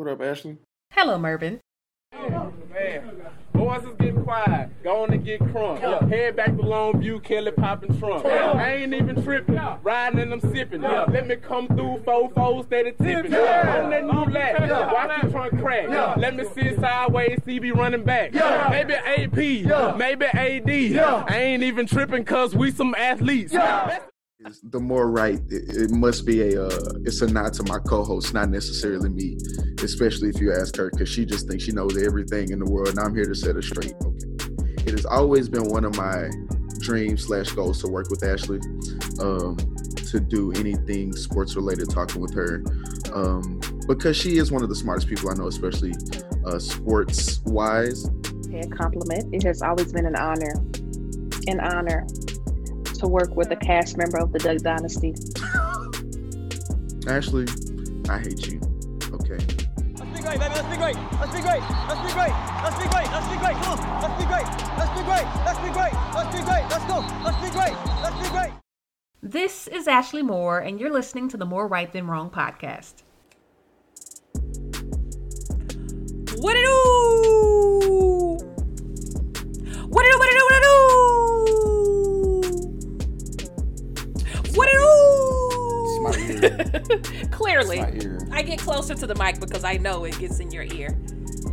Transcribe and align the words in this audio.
What 0.00 0.08
up, 0.08 0.22
Ashley? 0.22 0.56
Hello, 0.92 1.18
Mervin. 1.18 1.60
Man, 2.10 3.20
boys 3.52 3.82
is 3.82 3.94
getting 3.98 4.24
quiet. 4.24 4.82
Going 4.82 5.10
to 5.10 5.18
get 5.18 5.40
crunk. 5.40 5.82
Yeah. 5.82 6.08
Head 6.08 6.36
back 6.36 6.56
to 6.56 6.62
Longview, 6.62 7.22
Kelly 7.22 7.50
popping 7.50 7.98
trunk. 7.98 8.24
Yeah. 8.24 8.52
I 8.52 8.76
ain't 8.76 8.94
even 8.94 9.22
tripping. 9.22 9.56
Yeah. 9.56 9.76
Riding 9.82 10.20
and 10.20 10.32
I'm 10.32 10.40
sipping. 10.40 10.80
Yeah. 10.80 11.04
Let 11.06 11.26
me 11.26 11.36
come 11.36 11.66
through 11.66 12.00
four 12.02 12.30
four 12.30 12.30
fours 12.30 12.64
steady 12.64 12.92
tipping. 12.92 13.32
Yeah. 13.32 13.82
On 13.84 13.90
that 13.90 14.04
new 14.04 14.32
lap. 14.32 14.60
Yeah. 14.60 14.90
Watch 14.90 15.20
the 15.20 15.30
trunk 15.32 15.60
crack. 15.60 15.90
Yeah. 15.90 16.14
Let 16.16 16.34
me 16.34 16.44
sit 16.54 16.80
sideways, 16.80 17.38
See 17.44 17.60
CB 17.60 17.76
running 17.76 18.02
back. 18.02 18.32
Yeah. 18.32 18.68
Maybe 18.70 18.94
AP. 18.94 19.66
Yeah. 19.66 19.96
Maybe 19.98 20.24
AD. 20.24 20.70
Yeah. 20.70 21.26
I 21.28 21.36
ain't 21.36 21.62
even 21.62 21.84
tripping 21.84 22.24
cause 22.24 22.54
we 22.54 22.70
some 22.70 22.94
athletes. 22.94 23.52
Yeah 23.52 24.00
the 24.64 24.80
more 24.80 25.10
right 25.10 25.40
it, 25.50 25.76
it, 25.76 25.90
must 25.90 26.24
be 26.24 26.54
a 26.54 26.66
uh, 26.66 26.92
it's 27.04 27.20
a 27.20 27.26
nod 27.26 27.52
to 27.52 27.62
my 27.64 27.78
co-host 27.78 28.32
not 28.32 28.48
necessarily 28.48 29.10
me 29.10 29.36
especially 29.82 30.30
if 30.30 30.40
you 30.40 30.52
ask 30.52 30.76
her 30.76 30.90
because 30.90 31.08
she 31.08 31.26
just 31.26 31.46
thinks 31.46 31.64
she 31.64 31.72
knows 31.72 32.02
everything 32.02 32.50
in 32.50 32.58
the 32.58 32.70
world 32.70 32.88
and 32.88 32.98
i'm 33.00 33.14
here 33.14 33.26
to 33.26 33.34
set 33.34 33.54
her 33.54 33.62
straight 33.62 33.94
okay? 34.02 34.16
It 34.86 34.92
has 34.92 35.04
always 35.04 35.48
been 35.48 35.68
one 35.68 35.84
of 35.84 35.94
my 35.96 36.30
dreams 36.78 37.26
slash 37.26 37.50
goals 37.50 37.82
to 37.82 37.88
work 37.88 38.08
with 38.08 38.24
ashley 38.24 38.60
um, 39.20 39.56
to 40.08 40.18
do 40.18 40.52
anything 40.52 41.12
sports 41.12 41.54
related 41.54 41.90
talking 41.90 42.22
with 42.22 42.32
her 42.34 42.64
um, 43.12 43.60
because 43.86 44.16
she 44.16 44.38
is 44.38 44.50
one 44.50 44.62
of 44.62 44.70
the 44.70 44.74
smartest 44.74 45.06
people 45.06 45.30
i 45.30 45.34
know 45.34 45.48
especially 45.48 45.92
uh, 46.46 46.58
sports 46.58 47.40
wise. 47.44 48.06
A 48.54 48.66
compliment 48.68 49.34
it 49.34 49.42
has 49.42 49.60
always 49.60 49.92
been 49.92 50.06
an 50.06 50.16
honor 50.16 50.54
an 51.46 51.60
honor 51.60 52.06
to 53.00 53.08
work 53.08 53.34
with 53.34 53.50
a 53.50 53.56
cast 53.56 53.96
member 53.96 54.18
of 54.18 54.30
the 54.32 54.38
Duck 54.38 54.58
Dynasty. 54.58 55.14
Ashley, 57.08 57.46
I 58.10 58.18
hate 58.18 58.46
you. 58.46 58.60
Okay. 59.14 59.40
Let's 59.96 60.12
be 60.12 60.20
great, 60.20 60.38
baby. 60.38 60.54
Let's 60.54 60.68
be 60.68 60.76
great. 60.76 60.96
Let's 61.16 61.32
be 61.32 61.40
great. 61.40 61.64
Let's 61.88 62.02
be 62.04 62.12
great. 62.12 62.34
Let's 62.60 62.76
be 62.76 62.88
great. 62.92 63.08
Let's 63.08 63.28
be 63.28 63.38
great. 63.40 63.56
Come 63.56 63.72
on. 63.72 63.80
Let's 64.04 64.16
be 64.20 64.28
great. 64.28 64.44
Let's 64.76 64.92
be 64.92 65.02
great. 65.02 65.24
Let's 65.48 65.60
be 65.64 65.70
great. 65.72 65.94
Let's 66.12 66.36
be 66.36 66.42
great. 66.44 66.64
Let's 66.68 66.84
go. 66.84 67.00
Let's 67.24 67.40
be 67.40 67.50
great. 67.50 67.76
Let's 68.02 68.18
be 68.20 68.28
great. 68.28 68.52
This 69.22 69.66
is 69.68 69.88
Ashley 69.88 70.22
Moore, 70.22 70.60
and 70.60 70.78
you're 70.78 70.92
listening 70.92 71.30
to 71.30 71.38
the 71.38 71.46
More 71.46 71.66
Right 71.66 71.90
Than 71.90 72.06
Wrong 72.06 72.28
podcast. 72.28 73.02
What 76.36 76.54
it 76.54 76.64
do? 76.64 76.76
What 79.88 80.04
it 80.04 80.12
do? 80.12 80.18
What 80.18 80.28
it 80.28 80.36
do? 80.36 80.44
What 80.44 80.52
it 80.52 80.62
do? 80.62 81.19
What 84.60 86.18
it 86.18 86.82
do? 86.82 87.26
Clearly, 87.30 87.80
I 88.30 88.42
get 88.42 88.58
closer 88.58 88.94
to 88.94 89.06
the 89.06 89.14
mic 89.14 89.40
because 89.40 89.64
I 89.64 89.78
know 89.78 90.04
it 90.04 90.18
gets 90.18 90.38
in 90.38 90.50
your 90.50 90.64
ear. 90.64 90.98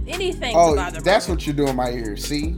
Anything 0.06 0.54
oh, 0.58 0.76
that's 0.76 1.30
what 1.30 1.48
you're 1.48 1.56
doing 1.56 1.78
my 1.78 1.90
ear. 1.92 2.18
See, 2.18 2.58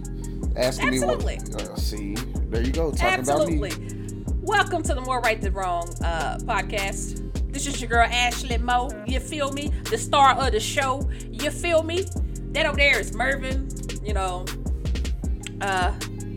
asking 0.56 0.88
Absolutely. 0.88 1.38
me 1.38 1.44
what. 1.52 1.69
Uh, 1.69 1.75
see, 1.75 2.16
there 2.16 2.64
you 2.64 2.72
go. 2.72 2.89
Talking 2.89 3.19
Absolutely. 3.19 3.69
about 3.69 3.81
me. 3.81 4.23
Welcome 4.41 4.81
to 4.81 4.95
the 4.95 5.02
More 5.02 5.19
Right 5.19 5.39
Than 5.39 5.53
Wrong 5.53 5.88
uh, 6.03 6.39
podcast. 6.41 7.53
This 7.53 7.67
is 7.67 7.80
your 7.80 7.88
girl 7.88 8.08
Ashley 8.09 8.58
Moe. 8.58 8.89
You 9.06 9.19
feel 9.19 9.52
me? 9.52 9.67
The 9.91 10.00
star 10.00 10.34
of 10.34 10.52
the 10.52 10.59
show. 10.59 11.08
You 11.30 11.52
feel 11.52 11.84
me? 11.84 12.06
That 12.53 12.66
over 12.66 12.75
there 12.75 13.00
is 13.00 13.13
Mervin. 13.13 13.69
You 14.03 14.16
know, 14.16 14.45
uh, 15.61 15.94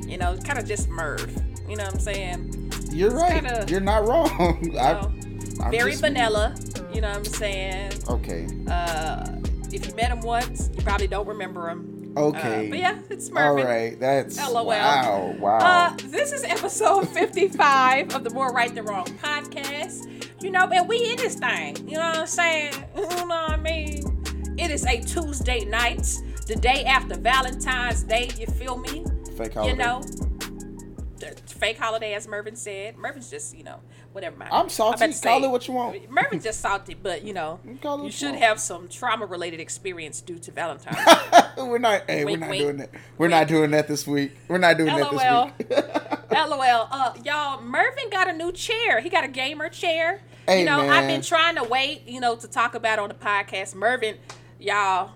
you 0.06 0.18
know, 0.18 0.36
kind 0.36 0.58
of 0.58 0.66
just 0.66 0.90
Merv. 0.90 1.34
You 1.66 1.76
know 1.76 1.84
what 1.84 1.94
I'm 1.94 2.00
saying? 2.00 2.61
You're 2.92 3.10
right. 3.10 3.42
Kinda, 3.42 3.64
You're 3.68 3.80
not 3.80 4.06
wrong. 4.06 4.58
You 4.62 4.72
know, 4.72 5.12
I, 5.62 5.70
very 5.70 5.94
vanilla. 5.94 6.54
You 6.92 7.00
know 7.00 7.08
what 7.08 7.18
I'm 7.18 7.24
saying? 7.24 7.92
Okay. 8.08 8.46
Uh, 8.68 9.36
if 9.72 9.86
you 9.86 9.94
met 9.94 10.10
him 10.10 10.20
once, 10.20 10.70
you 10.74 10.82
probably 10.82 11.06
don't 11.06 11.26
remember 11.26 11.68
him. 11.68 12.12
Okay. 12.16 12.66
Uh, 12.66 12.70
but 12.70 12.78
yeah, 12.78 12.98
it's 13.08 13.30
Mervin. 13.30 13.64
All 13.64 13.70
right, 13.72 13.98
that's 13.98 14.36
LOL. 14.36 14.66
Wow, 14.66 15.34
wow. 15.38 15.58
Uh, 15.58 15.96
this 16.08 16.32
is 16.32 16.44
episode 16.44 17.08
55 17.14 18.14
of 18.14 18.24
the 18.24 18.30
More 18.30 18.52
Right 18.52 18.74
Than 18.74 18.84
Wrong 18.84 19.06
podcast. 19.06 20.08
You 20.42 20.50
know, 20.50 20.66
and 20.66 20.88
we 20.88 21.10
in 21.10 21.16
this 21.16 21.36
thing. 21.36 21.76
You 21.88 21.96
know 21.96 22.00
what 22.08 22.18
I'm 22.18 22.26
saying? 22.26 22.74
You 22.96 23.02
know 23.02 23.26
what 23.26 23.50
I 23.50 23.56
mean? 23.56 24.02
It 24.58 24.70
is 24.70 24.84
a 24.84 25.00
Tuesday 25.00 25.64
night, 25.64 26.06
the 26.46 26.56
day 26.56 26.84
after 26.84 27.16
Valentine's 27.16 28.02
Day. 28.02 28.30
You 28.38 28.46
feel 28.46 28.76
me? 28.78 29.04
Fake 29.36 29.54
holiday. 29.54 29.70
You 29.72 29.76
know, 29.78 30.02
fake 31.46 31.78
holiday, 31.78 32.14
as 32.14 32.26
Mervin 32.26 32.56
said. 32.56 32.96
Mervin's 32.96 33.30
just, 33.30 33.56
you 33.56 33.64
know, 33.64 33.80
whatever. 34.12 34.36
My, 34.36 34.48
I'm 34.50 34.68
salty. 34.68 35.04
I'm 35.04 35.12
Call 35.12 35.44
it 35.44 35.50
what 35.50 35.68
you 35.68 35.74
want. 35.74 36.10
Mervin's 36.10 36.44
just 36.44 36.60
salty, 36.60 36.94
but 36.94 37.24
you 37.24 37.32
know, 37.32 37.60
you, 37.64 38.04
you 38.04 38.10
should 38.10 38.34
have 38.34 38.60
some 38.60 38.88
trauma-related 38.88 39.60
experience 39.60 40.20
due 40.20 40.38
to 40.38 40.50
Valentine's. 40.50 40.98
we're 41.56 41.78
not. 41.78 42.02
Hey, 42.08 42.24
wink, 42.24 42.40
we're 42.40 42.40
not 42.40 42.50
wink. 42.50 42.62
doing 42.62 42.76
that. 42.78 42.90
We're 43.18 43.26
wink. 43.26 43.30
not 43.30 43.48
doing 43.48 43.70
that 43.72 43.88
this 43.88 44.06
week. 44.06 44.32
We're 44.48 44.58
not 44.58 44.76
doing 44.76 44.92
LOL. 44.92 45.10
that 45.10 45.58
this 45.58 45.76
week. 45.76 46.30
LOL. 46.32 46.88
Uh, 46.90 47.14
y'all, 47.24 47.62
Mervin 47.62 48.10
got 48.10 48.28
a 48.28 48.32
new 48.32 48.52
chair. 48.52 49.00
He 49.00 49.08
got 49.08 49.24
a 49.24 49.28
gamer 49.28 49.68
chair. 49.68 50.20
Hey, 50.46 50.60
you 50.60 50.66
know, 50.66 50.78
man. 50.78 50.90
I've 50.90 51.06
been 51.06 51.22
trying 51.22 51.56
to 51.56 51.64
wait, 51.64 52.06
you 52.06 52.20
know, 52.20 52.36
to 52.36 52.48
talk 52.48 52.74
about 52.74 52.98
on 52.98 53.08
the 53.08 53.14
podcast. 53.14 53.74
Mervin, 53.74 54.16
y'all, 54.58 55.12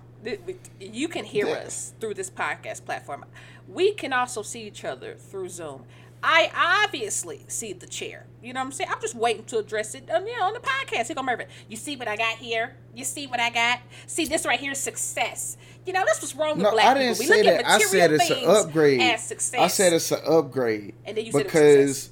you 0.80 1.08
can 1.08 1.24
hear 1.24 1.48
us 1.48 1.92
through 2.00 2.14
this 2.14 2.30
podcast 2.30 2.84
platform. 2.84 3.24
We 3.68 3.92
can 3.94 4.12
also 4.12 4.42
see 4.42 4.62
each 4.66 4.84
other 4.84 5.14
through 5.14 5.48
Zoom. 5.48 5.84
I 6.22 6.84
obviously 6.84 7.44
see 7.48 7.72
the 7.72 7.86
chair. 7.86 8.26
You 8.42 8.52
know 8.52 8.60
what 8.60 8.66
I'm 8.66 8.72
saying? 8.72 8.90
I'm 8.92 9.00
just 9.00 9.14
waiting 9.14 9.44
to 9.44 9.58
address 9.58 9.94
it 9.94 10.10
on, 10.10 10.26
you 10.26 10.36
know, 10.36 10.44
on 10.44 10.54
the 10.54 10.60
podcast. 10.60 11.06
Here 11.06 11.16
go 11.16 11.22
Mervin. 11.22 11.46
You 11.68 11.76
see 11.76 11.96
what 11.96 12.08
I 12.08 12.16
got 12.16 12.38
here? 12.38 12.74
You 12.94 13.04
see 13.04 13.26
what 13.26 13.40
I 13.40 13.50
got? 13.50 13.80
See, 14.06 14.26
this 14.26 14.46
right 14.46 14.58
here 14.58 14.72
is 14.72 14.78
success. 14.78 15.56
You 15.84 15.92
know, 15.92 16.04
that's 16.06 16.20
what's 16.20 16.34
wrong 16.34 16.56
with 16.56 16.64
no, 16.64 16.70
black 16.72 16.86
I 16.86 16.94
didn't 16.94 17.18
people. 17.18 17.34
say 17.34 17.42
that. 17.42 17.66
I 17.66 17.78
said 17.78 18.12
it's 18.12 18.30
an 18.30 18.44
upgrade. 18.44 19.00
I 19.00 19.16
said 19.68 19.92
it's 19.92 20.10
an 20.10 20.20
upgrade. 20.26 20.94
And 21.04 21.16
then 21.16 21.26
you 21.26 21.32
because, 21.32 22.10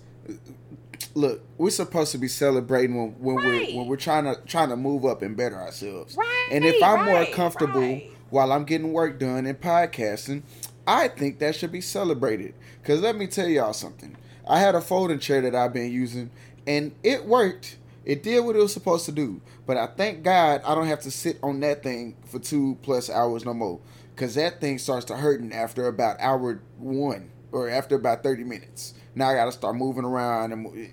look, 1.15 1.43
we're 1.59 1.71
supposed 1.71 2.13
to 2.13 2.19
be 2.19 2.29
celebrating 2.29 2.97
when, 2.97 3.11
when 3.19 3.37
right. 3.37 3.69
we're 3.69 3.79
when 3.79 3.87
we're 3.89 3.97
trying 3.97 4.25
to 4.25 4.41
trying 4.47 4.69
to 4.69 4.77
move 4.77 5.05
up 5.05 5.23
and 5.23 5.37
better 5.37 5.57
ourselves. 5.57 6.17
Right. 6.17 6.49
And 6.53 6.65
if 6.65 6.83
I'm 6.83 7.01
right, 7.01 7.07
more 7.07 7.27
comfortable 7.27 7.81
right. 7.81 8.11
while 8.31 8.53
I'm 8.53 8.65
getting 8.65 8.93
work 8.93 9.19
done 9.19 9.47
and 9.47 9.61
podcasting, 9.61 10.43
I 10.87 11.09
think 11.09 11.39
that 11.39 11.55
should 11.57 11.73
be 11.73 11.81
celebrated. 11.81 12.55
Because 12.85 13.01
let 13.01 13.17
me 13.17 13.27
tell 13.27 13.49
y'all 13.49 13.73
something. 13.73 14.15
I 14.47 14.61
had 14.61 14.75
a 14.75 14.81
folding 14.83 15.19
chair 15.19 15.41
that 15.41 15.55
I've 15.55 15.73
been 15.73 15.91
using, 15.91 16.31
and 16.67 16.93
it 17.03 17.25
worked. 17.25 17.79
It 18.05 18.23
did 18.23 18.45
what 18.45 18.57
it 18.57 18.59
was 18.59 18.75
supposed 18.75 19.07
to 19.07 19.13
do. 19.13 19.41
But 19.67 19.79
I 19.79 19.87
thank 19.87 20.23
God 20.23 20.61
I 20.67 20.75
don't 20.75 20.87
have 20.87 21.01
to 21.01 21.11
sit 21.11 21.39
on 21.43 21.61
that 21.61 21.83
thing 21.83 22.15
for 22.27 22.39
two 22.39 22.77
plus 22.83 23.09
hours 23.09 23.47
no 23.47 23.55
more. 23.55 23.81
Because 24.15 24.35
that 24.35 24.61
thing 24.61 24.77
starts 24.77 25.07
to 25.07 25.17
hurting 25.17 25.55
after 25.55 25.89
about 25.89 26.21
hour 26.21 26.61
one 26.77 27.31
or 27.53 27.71
after 27.71 27.95
about 27.97 28.23
30 28.23 28.45
minutes. 28.45 28.93
Now 29.15 29.31
I 29.31 29.35
got 29.35 29.47
to 29.47 29.53
start 29.53 29.77
moving 29.77 30.05
around. 30.05 30.53
and 30.53 30.91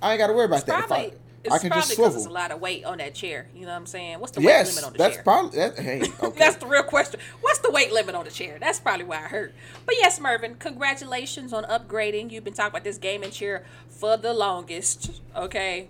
I 0.00 0.12
ain't 0.12 0.18
got 0.20 0.28
to 0.28 0.32
worry 0.32 0.44
about 0.44 0.58
it's 0.58 0.66
that. 0.66 0.86
Probably, 0.86 1.12
it's 1.46 1.54
I 1.54 1.58
can 1.58 1.70
probably 1.70 1.82
just 1.82 1.94
swivel. 1.94 2.12
There's 2.12 2.26
a 2.26 2.30
lot 2.30 2.50
of 2.50 2.60
weight 2.60 2.84
on 2.84 2.98
that 2.98 3.14
chair. 3.14 3.48
You 3.54 3.62
know 3.62 3.68
what 3.68 3.76
I'm 3.76 3.86
saying? 3.86 4.18
What's 4.18 4.32
the 4.32 4.42
yes, 4.42 4.66
weight 4.66 4.74
limit 4.74 4.84
on 4.84 4.92
the 4.92 4.98
that's 4.98 5.14
chair? 5.14 5.22
Probably, 5.22 5.58
that, 5.58 5.78
hey, 5.78 6.02
okay. 6.22 6.38
that's 6.38 6.56
the 6.56 6.66
real 6.66 6.82
question. 6.82 7.20
What's 7.40 7.60
the 7.60 7.70
weight 7.70 7.92
limit 7.92 8.14
on 8.14 8.24
the 8.24 8.30
chair? 8.30 8.58
That's 8.60 8.80
probably 8.80 9.04
why 9.04 9.16
I 9.16 9.28
hurt. 9.28 9.54
But 9.84 9.94
yes, 9.96 10.20
Mervin, 10.20 10.56
congratulations 10.56 11.52
on 11.52 11.64
upgrading. 11.64 12.30
You've 12.32 12.44
been 12.44 12.54
talking 12.54 12.70
about 12.70 12.84
this 12.84 12.98
gaming 12.98 13.30
chair 13.30 13.64
for 13.88 14.16
the 14.16 14.34
longest. 14.34 15.22
Okay, 15.34 15.88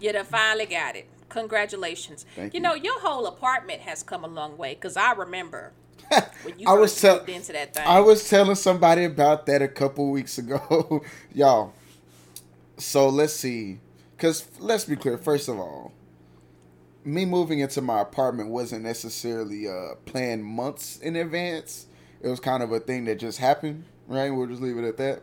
you 0.00 0.12
done 0.12 0.24
finally 0.24 0.66
got 0.66 0.96
it. 0.96 1.08
Congratulations. 1.28 2.24
Thank 2.34 2.54
you. 2.54 2.58
you 2.58 2.62
know 2.62 2.74
your 2.74 2.98
whole 3.00 3.26
apartment 3.26 3.82
has 3.82 4.02
come 4.02 4.24
a 4.24 4.28
long 4.28 4.56
way 4.56 4.74
because 4.74 4.96
I 4.96 5.12
remember. 5.12 5.72
When 6.44 6.56
you 6.58 6.68
I 6.68 6.74
was 6.74 6.98
tell- 7.00 7.24
into 7.24 7.52
that 7.52 7.74
thing. 7.74 7.84
I 7.84 7.98
was 7.98 8.28
telling 8.28 8.54
somebody 8.54 9.04
about 9.04 9.46
that 9.46 9.60
a 9.60 9.66
couple 9.66 10.08
weeks 10.12 10.38
ago, 10.38 11.02
y'all. 11.34 11.72
So 12.78 13.08
let's 13.08 13.32
see. 13.32 13.80
Because 14.16 14.46
let's 14.58 14.84
be 14.84 14.96
clear, 14.96 15.18
first 15.18 15.48
of 15.48 15.58
all, 15.58 15.92
me 17.04 17.24
moving 17.24 17.60
into 17.60 17.80
my 17.80 18.00
apartment 18.00 18.48
wasn't 18.50 18.82
necessarily 18.82 19.68
uh, 19.68 19.94
planned 20.06 20.44
months 20.44 20.98
in 20.98 21.16
advance. 21.16 21.86
It 22.20 22.28
was 22.28 22.40
kind 22.40 22.62
of 22.62 22.72
a 22.72 22.80
thing 22.80 23.04
that 23.04 23.18
just 23.18 23.38
happened, 23.38 23.84
right? 24.08 24.30
We'll 24.30 24.46
just 24.46 24.62
leave 24.62 24.78
it 24.78 24.84
at 24.84 24.96
that. 24.96 25.22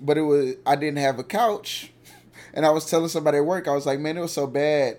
But 0.00 0.16
it 0.16 0.22
was 0.22 0.54
I 0.66 0.76
didn't 0.76 0.98
have 0.98 1.18
a 1.18 1.24
couch, 1.24 1.92
and 2.54 2.64
I 2.64 2.70
was 2.70 2.88
telling 2.88 3.08
somebody 3.08 3.38
at 3.38 3.44
work, 3.44 3.68
I 3.68 3.74
was 3.74 3.86
like, 3.86 4.00
man, 4.00 4.16
it 4.16 4.20
was 4.20 4.32
so 4.32 4.46
bad. 4.46 4.98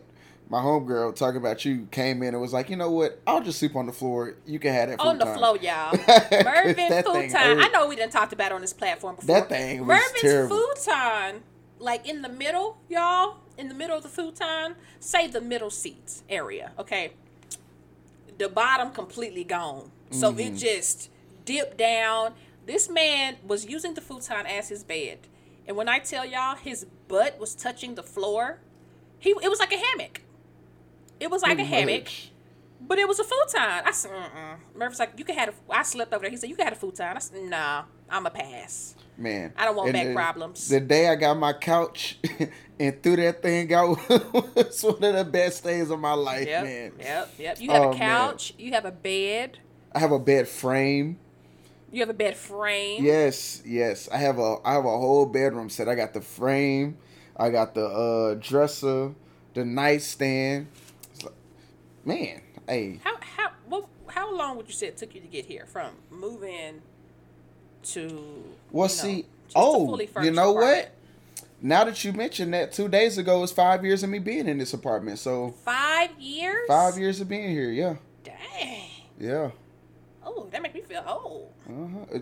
My 0.52 0.60
homegirl 0.60 1.16
talking 1.16 1.38
about 1.38 1.64
you 1.64 1.88
came 1.92 2.24
in 2.24 2.30
and 2.30 2.42
was 2.42 2.54
like, 2.54 2.72
you 2.72 2.76
know 2.76 2.90
what? 2.90 3.22
I'll 3.28 3.42
just 3.44 3.60
sleep 3.60 3.76
on 3.76 3.86
the 3.86 3.92
floor. 3.94 4.34
You 4.48 4.58
can 4.58 4.74
have 4.74 4.90
that 4.90 5.00
on 5.00 5.20
the 5.20 5.26
futon." 5.26 5.38
floor, 5.40 5.58
y'all. 5.58 5.92
Mervin 5.96 6.76
That 6.90 7.06
thing 7.06 7.30
futon. 7.30 7.30
hurt. 7.32 7.60
I 7.60 7.68
know 7.68 7.88
we 7.88 7.96
didn't 7.96 8.12
talked 8.14 8.34
about 8.34 8.52
it 8.52 8.56
on 8.56 8.62
this 8.62 8.74
platform 8.74 9.16
before. 9.16 9.28
That 9.36 9.50
thing 9.50 9.82
was 9.86 9.88
Mervin's 10.00 10.22
terrible. 10.22 10.58
futon, 10.58 11.44
like 11.80 12.08
in 12.08 12.22
the 12.22 12.30
middle, 12.30 12.78
y'all, 12.90 13.38
in 13.58 13.68
the 13.70 13.74
middle 13.74 13.98
of 13.98 14.04
the 14.04 14.10
futon, 14.10 14.76
say 15.00 15.28
the 15.28 15.42
middle 15.42 15.70
seats 15.70 16.24
area, 16.30 16.72
okay? 16.78 17.14
The 18.38 18.50
bottom 18.50 18.92
completely 18.92 19.44
gone. 19.44 19.92
So 20.12 20.32
Mm-hmm. 20.32 20.40
it 20.40 20.56
just 20.56 21.10
dipped 21.46 21.78
down. 21.78 22.34
This 22.66 22.90
man 22.90 23.38
was 23.46 23.66
using 23.66 23.94
the 23.94 24.02
futon 24.02 24.46
as 24.46 24.70
his 24.70 24.84
bed. 24.84 25.20
And 25.68 25.76
when 25.78 25.88
I 25.90 26.00
tell 26.00 26.26
y'all 26.26 26.56
his 26.56 26.86
butt 27.08 27.40
was 27.40 27.56
touching 27.56 27.96
the 27.96 28.04
floor, 28.04 28.60
he 29.20 29.32
it 29.42 29.50
was 29.50 29.60
like 29.60 29.72
a 29.74 29.78
hammock. 29.78 30.22
It 31.20 31.30
was 31.30 31.42
like 31.42 31.56
Pretty 31.58 31.64
a 31.64 31.76
hammock. 31.76 32.04
much. 32.06 32.32
But 32.82 32.98
it 32.98 33.08
was 33.08 33.20
a 33.20 33.24
futon. 33.26 33.60
I 33.86 33.92
said, 33.92 34.12
mm-mm. 34.12 34.56
Murphy's 34.78 35.00
like, 35.00 35.12
you 35.18 35.26
could 35.26 35.36
have. 35.36 35.50
A, 35.50 35.54
I 35.74 35.84
slept 35.84 36.14
over 36.14 36.22
there. 36.22 36.32
He 36.32 36.38
said, 36.38 36.50
you 36.50 36.56
could 36.56 36.64
have 36.64 36.74
a 36.74 36.78
futon. 36.78 37.18
I 37.18 37.20
said, 37.20 37.44
nah, 37.44 37.84
I'm 38.10 38.26
a 38.26 38.30
pass. 38.30 38.96
Man, 39.20 39.54
I 39.58 39.66
don't 39.66 39.76
want 39.76 39.90
and 39.90 39.94
back 39.98 40.08
the- 40.08 40.14
problems. 40.14 40.70
The 40.70 40.80
day 40.80 41.10
I 41.10 41.16
got 41.16 41.38
my 41.38 41.52
couch 41.54 42.18
and 42.80 43.04
threw 43.04 43.18
that 43.18 43.42
thing 43.42 43.74
out 43.74 43.98
was 44.10 44.82
one 44.82 45.04
of 45.04 45.16
the 45.16 45.26
best 45.30 45.64
days 45.64 45.90
of 45.92 46.00
my 46.00 46.14
life, 46.14 46.48
Yep, 46.48 46.64
man. 46.64 46.92
yep, 47.00 47.30
yep. 47.38 47.60
You 47.62 47.70
have 47.72 47.82
Oh, 47.82 47.88
a 47.90 47.92
man. 47.92 47.98
couch. 48.00 48.54
You 48.58 48.72
have 48.72 48.86
a 48.86 48.92
bed. 48.92 49.60
I 49.94 50.00
have 50.00 50.12
a 50.14 50.20
bed 50.20 50.48
frame. 50.48 51.20
You 51.92 52.00
have 52.00 52.10
a 52.10 52.14
bed 52.14 52.38
frame. 52.38 53.04
Yes, 53.04 53.62
yes. 53.66 54.08
I 54.10 54.18
have 54.18 54.40
a 54.40 54.56
I 54.64 54.74
have 54.74 54.86
a 54.86 54.90
whole 54.98 55.26
bedroom 55.26 55.70
set. 55.70 55.90
I 55.90 55.96
got 55.96 56.14
the 56.14 56.22
frame. 56.22 56.98
I 57.36 57.50
got 57.50 57.74
the 57.74 57.86
uh 57.88 58.36
dresser, 58.36 59.14
the 59.54 59.66
nightstand. 59.66 60.68
Like- 61.24 61.34
Man, 62.06 62.42
hey, 62.68 63.00
How 63.04 63.16
how 63.20 63.50
what, 63.68 63.88
how 64.08 64.34
long 64.34 64.56
would 64.58 64.68
you 64.68 64.74
say 64.74 64.88
it 64.88 64.96
took 64.98 65.14
you 65.14 65.20
to 65.22 65.28
get 65.28 65.46
here 65.46 65.66
from 65.66 65.92
moving 66.10 66.82
to? 67.94 68.08
well, 68.72 68.88
you 68.88 68.88
know, 68.88 68.88
see, 68.88 69.26
oh, 69.56 70.00
you 70.22 70.32
know 70.32 70.52
apartment? 70.52 70.56
what? 70.56 70.92
Now 71.62 71.84
that 71.84 72.04
you 72.06 72.14
mentioned 72.14 72.54
that, 72.54 72.72
two 72.72 72.88
days 72.88 73.18
ago 73.18 73.42
was 73.42 73.52
five 73.52 73.84
years 73.84 74.02
of 74.04 74.10
me 74.10 74.20
being 74.20 74.48
in 74.48 74.58
this 74.58 74.74
apartment. 74.74 75.20
So 75.20 75.52
Five 75.66 76.12
years. 76.20 76.68
five 76.68 76.98
years 76.98 77.20
of 77.20 77.28
being 77.28 77.50
here. 77.50 77.70
Yeah, 77.72 77.96
Dang. 78.24 78.90
yeah. 79.20 79.52
Oh, 80.26 80.48
that 80.52 80.62
make 80.62 80.74
me 80.74 80.82
feel 80.82 81.04
old. 81.06 81.52
Uh-huh. 81.68 82.20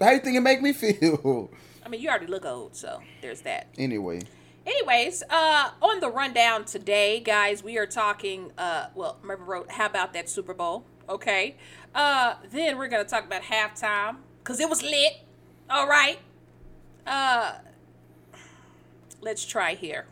How 0.00 0.08
do 0.10 0.14
you 0.14 0.20
think 0.20 0.36
it 0.36 0.40
make 0.40 0.62
me 0.62 0.72
feel? 0.74 1.50
I 1.84 1.88
mean, 1.88 2.00
you 2.00 2.08
already 2.08 2.26
look 2.26 2.46
old, 2.46 2.74
so 2.76 3.02
there's 3.20 3.40
that. 3.42 3.66
anyway, 3.76 4.22
Anyways, 4.66 5.22
uh, 5.30 5.70
on 5.82 6.00
the 6.00 6.08
rundown 6.10 6.64
today, 6.66 7.18
guys, 7.20 7.62
we 7.64 7.76
are 7.78 7.86
talking. 7.86 8.52
Uh, 8.58 8.86
well, 8.94 9.18
Mervin 9.22 9.46
wrote, 9.46 9.70
"How 9.72 9.86
about 9.86 10.12
that 10.12 10.28
Super 10.28 10.52
Bowl?" 10.54 10.84
Okay. 11.08 11.56
Uh, 11.94 12.34
then 12.50 12.78
we're 12.78 12.88
gonna 12.88 13.04
talk 13.04 13.24
about 13.24 13.42
halftime 13.42 14.16
because 14.42 14.60
it 14.60 14.68
was 14.68 14.82
lit. 14.82 15.12
All 15.68 15.86
right. 15.88 16.18
Uh, 17.06 17.52
let's 19.20 19.44
try 19.44 19.74
here. 19.74 20.06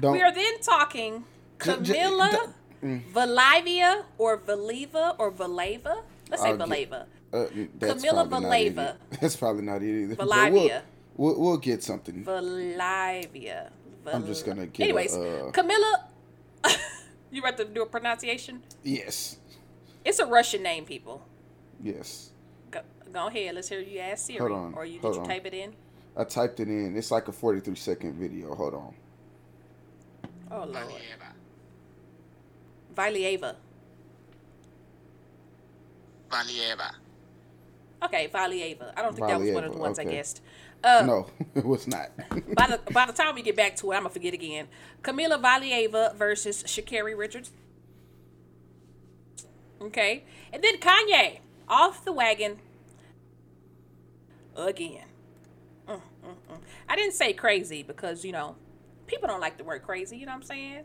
don't. 0.00 0.12
We 0.12 0.22
are 0.22 0.32
then 0.32 0.60
talking 0.60 1.24
J- 1.62 1.76
j- 1.82 1.92
Camilla 1.94 2.52
d- 2.82 3.00
Valavia 3.12 4.04
or 4.18 4.38
Valiva 4.38 5.14
or 5.18 5.30
Valeva. 5.32 6.02
Let's 6.30 6.42
say 6.42 6.52
Valeva. 6.52 7.06
Uh, 7.32 7.46
Camilla 7.80 8.26
Valeva. 8.26 8.96
That's 9.20 9.36
probably 9.36 9.62
not 9.62 9.82
it 9.82 10.02
either. 10.02 10.16
But 10.16 10.28
Valavia. 10.28 10.82
We'll, 11.16 11.34
we'll, 11.34 11.40
we'll 11.40 11.56
get 11.58 11.82
something. 11.82 12.24
Valavia. 12.24 13.70
I'm 14.12 14.24
just 14.26 14.46
gonna 14.46 14.66
get 14.66 14.82
a, 14.84 14.84
Anyways, 14.84 15.16
uh, 15.16 15.50
Camilla. 15.52 16.04
you 17.32 17.42
ready 17.42 17.56
to 17.58 17.64
do 17.64 17.82
a 17.82 17.86
pronunciation? 17.86 18.62
yes, 18.84 19.36
It's 20.04 20.20
a 20.20 20.26
Russian 20.26 20.62
name, 20.62 20.84
people. 20.84 21.26
yes. 21.82 22.30
Go, 23.06 23.12
go 23.12 23.26
ahead. 23.28 23.54
Let's 23.54 23.68
hear 23.68 23.80
you 23.80 24.00
ask 24.00 24.26
Siri. 24.26 24.38
Hold 24.38 24.52
on, 24.52 24.74
Or 24.74 24.84
you 24.84 25.00
did 25.00 25.14
you 25.14 25.20
on. 25.20 25.26
type 25.26 25.46
it 25.46 25.54
in? 25.54 25.74
I 26.16 26.24
typed 26.24 26.60
it 26.60 26.68
in. 26.68 26.96
It's 26.96 27.10
like 27.10 27.28
a 27.28 27.32
43 27.32 27.74
second 27.74 28.14
video. 28.14 28.54
Hold 28.54 28.74
on. 28.74 28.94
Oh 30.50 30.64
Lord. 30.64 30.76
Valieva. 32.94 33.54
Valieva. 36.30 36.92
Okay, 38.02 38.28
Valieva. 38.28 38.92
I 38.96 39.02
don't 39.02 39.14
think 39.14 39.26
that 39.28 39.40
was 39.40 39.50
one 39.50 39.64
of 39.64 39.72
the 39.72 39.78
Valieva, 39.78 39.80
ones 39.80 39.98
I 39.98 40.04
guessed. 40.04 40.42
Uh, 40.84 41.02
no, 41.06 41.26
it 41.54 41.64
was 41.64 41.86
not. 41.86 42.10
by 42.54 42.66
the 42.66 42.80
by 42.92 43.06
the 43.06 43.12
time 43.12 43.34
we 43.34 43.42
get 43.42 43.56
back 43.56 43.76
to 43.76 43.92
it, 43.92 43.96
I'm 43.96 44.02
gonna 44.02 44.10
forget 44.12 44.34
again. 44.34 44.68
Kamila 45.02 45.40
Valieva 45.40 46.14
versus 46.14 46.62
Sha'Carri 46.64 47.16
Richards. 47.16 47.52
Okay, 49.80 50.24
and 50.52 50.62
then 50.62 50.78
Kanye 50.78 51.38
off 51.68 52.04
the 52.04 52.12
wagon 52.12 52.58
again. 54.56 55.04
Mm, 55.88 56.00
mm, 56.24 56.34
mm. 56.50 56.58
I 56.88 56.96
didn't 56.96 57.14
say 57.14 57.32
crazy 57.32 57.82
because 57.82 58.24
you 58.24 58.32
know 58.32 58.56
people 59.06 59.28
don't 59.28 59.40
like 59.40 59.56
the 59.56 59.64
word 59.64 59.82
crazy. 59.82 60.16
You 60.16 60.26
know 60.26 60.32
what 60.32 60.38
I'm 60.38 60.42
saying? 60.42 60.84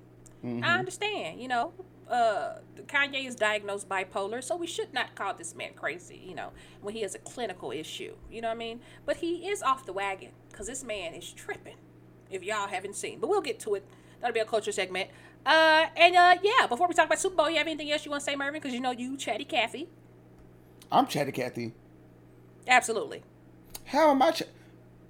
I 0.64 0.78
understand. 0.80 1.40
You 1.40 1.48
know, 1.48 1.74
uh, 2.10 2.56
Kanye 2.88 3.28
is 3.28 3.36
diagnosed 3.36 3.88
bipolar, 3.88 4.44
so 4.44 4.56
we 4.56 4.68
should 4.68 4.94
not 4.94 5.16
call 5.16 5.34
this 5.34 5.56
man 5.56 5.74
crazy. 5.76 6.22
You 6.26 6.36
know, 6.36 6.50
when 6.82 6.96
he 6.96 7.02
has 7.02 7.16
a 7.16 7.20
clinical 7.20 7.72
issue. 7.72 8.16
You 8.32 8.42
know 8.42 8.48
what 8.50 8.56
I 8.56 8.58
mean? 8.58 8.82
But 9.06 9.18
he 9.18 9.48
is 9.48 9.62
off 9.62 9.86
the 9.86 9.94
wagon 9.94 10.32
because 10.50 10.68
this 10.68 10.84
man 10.84 11.14
is 11.14 11.32
tripping. 11.32 11.78
If 12.30 12.44
y'all 12.44 12.68
haven't 12.68 12.96
seen, 12.96 13.20
but 13.20 13.30
we'll 13.30 13.42
get 13.42 13.60
to 13.62 13.76
it. 13.76 13.86
That'll 14.20 14.34
be 14.34 14.40
a 14.40 14.46
culture 14.46 14.72
segment. 14.72 15.10
Uh, 15.46 15.88
and 15.98 16.16
uh, 16.16 16.36
yeah, 16.42 16.68
before 16.68 16.88
we 16.88 16.94
talk 16.94 17.08
about 17.08 17.20
Super 17.20 17.36
Bowl, 17.36 17.50
you 17.50 17.58
have 17.58 17.68
anything 17.68 17.92
else 17.92 18.06
you 18.06 18.12
want 18.12 18.22
to 18.24 18.26
say, 18.26 18.36
Mervin? 18.36 18.62
Because 18.62 18.74
you 18.74 18.80
know 18.80 18.92
you 18.92 19.18
chatty 19.18 19.44
Cathy. 19.44 19.90
I'm 20.92 21.08
Chatty 21.08 21.32
Cathy. 21.32 21.74
Absolutely. 22.68 23.24
How 23.86 24.12
am 24.12 24.22
I? 24.22 24.32
Ch- 24.32 24.44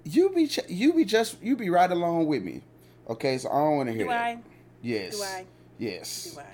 you 0.04 0.30
be 0.30 0.46
ch- 0.48 0.68
you 0.68 0.92
be 0.92 1.04
just 1.04 1.40
you 1.42 1.56
be 1.56 1.70
right 1.70 1.90
along 1.90 2.26
with 2.26 2.42
me. 2.42 2.62
Okay, 3.08 3.38
so 3.38 3.48
I 3.48 3.52
don't 3.54 3.76
want 3.76 3.88
to 3.88 3.92
hear 3.94 4.04
Do 4.04 4.08
that. 4.10 4.22
I? 4.22 4.38
Yes. 4.82 5.16
Do 5.16 5.22
I? 5.22 5.44
Yes. 5.78 6.24
Do 6.34 6.40
I? 6.40 6.44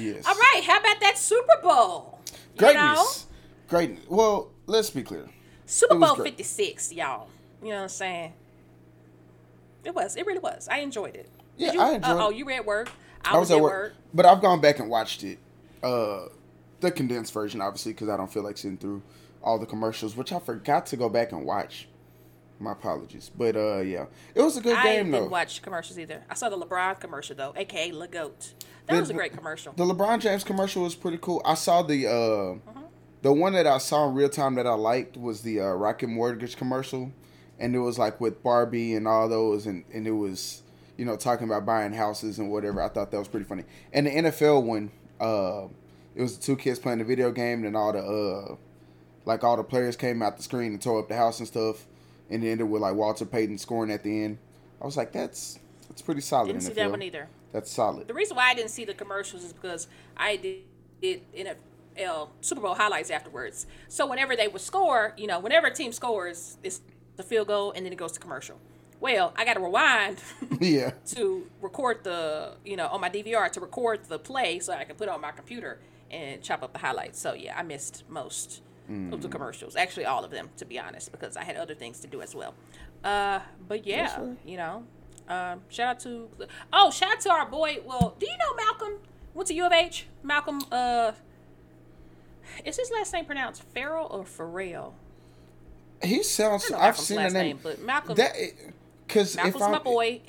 Yes. 0.00 0.26
All 0.26 0.34
right. 0.34 0.62
How 0.64 0.78
about 0.78 1.00
that 1.00 1.18
Super 1.18 1.60
Bowl? 1.62 2.18
You 2.58 2.66
know? 2.66 2.72
Greatness. 2.72 3.26
Greatness. 3.68 4.04
Well, 4.08 4.50
let's 4.66 4.90
be 4.90 5.02
clear. 5.02 5.28
Super 5.66 5.94
Bowl 5.98 6.16
56, 6.16 6.92
y'all. 6.92 7.28
You 7.62 7.70
know 7.70 7.76
what 7.76 7.82
I'm 7.84 7.88
saying? 7.88 8.32
It 9.84 9.94
was. 9.94 10.16
It 10.16 10.26
really 10.26 10.38
was. 10.38 10.68
I 10.70 10.78
enjoyed 10.78 11.14
it. 11.14 11.28
Yeah, 11.56 11.72
you, 11.72 11.80
I 11.80 11.92
enjoyed 11.94 12.10
uh, 12.10 12.26
Oh, 12.26 12.30
you 12.30 12.44
were 12.44 12.52
at 12.52 12.64
work. 12.66 12.90
I, 13.24 13.38
was, 13.38 13.50
at 13.50 13.60
work. 13.60 13.94
but 14.12 14.26
I've 14.26 14.40
gone 14.40 14.60
back 14.60 14.80
and 14.80 14.90
watched 14.90 15.22
it, 15.22 15.38
uh, 15.82 16.26
the 16.80 16.90
condensed 16.90 17.32
version, 17.32 17.60
obviously, 17.60 17.92
because 17.92 18.08
I 18.08 18.16
don't 18.16 18.32
feel 18.32 18.42
like 18.42 18.58
sitting 18.58 18.76
through 18.78 19.02
all 19.42 19.58
the 19.58 19.66
commercials, 19.66 20.16
which 20.16 20.32
I 20.32 20.38
forgot 20.38 20.86
to 20.86 20.96
go 20.96 21.08
back 21.08 21.32
and 21.32 21.44
watch. 21.44 21.88
My 22.60 22.72
apologies, 22.72 23.28
but 23.36 23.56
uh, 23.56 23.78
yeah, 23.80 24.04
it 24.36 24.40
was 24.40 24.56
a 24.56 24.60
good 24.60 24.76
I 24.76 24.84
game 24.84 25.10
though. 25.10 25.16
I 25.16 25.20
didn't 25.22 25.32
watch 25.32 25.62
commercials 25.62 25.98
either. 25.98 26.22
I 26.30 26.34
saw 26.34 26.48
the 26.48 26.56
LeBron 26.56 27.00
commercial 27.00 27.34
though, 27.34 27.52
aka 27.56 27.90
Le 27.90 28.06
Goat. 28.06 28.52
That 28.86 28.94
The- 28.94 29.00
was 29.00 29.10
a 29.10 29.14
great 29.14 29.32
commercial. 29.32 29.72
The 29.72 29.84
LeBron 29.84 30.20
James 30.20 30.44
commercial 30.44 30.84
was 30.84 30.94
pretty 30.94 31.18
cool. 31.20 31.42
I 31.44 31.54
saw 31.54 31.82
the 31.82 32.06
uh, 32.06 32.10
Mm-hmm. 32.12 32.80
the 33.22 33.32
one 33.32 33.54
that 33.54 33.66
I 33.66 33.78
saw 33.78 34.08
in 34.08 34.14
real 34.14 34.28
time 34.28 34.54
that 34.54 34.66
I 34.68 34.74
liked 34.74 35.16
was 35.16 35.42
the 35.42 35.58
uh, 35.60 35.64
Rocket 35.72 36.06
Mortgage 36.06 36.56
commercial, 36.56 37.10
and 37.58 37.74
it 37.74 37.80
was 37.80 37.98
like 37.98 38.20
with 38.20 38.44
Barbie 38.44 38.94
and 38.94 39.08
all 39.08 39.28
those, 39.28 39.66
and 39.66 39.84
and 39.92 40.06
it 40.06 40.12
was 40.12 40.62
you 40.96 41.04
know 41.04 41.16
talking 41.16 41.48
about 41.48 41.66
buying 41.66 41.92
houses 41.92 42.38
and 42.38 42.48
whatever. 42.48 42.80
I 42.80 42.88
thought 42.90 43.10
that 43.10 43.18
was 43.18 43.26
pretty 43.26 43.46
funny. 43.46 43.64
And 43.92 44.06
the 44.06 44.10
NFL 44.10 44.62
one, 44.62 44.92
uh, 45.20 45.64
it 46.14 46.22
was 46.22 46.36
the 46.38 46.44
two 46.44 46.54
kids 46.54 46.78
playing 46.78 46.98
the 47.00 47.04
video 47.04 47.32
game, 47.32 47.64
and 47.64 47.76
all 47.76 47.92
the 47.92 47.98
uh, 47.98 48.54
like 49.24 49.44
all 49.44 49.56
the 49.56 49.64
players 49.64 49.96
came 49.96 50.22
out 50.22 50.36
the 50.36 50.42
screen 50.42 50.72
and 50.72 50.82
tore 50.82 51.00
up 51.00 51.08
the 51.08 51.16
house 51.16 51.38
and 51.38 51.48
stuff, 51.48 51.86
and 52.30 52.44
it 52.44 52.50
ended 52.50 52.68
with 52.68 52.82
like 52.82 52.94
Walter 52.94 53.24
Payton 53.24 53.58
scoring 53.58 53.90
at 53.90 54.02
the 54.02 54.24
end. 54.24 54.38
I 54.80 54.84
was 54.84 54.96
like, 54.96 55.12
that's 55.12 55.58
that's 55.88 56.02
pretty 56.02 56.20
solid. 56.20 56.48
Didn't 56.48 56.62
see 56.62 56.72
that 56.72 56.90
one 56.90 57.02
either. 57.02 57.28
That's 57.52 57.70
solid. 57.70 58.08
The 58.08 58.14
reason 58.14 58.36
why 58.36 58.50
I 58.50 58.54
didn't 58.54 58.70
see 58.70 58.84
the 58.84 58.94
commercials 58.94 59.44
is 59.44 59.52
because 59.52 59.86
I 60.16 60.36
did, 60.36 60.56
did 61.02 61.32
NFL 61.34 62.30
Super 62.40 62.62
Bowl 62.62 62.74
highlights 62.74 63.10
afterwards. 63.10 63.66
So 63.88 64.06
whenever 64.06 64.34
they 64.34 64.48
would 64.48 64.62
score, 64.62 65.12
you 65.16 65.26
know, 65.26 65.38
whenever 65.38 65.66
a 65.66 65.74
team 65.74 65.92
scores, 65.92 66.56
it's 66.62 66.80
the 67.16 67.22
field 67.22 67.48
goal 67.48 67.72
and 67.72 67.84
then 67.84 67.92
it 67.92 67.96
goes 67.96 68.12
to 68.12 68.20
commercial. 68.20 68.58
Well, 69.00 69.34
I 69.36 69.44
got 69.44 69.54
to 69.54 69.60
rewind 69.60 70.18
yeah. 70.60 70.92
to 71.08 71.46
record 71.60 72.04
the, 72.04 72.54
you 72.64 72.76
know, 72.76 72.86
on 72.86 73.00
my 73.00 73.10
DVR 73.10 73.50
to 73.52 73.60
record 73.60 74.06
the 74.06 74.18
play 74.18 74.58
so 74.60 74.72
I 74.72 74.84
can 74.84 74.96
put 74.96 75.08
it 75.08 75.10
on 75.10 75.20
my 75.20 75.32
computer 75.32 75.78
and 76.10 76.42
chop 76.42 76.62
up 76.62 76.72
the 76.72 76.78
highlights. 76.78 77.18
So 77.18 77.34
yeah, 77.34 77.58
I 77.58 77.62
missed 77.62 78.04
most 78.08 78.62
of 78.88 79.22
the 79.22 79.28
commercials. 79.28 79.76
Actually, 79.76 80.06
all 80.06 80.24
of 80.24 80.30
them, 80.30 80.50
to 80.56 80.64
be 80.64 80.78
honest, 80.78 81.12
because 81.12 81.36
I 81.36 81.44
had 81.44 81.56
other 81.56 81.74
things 81.74 82.00
to 82.00 82.06
do 82.06 82.20
as 82.20 82.34
well. 82.34 82.54
Uh, 83.02 83.40
but 83.68 83.86
yeah, 83.86 84.20
right. 84.20 84.36
you 84.44 84.56
know, 84.56 84.84
um, 85.28 85.62
shout 85.68 85.88
out 85.88 86.00
to 86.00 86.28
oh, 86.72 86.90
shout 86.90 87.12
out 87.12 87.20
to 87.20 87.30
our 87.30 87.46
boy. 87.46 87.78
Well, 87.84 88.14
do 88.18 88.26
you 88.26 88.36
know 88.36 88.54
Malcolm 88.54 88.98
went 89.34 89.48
to 89.48 89.54
U 89.54 89.66
of 89.66 89.72
H? 89.72 90.06
Malcolm, 90.22 90.60
uh, 90.70 91.12
is 92.64 92.76
his 92.76 92.90
last 92.90 93.12
name 93.12 93.24
pronounced 93.24 93.62
Farrell 93.74 94.08
or 94.10 94.24
Farrell? 94.24 94.94
He 96.02 96.22
sounds. 96.22 96.64
I 96.66 96.68
don't 96.68 96.80
know 96.80 96.86
I've 96.86 96.98
seen 96.98 97.16
the 97.16 97.30
name, 97.30 97.32
name, 97.32 97.58
but 97.62 97.80
Malcolm- 97.80 98.16
That 98.16 98.34
because 99.06 99.36
Malcolm's 99.36 99.60
my 99.60 99.78
boy. 99.78 100.20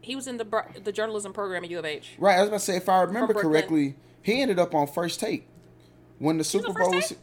He 0.00 0.14
was 0.16 0.26
in 0.26 0.38
the 0.38 0.64
the 0.82 0.92
journalism 0.92 1.32
program 1.32 1.64
at 1.64 1.70
U 1.70 1.78
of 1.78 1.84
H. 1.84 2.14
right, 2.18 2.36
I 2.36 2.40
was 2.40 2.48
about 2.48 2.60
to 2.60 2.64
say 2.64 2.76
if 2.76 2.88
I 2.88 3.02
remember 3.02 3.34
correctly, 3.34 3.96
he 4.22 4.40
ended 4.40 4.58
up 4.58 4.74
on 4.74 4.86
first 4.86 5.20
take 5.20 5.46
when 6.18 6.38
the 6.38 6.44
Super 6.44 6.72
Bowl 6.72 6.92
was. 6.92 7.08
Take? 7.08 7.18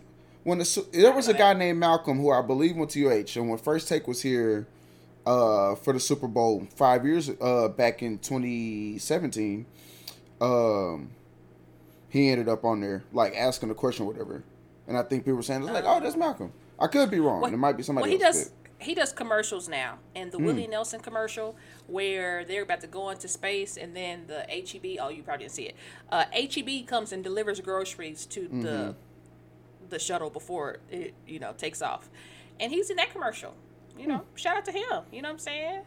When 0.46 0.60
the 0.60 0.86
there 0.94 1.12
was 1.12 1.28
a 1.28 1.34
guy 1.34 1.54
named 1.54 1.80
Malcolm 1.80 2.20
who 2.20 2.32
I 2.32 2.42
believe 2.42 2.78
went 2.78 2.92
to 2.92 3.06
UH, 3.08 3.38
and 3.38 3.50
when 3.50 3.58
First 3.58 3.90
Take 3.90 4.08
was 4.08 4.22
here, 4.22 4.68
uh, 5.26 5.76
for 5.76 5.92
the 5.92 6.00
Super 6.00 6.28
Bowl 6.28 6.66
five 6.76 7.06
years 7.06 7.30
uh 7.42 7.68
back 7.68 8.02
in 8.02 8.20
2017, 8.20 9.66
um, 10.42 11.10
he 12.10 12.30
ended 12.30 12.48
up 12.48 12.64
on 12.64 12.80
there 12.82 13.04
like 13.12 13.36
asking 13.36 13.70
a 13.72 13.74
question 13.76 14.06
or 14.06 14.10
whatever, 14.12 14.44
and 14.88 14.98
I 14.98 15.04
think 15.04 15.24
people 15.24 15.38
were 15.38 15.42
saying 15.44 15.64
it's 15.64 15.72
like, 15.72 15.84
oh, 15.86 16.00
that's 16.00 16.16
Malcolm. 16.16 16.52
I 16.80 16.88
could 16.88 17.10
be 17.10 17.20
wrong. 17.20 17.42
Well, 17.42 17.54
it 17.54 17.58
might 17.58 17.78
be 17.78 17.84
somebody 17.84 18.10
well, 18.10 18.18
he 18.18 18.24
else. 18.24 18.36
does. 18.46 18.52
he 18.80 18.94
does 18.94 19.14
commercials 19.14 19.68
now, 19.70 19.98
and 20.16 20.32
the 20.32 20.38
Willie 20.38 20.68
Nelson 20.68 21.00
commercial 21.00 21.56
where 21.88 22.44
they're 22.46 22.64
about 22.64 22.82
to 22.82 22.88
go 22.88 23.10
into 23.10 23.28
space, 23.28 23.78
and 23.78 23.96
then 23.96 24.26
the 24.28 24.46
HEB. 24.50 24.98
Oh, 25.02 25.10
you 25.10 25.24
probably 25.24 25.46
didn't 25.46 25.54
see 25.54 25.64
it. 25.70 25.76
Uh, 26.12 26.26
HEB 26.34 26.86
comes 26.86 27.12
and 27.12 27.24
delivers 27.24 27.60
groceries 27.62 28.26
to 28.28 28.42
Mm-hmm. 28.42 28.62
the 28.62 28.96
the 29.90 30.00
shuttle 30.00 30.30
before 30.30 30.78
it 30.92 31.14
you 31.28 31.40
know 31.40 31.54
takes 31.58 31.82
off, 31.82 32.10
and 32.60 32.72
he's 32.72 32.90
in 32.90 32.98
that 32.98 33.12
commercial. 33.12 33.54
You 33.98 34.08
know, 34.08 34.18
Hmm. 34.18 34.36
shout 34.36 34.58
out 34.58 34.66
to 34.66 34.72
him. 34.72 35.04
You 35.12 35.22
know 35.22 35.30
what 35.30 35.34
I'm 35.34 35.40
saying? 35.40 35.82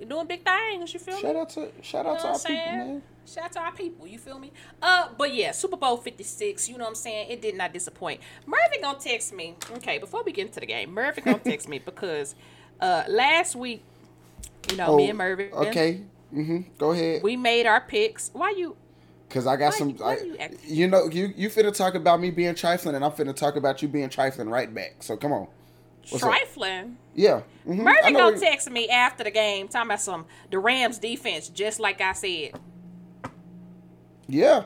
You're 0.00 0.08
doing 0.08 0.26
big 0.26 0.44
things. 0.44 0.92
You 0.92 0.98
feel 1.00 1.14
me? 1.16 1.22
Shout 1.22 1.36
out 1.36 1.50
to 1.50 1.70
shout 1.82 2.04
You 2.06 2.10
out 2.10 2.14
know 2.16 2.20
to 2.22 2.26
our 2.28 2.34
I'm 2.34 2.40
people, 2.40 2.72
man. 2.76 3.02
Shout 3.24 3.44
out 3.44 3.52
to 3.52 3.60
our 3.60 3.72
people, 3.72 4.06
you 4.08 4.18
feel 4.18 4.38
me? 4.40 4.50
Uh, 4.82 5.08
but 5.16 5.32
yeah, 5.32 5.52
Super 5.52 5.76
Bowl 5.76 5.96
56, 5.96 6.68
you 6.68 6.76
know 6.76 6.82
what 6.82 6.88
I'm 6.88 6.94
saying? 6.96 7.30
It 7.30 7.40
did 7.40 7.54
not 7.56 7.72
disappoint. 7.72 8.20
Murphy 8.46 8.80
gonna 8.82 8.98
text 8.98 9.32
me. 9.32 9.54
Okay, 9.76 9.98
before 9.98 10.24
we 10.24 10.32
get 10.32 10.46
into 10.48 10.58
the 10.58 10.66
game, 10.66 10.92
Murphy 10.92 11.20
gonna 11.20 11.38
text 11.38 11.68
me 11.68 11.78
because 11.84 12.34
uh 12.80 13.04
last 13.08 13.54
week, 13.54 13.84
you 14.70 14.76
know, 14.76 14.96
me 14.96 15.10
and 15.10 15.20
Oh, 15.22 15.66
Okay. 15.66 16.00
Mm-hmm. 16.34 16.60
Go 16.78 16.90
ahead. 16.92 17.22
we 17.22 17.36
made 17.36 17.66
our 17.66 17.80
picks. 17.80 18.30
Why 18.32 18.50
you 18.56 18.74
Cause 19.32 19.46
I 19.46 19.56
got 19.56 19.72
Why 19.72 19.78
some. 19.78 19.96
I, 20.04 20.16
you 20.18 20.38
you 20.64 20.88
know, 20.88 21.08
you 21.08 21.32
you 21.34 21.48
finna 21.48 21.74
talk 21.74 21.94
about 21.94 22.20
me 22.20 22.30
being 22.30 22.54
trifling, 22.54 22.94
and 22.94 23.02
I'm 23.04 23.12
finna 23.12 23.34
talk 23.34 23.56
about 23.56 23.80
you 23.80 23.88
being 23.88 24.10
trifling 24.10 24.50
right 24.50 24.72
back. 24.72 24.96
So 25.00 25.16
come 25.16 25.32
on. 25.32 25.48
What's 26.10 26.22
up? 26.22 26.30
trifling? 26.30 26.98
Yeah. 27.14 27.40
mhm, 27.66 27.80
I 27.80 27.82
Murphy 27.82 28.12
gonna 28.12 28.38
text 28.38 28.70
me 28.70 28.90
after 28.90 29.24
the 29.24 29.30
game 29.30 29.68
talking 29.68 29.88
about 29.88 30.02
some 30.02 30.26
the 30.50 30.58
Rams 30.58 30.98
defense, 30.98 31.48
just 31.48 31.80
like 31.80 32.02
I 32.02 32.12
said. 32.12 32.60
Yeah. 34.28 34.64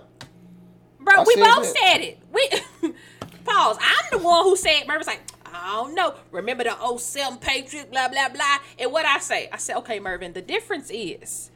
Bro, 1.00 1.14
I 1.14 1.25
we 1.25 1.37
both 1.37 1.73
that. 1.73 1.76
said 1.82 1.99
it. 2.00 2.18
We 2.32 2.49
pause. 3.44 3.78
I'm 3.80 4.18
the 4.18 4.25
one 4.25 4.44
who 4.44 4.56
said 4.56 4.85
Murphy's 4.88 5.06
like, 5.06 5.23
I 5.44 5.75
don't 5.76 5.94
know. 5.94 6.14
Remember 6.32 6.64
the 6.64 6.99
07 6.99 7.38
Patriot, 7.38 7.90
blah, 7.92 8.08
blah, 8.08 8.28
blah. 8.28 8.58
And 8.78 8.92
what 8.92 9.06
I 9.06 9.18
say? 9.20 9.49
I 9.52 9.58
said, 9.58 9.76
okay, 9.78 10.00
Mervin, 10.00 10.32
the 10.32 10.42
difference 10.42 10.90
is 10.92 11.50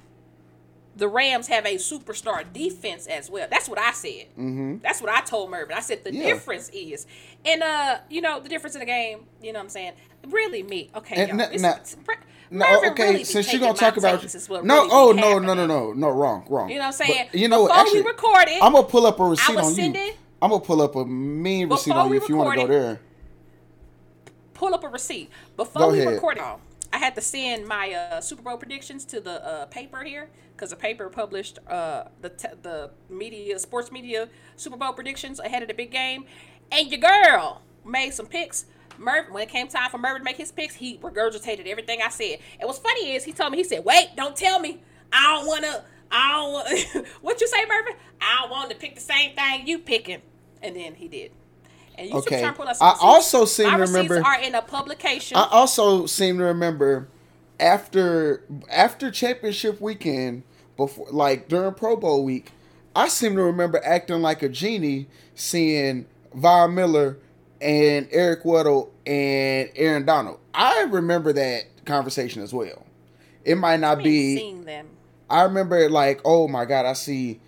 the 0.97 1.09
Rams 1.09 1.47
have 1.49 1.65
a 1.67 1.77
superstar 1.77 2.45
defense 2.53 3.07
as 3.07 3.31
well. 3.31 3.47
That's 3.51 3.69
what 3.69 3.79
I 3.79 3.93
said. 3.93 4.27
Mm-hmm. 4.39 4.79
That's 4.83 5.01
what 5.01 5.11
I 5.11 5.21
told 5.21 5.51
Mervin. 5.51 5.77
I 5.77 5.81
said 5.81 6.05
the 6.05 6.13
Yeah. 6.13 6.25
difference 6.25 6.69
is, 6.71 7.07
and 7.45 7.63
uh, 7.63 7.99
you 8.11 8.21
know, 8.21 8.41
the 8.41 8.49
difference 8.49 8.75
in 8.75 8.81
the 8.81 8.87
game. 8.87 9.21
You 9.43 9.53
know 9.53 9.61
what 9.61 9.65
I'm 9.65 9.71
saying? 9.71 9.93
Really, 10.29 10.63
me. 10.63 10.91
Okay, 10.95 11.17
And 11.17 11.29
y'all. 11.31 11.41
n- 11.41 11.55
it's- 11.55 11.61
now- 11.63 11.71
it's- 11.71 11.97
No, 12.51 12.67
okay. 12.91 13.13
really 13.13 13.25
since 13.25 13.53
you're 13.53 13.61
gonna 13.61 13.75
talk 13.75 13.97
about 13.97 14.21
what 14.49 14.65
no, 14.65 14.75
really 14.83 14.89
oh 14.93 15.13
no, 15.13 15.39
no, 15.39 15.55
no, 15.55 15.67
no, 15.67 15.93
no, 15.93 16.09
wrong, 16.11 16.45
wrong. 16.51 16.69
You 16.69 16.75
know 16.77 16.81
what 16.81 16.87
I'm 16.87 16.93
saying? 17.07 17.29
But 17.31 17.41
you 17.41 17.47
know, 17.49 17.63
Before 17.69 17.77
we 17.77 17.81
actually, 17.89 18.03
recorded, 18.03 18.59
I'm 18.61 18.73
gonna 18.73 18.87
pull 18.89 19.07
up 19.07 19.21
a 19.21 19.25
receipt 19.25 19.57
on 19.57 19.65
you. 19.69 19.75
sending- 19.75 20.13
I'm 20.43 20.51
gonna 20.51 20.61
pull 20.65 20.83
up 20.83 20.97
a 20.97 21.05
mean 21.05 21.69
receipt 21.69 21.93
on 21.93 22.11
we 22.11 22.17
you 22.17 22.23
if 22.23 22.29
you 22.29 22.37
want 22.37 22.59
to 22.59 22.67
go 22.67 22.67
there. 22.67 23.01
pull 24.55 24.75
up 24.75 24.83
a 24.85 24.89
receipt 24.89 25.31
before 25.57 25.83
Go 25.83 25.91
we 25.93 26.01
ahead. 26.01 26.15
recorded. 26.15 26.43
I 26.93 26.99
had 26.99 27.15
to 27.15 27.21
send 27.21 27.67
my 27.67 27.93
uh, 27.93 28.21
Super 28.21 28.43
Bowl 28.43 28.57
predictions 28.57 29.05
to 29.07 29.21
the 29.21 29.47
uh, 29.47 29.67
paper 29.67 30.03
here 30.03 30.29
because 30.55 30.71
the 30.71 30.77
paper 30.77 31.09
published 31.09 31.59
uh, 31.69 32.05
the 32.21 32.31
t- 32.31 32.49
the 32.63 32.91
media 33.09 33.59
sports 33.59 33.93
media 33.93 34.29
Super 34.57 34.77
Bowl 34.77 34.93
predictions 34.93 35.39
ahead 35.41 35.63
of 35.63 35.69
the 35.69 35.75
big 35.75 35.91
game, 35.91 36.25
and 36.73 36.91
your 36.91 37.01
girl 37.01 37.63
made 37.85 38.13
some 38.13 38.27
picks. 38.27 38.67
Merv, 38.99 39.31
when 39.31 39.43
it 39.43 39.49
came 39.49 39.69
time 39.69 39.91
for 39.91 39.99
Mervin 39.99 40.19
to 40.19 40.25
make 40.25 40.37
his 40.37 40.53
picks, 40.53 40.75
he 40.75 40.99
regurgitated 40.99 41.67
everything 41.67 42.01
I 42.03 42.11
said. 42.11 42.39
And 42.59 42.67
what's 42.67 42.79
funny 42.79 43.15
is 43.15 43.25
he 43.25 43.33
told 43.33 43.53
me 43.53 43.59
he 43.59 43.65
said, 43.65 43.85
"Wait, 43.85 44.11
don't 44.17 44.37
tell 44.37 44.59
me. 44.59 44.81
I 45.13 45.37
don't 45.37 45.47
want 45.47 45.65
to. 45.65 45.85
I 46.11 46.33
don't 46.33 47.07
what 47.21 47.41
you 47.41 47.47
say, 47.47 47.65
Mervin? 47.67 47.95
I 48.21 48.47
want 48.51 48.71
to 48.71 48.77
pick 48.77 48.97
the 48.97 49.01
same 49.01 49.35
thing 49.35 49.67
you 49.67 49.79
picking." 49.79 50.23
And 50.63 50.77
then 50.77 50.97
he 50.97 51.09
did. 51.09 51.33
And 51.99 52.09
you 52.11 52.17
Okay. 52.17 52.43
should 52.43 52.55
pull 52.55 52.67
I 52.69 52.95
also 53.01 53.45
seem 53.45 53.69
My 53.71 53.77
to 53.77 53.83
remember- 53.83 54.23
are 54.25 54.41
in 54.41 54.55
a 54.55 54.63
publication. 54.63 55.37
I 55.37 55.47
also 55.51 56.07
seem 56.07 56.39
to 56.39 56.45
remember 56.45 57.09
after 57.59 58.43
after 58.71 59.11
championship 59.11 59.81
weekend, 59.81 60.43
before 60.77 61.07
like 61.11 61.49
during 61.49 61.75
Pro 61.75 61.97
Bowl 61.97 62.25
week, 62.25 62.53
I 62.97 63.09
seem 63.09 63.37
to 63.37 63.43
remember 63.43 63.81
acting 63.85 64.23
like 64.23 64.43
a 64.43 64.49
genie, 64.49 65.09
seeing 65.35 66.07
Von 66.35 66.75
Miller 66.75 67.19
and 67.61 68.09
Eric 68.11 68.45
Weddle 68.45 68.89
and 69.07 69.69
Aaron 69.77 70.07
Donald. 70.07 70.39
I 70.55 70.83
remember 70.85 71.33
that 71.35 71.65
conversation 71.85 72.43
as 72.43 72.55
well. 72.55 72.85
It 73.45 73.57
might 73.57 73.81
not 73.81 74.03
be. 74.03 74.37
seen 74.37 74.65
them. 74.65 74.87
I 75.29 75.43
remember 75.43 75.79
it 75.79 75.91
like, 75.91 76.21
oh 76.25 76.49
my 76.49 76.65
god, 76.65 76.87
I 76.87 76.95
see 76.95 77.41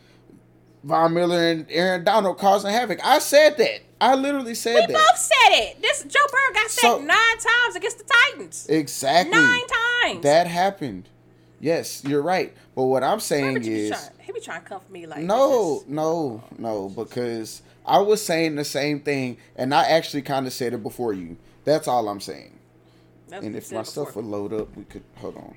Von 0.84 1.14
Miller 1.14 1.38
and 1.38 1.66
Aaron 1.70 2.04
Donald 2.04 2.38
causing 2.38 2.70
havoc. 2.70 2.99
I 3.04 3.18
said 3.18 3.56
that. 3.58 3.80
I 4.02 4.16
literally 4.16 4.56
said 4.56 4.75
We 4.75 4.80
that. 4.80 4.88
both 4.92 5.16
said 5.18 5.50
it. 5.52 5.80
This 5.80 6.02
Joe 6.02 6.18
Burrow 6.30 6.54
got 6.54 6.71
sacked 6.73 6.80
So- 6.80 6.99
nine 6.99 7.38
times 7.38 7.76
against 7.76 7.99
the 7.99 8.04
Titans. 8.04 8.66
Exactly. 8.68 9.38
Nine 9.38 9.62
times. 10.02 10.23
That 10.25 10.49
happened. 10.49 11.09
Yes, 11.61 12.02
you're 12.04 12.21
right. 12.23 12.52
But 12.75 12.85
what 12.85 13.04
I'm 13.04 13.21
saying 13.21 13.62
is 13.64 13.90
trying, 13.90 14.11
he 14.18 14.32
be 14.32 14.40
trying 14.40 14.62
to 14.62 14.66
come 14.68 14.80
for 14.80 14.90
me 14.90 15.06
like 15.06 15.21
no, 15.23 15.78
this 15.78 15.88
no, 15.88 16.42
no, 16.59 16.88
because 16.88 17.62
I 17.87 17.99
was 18.00 18.21
saying 18.21 18.56
the 18.56 18.64
same 18.64 18.99
thing, 18.99 19.37
and 19.54 19.73
I 19.73 19.85
actually 19.85 20.23
kind 20.23 20.49
of 20.49 20.52
said 20.52 20.73
it 20.75 20.82
before 20.82 21.12
you. 21.12 21.37
That's 21.64 21.87
all 21.87 22.09
I'm 22.09 22.18
saying. 22.21 22.59
That's 23.28 23.47
And 23.47 23.54
if 23.54 23.71
my 23.71 23.85
stuff 23.85 24.16
would 24.16 24.25
load 24.25 24.52
up, 24.52 24.76
we 24.76 24.82
could 24.82 25.04
hold 25.18 25.37
on. 25.37 25.54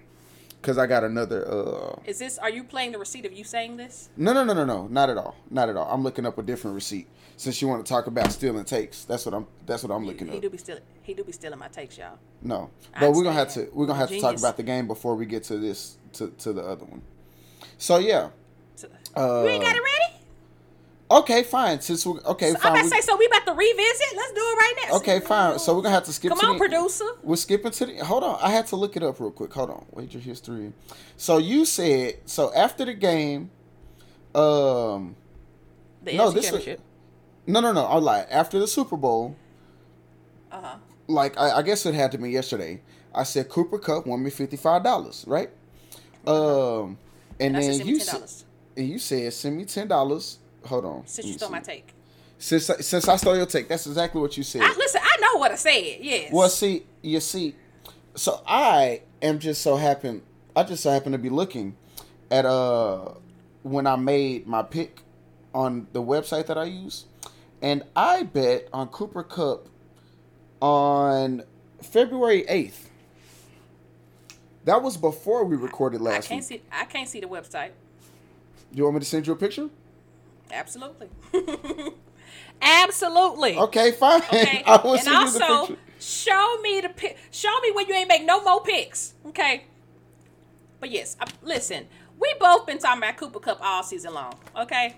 Cause 0.62 0.78
I 0.78 0.86
got 0.86 1.04
another. 1.04 1.48
uh 1.48 2.00
is 2.06 2.20
this? 2.20 2.38
Are 2.38 2.50
you 2.52 2.64
playing 2.64 2.92
the 2.92 3.00
receipt 3.00 3.26
of 3.26 3.34
you 3.34 3.44
saying 3.44 3.78
this? 3.78 4.10
No, 4.16 4.34
no, 4.34 4.44
no, 4.44 4.54
no, 4.54 4.66
no, 4.66 4.88
not 4.88 5.10
at 5.10 5.18
all, 5.18 5.36
not 5.50 5.70
at 5.70 5.76
all. 5.76 5.88
I'm 5.92 6.04
looking 6.04 6.26
up 6.28 6.38
a 6.38 6.44
different 6.44 6.76
receipt 6.76 7.08
since 7.38 7.62
you 7.62 7.68
want 7.68 7.86
to 7.86 7.90
talk 7.90 8.08
about 8.08 8.32
stealing 8.32 8.64
takes. 8.66 9.06
That's 9.06 9.26
what 9.26 9.34
I'm. 9.36 9.48
That's 9.66 9.84
what 9.84 9.92
I'm 9.94 10.06
looking 10.06 10.28
at. 10.28 10.32
He 10.34 10.38
up. 10.38 10.44
do 10.44 10.50
be 10.50 10.58
stealing. 10.58 10.82
He 11.02 11.14
do 11.14 11.24
be 11.24 11.32
stealing 11.32 11.60
my 11.60 11.68
takes, 11.68 11.98
y'all. 11.98 12.18
No, 12.42 12.70
but 13.00 13.12
we're 13.14 13.24
gonna 13.24 13.36
have 13.36 13.54
to 13.54 13.70
we're 13.74 13.86
gonna 13.86 14.00
have 14.00 14.10
to 14.10 14.20
talk 14.22 14.38
about 14.38 14.58
the 14.58 14.64
game 14.64 14.88
before 14.88 15.16
we 15.16 15.26
get 15.26 15.44
to 15.46 15.58
this 15.58 15.98
to 16.14 16.30
to 16.40 16.54
the 16.54 16.62
other 16.62 16.86
one. 16.86 17.02
So 17.78 17.98
yeah, 17.98 18.30
So, 18.76 18.88
Uh, 19.16 19.44
you 19.44 19.50
ain't 19.50 19.64
got 19.64 19.76
it 19.76 19.80
ready. 19.84 20.14
okay, 21.12 21.44
fine. 21.44 21.82
Since 21.82 22.06
we 22.06 22.14
okay, 22.20 22.52
So 22.52 22.56
I'm 22.56 22.62
fine. 22.62 22.72
about 22.74 22.84
to 22.84 22.90
say. 22.90 23.02
So 23.02 23.18
we 23.18 23.26
about 23.26 23.46
to 23.48 23.54
revisit. 23.54 24.16
Let's 24.16 24.32
do 24.32 24.40
it 24.40 24.56
right 24.58 24.74
now. 24.88 24.96
okay, 24.98 25.20
fine. 25.20 25.60
So 25.60 25.76
we're 25.76 25.82
gonna 25.82 25.96
have 25.96 26.06
to 26.06 26.14
skip. 26.14 26.30
Come 26.30 26.40
to 26.40 26.46
on, 26.48 26.54
the, 26.54 26.60
producer. 26.60 27.06
We're 27.24 27.36
skipping 27.36 27.72
to 27.72 27.86
the. 27.86 27.98
Hold 28.06 28.24
on, 28.24 28.40
I 28.42 28.50
had 28.52 28.68
to 28.68 28.76
look 28.78 28.96
it 28.96 29.04
up 29.04 29.20
real 29.20 29.32
quick. 29.32 29.52
Hold 29.54 29.72
on, 29.72 29.86
wager 29.92 30.20
history. 30.20 30.72
So 31.18 31.38
you 31.38 31.66
said 31.66 32.20
so 32.26 32.54
after 32.54 32.86
the 32.86 32.94
game. 32.94 33.52
Um, 34.34 35.16
The 36.04 36.14
No, 36.18 36.30
this. 36.32 36.52
No, 37.48 37.60
no, 37.60 37.72
no. 37.72 37.86
I 37.86 37.98
lied. 37.98 38.28
After 38.30 38.60
the 38.60 38.68
Super 38.68 38.98
Bowl, 38.98 39.36
Uh 40.52 40.62
huh. 40.62 40.76
like 41.08 41.38
I, 41.38 41.58
I 41.58 41.62
guess 41.62 41.86
it 41.86 41.94
had 41.96 42.12
to 42.14 42.18
be 42.18 42.30
yesterday. 42.32 42.82
I 43.14 43.24
said 43.24 43.50
Cooper 43.50 43.78
Kupp 43.80 44.06
won 44.08 44.24
me 44.24 44.30
fifty 44.30 44.58
five 44.58 44.84
dollars, 44.84 45.24
right? 45.28 45.50
Um, 46.28 46.98
and 47.40 47.56
And 47.56 47.64
then 47.80 47.88
you 47.88 48.00
said 48.00 48.24
and 48.78 48.90
you 48.90 49.00
said 49.00 49.32
send 49.34 49.58
me 49.58 49.66
ten 49.66 49.88
dollars. 49.88 50.40
Hold 50.66 50.86
on. 50.86 51.04
since 51.06 51.28
you 51.28 51.34
stole 51.34 51.50
see. 51.50 51.54
my 51.54 51.60
take. 51.60 51.94
Since 52.40 52.70
I- 52.70 52.78
since 52.82 53.08
I 53.08 53.16
stole 53.18 53.36
your 53.38 53.46
take, 53.46 53.68
that's 53.68 53.86
exactly 53.88 54.20
what 54.20 54.36
you 54.36 54.44
said. 54.44 54.62
I, 54.64 54.74
listen, 54.76 55.00
I 55.04 55.18
know 55.22 55.40
what 55.40 55.52
I 55.52 55.56
said. 55.56 55.98
Yes. 56.02 56.32
Well, 56.34 56.50
see, 56.50 56.86
you 57.02 57.20
see, 57.20 57.56
so 58.16 58.42
I 58.48 59.02
am 59.22 59.40
just 59.40 59.62
so 59.62 59.78
happen. 59.78 60.22
I 60.56 60.64
just 60.64 60.84
so 60.84 60.90
happen 60.92 61.12
to 61.12 61.18
be 61.18 61.30
looking 61.30 61.76
at 62.32 62.46
uh 62.46 63.10
when 63.64 63.86
I 63.88 63.96
made 63.96 64.48
my 64.48 64.64
pick 64.64 65.02
on 65.54 65.88
the 65.94 66.02
website 66.02 66.48
that 66.48 66.58
I 66.58 66.66
use, 66.66 67.06
and 67.66 67.82
I 67.96 68.22
bet 68.22 68.70
on 68.72 68.90
Cooper 68.90 69.24
Kupp 69.24 69.68
on 70.62 71.42
February 71.82 72.46
eighth. 72.48 72.92
That 74.66 74.84
was 74.84 74.98
before 74.98 75.44
we 75.46 75.56
recorded 75.58 76.00
last 76.00 76.26
I 76.26 76.28
can't 76.28 76.50
week. 76.50 76.62
see. 76.62 76.62
I 76.72 76.86
can't 76.86 77.10
see 77.10 77.22
the 77.22 77.28
website. 77.28 77.72
You 78.72 78.84
want 78.84 78.96
me 78.96 79.00
to 79.00 79.06
send 79.06 79.26
you 79.26 79.34
a 79.34 79.36
picture? 79.36 79.70
Absolutely. 80.52 81.10
Absolutely. 82.62 83.58
Okay, 83.58 83.92
fine. 83.94 84.22
Okay. 84.22 84.62
I 84.68 84.80
will 84.84 84.94
and 84.94 85.02
send 85.02 85.16
you 85.16 85.40
the 85.40 85.46
also, 85.46 85.74
picture. 85.74 85.82
show 86.00 86.62
me 86.62 86.82
the 86.82 86.90
pic. 86.90 87.18
Show 87.32 87.60
me 87.62 87.72
when 87.72 87.88
you 87.88 87.96
ain't 87.96 88.10
make 88.10 88.26
no 88.26 88.44
more 88.44 88.62
picks. 88.62 89.16
Okay. 89.28 89.64
But 90.80 90.92
yes, 90.92 91.18
I, 91.20 91.26
listen. 91.42 91.88
We 92.20 92.32
both 92.40 92.68
been 92.68 92.78
talking 92.78 93.02
about 93.02 93.18
Cooper 93.18 93.40
Kupp 93.40 93.60
all 93.60 93.82
season 93.82 94.14
long. 94.14 94.36
Okay. 94.56 94.98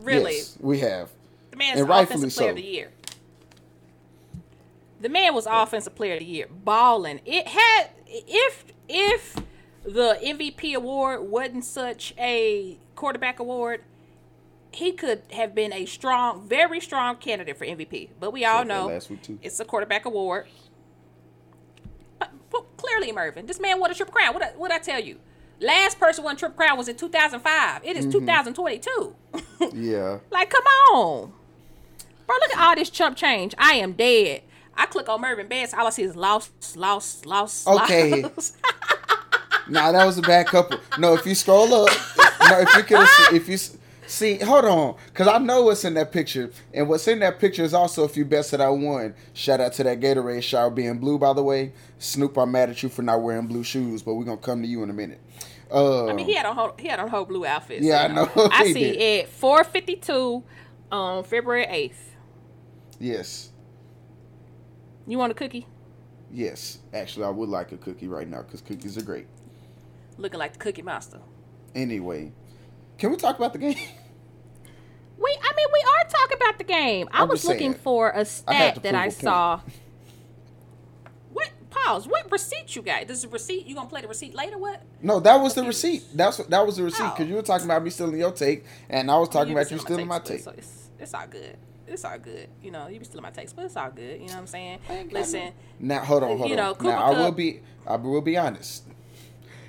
Really, 0.00 0.36
Yes, 0.36 0.58
we 0.60 0.80
have. 0.80 1.08
The 1.54 1.58
man's 1.58 1.80
and 1.80 1.90
offensive 1.90 2.34
player 2.34 2.48
so. 2.48 2.50
of 2.50 2.56
the 2.56 2.62
year. 2.62 2.90
The 5.00 5.08
man 5.08 5.34
was 5.34 5.46
offensive 5.46 5.94
player 5.94 6.14
of 6.14 6.20
the 6.20 6.24
year, 6.24 6.48
balling. 6.50 7.20
It 7.24 7.48
had 7.48 7.90
if 8.06 8.64
if 8.88 9.36
the 9.84 10.18
MVP 10.22 10.74
award 10.74 11.28
wasn't 11.28 11.64
such 11.64 12.14
a 12.18 12.78
quarterback 12.94 13.38
award, 13.38 13.82
he 14.72 14.92
could 14.92 15.22
have 15.32 15.54
been 15.54 15.72
a 15.72 15.84
strong, 15.84 16.48
very 16.48 16.80
strong 16.80 17.16
candidate 17.16 17.56
for 17.56 17.66
MVP. 17.66 18.10
But 18.18 18.32
we 18.32 18.44
all 18.44 18.64
know 18.64 18.86
last 18.86 19.10
week, 19.10 19.22
too. 19.22 19.38
it's 19.42 19.60
a 19.60 19.64
quarterback 19.64 20.06
award. 20.06 20.46
But, 22.18 22.30
but 22.50 22.76
clearly, 22.76 23.12
Mervin, 23.12 23.46
this 23.46 23.60
man 23.60 23.78
won 23.78 23.90
a 23.90 23.94
triple 23.94 24.14
crown. 24.14 24.34
What 24.34 24.56
what 24.56 24.72
I 24.72 24.78
tell 24.78 25.00
you? 25.00 25.20
Last 25.60 26.00
person 26.00 26.24
won 26.24 26.36
triple 26.36 26.56
crown 26.56 26.76
was 26.76 26.88
in 26.88 26.96
2005. 26.96 27.84
It 27.84 27.96
is 27.96 28.06
mm-hmm. 28.06 28.18
2022. 28.18 29.16
Yeah. 29.72 30.18
Like, 30.30 30.50
come 30.50 30.64
on. 30.64 31.32
Bro, 32.26 32.36
look 32.36 32.54
at 32.54 32.60
all 32.60 32.74
this 32.74 32.90
chump 32.90 33.16
change. 33.16 33.54
I 33.58 33.74
am 33.74 33.92
dead. 33.92 34.42
I 34.76 34.86
click 34.86 35.08
on 35.08 35.20
Mervin 35.20 35.46
bets, 35.46 35.72
all 35.72 35.86
I 35.86 35.90
see 35.90 36.02
is 36.02 36.16
lost, 36.16 36.76
lost, 36.76 37.26
lost. 37.26 37.66
Okay. 37.68 38.22
lost. 38.22 38.56
Nah, 39.66 39.92
that 39.92 40.04
was 40.04 40.18
a 40.18 40.22
bad 40.22 40.46
couple. 40.46 40.78
No, 40.98 41.14
if 41.14 41.24
you 41.24 41.34
scroll 41.34 41.72
up, 41.72 41.88
no, 42.50 42.60
if 42.60 42.76
you 42.76 42.82
could, 42.82 43.08
if 43.32 43.48
you 43.48 43.56
see, 44.06 44.36
hold 44.36 44.66
on, 44.66 44.96
because 45.06 45.26
I 45.26 45.38
know 45.38 45.62
what's 45.62 45.86
in 45.86 45.94
that 45.94 46.12
picture, 46.12 46.50
and 46.74 46.86
what's 46.86 47.08
in 47.08 47.20
that 47.20 47.38
picture 47.38 47.62
is 47.62 47.72
also 47.72 48.04
a 48.04 48.08
few 48.08 48.26
bets 48.26 48.50
that 48.50 48.60
I 48.60 48.68
won. 48.68 49.14
Shout 49.32 49.62
out 49.62 49.72
to 49.74 49.84
that 49.84 50.00
Gatorade 50.00 50.42
shower 50.42 50.68
being 50.68 50.98
blue, 50.98 51.18
by 51.18 51.32
the 51.32 51.42
way. 51.42 51.72
Snoop, 51.98 52.36
I'm 52.36 52.52
mad 52.52 52.68
at 52.70 52.82
you 52.82 52.90
for 52.90 53.00
not 53.00 53.22
wearing 53.22 53.46
blue 53.46 53.64
shoes, 53.64 54.02
but 54.02 54.14
we're 54.14 54.24
gonna 54.24 54.36
come 54.36 54.60
to 54.60 54.68
you 54.68 54.82
in 54.82 54.90
a 54.90 54.94
minute. 54.94 55.20
Uh, 55.70 56.08
I 56.08 56.12
mean, 56.12 56.26
he 56.26 56.34
had 56.34 56.44
on 56.44 56.56
whole, 56.56 56.74
he 56.78 56.88
had 56.88 57.00
on 57.00 57.08
whole 57.08 57.24
blue 57.24 57.46
outfit. 57.46 57.82
Yeah, 57.82 58.02
I 58.02 58.08
know. 58.08 58.30
I 58.52 58.70
see 58.70 58.92
did. 58.92 59.28
fifty 59.28 59.96
two 59.96 60.44
on 60.92 61.24
February 61.24 61.64
eighth. 61.64 62.13
Yes, 63.00 63.50
You 65.06 65.18
want 65.18 65.32
a 65.32 65.34
cookie? 65.34 65.66
yes. 66.32 66.78
Actually, 66.92 67.26
I 67.26 67.30
would 67.30 67.48
like 67.48 67.72
a 67.72 67.76
cookie 67.76 68.08
right 68.08 68.28
now 68.28 68.42
because 68.42 68.60
cookies 68.60 68.96
are 68.98 69.02
great. 69.02 69.26
Looking 70.18 70.38
like 70.38 70.52
the 70.54 70.58
Cookie 70.58 70.82
Monster. 70.82 71.20
Anyway, 71.74 72.32
can 72.98 73.10
we 73.10 73.16
talk 73.16 73.36
about 73.36 73.52
the 73.52 73.58
game? 73.58 73.76
We, 75.16 75.30
I 75.30 75.52
mean, 75.56 75.66
we 75.72 75.80
are 75.80 76.08
talking 76.10 76.36
about 76.40 76.58
the 76.58 76.64
game. 76.64 77.08
I 77.12 77.22
I'm 77.22 77.28
was 77.28 77.44
looking 77.44 77.72
saying. 77.72 77.82
for 77.82 78.10
a 78.10 78.24
stat 78.24 78.74
to 78.76 78.80
that 78.80 78.94
I 78.96 79.08
saw. 79.10 79.60
What 81.32 81.50
pause? 81.70 82.06
What 82.08 82.30
receipt 82.30 82.74
you 82.76 82.82
got? 82.82 83.06
This 83.06 83.18
is 83.18 83.24
a 83.24 83.28
receipt. 83.28 83.66
You 83.66 83.74
gonna 83.76 83.88
play 83.88 84.00
the 84.02 84.08
receipt 84.08 84.34
later? 84.34 84.58
What? 84.58 84.82
No, 85.02 85.20
that 85.20 85.36
was 85.40 85.54
the 85.54 85.62
Confused. 85.62 85.84
receipt. 85.84 86.16
That's 86.16 86.38
what 86.38 86.50
that 86.50 86.66
was 86.66 86.76
the 86.76 86.82
receipt 86.84 87.04
because 87.10 87.26
Oh. 87.26 87.28
you 87.28 87.34
were 87.36 87.42
talking 87.42 87.64
about 87.66 87.82
me 87.84 87.90
stealing 87.90 88.18
your 88.18 88.32
take, 88.32 88.64
and 88.88 89.10
I 89.10 89.16
was 89.18 89.28
oh, 89.28 89.32
talking 89.32 89.50
You 89.50 89.54
be 89.56 89.60
about 89.62 89.70
you 89.72 89.78
stealing 89.78 90.06
my 90.08 90.18
takes, 90.18 90.44
take. 90.44 90.44
but 90.46 90.58
It's, 90.58 90.90
it's 90.98 91.14
all 91.14 91.26
good. 91.28 91.56
It's 91.86 92.04
all 92.04 92.18
good. 92.18 92.48
You 92.62 92.70
know, 92.70 92.88
you 92.88 92.98
be 92.98 93.04
stealing 93.04 93.22
my 93.22 93.30
text, 93.30 93.54
but 93.56 93.64
it's 93.66 93.76
all 93.76 93.90
good. 93.90 94.20
You 94.20 94.26
know 94.28 94.34
what 94.34 94.40
I'm 94.40 94.46
saying? 94.46 94.78
Listen, 95.10 95.52
Now 95.78 96.00
hold 96.00 96.22
on, 96.22 96.36
hold 96.38 96.48
You 96.50 96.56
on. 96.56 96.62
know, 96.62 96.74
Cooper 96.74 96.90
now 96.90 97.02
I 97.04 97.10
will 97.18 97.32
be 97.32 97.60
I 97.86 97.96
will 97.96 98.20
be 98.22 98.36
honest. 98.36 98.84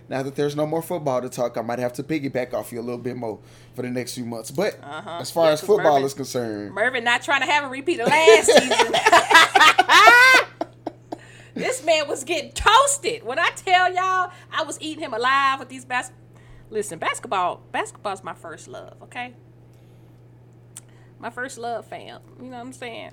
Now 0.08 0.22
that 0.24 0.36
there's 0.36 0.56
no 0.56 0.68
more 0.68 0.82
football 0.84 1.20
to 1.22 1.30
talk, 1.30 1.58
I 1.58 1.62
might 1.62 1.80
have 1.80 1.94
to 1.94 2.04
piggyback 2.04 2.54
off 2.54 2.72
you 2.72 2.80
a 2.80 2.84
little 2.84 3.00
bit 3.02 3.18
more 3.18 3.40
for 3.74 3.82
the 3.82 3.90
next 3.90 4.14
few 4.14 4.24
months. 4.26 4.52
But 4.52 4.78
Uh-huh. 4.84 5.18
as 5.20 5.32
far 5.32 5.48
Yeah, 5.48 5.54
as 5.54 5.62
football 5.62 5.94
Mervin- 5.94 6.06
is 6.06 6.14
concerned, 6.14 6.74
Mervin 6.76 7.04
not 7.04 7.24
trying 7.24 7.42
to 7.42 7.48
have 7.48 7.64
a 7.64 7.68
repeat 7.68 8.00
of 8.00 8.08
last 8.08 8.46
season. 8.46 8.94
this 11.56 11.84
man 11.84 12.08
was 12.08 12.24
getting 12.24 12.52
toasted. 12.52 13.24
When 13.24 13.40
I 13.40 13.50
tell 13.56 13.92
y'all, 13.94 14.32
I 14.54 14.64
was 14.64 14.78
eating 14.82 15.04
him 15.04 15.14
alive 15.14 15.60
with 15.60 15.70
these 15.70 15.86
bas. 15.86 16.12
Listen, 16.70 17.00
basketball, 17.00 17.62
basketball's 17.72 18.24
my 18.24 18.34
first 18.34 18.68
love. 18.68 18.94
Okay, 19.04 19.34
my 21.20 21.30
first 21.30 21.58
love, 21.58 21.86
fam. 21.88 22.22
You 22.40 22.46
know 22.46 22.58
what 22.58 22.66
I'm 22.66 22.74
saying? 22.74 23.12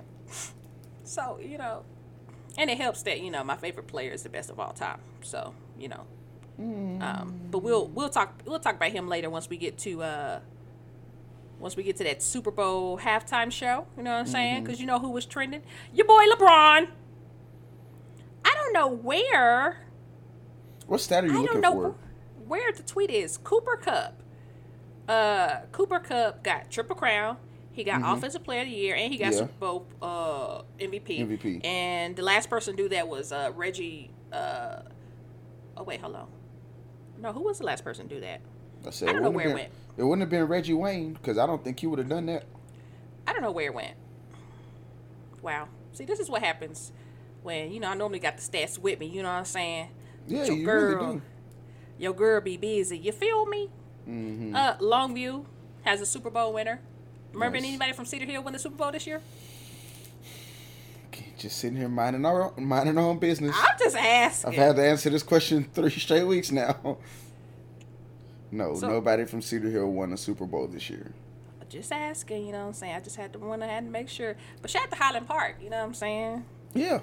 So 1.03 1.39
you 1.41 1.57
know, 1.57 1.83
and 2.57 2.69
it 2.69 2.77
helps 2.77 3.03
that 3.03 3.21
you 3.21 3.31
know 3.31 3.43
my 3.43 3.55
favorite 3.57 3.87
player 3.87 4.11
is 4.11 4.23
the 4.23 4.29
best 4.29 4.49
of 4.49 4.59
all 4.59 4.73
time. 4.73 4.99
So 5.21 5.53
you 5.77 5.89
know, 5.89 6.05
um, 6.59 7.39
but 7.51 7.59
we'll 7.59 7.87
we'll 7.87 8.09
talk 8.09 8.41
we'll 8.45 8.59
talk 8.59 8.75
about 8.75 8.91
him 8.91 9.07
later 9.07 9.29
once 9.29 9.49
we 9.49 9.57
get 9.57 9.77
to 9.79 10.01
uh 10.03 10.39
once 11.59 11.75
we 11.75 11.83
get 11.83 11.95
to 11.97 12.03
that 12.03 12.21
Super 12.21 12.51
Bowl 12.51 12.97
halftime 12.99 13.51
show. 13.51 13.87
You 13.97 14.03
know 14.03 14.11
what 14.11 14.19
I'm 14.19 14.27
saying? 14.27 14.55
Mm-hmm. 14.55 14.63
Because 14.65 14.79
you 14.79 14.85
know 14.85 14.99
who 14.99 15.09
was 15.11 15.25
trending? 15.25 15.63
Your 15.93 16.05
boy 16.05 16.23
LeBron. 16.33 16.87
I 18.45 18.53
don't 18.55 18.73
know 18.73 18.87
where. 18.87 19.87
what 20.87 20.99
stat 21.01 21.23
are 21.23 21.27
you 21.27 21.33
I 21.33 21.41
looking 21.41 21.61
don't 21.61 21.75
know 21.75 21.81
for? 21.81 21.95
where 22.45 22.71
the 22.73 22.83
tweet 22.83 23.09
is. 23.09 23.37
Cooper 23.37 23.77
Kupp. 23.77 24.21
Uh, 25.07 25.61
Cooper 25.71 25.99
Kupp 25.99 26.43
got 26.43 26.69
triple 26.69 26.95
crown. 26.95 27.37
He 27.73 27.83
got 27.83 28.01
offensive 28.17 28.43
player 28.43 28.61
of 28.61 28.67
the 28.67 28.73
year, 28.73 28.95
and 28.95 29.11
he 29.11 29.17
got 29.19 29.33
Mm-hmm. 29.33 29.33
Yeah. 29.33 29.39
Super 29.39 29.53
Bowl 29.59 29.85
uh, 30.01 30.61
MVP. 30.79 31.27
MVP. 31.27 31.65
And 31.65 32.15
the 32.15 32.21
last 32.21 32.49
person 32.49 32.75
to 32.77 32.83
do 32.83 32.89
that 32.89 33.07
was 33.07 33.31
uh, 33.31 33.51
Reggie. 33.55 34.09
Uh, 34.31 34.81
oh 35.77 35.83
wait, 35.83 35.99
hold 35.99 36.15
on. 36.15 36.27
No, 37.19 37.33
who 37.33 37.41
was 37.41 37.57
the 37.59 37.65
last 37.65 37.83
person 37.83 38.07
to 38.07 38.15
do 38.15 38.21
that? 38.21 38.41
I 38.85 38.89
said 38.91 39.09
I 39.09 39.13
don't 39.13 39.23
know 39.23 39.29
where 39.31 39.49
have 39.49 39.51
it 39.57 39.61
went. 39.61 39.71
It 39.97 40.03
wouldn't 40.03 40.21
have 40.21 40.29
been 40.29 40.43
Reggie 40.47 40.73
Wayne 40.73 41.13
because 41.13 41.37
I 41.37 41.45
don't 41.47 41.63
think 41.63 41.79
he 41.79 41.87
would 41.87 41.99
have 41.99 42.09
done 42.09 42.25
that. 42.27 42.43
I 43.25 43.33
don't 43.33 43.41
know 43.41 43.51
where 43.51 43.65
it 43.67 43.73
went. 43.73 43.95
Wow. 45.41 45.67
See, 45.93 46.05
this 46.05 46.19
is 46.19 46.29
what 46.29 46.41
happens 46.41 46.91
when 47.43 47.71
you 47.71 47.79
know 47.79 47.89
I 47.89 47.93
normally 47.95 48.19
got 48.19 48.37
the 48.37 48.43
stats 48.43 48.77
with 48.77 48.99
me. 48.99 49.07
You 49.07 49.23
know 49.23 49.29
what 49.29 49.35
I'm 49.39 49.45
saying? 49.45 49.89
Yeah, 50.27 50.45
Your 50.45 50.55
you 50.55 50.65
girl, 50.65 50.95
really 51.05 51.15
do. 51.15 51.21
your 51.97 52.13
girl 52.13 52.41
be 52.41 52.57
busy. 52.57 52.97
You 52.97 53.11
feel 53.11 53.45
me? 53.45 53.69
Mm-hmm. 54.07 54.55
Uh, 54.55 54.75
Longview 54.77 55.45
has 55.83 56.01
a 56.01 56.05
Super 56.05 56.29
Bowl 56.29 56.53
winner. 56.53 56.79
Remember 57.33 57.57
Nice. 57.59 57.67
anybody 57.69 57.93
from 57.93 58.05
Cedar 58.05 58.25
Hill 58.25 58.43
win 58.43 58.53
the 58.53 58.59
Super 58.59 58.75
Bowl 58.75 58.91
this 58.91 59.05
year? 59.07 59.21
Just 61.37 61.57
sitting 61.57 61.77
here 61.77 61.89
minding 61.89 62.25
our 62.25 62.43
own, 62.43 62.65
minding 62.65 62.97
our 62.97 63.03
own 63.03 63.19
business. 63.19 63.55
I'm 63.57 63.77
just 63.77 63.95
asking. 63.97 64.51
I've 64.51 64.55
had 64.55 64.75
to 64.77 64.85
answer 64.85 65.09
this 65.09 65.23
question 65.23 65.67
three 65.73 65.89
straight 65.89 66.23
weeks 66.23 66.51
now. 66.51 66.97
No, 68.51 68.75
So- 68.75 68.87
nobody 68.87 69.25
from 69.25 69.41
Cedar 69.41 69.69
Hill 69.71 69.87
won 69.91 70.13
a 70.13 70.17
Super 70.17 70.45
Bowl 70.45 70.67
this 70.67 70.87
year. 70.89 71.11
just 71.69 71.91
asking. 71.91 72.45
You 72.45 72.51
know 72.51 72.59
what 72.59 72.67
I'm 72.67 72.73
saying? 72.73 72.93
I 72.93 72.99
just 72.99 73.15
had 73.15 73.33
to 73.33 73.39
want 73.39 73.63
to 73.63 73.67
had 73.67 73.83
to 73.85 73.89
make 73.89 74.07
sure. 74.07 74.35
But 74.61 74.69
shout 74.69 74.83
out 74.83 74.91
to 74.91 74.95
Highland 74.95 75.27
Park. 75.27 75.55
You 75.59 75.71
know 75.71 75.77
what 75.79 75.85
I'm 75.85 75.93
saying? 75.95 76.45
Yeah. 76.75 76.99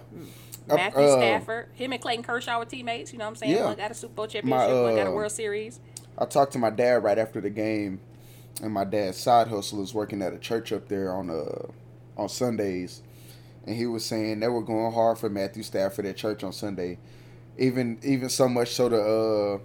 Uh, 0.69 0.77
Matthew 0.77 1.03
uh, 1.03 1.17
Stafford, 1.17 1.69
him 1.75 1.93
and 1.93 2.01
Clayton 2.01 2.23
Kershaw 2.23 2.57
were 2.57 2.65
teammates. 2.67 3.13
You 3.13 3.19
know 3.19 3.25
what 3.25 3.31
I'm 3.31 3.37
saying? 3.37 3.53
Yeah. 3.57 3.65
One 3.65 3.77
got 3.77 3.91
a 3.91 3.95
Super 3.95 4.15
Bowl 4.15 4.27
championship. 4.29 4.69
one 4.83 4.95
got 4.95 5.09
a 5.09 5.11
uh, 5.11 5.13
World 5.13 5.33
Series. 5.33 5.81
I 6.17 6.25
talked 6.27 6.53
to 6.53 6.61
my 6.61 6.71
dad 6.71 7.03
right 7.03 7.19
after 7.19 7.41
the 7.41 7.51
game, 7.51 7.99
and 8.63 8.73
my 8.73 8.85
dad's 8.85 9.19
side 9.19 9.49
hustle 9.49 9.83
is 9.83 9.95
working 9.95 10.23
at 10.23 10.33
a 10.33 10.39
church 10.39 10.73
up 10.73 10.89
there 10.89 11.13
on 11.15 11.31
uh 11.31 11.69
on 12.17 12.29
Sundays, 12.29 13.03
and 13.67 13.77
he 13.77 13.87
was 13.87 14.05
saying 14.05 14.41
they 14.41 14.49
were 14.49 14.63
going 14.63 14.93
hard 14.93 15.19
for 15.19 15.31
Matthew 15.31 15.63
Stafford 15.63 16.07
at 16.07 16.17
church 16.17 16.45
on 16.45 16.53
Sunday, 16.53 16.99
even 17.59 17.99
even 18.03 18.29
so 18.29 18.49
much 18.49 18.71
so 18.75 18.89
the 18.89 19.01
uh 19.01 19.59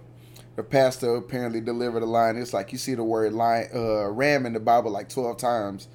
the 0.56 0.62
pastor 0.62 1.16
apparently 1.16 1.60
delivered 1.60 2.02
a 2.02 2.06
line. 2.06 2.36
It's 2.36 2.54
like 2.54 2.72
you 2.72 2.78
see 2.78 2.94
the 2.94 3.04
word 3.04 3.32
lion, 3.34 3.68
uh, 3.74 4.08
ram 4.08 4.46
in 4.46 4.54
the 4.54 4.60
Bible 4.60 4.90
like 4.90 5.08
twelve 5.08 5.36
times. 5.38 5.88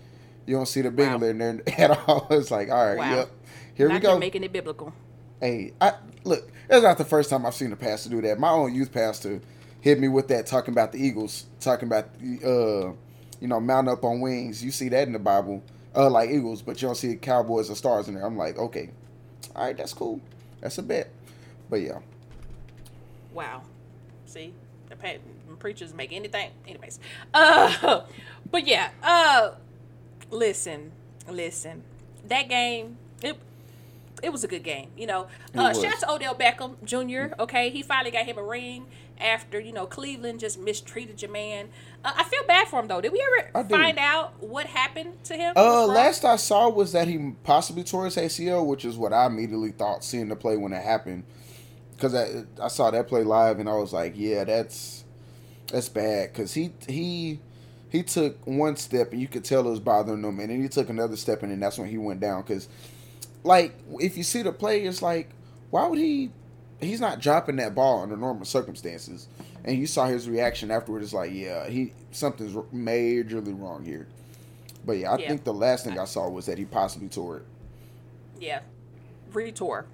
You 0.46 0.56
don't 0.58 0.68
see 0.68 0.82
the 0.82 0.92
Wow. 0.92 1.16
in 1.24 1.38
there 1.40 1.62
at 1.78 1.92
all. 2.08 2.28
It's 2.32 2.52
like, 2.52 2.70
all 2.70 2.88
right, 2.90 2.98
Wow. 2.98 3.16
yep, 3.16 3.32
here 3.76 3.88
Not 3.88 3.96
we 3.96 4.00
go. 4.02 4.20
making 4.20 4.44
it 4.44 4.52
biblical. 4.52 4.94
Hey, 5.40 5.74
I 5.82 5.94
look. 6.24 6.52
That's 6.68 6.84
not 6.84 6.98
the 6.98 7.06
first 7.06 7.30
time 7.30 7.46
I've 7.46 7.56
seen 7.56 7.72
a 7.72 7.76
pastor 7.76 8.10
do 8.10 8.22
that. 8.22 8.40
My 8.40 8.50
own 8.50 8.74
youth 8.76 8.92
pastor 8.92 9.42
hit 9.82 10.00
me 10.00 10.08
with 10.08 10.28
that, 10.30 10.46
talking 10.46 10.74
about 10.74 10.92
the 10.92 11.04
Eagles, 11.04 11.46
talking 11.60 11.88
about 11.88 12.06
uh, 12.46 12.94
you 13.40 13.48
know, 13.48 13.60
mount 13.60 13.90
up 13.90 14.04
on 14.04 14.22
wings. 14.22 14.64
You 14.64 14.72
see 14.72 14.90
that 14.90 15.08
in 15.08 15.14
the 15.14 15.20
Bible, 15.20 15.62
uh, 15.96 16.10
like 16.10 16.30
Eagles, 16.30 16.62
but 16.62 16.82
you 16.82 16.88
don't 16.88 16.96
see 16.96 17.16
Cowboys 17.16 17.70
or 17.70 17.76
stars 17.76 18.08
in 18.08 18.16
there. 18.16 18.26
I'm 18.26 18.38
like, 18.38 18.58
okay, 18.58 18.92
all 19.56 19.66
right, 19.66 19.76
that's 19.76 19.94
cool. 19.94 20.22
That's 20.62 20.78
a 20.78 20.84
bet. 20.84 21.10
But 21.70 21.82
yeah, 21.82 22.00
Wow. 23.34 23.64
See, 24.26 24.54
the 24.90 24.96
preachers 25.60 25.94
make 25.94 26.14
anything. 26.14 26.52
Anyways, 26.68 27.00
uh, 27.34 28.02
but 28.52 28.68
yeah, 28.68 28.90
uh, 29.04 29.52
listen, 30.30 30.92
listen. 31.30 31.84
That 32.28 32.48
game, 32.50 32.98
it 33.22 33.38
it 34.22 34.32
was 34.32 34.44
a 34.44 34.48
good 34.48 34.64
game. 34.64 34.90
You 34.98 35.08
know, 35.08 35.28
uh, 35.56 35.74
shout 35.74 35.94
out 35.94 36.00
to 36.00 36.12
Odell 36.12 36.36
Beckham 36.36 36.76
Jr. 36.84 37.34
Okay, 37.42 37.70
he 37.70 37.82
finally 37.82 38.12
got 38.12 38.26
him 38.26 38.38
a 38.38 38.44
ring 38.44 38.86
after 39.22 39.60
you 39.60 39.72
know 39.72 39.86
Cleveland 39.86 40.40
just 40.40 40.60
mistreated 40.60 41.22
your 41.22 41.32
man. 41.32 41.70
Uh, 42.04 42.12
I 42.16 42.24
feel 42.24 42.44
bad 42.48 42.68
for 42.68 42.80
him 42.80 42.88
though. 42.88 43.02
Did 43.02 43.12
we 43.12 43.26
ever 43.54 43.68
find 43.70 43.98
out 43.98 44.42
what 44.42 44.66
happened 44.66 45.24
to 45.26 45.36
him? 45.36 45.54
uh, 45.56 45.86
last 45.86 46.26
I 46.26 46.36
saw 46.36 46.70
was 46.70 46.92
that 46.94 47.08
he 47.08 47.34
possibly 47.44 47.84
tore 47.84 48.06
his 48.06 48.16
ACL, 48.18 48.66
which 48.66 48.86
is 48.86 48.98
what 48.98 49.14
I 49.14 49.26
immediately 49.28 49.72
thought 49.72 50.04
seeing 50.04 50.30
the 50.30 50.36
play 50.36 50.58
when 50.58 50.74
it 50.74 50.84
happened, 50.84 51.24
because 51.92 52.16
I 52.16 52.44
I 52.62 52.68
saw 52.68 52.92
that 52.92 53.08
play 53.08 53.24
live 53.24 53.60
and 53.60 53.70
I 53.70 53.74
was 53.74 53.94
like, 53.94 54.14
yeah, 54.16 54.44
that's 54.44 55.04
that's 55.68 55.90
bad 55.90 56.34
because 56.34 56.54
he 56.54 56.72
he 56.88 57.40
he 57.90 58.04
took 58.04 58.46
one 58.48 58.76
step 58.76 59.12
and 59.12 59.22
you 59.22 59.28
could 59.28 59.44
tell 59.44 59.66
it 59.68 59.70
was 59.70 59.80
bothering 59.80 60.24
him, 60.24 60.40
and 60.40 60.50
then 60.50 60.62
he 60.62 60.68
took 60.70 60.90
another 60.90 61.16
step 61.16 61.44
and 61.44 61.52
then 61.52 61.60
that's 61.60 61.78
when 61.78 61.90
he 61.90 61.98
went 61.98 62.20
down. 62.20 62.42
Because 62.42 62.68
like 63.44 63.74
if 64.00 64.18
you 64.18 64.24
see 64.24 64.42
the 64.42 64.52
play, 64.52 64.84
it's 64.84 65.02
like 65.02 65.30
why 65.72 65.88
would 65.88 66.00
he? 66.00 66.32
He's 66.82 67.00
not 67.00 67.20
dropping 67.20 67.58
that 67.58 67.76
ball 67.76 68.02
under 68.02 68.18
normal 68.18 68.46
circumstances, 68.46 69.28
and 69.64 69.78
you 69.78 69.86
saw 69.86 70.08
his 70.08 70.28
reaction 70.28 70.72
afterward. 70.72 71.04
It's 71.04 71.14
like 71.14 71.32
yeah, 71.34 71.68
he 71.70 71.94
something's 72.12 72.54
majorly 72.74 73.60
wrong 73.60 73.86
here. 73.86 74.08
But 74.86 74.94
yeah, 74.94 75.12
I 75.14 75.18
Yeah. 75.18 75.28
think 75.30 75.44
the 75.44 75.54
last 75.54 75.86
thing 75.86 76.00
I 76.00 76.06
saw 76.06 76.28
was 76.28 76.48
that 76.48 76.58
he 76.58 76.66
possibly 76.66 77.08
tore 77.08 77.38
it. 77.38 77.46
yeah, 78.40 78.62
retour, 79.32 79.86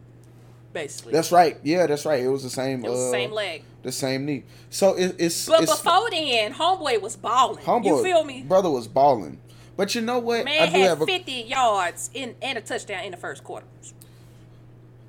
basically. 0.71 1.11
That's 1.11 1.31
right. 1.31 1.57
Yeah, 1.61 1.87
that's 1.87 2.05
right. 2.05 2.23
It 2.23 2.29
was 2.29 2.43
the 2.43 2.49
same. 2.49 2.85
it 2.85 2.89
was 2.89 2.99
the 2.99 3.07
uh, 3.07 3.11
same 3.11 3.31
leg. 3.31 3.63
The 3.83 3.91
same 3.91 4.25
knee. 4.25 4.43
So 4.69 4.93
it, 4.93 5.15
it's. 5.19 5.45
But 5.47 5.63
it's, 5.63 5.81
before 5.81 6.09
then, 6.09 6.53
homeboy 6.53 7.01
was 7.01 7.17
balling. 7.17 7.65
Humboldt, 7.65 7.97
you 7.97 8.03
feel 8.03 8.23
me? 8.23 8.43
Brother 8.43 8.69
was 8.69 8.87
balling. 8.87 9.39
But 9.75 9.93
you 9.93 10.01
know 10.01 10.19
what? 10.19 10.45
Man 10.45 10.63
I 10.63 10.65
had 10.65 10.81
have 10.81 11.01
a 11.01 11.05
50 11.05 11.31
yards 11.33 12.09
in 12.13 12.35
and 12.41 12.57
a 12.57 12.61
touchdown 12.61 13.03
in 13.03 13.11
the 13.11 13.17
first 13.17 13.43
quarter. 13.43 13.67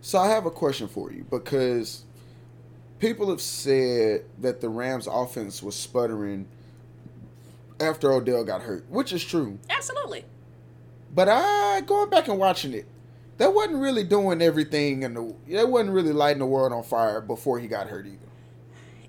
So 0.00 0.18
I 0.18 0.28
have 0.28 0.46
a 0.46 0.50
question 0.50 0.88
for 0.88 1.12
you 1.12 1.24
because 1.28 2.04
people 2.98 3.28
have 3.30 3.40
said 3.40 4.24
that 4.40 4.60
the 4.60 4.68
Rams 4.68 5.06
offense 5.06 5.62
was 5.62 5.74
sputtering 5.74 6.46
after 7.80 8.12
Odell 8.12 8.44
got 8.44 8.62
hurt, 8.62 8.88
which 8.90 9.12
is 9.12 9.24
true. 9.24 9.58
Absolutely. 9.70 10.24
But 11.14 11.28
I 11.28 11.80
going 11.82 12.10
back 12.10 12.28
and 12.28 12.38
watching 12.38 12.74
it, 12.74 12.86
That 13.38 13.54
wasn't 13.54 13.76
really 13.76 14.04
doing 14.04 14.42
everything, 14.42 15.04
and 15.04 15.16
the 15.16 15.34
that 15.54 15.68
wasn't 15.68 15.92
really 15.92 16.12
lighting 16.12 16.40
the 16.40 16.46
world 16.46 16.72
on 16.72 16.82
fire 16.82 17.20
before 17.20 17.58
he 17.58 17.66
got 17.68 17.88
hurt 17.88 18.06
either. 18.06 18.18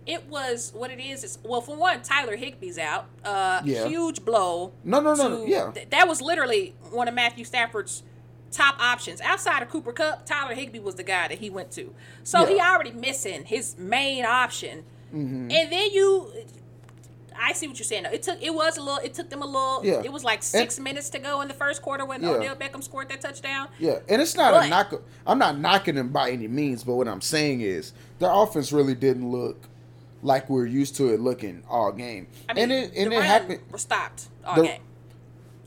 It 0.05 0.27
was 0.27 0.71
what 0.75 0.89
it 0.91 0.99
is. 0.99 1.23
Is 1.23 1.39
well, 1.43 1.61
for 1.61 1.75
one, 1.75 2.01
Tyler 2.01 2.35
Higbee's 2.37 2.77
out. 2.79 3.05
Uh, 3.23 3.61
Yeah. 3.63 3.87
huge 3.87 4.23
blow. 4.25 4.71
No, 4.83 4.99
no, 5.01 5.13
no, 5.13 5.29
no, 5.29 5.45
yeah. 5.45 5.71
th- 5.71 5.89
that 5.89 6.07
was 6.07 6.21
literally 6.21 6.73
one 6.91 7.07
of 7.07 7.13
Matthew 7.13 7.43
Stafford's 7.45 8.01
top 8.51 8.79
options 8.79 9.21
outside 9.21 9.61
of 9.63 9.69
Cooper 9.69 9.91
Kupp. 9.93 10.25
Tyler 10.25 10.55
Higbee 10.55 10.79
was 10.79 10.95
the 10.95 11.03
guy 11.03 11.27
that 11.27 11.37
he 11.39 11.49
went 11.49 11.71
to. 11.71 11.93
So 12.23 12.45
he 12.45 12.59
already 12.59 12.91
missing 12.91 13.45
his 13.45 13.77
main 13.77 14.25
option, 14.25 14.83
Mm-hmm. 15.13 15.49
and 15.51 15.71
then 15.71 15.89
you. 15.91 16.31
I 17.41 17.53
see 17.53 17.67
what 17.67 17.79
you're 17.79 17.85
saying. 17.85 18.05
It 18.11 18.21
took 18.21 18.41
it 18.41 18.53
was 18.53 18.77
a 18.77 18.81
little. 18.81 18.99
It 18.99 19.13
took 19.13 19.29
them 19.29 19.41
a 19.41 19.45
little. 19.45 19.81
Yeah. 19.83 20.01
It 20.03 20.11
was 20.11 20.23
like 20.23 20.43
six 20.43 20.77
minutes 20.79 21.09
to 21.11 21.19
go 21.19 21.41
in 21.41 21.47
the 21.47 21.53
first 21.53 21.81
quarter 21.81 22.05
when 22.05 22.21
Yeah. 22.21 22.31
Odell 22.31 22.55
Beckham 22.55 22.83
scored 22.83 23.07
that 23.09 23.21
touchdown. 23.21 23.69
Yeah, 23.79 23.99
and 24.09 24.21
it's 24.21 24.35
not 24.35 24.51
But- 24.51 24.65
a 24.65 24.69
knock. 24.69 25.01
I'm 25.25 25.39
not 25.39 25.57
knocking 25.57 25.95
them 25.95 26.09
by 26.09 26.31
any 26.31 26.47
means, 26.47 26.83
but 26.83 26.95
what 26.95 27.07
I'm 27.07 27.21
saying 27.21 27.61
is 27.61 27.93
their 28.19 28.29
offense 28.31 28.71
really 28.73 28.93
didn't 28.93 29.31
look 29.31 29.57
like 30.21 30.49
we're 30.49 30.65
used 30.65 30.97
to 30.97 31.13
it 31.13 31.21
looking 31.21 31.63
all 31.69 31.91
game. 31.93 32.27
I 32.49 32.53
mean, 32.53 32.63
and 32.63 32.71
it 32.73 32.93
and 32.95 33.13
it 33.13 33.23
happened. 33.23 33.61
Was 33.71 33.81
stopped 33.83 34.27
all 34.45 34.55
The- 34.55 34.63
game. 34.63 34.81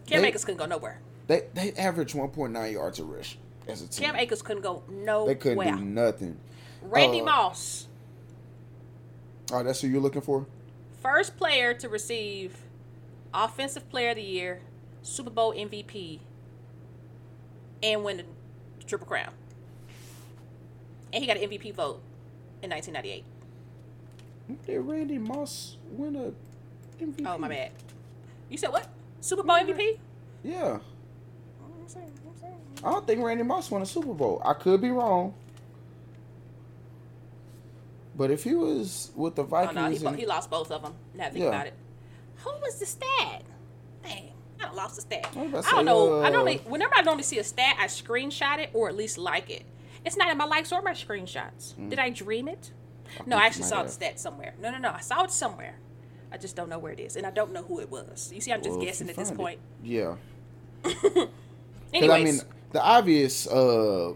Cam 0.06 0.24
Akers 0.26 0.44
couldn't 0.44 0.58
go 0.58 0.66
nowhere. 0.66 1.00
They 1.26 1.44
they 1.54 1.72
averaged 1.72 2.14
1.9 2.14 2.72
yards 2.72 2.98
a 2.98 3.04
rush 3.04 3.38
as 3.68 3.82
a 3.82 3.88
team. 3.88 4.06
Cam 4.06 4.16
Akers 4.16 4.42
couldn't 4.42 4.62
go 4.62 4.82
nowhere. 4.88 5.34
they 5.34 5.40
couldn't 5.40 5.76
do 5.78 5.84
nothing. 5.84 6.38
Randy 6.82 7.20
Uh, 7.20 7.24
Moss, 7.26 7.86
Oh, 9.52 9.62
that's 9.62 9.80
who 9.80 9.88
you're 9.88 10.00
looking 10.00 10.22
for. 10.22 10.46
first 11.02 11.36
player 11.36 11.74
to 11.74 11.88
receive 11.88 12.56
Offensive 13.34 13.88
Player 13.90 14.10
of 14.10 14.16
the 14.16 14.22
Year, 14.22 14.60
Super 15.02 15.30
Bowl 15.30 15.52
MVP, 15.54 16.20
and 17.82 18.02
win 18.04 18.16
the 18.18 18.24
Triple 18.86 19.06
Crown. 19.06 19.32
And 21.12 21.22
he 21.22 21.26
got 21.26 21.36
an 21.36 21.42
MVP 21.48 21.74
vote 21.74 22.00
in 22.62 22.70
1998. 22.70 23.24
Did 24.66 24.78
Randy 24.80 25.18
Moss 25.18 25.76
win 25.90 26.16
a 26.16 26.32
MVP? 27.02 27.24
Oh 27.26 27.38
my 27.38 27.48
bad. 27.48 27.70
You 28.48 28.56
said 28.58 28.70
what? 28.70 28.88
Super 29.20 29.42
Bowl 29.42 29.56
MVP? 29.56 29.98
Yeah, 30.42 30.78
saying, 31.92 32.10
I'm 32.26 32.40
saying. 32.40 32.58
I 32.84 32.90
don't 32.90 33.06
think 33.06 33.22
Randy 33.22 33.42
Moss 33.44 33.70
won 33.70 33.82
a 33.82 33.86
Super 33.86 34.12
Bowl. 34.14 34.40
I 34.44 34.54
could 34.54 34.80
be 34.80 34.90
wrong. 34.90 35.34
But 38.14 38.30
if 38.30 38.44
he 38.44 38.54
was 38.54 39.10
with 39.16 39.36
the 39.36 39.42
Oh 39.42 39.46
Vikings, 39.46 39.74
no, 39.76 39.88
he, 39.90 40.06
and- 40.06 40.18
he 40.18 40.26
lost 40.26 40.50
both 40.50 40.70
of 40.70 40.82
them. 40.82 40.94
Now 41.14 41.24
think 41.30 41.38
Yeah. 41.38 41.48
about 41.48 41.66
it. 41.66 41.74
Who 42.44 42.50
was 42.60 42.78
the 42.78 42.86
stat? 42.86 43.42
Dang, 44.02 44.32
I 44.60 44.72
lost 44.72 44.96
the 44.96 45.02
stat. 45.02 45.28
I 45.36 45.40
I 45.40 45.46
don't 45.70 45.84
know. 45.84 46.20
I 46.20 46.26
uh, 46.26 46.30
normally, 46.30 46.58
whenever 46.66 46.94
I 46.94 47.02
normally 47.02 47.22
see 47.22 47.38
a 47.38 47.44
stat, 47.44 47.76
I 47.78 47.86
screenshot 47.86 48.58
it 48.58 48.70
or 48.74 48.88
at 48.88 48.96
least 48.96 49.16
like 49.16 49.48
it. 49.48 49.64
It's 50.04 50.16
not 50.16 50.30
in 50.30 50.36
my 50.36 50.44
likes 50.44 50.72
or 50.72 50.82
my 50.82 50.92
screenshots. 50.92 51.74
Did 51.88 51.98
I 51.98 52.10
dream 52.10 52.48
it? 52.48 52.72
no, 53.26 53.36
I 53.36 53.42
Mm. 53.42 53.44
actually 53.44 53.62
saw 53.64 53.76
might 53.76 53.86
the 53.86 53.92
stat 53.92 54.18
somewhere. 54.20 54.54
No, 54.60 54.70
no, 54.70 54.78
no. 54.78 54.90
I 54.90 55.00
saw 55.00 55.22
it 55.24 55.30
somewhere. 55.30 55.76
I 56.32 56.38
just 56.38 56.56
don't 56.56 56.68
know 56.68 56.78
where 56.78 56.92
it 56.92 57.00
is, 57.00 57.16
and 57.16 57.26
I 57.26 57.30
don't 57.30 57.52
know 57.52 57.62
who 57.62 57.78
it 57.80 57.90
was. 57.90 58.30
You 58.34 58.40
see, 58.40 58.52
I'm 58.52 58.62
just 58.62 58.76
Well, 58.76 58.84
guessing 58.84 59.08
at 59.08 59.16
this 59.16 59.30
it- 59.30 59.36
point. 59.36 59.60
Yeah. 59.82 60.16
Because 61.92 62.10
I 62.10 62.24
mean, 62.24 62.40
the 62.72 62.82
obvious, 62.82 63.46
uh, 63.46 64.14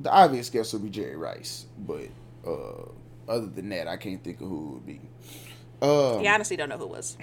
the 0.00 0.10
obvious 0.10 0.50
guess 0.50 0.72
would 0.72 0.82
be 0.82 0.90
Jerry 0.90 1.16
Rice, 1.16 1.66
but 1.78 2.08
uh, 2.46 2.88
other 3.28 3.46
than 3.46 3.68
that, 3.70 3.86
I 3.88 3.96
can't 3.96 4.22
think 4.22 4.40
of 4.40 4.48
who 4.48 4.68
it 4.68 4.72
would 4.74 4.86
be. 4.86 5.00
Um, 5.82 6.22
yeah, 6.22 6.32
I 6.32 6.34
honestly 6.34 6.56
don't 6.56 6.68
know 6.68 6.78
who 6.78 6.84
it 6.84 6.90
was. 6.90 7.16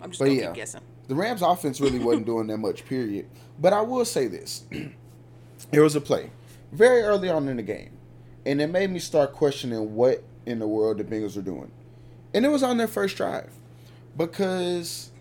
I'm 0.00 0.10
just 0.10 0.20
gonna 0.20 0.32
yeah. 0.32 0.46
keep 0.46 0.54
guessing. 0.54 0.80
the 1.06 1.14
Rams' 1.14 1.42
offense 1.42 1.80
really 1.80 1.98
wasn't 1.98 2.26
doing 2.26 2.48
that 2.48 2.58
much. 2.58 2.84
Period. 2.84 3.26
But 3.60 3.72
I 3.72 3.80
will 3.82 4.04
say 4.04 4.26
this: 4.26 4.64
there 5.70 5.82
was 5.82 5.94
a 5.94 6.00
play 6.00 6.30
very 6.72 7.02
early 7.02 7.28
on 7.28 7.48
in 7.48 7.56
the 7.56 7.62
game, 7.62 7.92
and 8.44 8.60
it 8.60 8.68
made 8.68 8.90
me 8.90 8.98
start 8.98 9.32
questioning 9.32 9.94
what 9.94 10.24
in 10.46 10.58
the 10.58 10.66
world 10.66 10.98
the 10.98 11.04
Bengals 11.04 11.36
were 11.36 11.42
doing, 11.42 11.70
and 12.34 12.44
it 12.44 12.48
was 12.48 12.64
on 12.64 12.76
their 12.78 12.88
first 12.88 13.16
drive 13.16 13.52
because 14.16 15.11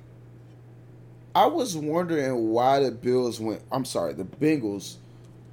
I 1.33 1.45
was 1.45 1.75
wondering 1.77 2.49
why 2.49 2.79
the 2.81 2.91
Bills 2.91 3.39
went. 3.39 3.61
I'm 3.71 3.85
sorry, 3.85 4.13
the 4.13 4.25
Bengals 4.25 4.97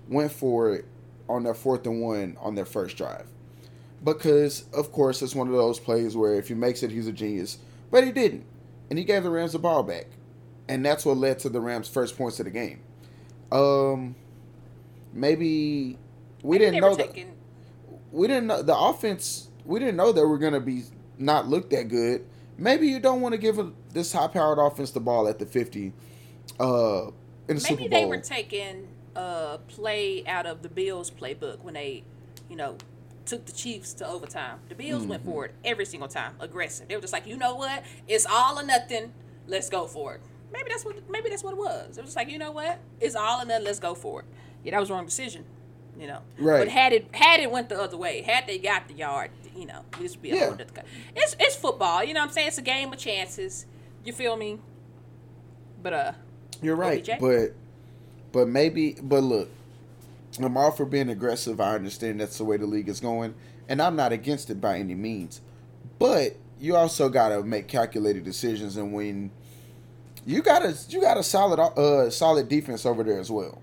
went 0.09 0.33
for 0.33 0.73
it 0.75 0.85
on 1.29 1.45
their 1.45 1.55
fourth 1.55 1.87
and 1.87 2.01
one 2.01 2.37
on 2.41 2.55
their 2.55 2.65
first 2.65 2.97
drive. 2.97 3.27
Because 4.05 4.65
of 4.73 4.93
course 4.93 5.23
it's 5.23 5.35
one 5.35 5.49
of 5.49 5.53
those 5.55 5.79
plays 5.79 6.17
where 6.17 6.35
if 6.35 6.49
he 6.49 6.55
makes 6.55 6.83
it, 6.83 6.91
he's 6.91 7.07
a 7.07 7.13
genius. 7.13 7.59
But 7.91 8.05
he 8.05 8.13
didn't, 8.13 8.45
and 8.91 8.99
he 8.99 9.05
gave 9.05 9.23
the 9.23 9.31
Rams 9.31 9.53
the 9.53 9.59
ball 9.59 9.83
back, 9.83 10.07
and 10.69 10.85
that's 10.85 11.05
what 11.05 11.17
led 11.17 11.39
to 11.41 11.49
the 11.49 11.61
Rams' 11.61 11.89
first 11.89 12.17
points 12.17 12.39
of 12.41 12.45
the 12.47 12.51
game. 12.51 12.81
Um, 13.51 14.15
maybe 15.13 15.99
we 16.43 16.59
Maybe 16.59 16.65
didn't 16.71 16.81
know 16.81 16.95
that 16.95 17.07
taking- 17.15 17.33
we 18.13 18.27
didn't 18.27 18.47
know 18.47 18.63
the 18.63 18.77
offense. 18.77 19.49
We 19.65 19.79
didn't 19.79 19.97
know 19.97 20.13
that 20.13 20.27
we're 20.27 20.39
gonna 20.39 20.61
be 20.61 20.85
not 21.19 21.49
look 21.49 21.71
that 21.71 21.89
good. 21.89 22.25
Maybe 22.57 22.89
you 22.89 23.01
don't 23.01 23.21
want 23.21 23.33
to 23.35 23.39
give 23.39 23.59
a, 23.59 23.71
this 23.93 24.13
high-powered 24.13 24.59
offense 24.59 24.91
the 24.91 25.01
ball 25.01 25.29
at 25.29 25.39
the 25.39 25.47
fifty, 25.47 25.93
uh, 26.61 27.07
in 27.49 27.57
the 27.57 27.61
Super 27.61 27.81
Maybe 27.83 27.89
Bowl. 27.89 28.01
they 28.01 28.05
were 28.07 28.19
taking 28.23 28.89
a 29.17 29.59
play 29.69 30.25
out 30.27 30.47
of 30.47 30.63
the 30.63 30.69
Bills 30.69 31.11
playbook 31.11 31.61
when 31.61 31.75
they, 31.75 32.05
you 32.49 32.57
know, 32.57 32.77
took 33.25 33.47
the 33.47 33.53
Chiefs 33.53 33.93
to 33.95 34.07
overtime. 34.07 34.59
The 34.69 34.75
Bills 34.75 35.05
went 35.05 35.23
Mm-hmm. 35.23 35.33
for 35.33 35.45
it 35.47 35.55
every 35.65 35.85
single 35.87 36.09
time, 36.09 36.35
aggressive. 36.41 36.89
They 36.89 36.95
were 36.95 37.01
just 37.01 37.13
like, 37.13 37.27
you 37.27 37.37
know 37.37 37.55
what, 37.55 37.83
it's 38.07 38.27
all 38.27 38.59
or 38.59 38.63
nothing. 38.63 39.13
Let's 39.47 39.69
go 39.71 39.87
for 39.87 40.15
it. 40.15 40.21
Maybe 40.53 40.69
that's 40.71 40.85
what 40.85 40.97
maybe 41.11 41.29
that's 41.31 41.43
what 41.45 41.53
it 41.53 41.59
was. 41.59 41.99
It 41.99 42.01
was 42.03 42.09
just 42.09 42.17
like, 42.17 42.29
you 42.31 42.39
know 42.39 42.53
what, 42.53 42.79
it's 43.01 43.15
all 43.17 43.41
or 43.41 43.45
nothing. 43.45 43.65
Let's 43.65 43.79
go 43.79 43.95
for 43.95 44.21
it. 44.21 44.27
Yeah, 44.65 44.73
that 44.73 44.81
was 44.81 44.89
the 44.89 44.95
wrong 44.95 45.05
decision. 45.07 45.45
You 45.99 46.07
know, 46.07 46.21
Right. 46.39 46.61
But 46.61 46.69
had 46.69 46.93
it 46.93 47.09
had 47.15 47.41
it 47.41 47.51
went 47.51 47.69
the 47.69 47.81
other 47.81 47.97
way, 47.97 48.23
had 48.23 48.47
they 48.47 48.59
got 48.59 48.87
the 48.89 48.95
yard, 48.95 49.31
you 49.57 49.67
know, 49.67 49.83
this 49.99 50.13
would 50.13 50.23
be 50.23 50.31
a 50.31 50.37
Yeah. 50.37 50.47
whole 50.47 50.57
It's 51.17 51.35
it's 51.41 51.57
football. 51.57 52.05
You 52.05 52.15
know 52.15 52.21
what 52.21 52.29
I'm 52.29 52.33
saying? 52.33 52.49
It's 52.49 52.59
a 52.59 52.63
game 52.63 52.93
of 52.93 52.99
chances. 52.99 53.67
You 54.09 54.15
feel 54.15 54.39
me? 54.39 54.59
But 55.83 55.93
uh, 55.93 56.13
You're 56.63 56.77
right, 56.77 57.07
OBJ? 57.07 57.21
but 57.21 57.53
but 58.33 58.49
maybe 58.49 58.97
but 59.03 59.23
look, 59.23 59.51
I'm 60.43 60.57
all 60.57 60.71
for 60.71 60.87
being 60.87 61.11
aggressive. 61.11 61.61
I 61.61 61.75
understand 61.75 62.19
that's 62.19 62.39
the 62.39 62.45
way 62.45 62.57
the 62.57 62.65
league 62.65 62.89
is 62.89 63.01
going, 63.01 63.35
and 63.69 63.83
I'm 63.83 63.97
not 63.97 64.13
against 64.13 64.49
it 64.49 64.63
by 64.63 64.79
any 64.79 64.95
means. 64.95 65.43
But 65.99 66.37
you 66.59 66.75
also 66.75 67.11
gotta 67.11 67.43
make 67.43 67.69
calculated 67.69 68.25
decisions, 68.25 68.79
and 68.79 68.95
when 68.95 69.31
you 70.25 70.41
got 70.41 70.65
a 70.65 70.75
you 70.89 71.03
got 71.03 71.19
a 71.19 71.23
solid 71.23 71.61
uh 71.61 72.09
solid 72.09 72.49
defense 72.49 72.87
over 72.87 73.05
there 73.05 73.21
as 73.21 73.31
well. 73.31 73.61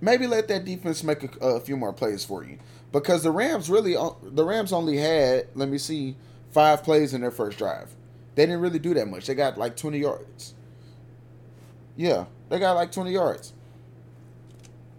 Maybe 0.00 0.26
let 0.26 0.48
that 0.48 0.64
defense 0.64 1.04
make 1.04 1.24
a, 1.42 1.46
a 1.46 1.60
few 1.60 1.76
more 1.76 1.92
plays 1.92 2.24
for 2.24 2.42
you, 2.42 2.58
because 2.90 3.22
the 3.22 3.32
Rams 3.32 3.68
really 3.68 3.96
the 4.22 4.46
Rams 4.46 4.72
only 4.72 4.96
had 4.96 5.48
let 5.54 5.68
me 5.68 5.76
see 5.76 6.16
five 6.52 6.82
plays 6.82 7.12
in 7.12 7.20
their 7.20 7.30
first 7.30 7.58
drive. 7.58 7.94
They 8.34 8.46
didn't 8.46 8.60
really 8.60 8.78
do 8.78 8.94
that 8.94 9.06
much. 9.08 9.26
They 9.26 9.34
got 9.34 9.56
like 9.58 9.76
20 9.76 9.98
yards. 9.98 10.54
Yeah, 11.96 12.24
they 12.48 12.58
got 12.58 12.74
like 12.74 12.90
20 12.90 13.12
yards. 13.12 13.52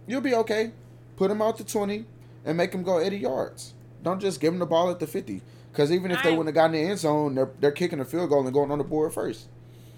You'll 0.06 0.20
be 0.22 0.34
okay. 0.34 0.72
Put 1.16 1.28
them 1.28 1.42
out 1.42 1.58
to 1.58 1.64
20 1.64 2.04
and 2.44 2.56
make 2.56 2.72
them 2.72 2.82
go 2.82 3.00
80 3.00 3.16
yards. 3.18 3.74
Don't 4.02 4.20
just 4.20 4.40
give 4.40 4.52
them 4.52 4.60
the 4.60 4.66
ball 4.66 4.90
at 4.90 5.00
the 5.00 5.06
50. 5.06 5.42
Because 5.72 5.92
even 5.92 6.10
if 6.10 6.22
they 6.22 6.30
wouldn't 6.30 6.46
have 6.48 6.54
gotten 6.54 6.72
the 6.72 6.78
end 6.80 6.98
zone, 6.98 7.34
they're, 7.34 7.50
they're 7.60 7.72
kicking 7.72 8.00
a 8.00 8.04
field 8.04 8.30
goal 8.30 8.42
and 8.44 8.52
going 8.54 8.70
on 8.70 8.78
the 8.78 8.84
board 8.84 9.12
first. 9.12 9.48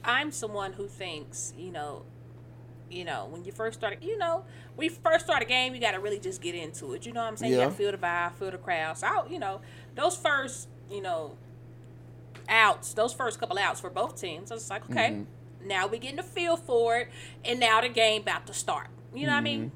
I'm 0.04 0.32
someone 0.32 0.72
who 0.72 0.88
thinks, 0.88 1.52
you 1.56 1.70
know, 1.70 2.04
you 2.90 3.04
know, 3.04 3.28
when 3.30 3.44
you 3.44 3.52
first 3.52 3.78
start, 3.78 4.02
you 4.02 4.18
know, 4.18 4.44
when 4.74 4.86
you 4.86 4.90
first 4.90 5.26
start 5.26 5.42
a 5.42 5.44
game, 5.44 5.74
you 5.74 5.80
got 5.80 5.92
to 5.92 6.00
really 6.00 6.18
just 6.18 6.40
get 6.40 6.54
into 6.54 6.94
it. 6.94 7.06
You 7.06 7.12
know 7.12 7.20
what 7.20 7.28
I'm 7.28 7.36
saying? 7.36 7.52
You 7.52 7.58
Yeah. 7.58 7.64
got 7.66 7.70
to 7.72 7.76
feel 7.76 7.92
the 7.92 7.98
vibe, 7.98 8.32
feel 8.34 8.50
the 8.50 8.58
crowd. 8.58 8.96
So, 8.96 9.06
I, 9.06 9.28
you 9.28 9.38
know, 9.38 9.60
those 9.94 10.16
first, 10.16 10.68
you 10.90 11.02
know, 11.02 11.36
outs, 12.48 12.94
those 12.94 13.12
first 13.12 13.38
couple 13.40 13.58
outs 13.58 13.80
for 13.80 13.90
both 13.90 14.20
teams, 14.20 14.50
I 14.50 14.54
was 14.54 14.70
like, 14.70 14.88
okay, 14.90 15.10
Mm-hmm. 15.10 15.68
now 15.68 15.86
we're 15.86 15.98
getting 16.00 16.16
the 16.16 16.22
feel 16.22 16.56
for 16.56 16.98
it, 16.98 17.08
and 17.44 17.58
now 17.60 17.80
the 17.80 17.88
game 17.88 18.22
about 18.22 18.46
to 18.46 18.54
start. 18.54 18.88
You 19.14 19.26
know 19.26 19.32
what 19.32 19.38
I 19.38 19.42
mean? 19.42 19.72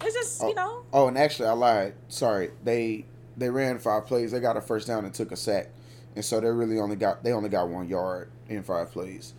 It's 0.00 0.14
just, 0.14 0.42
Oh, 0.42 0.48
you 0.48 0.54
know, 0.54 0.84
oh, 0.92 1.08
and 1.08 1.18
actually, 1.18 1.48
I 1.48 1.52
lied. 1.52 1.94
Sorry, 2.08 2.50
they 2.64 3.04
they 3.36 3.50
ran 3.50 3.78
five 3.78 4.06
plays. 4.06 4.32
They 4.32 4.40
got 4.40 4.56
a 4.56 4.60
first 4.60 4.86
down 4.86 5.04
and 5.04 5.12
took 5.12 5.32
a 5.32 5.36
sack, 5.36 5.68
and 6.16 6.24
so 6.24 6.40
they 6.40 6.48
really 6.48 6.78
only 6.78 6.96
got 6.96 7.22
they 7.24 7.32
only 7.32 7.48
got 7.48 7.68
one 7.68 7.88
yard 7.88 8.30
in 8.48 8.62
five 8.62 8.90
plays. 8.92 9.34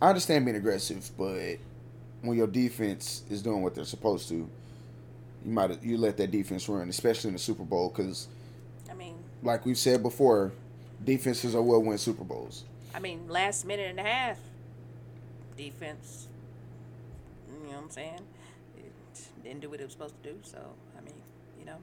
I 0.00 0.08
understand 0.08 0.44
being 0.44 0.56
aggressive, 0.56 1.10
but 1.18 1.56
when 2.22 2.36
your 2.36 2.46
defense 2.46 3.22
is 3.30 3.42
doing 3.42 3.62
what 3.62 3.74
they're 3.74 3.84
supposed 3.84 4.28
to, 4.28 4.34
you 4.34 4.48
might 5.44 5.82
you 5.82 5.96
let 5.98 6.16
that 6.18 6.30
defense 6.30 6.68
run, 6.68 6.88
especially 6.88 7.28
in 7.28 7.34
the 7.34 7.38
Super 7.40 7.64
Bowl, 7.64 7.88
because 7.94 8.28
I 8.90 8.94
mean, 8.94 9.16
like 9.42 9.66
we've 9.66 9.76
said 9.78 10.02
before, 10.02 10.52
defenses 11.04 11.54
are 11.54 11.62
what 11.62 11.82
win 11.84 11.98
Super 11.98 12.24
Bowls. 12.24 12.64
I 12.94 12.98
mean, 12.98 13.28
last 13.28 13.64
minute 13.66 13.88
and 13.90 14.00
a 14.00 14.02
half, 14.02 14.38
defense. 15.56 16.28
You 17.48 17.68
know 17.70 17.76
what 17.76 17.84
I'm 17.84 17.90
saying? 17.90 18.20
It 18.76 18.92
didn't 19.44 19.60
do 19.60 19.70
what 19.70 19.80
it 19.80 19.84
was 19.84 19.92
supposed 19.92 20.20
to 20.22 20.30
do. 20.32 20.38
So 20.42 20.58
I 20.98 21.00
mean, 21.02 21.14
you 21.58 21.64
know, 21.66 21.76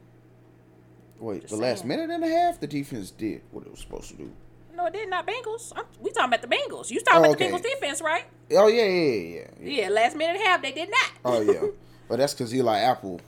Wait, 1.19 1.47
the 1.47 1.55
last 1.55 1.85
minute 1.85 2.09
and 2.09 2.23
a 2.23 2.27
half, 2.27 2.59
the 2.59 2.67
defense 2.67 3.11
did 3.11 3.41
what 3.51 3.65
it 3.65 3.71
was 3.71 3.79
supposed 3.79 4.09
to 4.09 4.15
do. 4.17 4.31
no, 4.75 4.85
it 4.85 4.93
did 4.93 5.09
not 5.09 5.25
Bengals. 5.25 5.71
I'm, 5.75 5.85
we 6.01 6.11
talking 6.11 6.27
about 6.33 6.41
the 6.41 6.47
Bengals. 6.47 6.91
You 6.91 6.99
talking 7.01 7.17
Oh, 7.25 7.31
about 7.31 7.41
okay. 7.41 7.49
the 7.51 7.57
Bengals 7.57 7.63
defense, 7.63 8.01
right? 8.01 8.25
Oh 8.51 8.67
yeah, 8.67 8.83
yeah, 8.83 9.11
yeah, 9.11 9.47
yeah. 9.61 9.81
Yeah, 9.83 9.89
last 9.89 10.15
minute 10.15 10.35
and 10.35 10.45
a 10.45 10.47
half, 10.47 10.61
they 10.61 10.71
did 10.71 10.89
not. 10.89 11.11
Oh 11.25 11.41
yeah. 11.41 11.61
But 12.09 12.19
that's 12.19 12.33
because 12.33 12.55
Eli 12.55 12.79
Apple. 12.79 13.19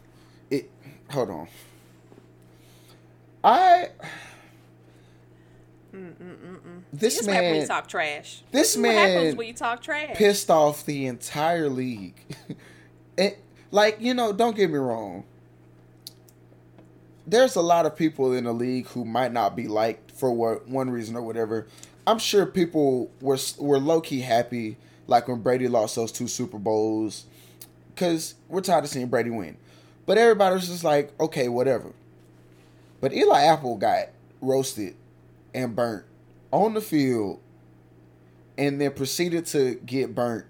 It. 0.50 0.70
Hold 1.12 1.32
on. 1.32 1.48
I. 3.44 3.90
This 5.92 7.18
This 7.18 7.26
man 7.26 7.36
when 7.44 7.54
you 7.54 7.60
man 7.60 7.68
talk 7.68 7.88
trash. 7.88 8.44
this 8.52 8.76
is 8.76 8.82
what 8.82 8.92
happens 8.92 9.26
man 9.26 9.38
when 9.38 9.48
you 9.48 9.54
talk 9.54 9.82
trash. 9.82 10.16
pissed 10.16 10.50
off 10.50 10.86
the 10.86 11.06
entire 11.08 11.70
league. 11.70 12.16
and, 13.18 13.36
like 13.72 13.98
you 14.00 14.14
know, 14.14 14.34
don't 14.34 14.56
get 14.56 14.70
me 14.70 14.78
wrong. 14.78 15.24
There's 17.26 17.56
a 17.56 17.62
lot 17.62 17.86
of 17.86 17.96
people 17.96 18.34
in 18.34 18.46
the 18.46 18.54
league 18.54 18.88
who 18.88 19.06
might 19.06 19.32
not 19.32 19.56
be 19.56 19.68
liked 19.68 20.12
for 20.12 20.32
what 20.32 20.68
one 20.68 20.90
reason 20.90 21.16
or 21.16 21.22
whatever. 21.22 21.68
I'm 22.08 22.20
sure 22.20 22.46
people 22.46 23.12
were 23.22 23.38
were 23.60 23.80
low 23.80 24.02
key 24.02 24.22
happy, 24.22 24.78
like 25.08 25.28
when 25.28 25.42
Brady 25.42 25.68
lost 25.68 25.96
those 25.96 26.12
two 26.12 26.28
Super 26.28 26.58
Bowls, 26.58 27.26
because 27.94 28.36
we're 28.48 28.62
tired 28.62 28.84
of 28.84 28.90
seeing 28.90 29.08
Brady 29.08 29.30
win. 29.30 29.58
But 30.06 30.18
everybody 30.18 30.56
was 30.56 30.68
just 30.68 30.84
like, 30.84 31.14
okay, 31.20 31.50
whatever. 31.50 31.94
But 33.00 33.14
Eli 33.14 33.44
Apple 33.44 33.78
got 33.78 34.08
roasted 34.42 34.96
and 35.60 35.76
burnt 35.76 36.06
on 36.52 36.74
the 36.74 36.82
field, 36.82 37.40
and 38.58 38.80
then 38.82 38.92
proceeded 38.92 39.46
to 39.48 39.76
get 39.86 40.16
burnt 40.16 40.46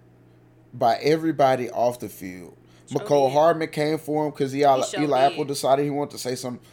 by 0.74 0.96
everybody 0.96 1.70
off 1.70 2.00
the 2.00 2.10
field. 2.10 2.56
Sure 2.90 3.02
Mecole 3.02 3.28
did. 3.28 3.34
Hardman 3.34 3.68
came 3.70 3.98
for 3.98 4.26
him 4.26 4.32
because 4.32 4.56
Eli, 4.56 4.82
sure 4.86 5.02
Eli. 5.02 5.22
Apple 5.22 5.46
decided 5.46 5.84
he 5.84 5.90
wanted 5.90 6.12
to 6.12 6.18
say 6.18 6.36
something. 6.36 6.66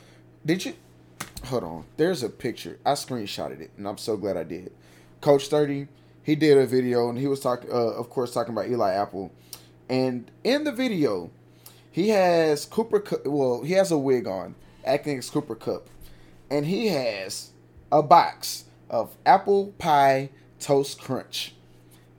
Did 0.44 0.64
you? 0.64 0.74
Hold 1.44 1.64
on. 1.64 1.84
There's 1.96 2.22
a 2.22 2.28
picture. 2.28 2.78
I 2.84 2.92
screenshotted 2.92 3.60
it, 3.60 3.70
and 3.76 3.86
I'm 3.86 3.98
so 3.98 4.16
glad 4.16 4.36
I 4.36 4.44
did. 4.44 4.72
Coach 5.20 5.48
Thirty, 5.48 5.88
he 6.22 6.34
did 6.36 6.58
a 6.58 6.66
video, 6.66 7.08
and 7.08 7.18
he 7.18 7.26
was 7.26 7.40
talking, 7.40 7.70
uh, 7.70 7.74
of 7.74 8.10
course, 8.10 8.32
talking 8.32 8.52
about 8.52 8.68
Eli 8.68 8.92
Apple. 8.92 9.32
And 9.88 10.30
in 10.44 10.64
the 10.64 10.72
video, 10.72 11.30
he 11.90 12.10
has 12.10 12.64
Cooper. 12.64 13.02
Well, 13.24 13.62
he 13.62 13.72
has 13.74 13.90
a 13.90 13.98
wig 13.98 14.26
on, 14.26 14.54
acting 14.84 15.18
as 15.18 15.30
Cooper 15.30 15.54
Kupp, 15.54 15.88
and 16.50 16.66
he 16.66 16.88
has 16.88 17.50
a 17.90 18.02
box 18.02 18.64
of 18.90 19.16
apple 19.24 19.74
pie 19.78 20.30
toast 20.58 21.00
crunch 21.00 21.54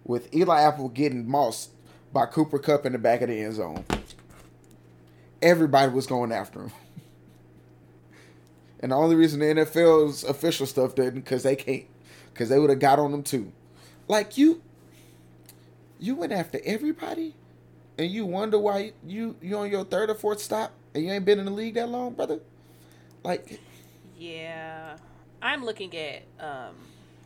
with 0.07 0.33
Eli 0.33 0.61
Apple 0.61 0.89
getting 0.89 1.29
mossed 1.29 1.69
by 2.13 2.25
Cooper 2.25 2.57
Kupp 2.57 2.85
in 2.85 2.93
the 2.93 2.97
back 2.97 3.21
of 3.21 3.27
the 3.27 3.41
end 3.41 3.55
zone. 3.55 3.85
Everybody 5.41 5.91
was 5.91 6.07
going 6.07 6.31
after 6.31 6.61
him. 6.61 6.71
And 8.79 8.91
the 8.91 8.95
only 8.95 9.15
reason 9.15 9.39
the 9.39 9.47
NFL's 9.47 10.23
official 10.23 10.67
stuff 10.67 10.93
didn't, 10.93 11.21
because 11.21 11.41
they 11.41 11.55
can't, 11.55 11.85
because 12.31 12.49
they 12.49 12.59
would 12.59 12.69
have 12.69 12.77
got 12.77 12.99
on 12.99 13.11
them 13.11 13.23
too. 13.23 13.51
Like 14.07 14.37
you, 14.37 14.61
you 15.99 16.13
went 16.13 16.31
after 16.31 16.59
everybody, 16.63 17.33
and 17.97 18.11
you 18.11 18.27
wonder 18.27 18.59
why 18.59 18.91
you 19.03 19.35
you 19.41 19.57
on 19.57 19.71
your 19.71 19.83
third 19.83 20.11
or 20.11 20.13
fourth 20.13 20.39
stop, 20.39 20.73
and 20.93 21.03
you 21.03 21.11
ain't 21.11 21.25
been 21.25 21.39
in 21.39 21.45
the 21.45 21.51
league 21.51 21.73
that 21.73 21.89
long, 21.89 22.13
brother. 22.13 22.39
Like, 23.23 23.59
Yeah, 24.15 24.97
I'm 25.41 25.65
looking 25.65 25.95
at 25.95 26.23
um, 26.39 26.75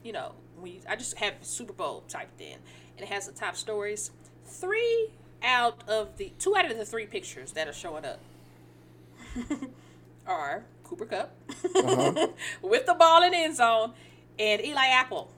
you 0.03 0.11
know, 0.13 0.33
we 0.61 0.81
I 0.89 0.95
just 0.95 1.17
have 1.19 1.33
Super 1.41 1.73
Bowl 1.73 2.03
typed 2.07 2.39
in, 2.41 2.53
and 2.97 2.99
it 2.99 3.07
has 3.07 3.27
the 3.27 3.33
top 3.33 3.55
stories. 3.55 4.11
Three 4.45 5.09
out 5.43 5.83
of 5.87 6.17
the 6.17 6.31
two 6.39 6.55
out 6.55 6.69
of 6.69 6.77
the 6.77 6.85
three 6.85 7.05
pictures 7.05 7.53
that 7.53 7.67
are 7.67 7.73
showing 7.73 8.05
up 8.05 8.19
are 10.27 10.63
Cooper 10.83 11.05
Kupp 11.05 11.31
Uh-huh. 11.75 12.27
with 12.61 12.85
the 12.85 12.93
ball 12.93 13.23
in 13.23 13.31
the 13.31 13.37
end 13.37 13.55
zone, 13.55 13.93
and 14.37 14.61
Eli 14.63 14.87
Apple 14.87 15.29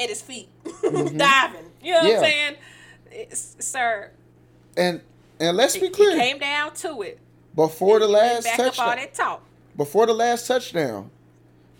at 0.00 0.08
his 0.08 0.22
feet 0.22 0.48
Mm-hmm. 0.64 1.16
diving. 1.18 1.70
You 1.82 1.92
know 1.94 2.00
what 2.02 2.14
I'm 2.16 2.20
saying, 2.20 2.56
it's, 3.10 3.56
sir? 3.60 4.10
and 4.76 5.00
and 5.38 5.56
let's 5.56 5.74
It, 5.74 5.80
be 5.80 5.86
it 5.88 5.92
clear, 5.92 6.16
came 6.18 6.38
down 6.38 6.72
to 6.76 7.02
it. 7.02 7.18
before 7.54 7.98
the 7.98 8.08
last 8.08 8.44
back 8.44 8.58
up 8.60 8.64
all 8.66 8.70
touchdown, 8.72 8.96
that 8.96 9.14
talk. 9.14 9.42
before 9.76 10.06
the 10.06 10.14
last 10.14 10.46
touchdown, 10.46 11.10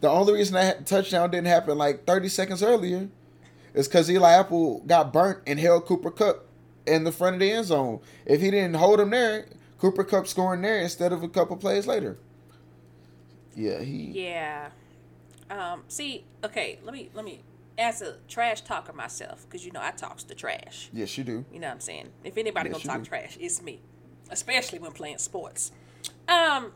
the 0.01 0.09
only 0.09 0.33
reason 0.35 0.55
that 0.55 0.87
touchdown 0.87 1.31
didn't 1.31 1.47
happen 1.49 1.77
like 1.79 2.07
30 2.07 2.29
seconds 2.29 2.63
earlier 2.63 3.09
is 3.75 3.87
because 3.89 4.11
Eli 4.11 4.33
Apple 4.33 4.81
got 4.87 5.13
burnt 5.13 5.39
and 5.47 5.59
held 5.61 5.87
Cooper 5.87 6.11
Kupp 6.11 6.47
in 6.87 7.05
the 7.05 7.13
front 7.13 7.35
of 7.35 7.41
the 7.41 7.53
end 7.53 7.67
zone. 7.67 8.01
If 8.27 8.41
he 8.41 8.51
didn't 8.51 8.75
hold 8.75 9.01
him 9.01 9.11
there, 9.11 9.47
Cooper 9.79 10.05
Kupp 10.05 10.27
scoring 10.27 10.63
there 10.63 10.81
instead 10.81 11.13
of 11.13 11.23
a 11.23 11.29
couple 11.29 11.57
plays 11.57 11.87
later. 11.87 12.19
Yeah, 13.55 13.81
he. 13.81 14.11
Yeah. 14.13 14.71
Um, 15.51 15.83
see, 15.89 16.25
okay, 16.45 16.79
let 16.85 16.95
me 16.95 17.11
let 17.15 17.25
me 17.25 17.41
as 17.77 18.03
a 18.03 18.17
trash 18.29 18.61
talker 18.61 18.93
myself, 18.93 19.47
because 19.49 19.65
you 19.65 19.73
know 19.73 19.81
I 19.83 19.91
talks 19.91 20.23
the 20.23 20.35
trash. 20.35 20.89
Yes, 20.93 21.17
you 21.19 21.25
do. 21.25 21.45
You 21.53 21.59
know 21.61 21.69
what 21.69 21.75
I'm 21.75 21.81
saying? 21.81 22.11
If 22.25 22.37
anybody 22.37 22.71
Yes, 22.71 22.85
gonna 22.85 22.99
talk 22.99 23.05
do. 23.05 23.09
trash, 23.09 23.37
it's 23.41 23.61
me. 23.63 23.81
Especially 24.31 24.79
when 24.79 24.93
playing 24.93 25.19
sports. 25.19 25.73
Um, 26.29 26.73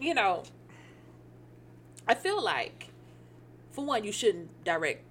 you 0.00 0.14
know, 0.14 0.42
I 2.08 2.14
feel 2.14 2.42
like 2.42 2.88
for 3.72 3.84
one, 3.84 4.04
you 4.04 4.12
shouldn't 4.12 4.64
direct 4.64 5.02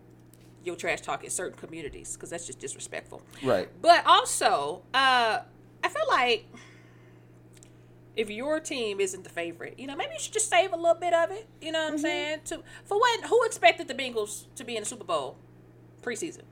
your 0.63 0.75
trash 0.75 1.01
talk 1.01 1.23
in 1.23 1.29
certain 1.29 1.57
communities 1.57 2.13
because 2.15 2.29
that's 2.31 2.45
just 2.47 2.59
disrespectful. 2.59 3.21
Right. 3.43 3.69
But 3.81 4.05
also, 4.07 4.81
uh, 4.93 5.39
I 5.83 5.89
feel 5.89 6.07
like 6.09 6.47
if 8.15 8.29
your 8.29 8.59
team 8.59 8.99
isn't 8.99 9.23
the 9.23 9.29
favorite, 9.29 9.77
you 9.77 9.87
know, 9.87 9.95
maybe 9.95 10.13
you 10.13 10.19
should 10.19 10.33
just 10.33 10.49
save 10.49 10.71
a 10.73 10.75
little 10.77 10.95
bit 10.95 11.13
of 11.13 11.31
it. 11.31 11.47
You 11.61 11.71
know 11.71 11.83
what 11.83 11.93
I'm 11.93 11.99
saying? 11.99 12.39
To 12.45 12.63
for 12.85 12.99
when 12.99 13.23
who 13.29 13.43
expected 13.43 13.87
the 13.87 13.93
Bengals 13.93 14.45
to 14.55 14.63
be 14.63 14.75
in 14.77 14.83
the 14.83 14.89
Super 14.89 15.03
Bowl 15.03 15.37
preseason? 16.01 16.43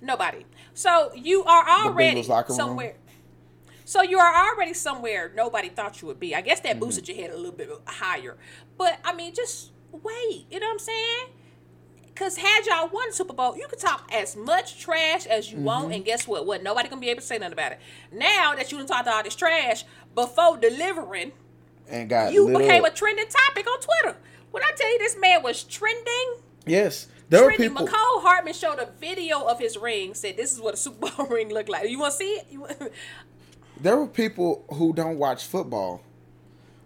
Nobody. 0.00 0.44
So 0.74 1.12
you 1.14 1.44
are 1.44 1.68
already 1.68 2.22
room? 2.22 2.44
somewhere. 2.48 2.94
So 3.84 4.00
you 4.02 4.18
are 4.18 4.50
already 4.50 4.74
somewhere 4.74 5.30
nobody 5.36 5.68
thought 5.68 6.00
you 6.00 6.08
would 6.08 6.18
be. 6.18 6.34
I 6.34 6.40
guess 6.40 6.60
that 6.60 6.72
Mm-hmm. 6.72 6.80
boosted 6.80 7.08
your 7.08 7.16
head 7.18 7.30
a 7.30 7.36
little 7.36 7.52
bit 7.52 7.68
higher. 7.86 8.36
But 8.78 8.98
I 9.04 9.12
mean, 9.14 9.34
just 9.34 9.70
wait. 9.92 10.46
You 10.50 10.60
know 10.60 10.66
what 10.66 10.72
I'm 10.72 10.78
saying? 10.78 11.26
Because 12.06 12.36
had 12.36 12.66
y'all 12.66 12.88
won 12.88 13.10
Super 13.12 13.32
Bowl, 13.32 13.56
you 13.56 13.66
could 13.68 13.78
talk 13.78 14.08
as 14.12 14.36
much 14.36 14.78
trash 14.80 15.26
as 15.26 15.50
you 15.50 15.56
Mm-hmm. 15.56 15.64
want, 15.66 15.94
and 15.94 16.04
guess 16.04 16.26
what? 16.28 16.46
What 16.46 16.62
nobody 16.62 16.88
gonna 16.88 17.00
be 17.00 17.08
able 17.08 17.20
to 17.20 17.26
say 17.26 17.38
nothing 17.38 17.54
about 17.54 17.72
it. 17.72 17.80
Now 18.12 18.54
that 18.54 18.70
you 18.70 18.78
done 18.78 18.86
talked 18.86 19.08
all 19.08 19.22
this 19.22 19.34
trash 19.34 19.84
before 20.14 20.56
delivering, 20.58 21.32
And 21.88 22.08
got 22.08 22.32
you 22.32 22.48
became 22.48 22.84
up. 22.84 22.92
a 22.92 22.94
trending 22.94 23.26
topic 23.28 23.66
on 23.66 23.78
Twitter. 23.80 24.18
When 24.50 24.62
I 24.62 24.72
tell 24.76 24.90
you 24.92 24.98
this 24.98 25.16
man 25.18 25.42
was 25.42 25.64
trending, 25.64 26.34
Yes, 26.66 27.08
there 27.30 27.42
were 27.44 27.52
people. 27.52 27.86
Mecole 27.86 28.22
Hardman 28.22 28.52
showed 28.52 28.78
a 28.78 28.90
video 29.00 29.40
of 29.46 29.58
his 29.58 29.78
ring. 29.78 30.12
Said 30.14 30.36
this 30.36 30.52
is 30.52 30.60
what 30.60 30.74
a 30.74 30.76
Super 30.76 31.08
Bowl 31.10 31.26
ring 31.30 31.48
looked 31.48 31.70
like. 31.70 31.88
You 31.88 31.98
want 31.98 32.12
to 32.12 32.18
see 32.18 32.40
it? 32.50 32.92
There 33.80 33.96
were 33.96 34.06
people 34.06 34.64
who 34.74 34.92
don't 34.92 35.18
watch 35.18 35.44
football 35.46 36.02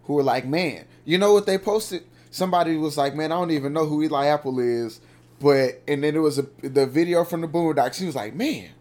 who 0.05 0.15
were 0.15 0.23
like, 0.23 0.47
man, 0.47 0.87
you 1.05 1.19
know 1.19 1.35
what 1.35 1.45
they 1.45 1.59
posted? 1.59 2.05
Somebody 2.37 2.77
was 2.77 2.99
like, 2.99 3.15
man, 3.15 3.33
I 3.33 3.37
don't 3.37 3.51
even 3.51 3.73
know 3.73 3.87
who 3.87 4.03
Eli 4.03 4.27
Apple 4.27 4.59
is, 4.59 5.01
but 5.41 5.81
and 5.89 6.05
then 6.05 6.15
it 6.15 6.19
was 6.19 6.39
a, 6.39 6.47
the 6.61 6.87
video 6.87 7.25
from 7.25 7.41
the 7.41 7.49
Boondocks. 7.49 7.99
He 7.99 8.05
was 8.05 8.15
like, 8.15 8.35
man, 8.35 8.73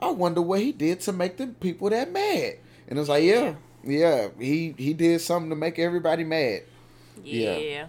I 0.00 0.08
wonder 0.12 0.40
what 0.40 0.60
he 0.60 0.72
did 0.72 1.00
to 1.00 1.12
make 1.12 1.36
them 1.36 1.54
people 1.56 1.90
that 1.90 2.10
mad. 2.10 2.54
And 2.88 2.98
it 2.98 3.00
was 3.02 3.10
like, 3.10 3.22
yeah, 3.22 3.56
yeah, 3.84 4.28
he 4.38 4.74
he 4.78 4.94
did 4.94 5.20
something 5.20 5.50
to 5.50 5.56
make 5.56 5.78
everybody 5.78 6.24
mad. 6.24 6.62
Yeah. 7.22 7.58
Yeah. 7.58 7.86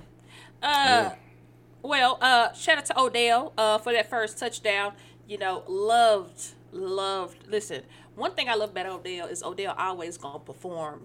Uh, 0.61 1.11
well, 1.81 2.17
uh, 2.19 2.51
shout 2.51 2.79
out 2.79 2.85
to 2.87 2.99
Odell 2.99 3.53
uh, 3.57 3.77
for 3.77 3.93
that 3.93 4.09
first 4.09 4.37
touchdown. 4.37 4.91
You 5.27 5.37
know, 5.37 5.63
loved, 5.67 6.49
loved. 6.71 7.47
Listen, 7.47 7.83
one 8.15 8.31
thing 8.33 8.49
I 8.49 8.55
love 8.55 8.71
about 8.71 8.85
Odell 8.87 9.27
is 9.27 9.41
Odell 9.43 9.73
always 9.77 10.17
gonna 10.17 10.39
perform 10.39 11.01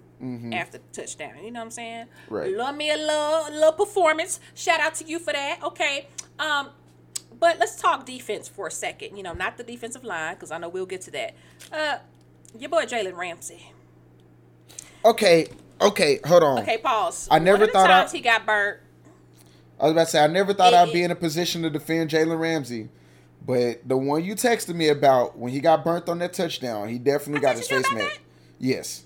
after 0.53 0.79
the 0.79 0.85
touchdown. 0.93 1.35
You 1.45 1.51
know 1.53 1.61
what 1.61 1.67
I'm 1.67 1.71
saying? 1.71 2.07
Right. 2.29 2.53
Love 2.53 2.77
me 2.77 2.91
a 2.91 2.97
little, 2.97 3.45
little 3.53 3.73
performance. 3.73 4.41
Shout 4.55 4.81
out 4.81 4.95
to 4.97 5.05
you 5.07 5.19
for 5.19 5.33
that. 5.33 5.61
Okay. 5.63 6.09
Um, 6.39 6.71
but 7.39 7.59
let's 7.59 7.77
talk 7.81 8.05
defense 8.05 8.49
for 8.49 8.67
a 8.67 8.71
second. 8.71 9.17
You 9.17 9.23
know, 9.23 9.33
not 9.33 9.57
the 9.57 9.63
defensive 9.63 10.03
line 10.05 10.35
because 10.35 10.51
I 10.51 10.59
know 10.59 10.69
we'll 10.69 10.87
get 10.87 11.03
to 11.03 11.11
that. 11.13 11.35
Uh, 11.73 11.99
your 12.59 12.71
boy 12.71 12.85
Jalen 12.85 13.17
Ramsey. 13.17 13.73
Okay, 15.05 15.47
okay, 15.81 16.19
hold 16.27 16.43
on. 16.43 16.59
Okay, 16.61 16.79
pause. 16.79 17.29
I 17.31 17.39
never 17.39 17.59
One 17.59 17.63
of 17.63 17.69
the 17.69 17.73
thought 17.73 17.91
I- 17.91 18.09
he 18.09 18.21
got 18.21 18.45
burnt. 18.45 18.81
I 19.81 19.85
was 19.85 19.93
about 19.93 20.05
to 20.07 20.11
say 20.11 20.25
I 20.25 20.27
never 20.27 20.53
thought 20.53 20.73
It- 20.73 20.77
I'd 20.77 20.93
be 20.93 21.05
in 21.05 21.13
a 21.13 21.15
position 21.15 21.63
to 21.63 21.71
defend 21.71 22.11
Jalen 22.11 22.39
Ramsey, 22.41 22.89
but 23.45 23.87
the 23.89 23.97
one 23.97 24.25
you 24.25 24.35
texted 24.35 24.75
me 24.75 24.89
about 24.89 25.39
when 25.39 25.53
he 25.53 25.61
got 25.61 25.85
burnt 25.85 26.09
on 26.09 26.19
that 26.19 26.33
touchdown, 26.33 26.89
he 26.89 26.99
definitely 26.99 27.39
I 27.47 27.51
got 27.53 27.57
his 27.57 27.69
face 27.69 27.91
masked. 27.93 28.21
Yes, 28.59 29.05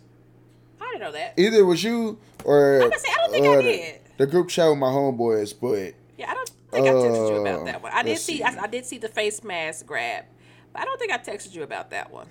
I 0.81 0.85
didn't 0.87 1.01
know 1.03 1.13
that. 1.13 1.35
either 1.37 1.59
it 1.59 1.63
was 1.67 1.83
you 1.85 2.19
or 2.45 2.91
say, 2.97 3.09
I 3.13 3.17
don't 3.19 3.31
think 3.31 3.47
I 3.47 3.49
uh, 3.51 3.57
the- 3.57 3.63
did. 3.63 3.99
The, 4.19 4.27
group 4.27 4.49
chat 4.49 4.69
with 4.69 4.79
my 4.79 4.89
homeboys, 4.89 5.55
but 5.59 5.95
Yeah, 6.19 6.31
I 6.31 6.35
don't 6.35 6.49
think 6.71 6.87
I 6.87 6.91
texted 6.91 7.29
you 7.31 7.37
Uh, 7.37 7.41
about 7.41 7.65
that 7.67 7.83
one. 7.83 7.93
I 7.93 8.03
did 8.03 8.19
see, 8.19 8.37
see. 8.39 8.43
I, 8.43 8.63
I 8.63 8.67
did 8.67 8.85
see 8.87 8.99
the 8.99 9.09
face 9.09 9.43
mask 9.43 9.87
grab, 9.87 10.25
but 10.73 10.83
I 10.83 10.85
don't 10.85 10.99
think 10.99 11.13
I 11.13 11.19
texted 11.19 11.55
you 11.55 11.63
about 11.63 11.91
that 11.91 12.11
one. 12.13 12.29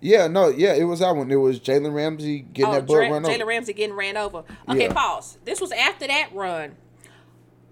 yeah, 0.00 0.26
no, 0.26 0.48
yeah, 0.48 0.74
it 0.74 0.84
was 0.84 1.00
that 1.00 1.14
one. 1.14 1.30
It 1.30 1.36
was 1.36 1.60
Jalen 1.60 1.94
Ramsey 1.94 2.40
getting 2.40 2.70
oh, 2.70 2.74
that 2.74 2.86
butt 2.86 2.96
Dra- 2.96 3.10
run 3.10 3.22
Jalen 3.24 3.36
over. 3.36 3.46
Ramsey 3.46 3.72
getting 3.72 3.94
ran 3.96 4.16
over. 4.16 4.44
Okay, 4.68 4.84
Yeah. 4.84 4.92
pause. 4.92 5.38
This 5.44 5.60
was 5.60 5.70
after 5.72 6.06
that 6.08 6.30
run. 6.34 6.76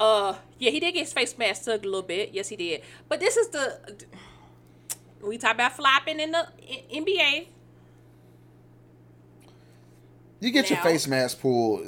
Uh, 0.01 0.35
yeah, 0.59 0.71
he 0.71 0.81
did 0.81 0.95
get 0.95 1.01
his 1.01 1.13
face 1.13 1.37
mask 1.37 1.67
tugged 1.67 1.85
a 1.85 1.89
little 1.89 2.03
bit. 2.03 2.31
Yes, 2.33 2.49
he 2.49 2.57
did. 2.57 2.83
But 3.09 3.21
this 3.21 3.37
is 3.37 3.49
the 3.49 3.79
we 5.23 5.37
talk 5.37 5.55
about 5.55 5.75
flopping 5.75 6.19
in 6.19 6.33
the 6.33 6.47
NBA. 6.93 7.49
You 10.41 10.51
get 10.51 10.71
your 10.71 10.79
face 10.79 11.07
mask 11.07 11.41
pulled. 11.41 11.87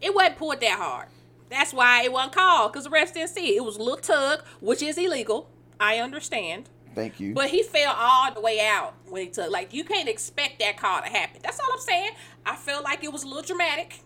It 0.00 0.14
wasn't 0.14 0.36
pulled 0.36 0.60
that 0.60 0.78
hard. 0.78 1.08
That's 1.48 1.72
why 1.72 2.04
it 2.04 2.12
wasn't 2.12 2.34
called 2.34 2.72
because 2.72 2.84
the 2.84 2.90
refs 2.90 3.12
didn't 3.12 3.30
see 3.30 3.54
it. 3.54 3.56
It 3.56 3.64
was 3.64 3.76
a 3.76 3.82
little 3.82 3.96
tug, 3.96 4.42
which 4.60 4.82
is 4.82 4.96
illegal. 4.98 5.48
I 5.80 5.98
understand. 5.98 6.68
Thank 6.94 7.20
you. 7.20 7.34
But 7.34 7.50
he 7.50 7.62
fell 7.62 7.94
all 7.96 8.32
the 8.32 8.40
way 8.40 8.60
out 8.66 8.94
when 9.08 9.22
he 9.22 9.28
took. 9.28 9.50
Like 9.50 9.74
you 9.74 9.84
can't 9.84 10.08
expect 10.08 10.60
that 10.60 10.76
call 10.76 11.02
to 11.02 11.08
happen. 11.08 11.40
That's 11.42 11.58
all 11.58 11.72
I'm 11.72 11.80
saying. 11.80 12.10
I 12.44 12.56
felt 12.56 12.84
like 12.84 13.02
it 13.04 13.12
was 13.12 13.24
a 13.24 13.26
little 13.26 13.42
dramatic, 13.42 14.00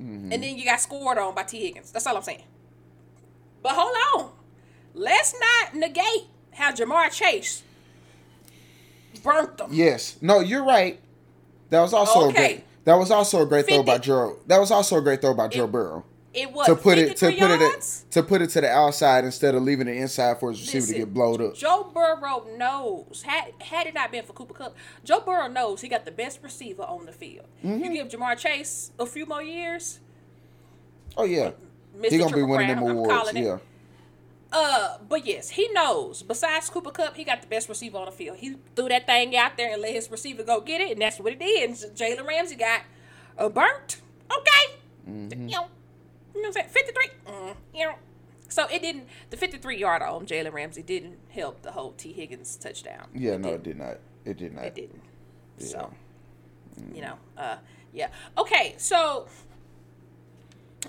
Mm-hmm. 0.00 0.32
and 0.32 0.42
then 0.42 0.56
you 0.56 0.64
got 0.64 0.80
scored 0.80 1.18
on 1.18 1.34
by 1.34 1.42
Tee 1.42 1.60
Higgins. 1.60 1.92
That's 1.92 2.06
all 2.06 2.16
I'm 2.16 2.22
saying. 2.22 2.44
But 3.62 3.72
hold 3.74 3.94
on, 4.16 4.30
let's 4.94 5.34
not 5.38 5.74
negate 5.74 6.26
how 6.52 6.72
Ja'Marr 6.72 7.12
Chase 7.12 7.62
burnt 9.22 9.58
them. 9.58 9.68
yes. 9.72 10.16
No, 10.22 10.40
you're 10.40 10.64
right. 10.64 10.98
That 11.68 11.80
was 11.80 11.92
also 11.92 12.30
a 12.30 12.32
great. 12.32 12.64
That 12.84 12.94
was 12.94 13.10
also 13.10 13.42
a 13.42 13.46
great 13.46 13.66
throw 13.68 13.82
by 13.82 13.98
Joe. 13.98 14.38
That 14.46 14.58
was 14.58 14.70
also 14.70 14.96
a 14.96 15.02
great 15.02 15.20
throw 15.20 15.34
by 15.34 15.48
Joe 15.48 15.66
Burrow. 15.66 16.04
It 16.32 16.52
was 16.52 16.66
to 16.68 16.76
put 16.76 16.96
it 16.96 17.16
to 17.16 17.26
53 17.26 17.40
put 17.48 17.60
yards? 17.60 18.04
it 18.08 18.12
to 18.12 18.22
put 18.22 18.40
it 18.42 18.50
to 18.50 18.60
the 18.60 18.70
outside 18.70 19.24
instead 19.24 19.54
of 19.56 19.62
leaving 19.64 19.88
it 19.88 19.96
inside 19.96 20.38
for 20.38 20.50
his 20.52 20.60
receiver 20.60 20.76
Listen, 20.78 20.94
to 20.94 20.98
get 21.00 21.14
blowed 21.14 21.40
up. 21.40 21.54
Joe 21.56 21.90
Burrow 21.92 22.46
knows 22.56 23.22
had 23.22 23.52
had 23.60 23.88
it 23.88 23.94
not 23.94 24.12
been 24.12 24.24
for 24.24 24.32
Cooper 24.32 24.54
Kupp, 24.54 24.76
Joe 25.04 25.20
Burrow 25.20 25.48
knows 25.48 25.80
he 25.80 25.88
got 25.88 26.04
the 26.04 26.12
best 26.12 26.40
receiver 26.42 26.82
on 26.84 27.06
the 27.06 27.12
field. 27.12 27.46
Mm-hmm. 27.64 27.82
You 27.84 27.92
give 27.92 28.08
Ja'Marr 28.08 28.38
Chase 28.38 28.92
a 29.00 29.06
few 29.06 29.26
more 29.26 29.42
years, 29.42 29.98
Oh 31.16 31.24
yeah, 31.24 31.50
Mr. 31.98 32.10
he 32.10 32.18
gonna 32.18 32.36
be 32.36 32.42
winning 32.44 32.68
Crown, 32.76 32.86
them 32.86 32.96
awards. 32.96 33.30
it. 33.30 33.36
Yeah, 33.36 33.58
Uh, 34.52 34.98
but 35.08 35.26
yes, 35.26 35.50
he 35.50 35.68
knows. 35.72 36.22
Besides 36.22 36.70
Cooper 36.70 36.92
Kupp, 36.92 37.16
he 37.16 37.24
got 37.24 37.40
the 37.40 37.48
best 37.48 37.68
receiver 37.68 37.98
on 37.98 38.06
the 38.06 38.12
field. 38.12 38.36
He 38.38 38.54
threw 38.76 38.88
that 38.88 39.06
thing 39.06 39.36
out 39.36 39.56
there 39.56 39.72
and 39.72 39.82
let 39.82 39.92
his 39.94 40.08
receiver 40.08 40.44
go 40.44 40.60
get 40.60 40.80
it, 40.80 40.92
and 40.92 41.02
that's 41.02 41.18
what 41.18 41.32
it 41.32 41.40
did. 41.40 41.70
And 41.70 41.76
Jalen 41.96 42.24
Ramsey 42.24 42.54
got 42.54 42.82
uh, 43.36 43.48
burnt. 43.48 44.00
Okay, 44.30 44.76
Mm-hmm. 45.08 45.48
you 45.48 45.56
know, 45.56 45.66
you 46.34 46.42
know 46.42 46.48
I'm 46.48 46.52
saying? 46.52 46.68
Fifty-three. 46.68 47.10
Mm, 47.26 47.54
you 47.74 47.86
know, 47.86 47.94
so 48.48 48.66
it 48.68 48.82
didn't. 48.82 49.06
The 49.30 49.36
fifty-three 49.36 49.78
yard 49.78 50.02
on 50.02 50.26
Jalen 50.26 50.52
Ramsey 50.52 50.82
didn't 50.82 51.18
help 51.30 51.62
the 51.62 51.72
whole 51.72 51.92
Tee 51.92 52.12
Higgins 52.12 52.56
touchdown. 52.56 53.06
yeah. 53.14 53.36
No, 53.36 53.50
it 53.50 53.62
did 53.62 53.78
not. 53.78 53.98
It 54.24 54.36
did 54.36 54.54
not. 54.54 54.64
It 54.64 54.74
didn't. 54.74 55.02
So, 55.58 55.92
you 56.94 57.02
know, 57.02 57.14
uh, 57.36 57.56
yeah. 57.92 58.08
Okay, 58.38 58.74
so, 58.78 59.26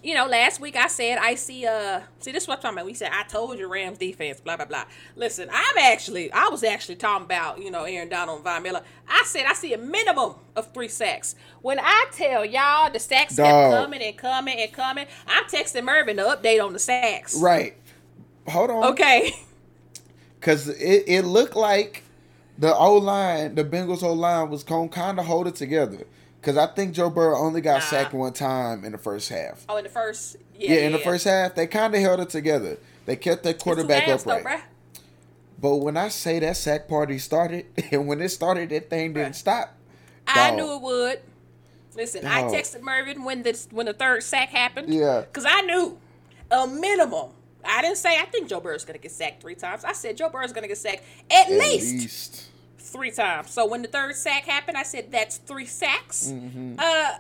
you 0.04 0.14
know, 0.14 0.26
last 0.26 0.60
week 0.60 0.76
I 0.76 0.88
said 0.88 1.18
I 1.18 1.36
see. 1.36 1.66
Uh, 1.66 2.02
see, 2.20 2.32
this 2.32 2.44
is 2.44 2.48
what 2.48 2.58
I'm 2.58 2.62
talking 2.62 2.78
about. 2.78 2.86
We 2.86 2.94
said 2.94 3.12
I 3.14 3.24
told 3.24 3.58
you 3.60 3.68
Rams 3.68 3.98
defense, 3.98 4.40
blah 4.40 4.58
blah 4.58 4.66
blah. 4.66 4.86
Listen, 5.16 5.50
I'm 5.52 5.78
actually, 5.78 6.32
I 6.32 6.48
was 6.50 6.64
actually 6.64 6.96
talking 6.96 7.26
about, 7.26 7.62
you 7.62 7.72
know, 7.72 7.84
Aaron 7.84 8.10
Donald 8.10 8.38
and 8.38 8.44
Von 8.46 8.64
Miller. 8.64 8.84
I 9.08 9.24
said 9.26 9.46
I 9.46 9.54
see 9.54 9.74
a 9.74 9.78
minimum 9.78 10.36
of 10.56 10.74
three 10.74 10.88
sacks. 10.88 11.36
When 11.62 11.80
I 11.80 12.06
tell 12.12 12.46
y'all 12.46 12.92
the 12.92 13.00
sacks 13.00 13.36
kept 13.36 13.74
coming 13.74 14.02
and 14.02 14.18
coming 14.18 14.60
and 14.60 14.72
coming, 14.72 15.08
I'm 15.28 15.44
texting 15.46 15.84
Mervin 15.84 16.18
the 16.18 16.24
update 16.24 16.64
on 16.64 16.74
the 16.74 16.80
sacks. 16.80 17.38
Right. 17.38 17.76
Hold 18.48 18.72
on. 18.72 18.84
Okay. 18.94 19.34
Because 20.40 20.70
it, 20.70 21.04
it 21.06 21.22
looked 21.22 21.56
like 21.56 22.02
the 22.58 22.76
O 22.76 22.98
line, 22.98 23.54
the 23.54 23.64
Bengals 23.64 24.02
O 24.02 24.12
line, 24.12 24.50
was 24.50 24.64
going 24.64 24.90
to 24.90 24.96
kind 24.96 25.20
of 25.20 25.26
hold 25.28 25.46
it 25.46 25.54
together. 25.54 26.08
Because 26.42 26.58
I 26.58 26.66
think 26.68 26.94
Joe 26.96 27.12
Burrow 27.12 27.38
only 27.38 27.62
got 27.62 27.76
Nah. 27.76 27.86
sacked 27.86 28.14
one 28.14 28.34
time 28.34 28.84
in 28.84 28.92
the 28.92 28.98
first 28.98 29.30
half. 29.30 29.64
Oh, 29.70 29.78
in 29.78 29.84
the 29.84 29.90
first. 29.92 30.38
Yeah, 30.58 30.74
Yeah, 30.74 30.80
in 30.88 30.92
the 30.92 30.98
first 31.00 31.24
half, 31.26 31.54
they 31.54 31.68
kind 31.68 31.94
of 31.94 32.02
held 32.02 32.20
it 32.20 32.30
together. 32.30 32.78
They 33.06 33.16
kept 33.16 33.44
their 33.44 33.54
quarterback 33.54 34.08
though, 34.08 34.14
upright. 34.16 34.44
bruh. 34.44 34.62
But 35.60 35.76
when 35.78 35.98
I 35.98 36.08
say 36.10 36.40
that 36.40 36.58
sack 36.58 36.88
party 36.88 37.20
started, 37.20 37.68
and 37.92 38.08
when 38.08 38.20
it 38.22 38.30
started, 38.30 38.70
that 38.70 38.90
thing 38.90 39.14
didn't 39.14 39.34
Bruh. 39.34 39.36
stop. 39.36 39.76
I 40.28 40.50
Dog. 40.50 40.58
knew 40.58 40.76
it 40.76 40.82
would. 40.82 41.22
Listen, 41.96 42.26
I 42.26 42.44
texted 42.44 42.82
Mervin 42.82 43.24
when 43.24 43.44
the 43.44 43.60
when 43.72 43.86
the 43.86 43.94
third 43.94 44.24
sack 44.24 44.50
happened. 44.50 44.92
Yeah. 44.94 45.26
Cause 45.34 45.46
I 45.48 45.62
knew 45.62 46.00
a 46.50 46.66
minimum. 46.66 47.32
I 47.66 47.82
didn't 47.84 47.98
say 47.98 48.18
I 48.20 48.26
think 48.26 48.48
Joe 48.50 48.60
Burrow's 48.62 48.86
gonna 48.86 48.98
get 48.98 49.12
sacked 49.12 49.42
three 49.42 49.56
times. 49.56 49.84
I 49.84 49.92
said 49.92 50.18
Joe 50.18 50.30
Burrow's 50.30 50.54
gonna 50.54 50.68
get 50.70 50.78
sacked 50.78 51.04
at, 51.30 51.48
At 51.48 51.60
least, 51.60 51.94
least. 51.94 52.44
Three 52.92 53.12
times. 53.12 53.52
So 53.52 53.66
when 53.68 53.82
the 53.82 53.88
third 53.88 54.16
sack 54.16 54.44
happened, 54.44 54.78
I 54.78 54.84
said 54.84 55.12
that's 55.12 55.38
three 55.38 55.66
sacks. 55.66 56.32
Mm-hmm. 56.34 56.76
Uh, 56.78 57.12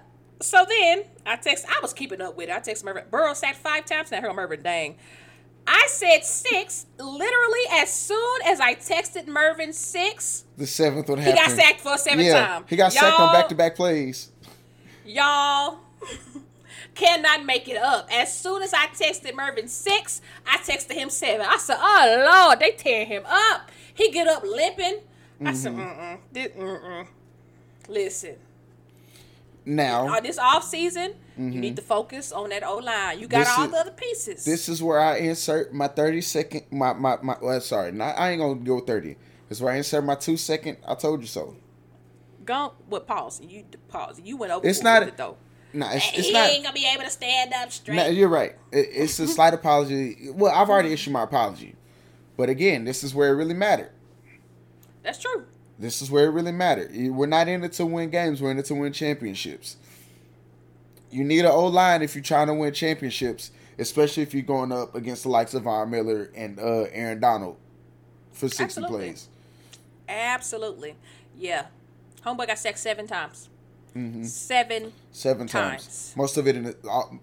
so 0.42 0.66
then 0.68 1.04
I 1.26 1.36
text. 1.36 1.66
I 1.70 1.80
was 1.82 1.94
keeping 1.94 2.22
up 2.22 2.36
with 2.38 2.50
it. 2.50 2.56
I 2.56 2.60
texted 2.60 2.84
Mervin. 2.84 3.04
Burrow 3.12 3.34
sacked 3.34 3.58
five 3.58 3.86
times. 3.86 4.12
I 4.12 4.22
heard 4.22 4.34
Mervin, 4.36 4.62
dang. 4.64 4.98
I 5.68 5.86
said 5.90 6.24
six. 6.24 6.88
Literally, 6.98 7.60
as 7.74 7.94
soon 7.94 8.40
as 8.46 8.60
I 8.60 8.74
texted 8.76 9.28
Mervin 9.28 9.72
six, 9.74 10.46
The 10.58 10.66
seventh 10.66 11.08
one 11.08 11.20
happened. 11.20 11.38
he 11.38 11.44
got 11.46 11.52
sacked 11.56 11.82
for 11.82 11.94
a 11.94 11.98
seventh 12.00 12.26
yeah, 12.28 12.48
time. 12.48 12.66
he 12.68 12.76
got 12.76 12.92
sacked 12.92 13.20
on 13.20 13.32
back 13.34 13.48
to 13.50 13.56
back 13.56 13.76
plays. 13.76 14.32
y'all 15.06 15.78
cannot 16.96 17.46
make 17.46 17.68
it 17.70 17.78
up. 17.78 18.08
As 18.12 18.36
soon 18.36 18.64
as 18.64 18.74
I 18.74 18.88
texted 18.88 19.36
Mervin 19.36 19.68
six, 19.68 20.22
I 20.48 20.58
texted 20.58 20.94
him 20.94 21.10
seven. 21.12 21.46
I 21.48 21.58
said, 21.58 21.78
"Oh 21.80 22.44
Lord, 22.48 22.60
they 22.60 22.72
tearing 22.72 23.08
him 23.08 23.24
up." 23.28 23.70
He 23.94 24.10
get 24.12 24.28
up 24.28 24.44
limping. 24.44 25.00
I 25.44 25.54
said, 25.54 25.74
Mm-hmm. 25.74 25.82
"Mm-mm, 25.82 26.18
this, 26.32 26.48
mm-mm." 26.50 27.08
Listen, 27.88 28.36
Now, 29.66 30.08
on 30.16 30.24
this 30.24 30.38
off 30.40 30.64
season, 30.64 31.14
you 31.38 31.44
need 31.50 31.76
to 31.76 31.82
focus 31.82 32.32
on 32.32 32.50
that 32.50 32.64
O 32.64 32.78
line. 32.78 33.20
You 33.20 33.28
got 33.28 33.46
Mm-hmm. 33.46 33.50
This 33.50 33.58
all 33.58 33.66
is- 33.66 33.72
the 33.72 33.78
other 33.78 33.92
pieces. 33.92 34.46
this 34.46 34.70
is 34.70 34.82
where 34.82 35.00
I 35.00 35.18
insert 35.18 35.74
my 35.74 35.88
30 35.88 36.22
second, 36.22 36.64
my, 36.72 36.94
my, 36.94 37.18
my 37.22 37.38
well, 37.42 37.62
sorry, 37.62 37.92
not, 37.92 38.18
I 38.18 38.32
ain't 38.32 38.40
going 38.40 38.60
to 38.60 38.66
go 38.66 38.80
30. 38.80 39.16
This 39.50 39.58
is 39.58 39.62
where 39.62 39.74
I 39.74 39.78
insert 39.78 40.04
my 40.04 40.16
two 40.16 40.38
second, 40.38 40.78
I 40.88 40.96
told 40.96 41.22
you 41.22 41.28
so. 41.28 41.56
Go 42.46 42.74
with 42.90 43.06
pause. 43.06 43.40
You 43.44 43.66
pause. 43.88 44.20
You 44.24 44.38
went 44.38 44.52
over. 44.52 44.68
It's 44.68 44.82
not- 44.82 45.04
it 45.04 45.18
though. 45.18 45.38
Nah, 45.74 45.92
it's, 45.94 46.10
it's 46.18 46.28
he 46.28 46.34
not. 46.34 46.50
ain't 46.50 46.64
gonna 46.64 46.74
be 46.74 46.86
able 46.94 47.04
to 47.06 47.10
stand 47.10 47.54
up 47.54 47.72
straight. 47.72 47.96
No, 47.96 48.08
you're 48.08 48.28
right. 48.28 48.56
It, 48.74 48.90
it's 48.92 49.18
a 49.20 49.28
slight 49.28 49.54
apology. 49.54 50.30
Well, 50.34 50.52
I've 50.54 50.70
already 50.70 50.92
issued 50.92 51.14
my 51.14 51.24
apology. 51.24 51.76
But 52.36 52.50
again, 52.50 52.84
this 52.84 53.04
is 53.06 53.16
where 53.16 53.30
it 53.32 53.36
really 53.38 53.54
mattered. 53.54 53.92
That's 55.04 55.20
true. 55.20 55.46
This 55.80 56.02
is 56.02 56.12
where 56.12 56.26
it 56.26 56.32
really 56.32 56.52
mattered. 56.52 56.92
We're 56.94 57.26
not 57.26 57.48
in 57.48 57.64
it 57.64 57.74
to 57.74 57.86
win 57.86 58.12
games. 58.12 58.42
We're 58.42 58.52
in 58.52 58.60
it 58.60 58.66
to 58.66 58.76
win 58.76 58.94
championships. 58.94 59.78
You 61.10 61.24
need 61.24 61.40
an 61.40 61.52
O 61.52 61.68
line 61.68 62.02
if 62.02 62.16
you're 62.16 62.24
trying 62.24 62.48
to 62.48 62.54
win 62.54 62.72
championships, 62.74 63.52
especially 63.80 64.24
if 64.24 64.34
you're 64.34 64.44
going 64.44 64.72
up 64.72 64.96
against 64.96 65.24
the 65.24 65.30
likes 65.30 65.54
of 65.54 65.64
Von 65.64 65.90
Miller 65.90 66.30
and 66.36 66.60
uh, 66.60 66.86
Aaron 66.92 67.20
Donald 67.20 67.58
for 68.32 68.48
60 68.48 68.64
Absolutely. 68.64 68.98
plays. 68.98 69.28
Absolutely. 70.08 70.96
Yeah. 71.36 71.66
Homeboy 72.26 72.48
got 72.48 72.60
sacked 72.60 72.78
seven 72.78 73.08
times. 73.08 73.50
Mm-hmm. 73.96 74.24
Seven. 74.24 74.94
Seven 75.12 75.48
times. 75.48 75.84
Times. 75.84 76.14
Most 76.16 76.38
of 76.38 76.48
it 76.48 76.56
in 76.56 76.64
the, 76.64 76.76
all, 76.88 77.20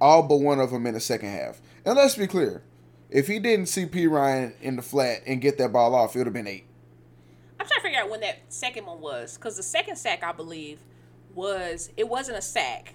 all 0.00 0.22
but 0.24 0.36
one 0.38 0.58
of 0.58 0.70
them 0.70 0.86
in 0.86 0.94
the 0.94 1.00
second 1.00 1.30
half. 1.30 1.60
And 1.84 1.96
let's 1.96 2.16
be 2.16 2.26
clear. 2.26 2.62
If 3.10 3.28
he 3.28 3.38
didn't 3.38 3.66
see 3.66 3.86
Perine 3.86 4.54
in 4.60 4.76
the 4.76 4.82
flat 4.82 5.22
and 5.26 5.40
get 5.40 5.58
that 5.58 5.72
ball 5.72 5.94
off, 5.94 6.14
it 6.14 6.18
would 6.18 6.26
have 6.26 6.34
been 6.34 6.46
eight. 6.46 6.64
I'm 7.62 7.68
trying 7.68 7.78
to 7.78 7.82
figure 7.82 8.00
out 8.00 8.10
when 8.10 8.20
that 8.20 8.38
second 8.48 8.86
one 8.86 9.00
was, 9.00 9.36
because 9.36 9.56
the 9.56 9.62
second 9.62 9.94
sack 9.96 10.24
I 10.24 10.32
believe 10.32 10.80
was 11.32 11.90
it 11.96 12.08
wasn't 12.08 12.38
a 12.38 12.42
sack. 12.42 12.94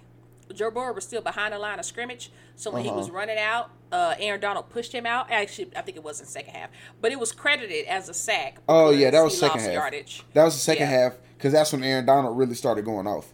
Joe 0.54 0.72
Burrow 0.72 0.94
was 0.94 1.06
still 1.06 1.22
behind 1.22 1.54
the 1.54 1.60
line 1.60 1.80
of 1.80 1.86
scrimmage, 1.86 2.32
so 2.58 2.70
when 2.72 2.84
he 2.84 2.92
was 2.92 3.08
Uh-huh. 3.08 3.16
running 3.18 3.38
out, 3.38 3.70
uh, 3.94 4.16
Aaron 4.20 4.42
Donald 4.42 4.70
pushed 4.70 4.92
him 4.94 5.06
out. 5.06 5.32
Actually, 5.32 5.72
I 5.76 5.82
think 5.82 5.96
it 5.96 6.04
was 6.04 6.20
in 6.20 6.26
the 6.26 6.32
second 6.32 6.54
half, 6.54 6.70
but 7.02 7.12
it 7.14 7.20
was 7.20 7.32
credited 7.32 7.86
as 7.86 8.10
a 8.10 8.14
sack. 8.14 8.58
Oh 8.68 8.90
yeah, 8.92 9.10
that 9.10 9.22
was 9.24 9.38
second 9.40 9.62
half. 9.62 9.72
Yardage. 9.74 10.24
That 10.34 10.44
was 10.44 10.56
the 10.56 10.60
second 10.60 10.90
Yeah. 10.90 10.98
half 11.00 11.14
because 11.38 11.54
that's 11.54 11.72
when 11.72 11.84
Aaron 11.84 12.06
Donald 12.06 12.38
really 12.38 12.56
started 12.56 12.84
going 12.84 13.08
off. 13.08 13.28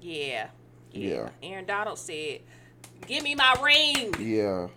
Yeah. 0.00 0.48
yeah, 0.92 1.08
Yeah. 1.14 1.28
Aaron 1.44 1.64
Donald 1.66 1.98
said, 1.98 2.40
"Give 3.06 3.22
me 3.22 3.34
my 3.36 3.54
ring. 3.62 4.14
Yeah, 4.20 4.68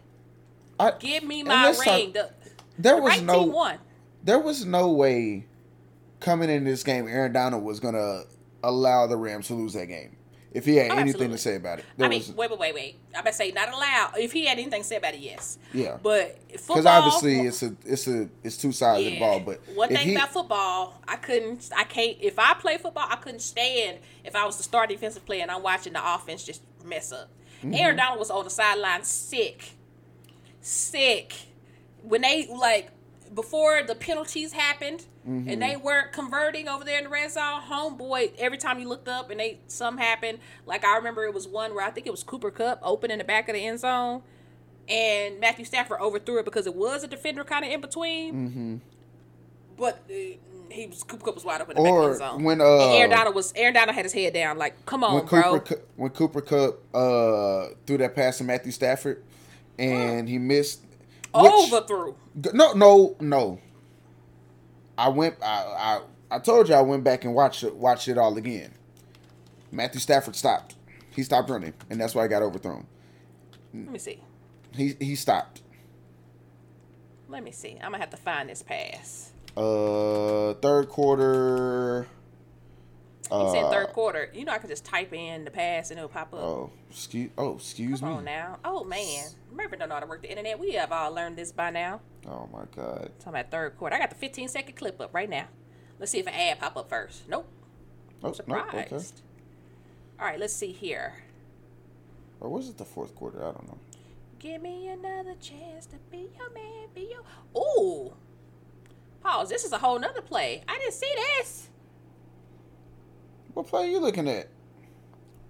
I, 0.79 0.91
Give 0.99 1.23
me 1.23 1.41
my 1.43 1.65
let's 1.65 1.77
talk- 1.83 1.87
ring." 1.87 2.11
The, 2.13 2.29
there 2.77 2.95
the 2.97 3.01
was 3.01 3.13
right 3.13 3.23
no 3.23 3.77
there 4.23 4.39
was 4.39 4.65
no 4.65 4.89
way 4.91 5.45
coming 6.19 6.49
in 6.49 6.63
this 6.63 6.83
game 6.83 7.07
Aaron 7.07 7.33
Donald 7.33 7.63
was 7.63 7.79
gonna 7.79 8.23
allow 8.63 9.07
the 9.07 9.17
Rams 9.17 9.47
to 9.47 9.53
lose 9.53 9.73
that 9.73 9.87
game 9.87 10.15
if 10.51 10.65
he 10.65 10.75
had 10.77 10.91
Oh, 10.91 10.95
anything 10.95 11.09
absolutely. 11.09 11.35
to 11.35 11.41
say 11.41 11.55
about 11.55 11.79
it. 11.79 11.85
There 11.97 12.07
I 12.07 12.09
mean, 12.09 12.19
was 12.19 12.31
wait, 12.31 12.49
wait, 12.49 12.59
wait, 12.59 12.73
wait. 12.73 12.95
I'm 13.15 13.23
gonna 13.23 13.33
say 13.33 13.51
not 13.51 13.71
allowed. 13.71 14.13
If 14.17 14.31
he 14.31 14.45
had 14.45 14.57
anything 14.57 14.81
to 14.81 14.87
say 14.87 14.95
about 14.95 15.13
it, 15.13 15.19
yes. 15.19 15.57
Yeah. 15.73 15.97
But 16.01 16.39
football. 16.59 16.75
because 16.77 16.85
obviously 16.85 17.41
it's 17.41 17.63
a 17.63 17.75
it's 17.85 18.07
a 18.07 18.29
it's 18.43 18.57
two 18.57 18.71
sides 18.71 19.05
of 19.05 19.13
the 19.13 19.19
ball. 19.19 19.39
But 19.39 19.59
one 19.75 19.89
thing 19.89 20.07
he, 20.07 20.15
about 20.15 20.29
football, 20.33 20.99
I 21.07 21.17
couldn't, 21.17 21.69
I 21.75 21.83
can't. 21.83 22.17
If 22.19 22.39
I 22.39 22.53
play 22.55 22.77
football, 22.77 23.07
I 23.09 23.17
couldn't 23.17 23.41
stand 23.41 23.99
if 24.23 24.35
I 24.35 24.45
was 24.45 24.57
the 24.57 24.63
star 24.63 24.87
defensive 24.87 25.25
player 25.25 25.43
and 25.43 25.51
I'm 25.51 25.61
watching 25.63 25.93
the 25.93 26.13
offense 26.15 26.43
just 26.43 26.61
mess 26.83 27.11
up. 27.11 27.29
Mm-hmm. 27.59 27.75
Aaron 27.75 27.97
Donald 27.97 28.19
was 28.19 28.31
on 28.31 28.43
the 28.43 28.49
sideline, 28.49 29.03
sick, 29.03 29.73
sick. 30.61 31.33
When 32.01 32.21
they 32.21 32.47
like 32.47 32.89
before 33.35 33.83
the 33.83 33.93
penalties 33.95 34.53
happened 34.53 35.05
Mm-hmm. 35.29 35.49
and 35.49 35.61
they 35.61 35.77
weren't 35.77 36.11
converting 36.11 36.67
over 36.67 36.83
there 36.83 36.97
in 36.97 37.03
the 37.03 37.09
red 37.09 37.29
zone, 37.29 37.61
homeboy. 37.69 38.31
Every 38.39 38.57
time 38.57 38.79
you 38.79 38.89
looked 38.89 39.07
up 39.07 39.29
and 39.29 39.39
they 39.39 39.59
some 39.67 39.97
happened, 39.99 40.39
like 40.65 40.83
I 40.83 40.95
remember 40.97 41.23
it 41.25 41.33
was 41.35 41.47
one 41.47 41.75
where 41.75 41.85
I 41.85 41.91
think 41.91 42.07
it 42.07 42.11
was 42.11 42.23
Cooper 42.23 42.49
Kupp 42.51 42.79
open 42.81 43.11
in 43.11 43.19
the 43.19 43.23
back 43.23 43.47
of 43.47 43.53
the 43.53 43.65
end 43.65 43.79
zone 43.79 44.23
and 44.87 45.39
Matthew 45.39 45.65
Stafford 45.65 45.99
overthrew 46.01 46.39
it 46.39 46.45
because 46.45 46.65
it 46.65 46.73
was 46.75 47.03
a 47.03 47.07
defender 47.07 47.43
kind 47.43 47.63
of 47.63 47.71
in 47.71 47.79
between. 47.79 48.33
Mm-hmm. 48.49 48.75
But 49.77 50.03
uh, 50.09 50.13
he 50.71 50.87
was 50.87 51.03
Cooper 51.03 51.25
Kupp 51.25 51.35
was 51.35 51.45
wide 51.45 51.61
open 51.61 51.77
in 51.77 51.83
the 51.83 51.89
back 51.89 51.93
Or 51.93 52.09
end 52.09 52.17
zone. 52.17 52.43
when, 52.43 52.59
and 52.59 52.81
Aaron 52.81 53.13
uh, 53.13 53.15
Donald 53.17 53.35
was 53.35 53.53
Aaron 53.55 53.73
Donald 53.75 53.95
had 53.95 54.05
his 54.05 54.13
head 54.13 54.33
down, 54.33 54.57
like, 54.57 54.85
come 54.85 55.03
on, 55.03 55.13
when 55.15 55.25
bro. 55.25 55.41
Cooper 55.59 55.59
Cu- 55.75 55.81
when 55.95 56.09
Cooper 56.11 56.41
Kupp 56.41 56.95
uh 56.95 57.67
threw 57.85 57.97
that 57.99 58.15
pass 58.15 58.39
to 58.39 58.43
Matthew 58.43 58.71
Stafford 58.71 59.23
and 59.77 60.27
he 60.27 60.37
missed 60.37 60.81
which- 61.35 61.51
Overthrew. 61.53 62.15
No, 62.53 62.73
no, 62.73 63.15
no. 63.19 63.59
I 64.99 65.07
went. 65.07 65.35
I 65.41 66.01
I, 66.29 66.35
I 66.35 66.39
told 66.39 66.67
you 66.67 66.75
I 66.75 66.81
went 66.81 67.05
back 67.05 67.23
and 67.23 67.33
watched 67.33 67.63
it. 67.63 67.73
Watched 67.75 68.09
it 68.09 68.17
all 68.17 68.37
again. 68.37 68.73
Matthew 69.71 70.01
Stafford 70.01 70.35
stopped. 70.35 70.75
He 71.15 71.23
stopped 71.23 71.49
running, 71.49 71.73
and 71.89 71.99
that's 72.01 72.13
why 72.13 72.23
he 72.23 72.29
got 72.29 72.41
overthrown. 72.41 72.85
Let 73.73 73.91
me 73.91 73.99
see. 73.99 74.19
He 74.73 74.95
he 74.99 75.15
stopped. 75.15 75.61
Let 77.29 77.43
me 77.43 77.51
see. 77.51 77.77
I'm 77.81 77.91
gonna 77.91 77.99
have 77.99 78.09
to 78.09 78.17
find 78.17 78.49
this 78.49 78.61
pass. 78.61 79.31
Uh, 79.55 80.53
third 80.55 80.89
quarter. 80.89 82.07
He 83.29 83.35
Uh, 83.35 83.51
said 83.51 83.69
third 83.71 83.89
quarter. 83.93 84.29
You 84.33 84.43
know, 84.45 84.51
I 84.51 84.57
could 84.57 84.69
just 84.71 84.83
type 84.85 85.13
in 85.13 85.45
the 85.45 85.51
pass 85.51 85.91
and 85.91 85.99
it'll 85.99 86.09
pop 86.09 86.33
up. 86.33 86.39
Oh, 86.39 86.71
excuse. 86.89 87.29
Oh, 87.37 87.55
excuse 87.55 87.99
Come 87.99 88.09
me. 88.09 88.15
on 88.15 88.23
now. 88.25 88.57
Oh 88.65 88.83
man, 88.83 89.25
Murphy 89.51 89.77
don't 89.77 89.89
know 89.89 89.95
how 89.95 90.01
to 90.01 90.07
work 90.07 90.21
the 90.23 90.29
internet. 90.29 90.59
We 90.59 90.71
have 90.73 90.91
all 90.91 91.11
learned 91.13 91.35
this 91.37 91.51
by 91.51 91.69
now. 91.69 92.01
Oh 92.27 92.49
my 92.51 92.63
God. 92.75 93.11
Talking 93.19 93.39
about 93.39 93.51
third 93.51 93.77
quarter. 93.77 93.95
I 93.95 93.99
got 93.99 94.09
the 94.09 94.15
15 94.15 94.47
second 94.47 94.75
clip 94.75 94.99
up 94.99 95.13
right 95.13 95.29
now. 95.29 95.45
Let's 95.99 96.11
see 96.11 96.19
if 96.19 96.27
an 96.27 96.33
ad 96.33 96.59
pop 96.59 96.75
up 96.75 96.89
first. 96.89 97.27
Nope. 97.29 97.47
Oh, 98.23 98.31
Surprised. 98.31 98.73
okay. 98.93 98.95
All 100.19 100.25
right, 100.25 100.39
let's 100.39 100.53
see 100.53 100.71
here. 100.71 101.13
Or 102.41 102.49
was 102.49 102.67
it 102.67 102.77
the 102.77 102.85
fourth 102.85 103.13
quarter? 103.15 103.39
I 103.39 103.51
don't 103.51 103.67
know. 103.67 103.77
Give 104.39 104.61
me 104.61 104.87
another 104.87 105.35
chance 105.41 105.85
to 105.87 105.97
be 106.11 106.29
your 106.37 106.49
man, 106.53 106.87
be 106.95 107.11
your. 107.11 107.61
Ooh. 107.61 108.13
Pause. 109.21 109.49
This 109.49 109.65
is 109.65 109.71
a 109.73 109.77
whole 109.77 109.99
nother 109.99 110.21
play. 110.21 110.63
I 110.67 110.79
didn't 110.79 110.93
see 110.93 111.11
this. 111.37 111.69
What 113.59 113.67
play 113.67 113.87
are 113.87 113.91
you 113.91 113.99
looking 113.99 114.29
at? 114.29 114.47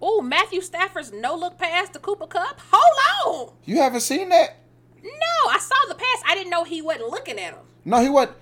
Ooh, 0.02 0.20
Matthew 0.20 0.62
Stafford's 0.62 1.12
no 1.12 1.36
look 1.36 1.56
pass 1.56 1.88
to 1.90 2.00
Cooper 2.00 2.26
Kupp. 2.26 2.58
Hold 2.72 3.48
on. 3.48 3.54
You 3.66 3.76
haven't 3.76 4.00
seen 4.00 4.30
that? 4.30 4.56
No, 5.00 5.48
I 5.48 5.58
saw 5.60 5.76
the 5.88 5.94
pass. 5.94 6.22
I 6.26 6.34
didn't 6.34 6.50
know 6.50 6.64
he 6.64 6.82
wasn't 6.82 7.08
looking 7.10 7.38
at 7.38 7.52
him. 7.52 7.60
No, 7.84 8.02
he 8.02 8.08
what? 8.08 8.36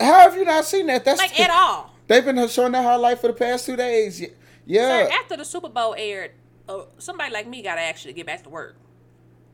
How 0.00 0.20
have 0.20 0.36
you 0.36 0.46
not 0.46 0.64
seen 0.64 0.86
that? 0.86 1.04
That's 1.04 1.18
Like 1.18 1.38
at 1.38 1.50
all. 1.50 1.94
They've 2.06 2.24
been 2.24 2.48
showing 2.48 2.72
that 2.72 2.82
highlight 2.82 3.18
for 3.18 3.26
the 3.26 3.34
past 3.34 3.66
two 3.66 3.76
days. 3.76 4.24
Yeah. 4.64 5.06
Sir, 5.06 5.10
after 5.12 5.36
the 5.36 5.44
Super 5.44 5.68
Bowl 5.68 5.94
aired, 5.98 6.30
uh, 6.66 6.84
somebody 6.96 7.30
like 7.30 7.46
me 7.46 7.60
got 7.60 7.74
to 7.74 7.82
actually 7.82 8.14
get 8.14 8.24
back 8.24 8.42
to 8.44 8.48
work 8.48 8.76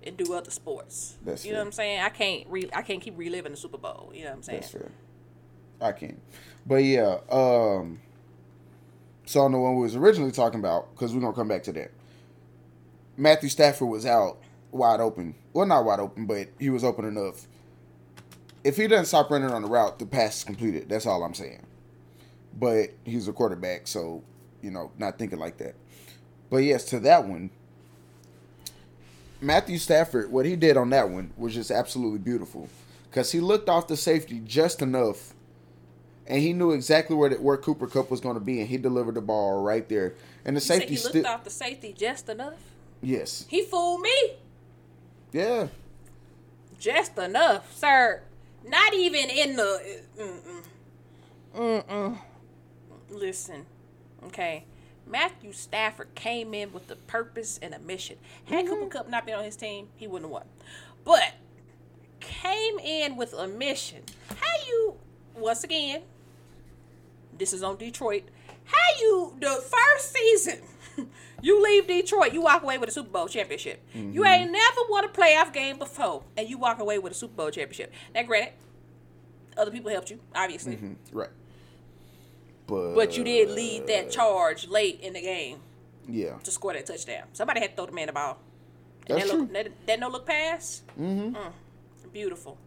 and 0.05 0.17
do 0.17 0.33
other 0.33 0.53
sports. 0.53 1.17
That's 1.25 1.45
you 1.45 1.51
know 1.51 1.59
what 1.59 1.67
I'm 1.67 1.73
saying? 1.73 2.03
I 2.03 2.11
can't 2.11 2.47
re- 2.49 2.71
I 2.73 2.83
can't 2.83 3.03
keep 3.03 3.19
reliving 3.19 3.51
the 3.51 3.59
Super 3.59 3.79
Bowl. 3.79 4.13
You 4.15 4.27
know 4.27 4.31
what 4.31 4.37
I'm 4.37 4.43
saying? 4.45 4.61
That's 4.61 4.71
fair. 4.71 4.93
I 5.81 5.91
can't. 5.91 6.23
But 6.65 6.85
yeah, 6.85 7.19
um 7.31 7.99
so 9.27 9.43
on 9.43 9.53
the 9.53 9.59
one 9.59 9.77
we 9.77 9.83
was 9.83 9.97
originally 9.97 10.33
talking 10.33 10.61
about, 10.61 10.95
because 10.95 11.15
we're 11.15 11.21
gonna 11.21 11.35
come 11.35 11.49
back 11.49 11.65
to 11.65 11.73
that. 11.73 11.91
Matthew 13.17 13.49
Stafford 13.49 13.89
was 13.89 14.07
out 14.07 14.39
wide 14.71 15.01
open. 15.01 15.35
Well 15.53 15.67
not 15.67 15.85
wide 15.85 16.01
open, 16.01 16.27
but 16.27 16.49
he 16.59 16.71
was 16.71 16.85
open 16.85 17.05
enough. 17.05 17.47
If 18.65 18.77
he 18.77 18.87
doesn't 18.89 19.07
stop 19.07 19.31
running 19.31 19.51
on 19.51 19.63
the 19.63 19.69
route, 19.69 19.99
the 19.99 20.07
pass 20.07 20.39
is 20.39 20.45
completed. 20.45 20.89
That's 20.89 21.07
all 21.07 21.23
I'm 21.23 21.35
saying. 21.35 21.65
But 22.59 22.91
he's 23.05 23.29
a 23.29 23.33
quarterback, 23.33 23.87
so 23.87 24.23
you 24.63 24.71
know, 24.71 24.91
not 24.99 25.19
thinking 25.19 25.39
like 25.39 25.59
that. 25.59 25.75
But 26.49 26.59
yes, 26.59 26.85
to 26.87 27.01
that 27.01 27.27
one, 27.27 27.51
Matthew 29.41 29.79
Stafford, 29.79 30.31
what 30.31 30.47
he 30.47 30.57
did 30.57 30.77
on 30.77 30.91
that 30.91 31.11
one 31.11 31.33
was 31.37 31.55
just 31.55 31.71
absolutely 31.71 32.19
beautiful. 32.19 32.69
Because 33.11 33.33
he 33.33 33.41
looked 33.41 33.69
off 33.69 33.87
the 33.87 33.97
safety 33.97 34.41
just 34.45 34.83
enough, 34.83 35.35
and 36.29 36.41
he 36.43 36.53
knew 36.53 36.73
exactly 36.73 37.17
where 37.17 37.31
the, 37.31 37.37
where 37.37 37.57
Cooper 37.57 37.87
Kupp 37.87 38.11
was 38.11 38.21
going 38.21 38.35
to 38.35 38.41
be, 38.41 38.61
and 38.61 38.69
he 38.69 38.77
delivered 38.79 39.15
the 39.15 39.21
ball 39.21 39.63
right 39.63 39.89
there. 39.89 40.15
And 40.45 40.57
the 40.57 40.61
You 40.61 40.67
safety 40.67 40.95
he 40.97 41.03
looked 41.03 41.09
still, 41.09 41.27
off 41.27 41.45
the 41.45 41.51
safety 41.51 41.93
just 41.97 42.29
enough. 42.29 42.55
yes, 43.03 43.47
He 43.49 43.63
fooled 43.63 44.01
me 44.01 44.33
yeah, 45.33 45.69
just 46.79 47.19
enough, 47.19 47.75
sir. 47.77 48.23
Not 48.67 48.95
even 48.95 49.29
in 49.31 49.57
the. 49.57 50.01
Uh, 50.19 50.23
mm-mm. 50.23 50.65
Mm-mm. 51.55 52.19
Listen, 53.11 53.67
okay. 54.25 54.65
Matthew 55.07 55.53
Stafford 55.53 56.15
came 56.15 56.53
in 56.53 56.73
with 56.73 56.91
a 56.91 56.97
purpose 56.97 57.59
and 57.63 57.73
a 57.75 57.79
mission. 57.79 58.17
Had 58.47 58.65
mm-hmm. 58.65 58.75
Cooper 58.75 58.87
Kupp 58.91 59.09
not 59.09 59.25
been 59.27 59.37
on 59.37 59.45
his 59.45 59.57
team, 59.57 59.89
he 59.97 60.07
wouldn't 60.07 60.25
have 60.31 60.33
won. 60.33 60.47
But 61.05 61.35
came 62.21 62.79
in 62.81 63.17
with 63.17 63.33
a 63.35 63.47
mission. 63.47 64.03
How 64.29 64.67
you 64.67 64.95
once 65.37 65.63
again? 65.65 66.03
This 67.39 67.53
is 67.53 67.63
on 67.63 67.77
Detroit. 67.77 68.25
How 68.65 69.01
you 69.01 69.37
the 69.41 69.63
first 69.63 70.13
season? 70.13 70.61
You 71.43 71.63
leave 71.63 71.87
Detroit, 71.87 72.33
you 72.33 72.41
walk 72.41 72.63
away 72.63 72.79
with 72.79 72.89
a 72.89 72.93
Super 72.93 73.11
Bowl 73.11 73.29
championship. 73.29 73.85
You 73.95 74.01
mm-hmm. 74.01 74.27
ain't 74.27 74.51
never 74.51 74.81
won 74.89 75.05
a 75.05 75.09
playoff 75.09 75.53
game 75.53 75.79
before, 75.79 76.23
and 76.37 76.49
you 76.49 76.57
walk 76.59 76.79
away 76.81 76.99
with 76.99 77.13
a 77.13 77.15
Super 77.15 77.35
Bowl 77.35 77.51
championship. 77.51 77.93
Now, 78.15 78.23
granted, 78.23 78.55
other 79.57 79.71
people 79.71 79.91
helped 79.91 80.11
you, 80.11 80.19
obviously, 80.35 80.77
mm-hmm. 80.77 80.95
right. 81.17 81.29
But 82.67 82.95
but 82.95 83.17
you 83.17 83.23
did 83.23 83.51
lead 83.51 83.87
that 83.87 84.11
charge 84.11 84.67
late 84.67 85.01
in 85.01 85.13
the 85.13 85.21
game 85.21 85.61
yeah, 86.09 86.39
to 86.43 86.51
score 86.51 86.73
that 86.73 86.87
touchdown. 86.87 87.25
Somebody 87.33 87.61
had 87.61 87.71
to 87.71 87.77
throw 87.77 87.87
the 87.87 87.93
man 87.93 88.07
the 88.07 88.13
ball. 88.13 88.39
And 89.07 89.19
That's 89.19 89.31
that, 89.31 89.37
look, 89.37 89.53
true. 89.53 89.63
that, 89.63 89.87
that 89.87 90.01
no 90.01 90.09
look 90.09 90.27
pass. 90.27 90.83
Mm-hmm. 90.99 91.37
Mm. 91.37 91.53
Beautiful, 92.13 92.59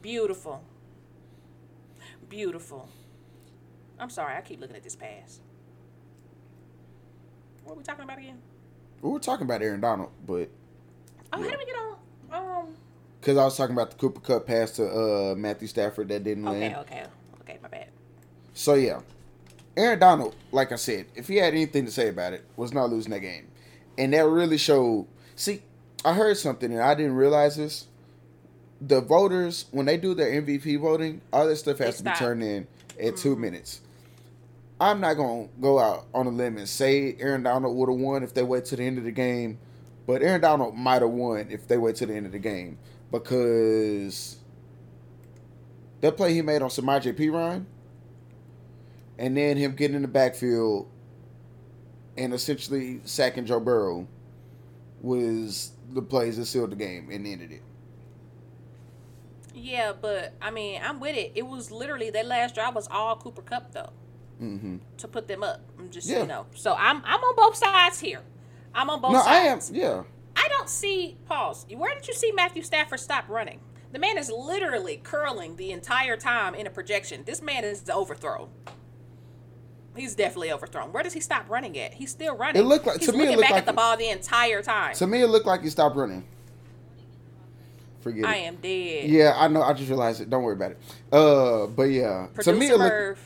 beautiful, 0.00 0.62
beautiful. 2.28 2.88
I'm 4.00 4.10
sorry, 4.10 4.34
I 4.36 4.40
keep 4.40 4.60
looking 4.60 4.76
at 4.76 4.82
this 4.82 4.96
pass. 4.96 5.40
What 7.64 7.74
are 7.74 7.76
we 7.76 7.82
talking 7.84 8.04
about 8.04 8.18
again? 8.18 8.38
we 9.02 9.10
were 9.10 9.18
talking 9.18 9.46
about 9.46 9.62
Aaron 9.62 9.80
Donald, 9.80 10.10
but 10.26 10.50
Oh, 11.32 11.38
Yeah. 11.38 11.44
how 11.44 11.50
do 11.52 11.58
we 11.58 11.64
get 11.64 11.76
on? 11.76 11.96
Um. 12.32 12.74
because 13.20 13.36
I 13.38 13.44
was 13.44 13.56
talking 13.56 13.74
about 13.74 13.90
the 13.90 13.96
Cooper 13.96 14.20
Kupp 14.20 14.46
pass 14.46 14.72
to 14.72 14.86
uh, 14.88 15.34
Matthew 15.36 15.68
Stafford 15.68 16.08
that 16.08 16.24
didn't 16.24 16.46
Okay. 16.48 16.60
win. 16.60 16.74
Okay. 16.76 17.00
Okay. 17.02 17.06
okay, 17.42 17.58
My 17.62 17.68
bad. 17.68 17.88
So 18.54 18.74
yeah, 18.74 19.00
Aaron 19.76 19.98
Donald, 19.98 20.34
like 20.52 20.72
I 20.72 20.76
said, 20.76 21.06
if 21.14 21.28
he 21.28 21.36
had 21.36 21.54
anything 21.54 21.84
to 21.86 21.90
say 21.90 22.08
about 22.08 22.32
it, 22.32 22.44
was 22.56 22.72
not 22.72 22.90
losing 22.90 23.10
that 23.12 23.20
game, 23.20 23.48
and 23.96 24.12
that 24.12 24.26
really 24.26 24.58
showed. 24.58 25.06
See, 25.36 25.62
I 26.04 26.14
heard 26.14 26.36
something 26.36 26.72
and 26.72 26.82
I 26.82 26.94
didn't 26.94 27.14
realize 27.14 27.56
this. 27.56 27.86
The 28.82 29.00
voters, 29.02 29.66
when 29.70 29.86
they 29.86 29.96
do 29.98 30.14
their 30.14 30.30
MVP 30.42 30.76
voting, 30.80 31.20
all 31.32 31.46
this 31.46 31.60
stuff 31.60 31.78
has 31.78 31.96
They 31.96 31.98
to 31.98 32.04
be 32.04 32.10
stop. 32.10 32.18
turned 32.18 32.42
in 32.42 32.66
at 32.98 33.16
two 33.16 33.36
minutes. 33.36 33.80
I'm 34.80 34.98
not 34.98 35.14
gonna 35.14 35.48
go 35.60 35.78
out 35.78 36.06
on 36.14 36.26
a 36.26 36.30
limb 36.30 36.56
and 36.56 36.66
say 36.66 37.14
Aaron 37.20 37.42
Donald 37.42 37.76
would 37.76 37.90
have 37.90 37.98
won 37.98 38.22
if 38.22 38.32
they 38.32 38.42
wait 38.42 38.64
to 38.66 38.76
the 38.76 38.82
end 38.82 38.96
of 38.96 39.04
the 39.04 39.10
game, 39.10 39.58
but 40.06 40.22
Aaron 40.22 40.40
Donald 40.40 40.74
might 40.74 41.02
have 41.02 41.10
won 41.10 41.48
if 41.50 41.68
they 41.68 41.76
wait 41.76 41.96
to 41.96 42.06
the 42.06 42.14
end 42.14 42.24
of 42.24 42.32
the 42.32 42.38
game 42.38 42.78
because 43.12 44.38
that 46.00 46.16
play 46.16 46.32
he 46.32 46.40
made 46.40 46.62
on 46.62 46.70
Samaje 46.70 47.14
Perine 47.14 47.66
and 49.18 49.36
then 49.36 49.58
him 49.58 49.72
getting 49.72 49.96
in 49.96 50.02
the 50.02 50.08
backfield 50.08 50.88
and 52.16 52.32
essentially 52.32 53.02
sacking 53.04 53.44
Joe 53.44 53.60
Burrow 53.60 54.08
was 55.02 55.72
the 55.92 56.00
plays 56.00 56.38
that 56.38 56.46
sealed 56.46 56.72
the 56.72 56.76
game 56.76 57.10
and 57.10 57.26
ended 57.26 57.52
it. 57.52 57.62
Yeah, 59.54 59.92
but 59.92 60.32
I 60.40 60.50
mean, 60.50 60.80
I'm 60.82 61.00
with 61.00 61.16
it. 61.16 61.32
It 61.34 61.46
was 61.46 61.70
literally 61.70 62.08
that 62.10 62.24
last 62.24 62.54
drive 62.54 62.74
was 62.74 62.88
all 62.90 63.16
Cooper 63.16 63.42
Kupp 63.42 63.72
though 63.72 63.90
hmm 64.40 64.76
to 64.96 65.06
put 65.08 65.28
them 65.28 65.42
up. 65.44 65.60
I'm 65.78 65.90
just 65.90 66.08
Yeah. 66.08 66.20
you 66.22 66.26
know. 66.26 66.46
So 66.54 66.74
I'm 66.76 67.02
I'm 67.04 67.20
on 67.20 67.36
both 67.36 67.54
sides 67.56 68.00
here. 68.00 68.20
I'm 68.74 68.88
on 68.90 69.00
both 69.00 69.12
No, 69.12 69.20
I 69.24 69.36
am. 69.40 69.60
sides. 69.60 69.70
Yeah, 69.78 70.02
I 70.36 70.48
don't 70.48 70.68
see 70.68 71.16
pause. 71.26 71.66
Where 71.70 71.94
did 71.94 72.08
you 72.08 72.14
see 72.14 72.32
Matthew 72.32 72.62
Stafford 72.62 73.00
stop 73.00 73.28
running? 73.28 73.60
The 73.92 73.98
man 73.98 74.16
is 74.18 74.30
literally 74.30 74.98
curling 75.02 75.56
the 75.56 75.72
entire 75.72 76.16
time 76.16 76.54
in 76.54 76.66
a 76.66 76.70
projection. 76.70 77.22
This 77.24 77.42
man 77.42 77.64
is 77.64 77.82
overthrown. 77.90 78.48
He's 79.96 80.14
definitely 80.14 80.52
overthrown. 80.52 80.92
Where 80.92 81.02
does 81.02 81.12
he 81.12 81.20
stop 81.20 81.50
running 81.50 81.76
at? 81.76 81.94
He's 81.94 82.10
still 82.12 82.36
running. 82.36 82.62
It 82.62 82.64
looked 82.64 82.86
like- 82.86 82.98
He's 83.00 83.08
to 83.10 83.12
me, 83.12 83.18
it 83.18 83.22
looking 83.22 83.36
looked 83.38 83.42
back 83.48 83.50
like 83.54 83.58
at 83.62 83.66
the 83.66 83.72
ball 83.72 83.96
the 83.96 84.08
entire 84.08 84.62
time. 84.62 84.94
to 84.94 85.06
me 85.08 85.20
it 85.22 85.26
looked 85.26 85.46
like 85.46 85.62
he 85.62 85.68
stopped 85.70 85.96
running. 85.96 86.24
Forget 88.00 88.24
I 88.24 88.36
it. 88.36 88.42
am 88.44 88.56
dead. 88.56 89.10
Yeah, 89.10 89.34
I 89.36 89.48
know. 89.48 89.62
I 89.62 89.72
just 89.74 89.88
realized 89.90 90.20
it. 90.22 90.30
Don't 90.30 90.42
worry 90.42 90.54
about 90.54 90.70
it. 90.70 90.78
Uh, 91.12 91.66
but 91.66 91.82
yeah, 91.84 92.28
Producer 92.32 92.52
to 92.52 92.58
me 92.58 92.66
it 92.68 92.78
looked. 92.78 92.80
Merv, 92.94 93.18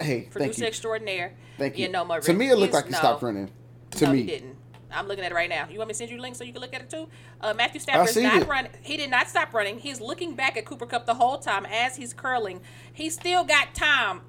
Hey, 0.00 0.20
thank 0.20 0.32
producer 0.32 0.62
you. 0.62 0.66
extraordinaire. 0.68 1.34
Thank 1.58 1.78
you. 1.78 1.88
No, 1.88 2.04
Merv, 2.04 2.24
to 2.24 2.32
me, 2.32 2.48
it 2.50 2.56
looked 2.56 2.74
like 2.74 2.86
he 2.86 2.92
no. 2.92 2.98
stopped 2.98 3.22
running. 3.22 3.50
To 3.92 4.06
no, 4.06 4.12
me, 4.12 4.20
he 4.22 4.26
didn't. 4.26 4.56
I'm 4.92 5.06
looking 5.06 5.24
at 5.24 5.32
it 5.32 5.34
right 5.34 5.48
now. 5.48 5.68
You 5.68 5.78
want 5.78 5.88
me 5.88 5.92
to 5.92 5.98
send 5.98 6.10
you 6.10 6.18
a 6.18 6.20
link 6.20 6.34
so 6.34 6.44
you 6.44 6.52
can 6.52 6.60
look 6.60 6.74
at 6.74 6.82
it 6.82 6.90
too? 6.90 7.08
Uh, 7.40 7.54
Matthew 7.54 7.80
Stafford 7.80 8.08
is 8.08 8.16
not 8.16 8.48
running. 8.48 8.72
He 8.82 8.96
did 8.96 9.10
not 9.10 9.28
stop 9.28 9.54
running. 9.54 9.78
He's 9.78 10.00
looking 10.00 10.34
back 10.34 10.56
at 10.56 10.64
Cooper 10.64 10.86
Kupp 10.86 11.06
the 11.06 11.14
whole 11.14 11.38
time 11.38 11.66
as 11.66 11.96
he's 11.96 12.12
curling. 12.12 12.60
He 12.92 13.10
still 13.10 13.44
got 13.44 13.74
time. 13.74 14.22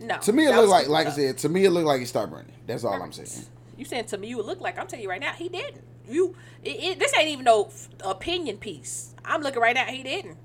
No. 0.00 0.18
to 0.18 0.32
me 0.32 0.46
it 0.46 0.54
looked 0.54 0.68
like, 0.68 0.88
like 0.88 1.08
I 1.08 1.10
said, 1.10 1.38
to 1.38 1.48
me 1.48 1.64
it 1.64 1.70
looked 1.70 1.86
like 1.86 2.00
he 2.00 2.06
stopped 2.06 2.32
running. 2.32 2.52
That's 2.66 2.84
all 2.84 3.02
I'm 3.02 3.12
saying. 3.12 3.46
You 3.76 3.84
saying 3.84 4.06
to 4.06 4.18
me 4.18 4.28
you 4.28 4.42
look 4.42 4.60
like? 4.60 4.78
I'm 4.78 4.86
telling 4.86 5.02
you 5.02 5.10
right 5.10 5.20
now, 5.20 5.32
he 5.32 5.48
didn't. 5.48 5.82
You, 6.08 6.34
it, 6.64 6.70
it, 6.70 6.98
this 6.98 7.12
ain't 7.16 7.28
even 7.28 7.44
no 7.44 7.66
f- 7.66 7.88
opinion 8.02 8.56
piece. 8.56 9.14
I'm 9.24 9.42
looking 9.42 9.60
right 9.60 9.74
now, 9.74 9.84
he 9.84 10.02
didn't. 10.02 10.36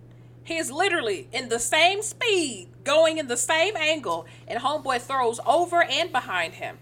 He 0.44 0.58
is 0.58 0.72
literally 0.72 1.28
in 1.32 1.50
the 1.50 1.60
same 1.60 2.02
speed, 2.02 2.70
going 2.84 3.18
in 3.18 3.28
the 3.28 3.38
same 3.38 3.78
angle, 3.78 4.26
and 4.48 4.60
homeboy 4.60 5.02
throws 5.02 5.40
over 5.46 5.82
and 5.84 6.12
behind 6.12 6.56
him. 6.56 6.78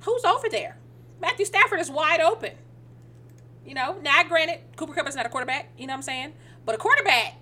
Who's 0.00 0.24
over 0.24 0.48
there? 0.48 0.78
Matthew 1.20 1.44
Stafford 1.44 1.80
is 1.80 1.90
wide 1.90 2.20
open. 2.20 2.52
You 3.66 3.74
know, 3.74 3.96
now 4.02 4.24
granted, 4.24 4.60
Cooper 4.76 4.94
Kupp 4.94 5.08
is 5.08 5.14
not 5.14 5.26
a 5.26 5.28
quarterback, 5.28 5.70
you 5.78 5.86
know 5.86 5.92
what 5.92 5.98
I'm 5.98 6.02
saying? 6.02 6.32
But 6.64 6.74
a 6.74 6.78
quarterback, 6.78 7.34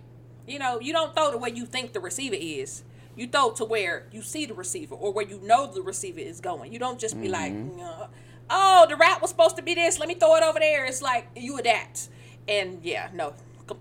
you 0.46 0.58
know, 0.58 0.80
you 0.80 0.92
don't 0.92 1.14
throw 1.14 1.30
the 1.30 1.38
way 1.38 1.50
you 1.50 1.64
think 1.64 1.92
the 1.92 2.00
receiver 2.00 2.36
is. 2.38 2.82
You 3.16 3.26
throw 3.26 3.52
to 3.52 3.64
where 3.64 4.06
you 4.12 4.22
see 4.22 4.46
the 4.46 4.54
receiver 4.54 4.94
or 4.94 5.12
where 5.12 5.26
you 5.26 5.40
know 5.42 5.66
the 5.66 5.82
receiver 5.82 6.20
is 6.20 6.40
going. 6.40 6.72
You 6.72 6.78
don't 6.78 6.98
just 6.98 7.20
be 7.20 7.28
like, 7.28 7.52
uh, 7.80 8.06
oh, 8.48 8.86
the 8.88 8.96
route 8.96 9.20
was 9.20 9.30
supposed 9.30 9.56
to 9.56 9.62
be 9.62 9.74
this. 9.74 9.98
Let 9.98 10.08
me 10.08 10.14
throw 10.14 10.36
it 10.36 10.42
over 10.42 10.58
there. 10.58 10.84
It's 10.84 11.02
like 11.02 11.28
you 11.36 11.58
adapt. 11.58 12.08
And 12.48 12.80
yeah, 12.82 13.08
no, 13.12 13.34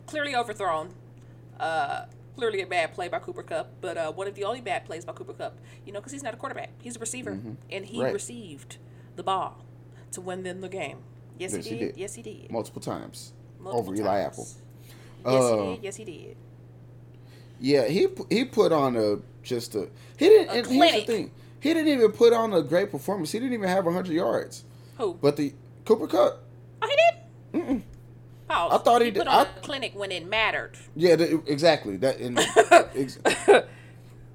clearly 0.08 0.36
overthrown. 0.36 0.94
Uh, 1.60 2.05
clearly 2.36 2.62
a 2.62 2.66
bad 2.68 2.93
play 2.93 3.10
by 3.10 3.20
Cooper 3.20 3.43
Kupp, 3.43 3.70
but 3.82 3.97
uh, 3.97 4.12
one 4.14 4.26
of 4.28 4.34
the 4.36 4.45
only 4.45 4.62
bad 4.62 4.86
plays 4.86 5.03
by 5.03 5.12
Cooper 5.14 5.34
Kupp. 5.34 5.57
You 5.86 5.91
know, 5.91 5.99
because 5.99 6.14
he's 6.14 6.24
not 6.24 6.34
a 6.34 6.38
quarterback. 6.38 6.70
He's 6.82 6.95
a 6.95 6.99
receiver, 6.99 7.38
and 7.70 7.86
he 7.86 8.01
Right. 8.01 8.14
received 8.14 8.78
the 9.18 9.24
ball 9.24 9.66
to 10.12 10.22
win 10.22 10.43
them 10.43 10.62
the 10.62 10.70
game. 10.70 10.99
Yes, 11.38 11.53
Yes, 11.53 11.66
he, 11.66 11.72
he 11.72 11.80
did. 11.80 11.86
did. 11.93 11.97
Yes, 11.97 12.14
he 12.16 12.22
did. 12.22 12.51
multiple 12.51 12.82
times 12.82 13.34
Multiple 13.60 13.91
over 13.93 13.95
Eli. 14.01 14.20
Apple. 14.20 14.47
Yes, 15.26 15.43
Uh, 15.43 15.57
he 15.57 15.76
did. 15.76 15.84
Yes, 15.84 15.95
he 15.97 16.05
did. 16.05 16.38
Yeah, 17.62 17.86
he 17.88 18.07
he 18.30 18.45
put 18.45 18.72
on 18.72 18.95
a 18.95 19.18
just 19.43 19.76
a 19.76 19.89
he 20.18 20.28
didn't. 20.30 20.47
A 20.49 20.51
and 20.60 20.68
here's 20.68 20.93
the 20.93 21.01
thing, 21.01 21.32
he 21.60 21.74
didn't 21.74 21.91
even 21.91 22.12
put 22.14 22.32
on 22.32 22.53
a 22.53 22.62
great 22.62 22.89
performance. 22.89 23.32
He 23.34 23.39
didn't 23.39 23.53
even 23.53 23.68
have 23.68 23.84
hundred 23.84 24.14
yards. 24.14 24.64
Who? 24.97 25.16
But 25.22 25.36
the 25.36 25.53
Cooper 25.86 26.07
Kupp, 26.07 26.41
oh, 26.82 26.88
he 26.88 26.95
did. 26.95 27.68
Mm-mm. 27.68 27.82
I 28.50 28.78
thought 28.80 29.02
he 29.02 29.06
he 29.08 29.12
did- 29.12 29.28
I- 29.28 29.45
clinic 29.62 29.93
when 29.95 30.12
it 30.12 30.28
mattered. 30.28 30.72
yeah, 30.95 31.16
the, 31.16 31.41
exactly 31.45 31.97
that. 31.97 32.18
And, 32.20 32.39
ex- 32.95 33.20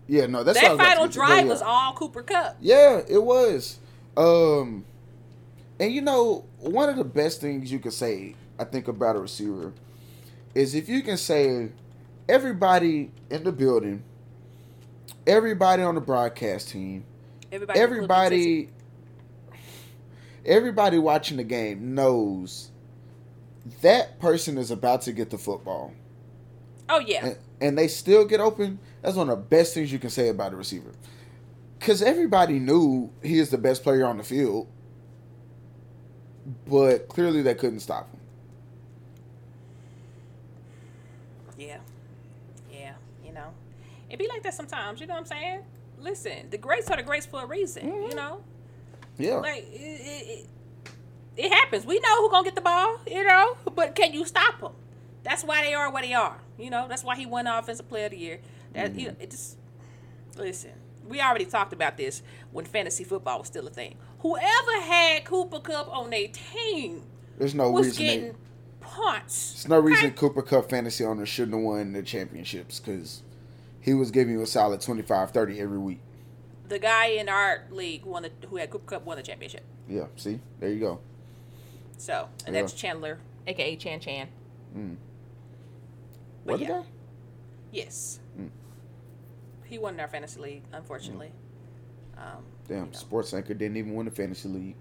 yeah, 0.07 0.27
no, 0.27 0.45
that's 0.45 0.61
that 0.61 0.77
final 0.77 1.09
drive 1.09 1.45
Yeah. 1.47 1.51
was 1.51 1.63
all 1.63 1.93
Cooper 1.95 2.23
Kupp. 2.23 2.57
Yeah, 2.61 3.01
it 3.09 3.23
was. 3.23 3.79
Um, 4.17 4.85
and 5.81 5.93
you 5.93 6.01
know, 6.03 6.45
one 6.61 6.89
of 6.89 6.97
the 6.97 7.05
best 7.05 7.41
things 7.41 7.73
you 7.73 7.79
could 7.81 7.93
say, 7.93 8.37
I 8.59 8.65
think, 8.65 8.87
about 8.89 9.17
a 9.17 9.19
receiver 9.19 9.73
is 10.55 10.75
if 10.75 10.89
you 10.89 11.03
can 11.03 11.17
say 11.17 11.71
everybody 12.29 13.11
in 13.31 13.43
the 13.43 13.51
building, 13.53 14.05
everybody 15.27 15.83
on 15.83 15.97
the 15.97 16.01
broadcast 16.01 16.69
team, 16.69 17.05
Everybody. 17.51 17.81
everybody, 17.81 18.69
everybody 20.47 20.99
watching 20.99 21.37
the 21.37 21.45
game 21.45 21.95
knows 21.95 22.71
that 23.83 24.19
person 24.21 24.59
is 24.59 24.71
about 24.71 25.03
to 25.03 25.13
get 25.13 25.31
the 25.31 25.39
football, 25.39 25.93
Oh 26.89 26.99
yeah. 27.01 27.27
and, 27.27 27.37
and 27.61 27.79
they 27.79 27.89
still 27.89 28.25
get 28.25 28.41
open. 28.41 28.79
That's 29.03 29.17
one 29.17 29.31
of 29.31 29.39
the 29.39 29.45
best 29.45 29.75
things 29.75 29.93
you 29.93 29.99
can 29.99 30.11
say 30.11 30.29
about 30.29 30.53
a 30.53 30.57
receiver, 30.57 30.93
because 31.79 32.03
everybody 32.03 32.59
knew 32.59 33.11
he 33.23 33.39
is 33.39 33.51
the 33.51 33.59
best 33.59 33.83
player 33.83 34.05
on 34.05 34.19
the 34.19 34.25
field, 34.25 34.67
but 36.67 37.09
clearly 37.09 37.43
they 37.43 37.55
couldn't 37.55 37.81
stop 37.81 38.11
him. 38.11 38.21
Yeah. 41.57 41.79
Yeah. 42.73 42.95
You 43.25 43.33
know, 43.33 43.49
it 44.11 44.19
be 44.19 44.29
like 44.29 44.43
that 44.43 44.55
sometimes. 44.55 45.01
You 45.01 45.07
know 45.07 45.15
what 45.15 45.21
I'm 45.21 45.27
saying? 45.27 45.61
Listen, 46.01 46.51
the 46.51 46.59
greats 46.59 46.91
are 46.91 46.97
the 46.97 47.03
greats 47.03 47.27
for 47.27 47.43
a 47.43 47.47
reason. 47.47 47.87
Mm-hmm. 47.89 48.11
You 48.11 48.15
know, 48.17 48.41
Yeah, 49.17 49.37
like 49.37 49.63
it, 49.73 49.81
it, 49.81 50.27
it, 50.29 50.47
it 51.37 51.53
happens. 51.53 51.85
We 51.85 51.99
know 52.01 52.23
who 52.23 52.31
gonna 52.31 52.45
get 52.45 52.55
the 52.55 52.61
ball. 52.61 52.99
You 53.07 53.25
know, 53.25 53.57
but 53.75 53.95
can 53.95 54.13
you 54.13 54.25
stop 54.25 54.61
them? 54.61 54.73
That's 55.23 55.43
why 55.43 55.63
they 55.65 55.75
are 55.75 55.91
what 55.91 56.03
they 56.03 56.15
are. 56.15 56.39
You 56.59 56.71
know, 56.71 56.87
that's 56.89 57.03
why 57.03 57.17
he 57.17 57.27
won 57.27 57.47
Offensive 57.47 57.89
Player 57.89 58.07
of 58.07 58.13
the 58.13 58.19
Year. 58.19 58.41
That 58.73 58.95
you 58.95 59.09
mm-hmm. 59.09 59.19
know, 59.19 59.23
it 59.23 59.31
just 59.31 59.59
listen. 60.37 60.73
We 61.07 61.21
already 61.21 61.45
talked 61.45 61.73
about 61.73 61.97
this 61.97 62.23
when 62.53 62.65
fantasy 62.65 63.05
football 63.05 63.39
was 63.39 63.49
still 63.49 63.67
a 63.67 63.71
thing. 63.71 63.97
Whoever 64.21 64.81
had 64.81 65.25
Cooper 65.25 65.61
Kupp 65.61 65.95
on 65.95 66.11
their 66.11 66.29
team 66.29 67.03
there's 67.39 67.55
no 67.55 67.71
was 67.71 67.87
reason. 67.87 68.07
They, 68.07 68.17
getting 68.17 68.37
punts. 68.81 69.53
there's 69.55 69.69
no 69.69 69.81
reason 69.81 70.07
Okay? 70.07 70.15
Cooper 70.15 70.43
Kupp 70.43 70.71
fantasy 70.71 71.05
owners 71.05 71.29
shouldn't 71.29 71.57
have 71.57 71.65
won 71.65 71.93
the 71.93 72.03
championships 72.03 72.81
because 72.81 73.23
he 73.81 73.95
was 73.95 74.11
giving 74.11 74.35
you 74.35 74.43
a 74.43 74.47
solid 74.47 74.81
25, 74.81 75.31
30 75.31 75.61
every 75.61 75.79
week. 75.79 76.01
the 76.69 76.79
guy 76.79 77.07
in 77.07 77.29
our 77.29 77.65
league 77.71 78.05
won 78.05 78.23
the, 78.23 78.31
who 78.49 78.57
had 78.57 78.71
Cooper 78.71 78.87
Kupp 78.87 79.05
won 79.05 79.17
the 79.17 79.23
championship. 79.23 79.65
Yeah, 79.89 80.07
see, 80.17 80.41
there 80.61 80.71
you 80.71 80.81
go. 80.81 81.01
So, 81.97 82.29
and 82.47 82.55
Yeah. 82.55 82.63
that's 82.63 82.73
Chandler, 82.75 83.19
aka 83.47 83.77
Chan 83.77 84.01
Chan. 84.01 84.29
Mm. 84.77 84.97
What 86.45 86.61
yeah. 86.61 86.69
guy? 86.69 86.83
Yes. 87.73 88.21
Mm. 88.39 88.51
He 89.65 89.79
won 89.79 89.99
our 89.99 90.09
fantasy 90.09 90.41
league, 90.41 90.63
unfortunately. 90.73 91.33
Um, 92.17 92.45
Damn, 92.69 92.79
you 92.79 92.85
know. 92.87 92.93
sports 92.93 93.33
anchor 93.35 93.55
didn't 93.55 93.77
even 93.77 93.95
win 93.95 94.05
the 94.07 94.13
fantasy 94.13 94.49
league. 94.49 94.77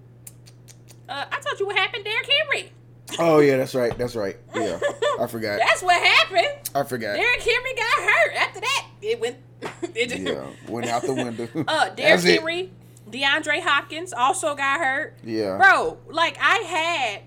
Uh, 1.09 1.26
I 1.32 1.39
told 1.39 1.59
you 1.59 1.66
what 1.68 1.76
happened, 1.78 2.03
Derrick 2.03 2.30
Henry. 2.30 2.72
Oh 3.20 3.39
yeah, 3.39 3.57
that's 3.57 3.76
right. 3.76 3.95
That's 3.97 4.16
right. 4.16 4.38
Yeah, 4.55 4.80
I 5.20 5.28
forgot. 5.28 5.59
That's 5.59 5.82
what 5.84 6.01
happened. 6.01 6.70
I 6.74 6.84
forgot. 6.84 7.16
Derrick 7.16 7.41
Henry 7.41 7.74
got 7.76 8.03
hurt. 8.03 8.34
After 8.36 8.59
that, 8.61 8.88
it 9.01 9.20
went. 9.20 9.38
it 9.95 10.09
just, 10.09 10.22
Yeah, 10.22 10.45
went 10.68 10.88
out 10.88 11.01
the 11.03 11.14
window. 11.14 11.47
Uh, 11.68 11.89
Derrick. 11.89 12.22
Henry, 12.22 12.72
DeAndre 13.14 13.61
Hopkins 13.61 14.11
also 14.11 14.55
got 14.55 14.80
hurt. 14.80 15.16
Yeah. 15.24 15.57
Bro, 15.57 15.99
like 16.09 16.38
I 16.41 16.57
had 16.57 17.22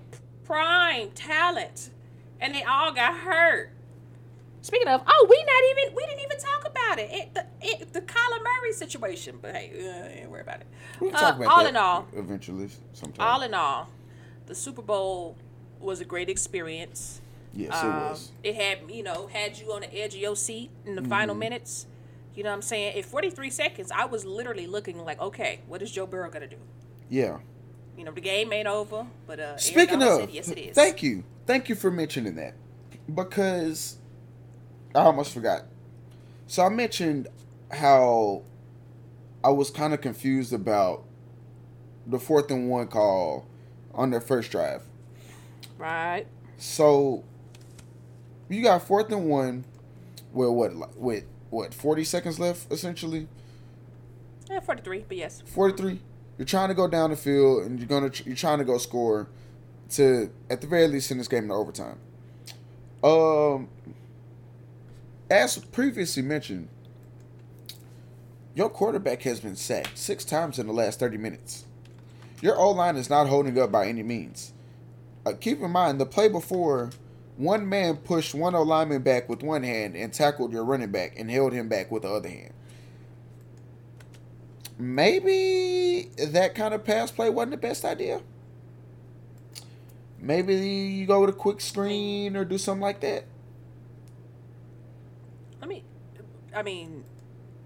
prime 0.45 1.11
talent, 1.12 1.91
and 2.41 2.55
they 2.55 2.62
all 2.64 2.93
got 2.93 3.14
hurt. 3.18 3.70
Speaking 4.62 4.89
of, 4.89 5.01
oh, 5.07 5.26
we 5.30 5.37
not 5.45 5.62
even 5.84 5.95
we 5.97 6.05
didn't 6.07 6.24
even 6.24 6.39
talk 6.39 6.66
about 6.68 6.99
it. 6.99 7.09
it 7.12 7.34
the 7.34 7.47
it, 7.62 7.93
the 7.93 8.01
Kyler 8.01 8.43
Murray 8.43 8.72
situation, 8.72 9.39
but 9.41 9.55
hey, 9.55 9.70
uh, 9.89 10.20
ain't 10.20 10.30
worry 10.30 10.41
about 10.41 10.61
it. 10.62 10.66
We 11.01 11.09
can 11.09 11.16
Uh, 11.16 11.20
talk 11.20 11.37
about 11.37 11.49
all 11.49 11.66
in 11.66 11.76
all, 11.76 12.09
eventually, 12.14 12.68
sometime. 12.93 13.24
all 13.26 13.43
in 13.43 13.55
all, 13.55 13.89
the 14.47 14.55
Super 14.57 14.82
Bowl 14.82 15.37
was 15.78 16.01
a 16.01 16.05
great 16.05 16.28
experience. 16.28 17.20
yes, 17.55 17.68
it 17.80 17.84
Um, 17.87 18.01
was. 18.11 18.32
It 18.43 18.57
had 18.57 18.91
you 18.91 19.05
know 19.05 19.28
had 19.32 19.57
you 19.57 19.72
on 19.72 19.82
the 19.82 19.95
edge 19.97 20.14
of 20.14 20.20
your 20.20 20.34
seat 20.34 20.70
in 20.84 20.97
the 20.97 21.03
final 21.03 21.34
Mm-hmm. 21.34 21.41
minutes. 21.41 21.87
You 22.37 22.43
know 22.43 22.51
what 22.51 22.57
I'm 22.57 22.62
saying? 22.62 22.97
In 22.99 23.03
43 23.03 23.51
seconds, 23.51 23.91
I 23.91 24.05
was 24.05 24.24
literally 24.24 24.66
looking 24.66 25.03
like, 25.05 25.20
okay, 25.20 25.61
what 25.66 25.80
is 25.80 25.91
Joe 25.91 26.07
Burrow 26.07 26.30
gonna 26.30 26.47
do? 26.47 26.59
Yeah. 27.09 27.39
You 27.97 28.05
know, 28.05 28.12
the 28.12 28.20
game 28.20 28.53
ain't 28.53 28.68
over, 28.68 29.07
but 29.26 29.41
uh, 29.41 29.57
Speaking 29.57 30.03
of, 30.03 30.20
said, 30.20 30.30
yes, 30.30 30.49
it 30.51 30.59
is. 30.59 30.74
thank 30.74 31.03
you, 31.03 31.24
thank 31.47 31.70
you 31.70 31.74
for 31.74 31.91
mentioning 31.91 32.34
that 32.37 32.55
because 33.12 33.97
I 34.95 35.01
almost 35.01 35.32
forgot. 35.32 35.62
So 36.47 36.62
I 36.62 36.68
mentioned 36.68 37.28
how 37.72 38.43
I 39.43 39.49
was 39.49 39.70
kind 39.70 39.95
of 39.95 40.03
confused 40.03 40.53
about 40.53 41.05
the 42.07 42.18
fourth 42.18 42.51
and 42.51 42.68
one 42.68 42.89
call 42.89 43.47
on 43.95 44.11
their 44.11 44.20
first 44.20 44.51
drive. 44.51 44.82
Right. 45.78 46.26
So 46.59 47.24
you 48.49 48.62
got 48.62 48.82
fourth 48.82 49.11
and 49.11 49.28
one 49.28 49.64
with 50.32 50.51
what 50.51 50.97
with 50.99 51.24
what 51.51 51.75
forty 51.75 52.05
seconds 52.05 52.39
left 52.39 52.71
essentially. 52.73 53.29
Yeah, 54.49 54.61
43, 54.61 55.07
but 55.09 55.17
yes. 55.17 55.43
43 55.45 56.01
you're 56.39 56.47
trying 56.47 56.69
to 56.69 56.75
go 56.75 56.87
down 56.87 57.11
the 57.11 57.17
field 57.17 57.65
and 57.65 57.79
you're 57.79 57.89
gonna 57.89 58.11
you're 58.25 58.37
trying 58.37 58.59
to 58.59 58.65
go 58.65 58.79
score 58.79 59.29
to 59.91 60.31
at 60.51 60.61
the 60.61 60.67
very 60.67 60.89
least 60.89 61.11
in 61.11 61.19
this 61.19 61.29
game 61.29 61.45
in 61.45 61.51
overtime 61.51 61.99
um 63.03 63.69
as 65.31 65.59
previously 65.59 66.23
mentioned 66.23 66.69
your 68.55 68.69
quarterback 68.69 69.23
has 69.23 69.41
been 69.41 69.57
sacked 69.57 69.97
six 69.99 70.25
times 70.25 70.59
in 70.59 70.67
the 70.67 70.73
last 70.73 70.99
30 70.99 71.17
minutes 71.17 71.65
your 72.43 72.59
o-line 72.59 72.97
is 72.97 73.09
not 73.09 73.29
holding 73.29 73.59
up 73.59 73.71
by 73.73 73.87
any 73.87 74.03
means 74.03 74.53
uh, 75.25 75.33
keep 75.33 75.61
in 75.61 75.71
mind 75.71 76.01
the 76.01 76.07
play 76.07 76.29
before 76.29 76.91
one 77.37 77.68
man 77.68 77.97
pushed 77.97 78.34
one 78.34 78.55
o-lineman 78.55 79.03
back 79.03 79.28
with 79.28 79.43
one 79.43 79.62
hand 79.62 79.95
and 79.97 80.12
tackled 80.12 80.53
your 80.53 80.64
running 80.64 80.91
back 80.91 81.18
and 81.18 81.30
held 81.30 81.53
him 81.53 81.68
back 81.68 81.91
with 81.91 82.03
the 82.03 82.09
other 82.09 82.28
hand 82.28 82.53
maybe 84.78 86.11
that 86.18 86.55
kind 86.55 86.74
of 86.74 86.84
pass 86.84 87.11
play 87.11 87.30
wasn't 87.30 87.53
the 87.53 87.57
best 87.57 87.84
idea. 87.84 88.20
Maybe 90.18 90.55
you 90.57 91.07
go 91.07 91.20
with 91.20 91.30
a 91.30 91.39
quick 91.39 91.61
screen 91.61 92.37
or 92.37 92.45
do 92.45 92.59
something 92.59 92.82
like 92.82 93.01
that. 93.01 93.24
Let 95.61 95.68
me, 95.68 95.84
I 96.55 96.62
mean, 96.62 97.05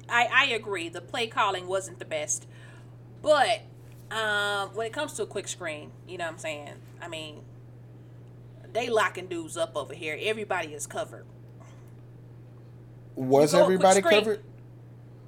I, 0.08 0.28
I 0.32 0.44
agree. 0.46 0.88
The 0.88 1.00
play 1.00 1.26
calling 1.26 1.66
wasn't 1.66 1.98
the 1.98 2.04
best. 2.04 2.46
But 3.22 3.62
um, 4.10 4.70
when 4.74 4.86
it 4.86 4.92
comes 4.92 5.12
to 5.14 5.22
a 5.22 5.26
quick 5.26 5.48
screen, 5.48 5.92
you 6.08 6.18
know 6.18 6.24
what 6.24 6.32
I'm 6.32 6.38
saying? 6.38 6.74
I 7.00 7.08
mean, 7.08 7.42
they 8.72 8.88
locking 8.88 9.26
dudes 9.26 9.56
up 9.56 9.76
over 9.76 9.94
here. 9.94 10.16
Everybody 10.20 10.68
is 10.74 10.86
covered. 10.86 11.24
Was 13.16 13.52
go 13.52 13.58
a 13.62 13.64
quick 13.66 13.74
everybody 13.84 14.02
covered? 14.02 14.42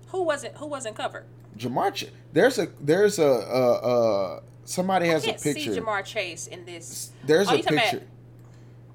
Who 0.08 0.22
wasn't 0.22 0.56
who 0.56 0.66
wasn't 0.66 0.96
covered? 0.96 1.24
Jamar, 1.56 1.92
Ch- 1.94 2.06
there's 2.32 2.58
a 2.58 2.68
there's 2.80 3.18
a 3.18 3.26
uh, 3.26 3.36
uh 4.36 4.40
somebody 4.64 5.08
has 5.08 5.24
I 5.24 5.28
a 5.28 5.30
can't 5.32 5.42
picture. 5.42 5.74
see 5.74 5.80
Ja'Marr 5.80 6.04
Chase 6.04 6.46
in 6.46 6.64
this. 6.64 7.10
There's 7.24 7.48
Oh, 7.48 7.54
a 7.54 7.56
you 7.56 7.62
talking 7.62 7.78
about- 7.78 7.90
picture. 7.90 8.06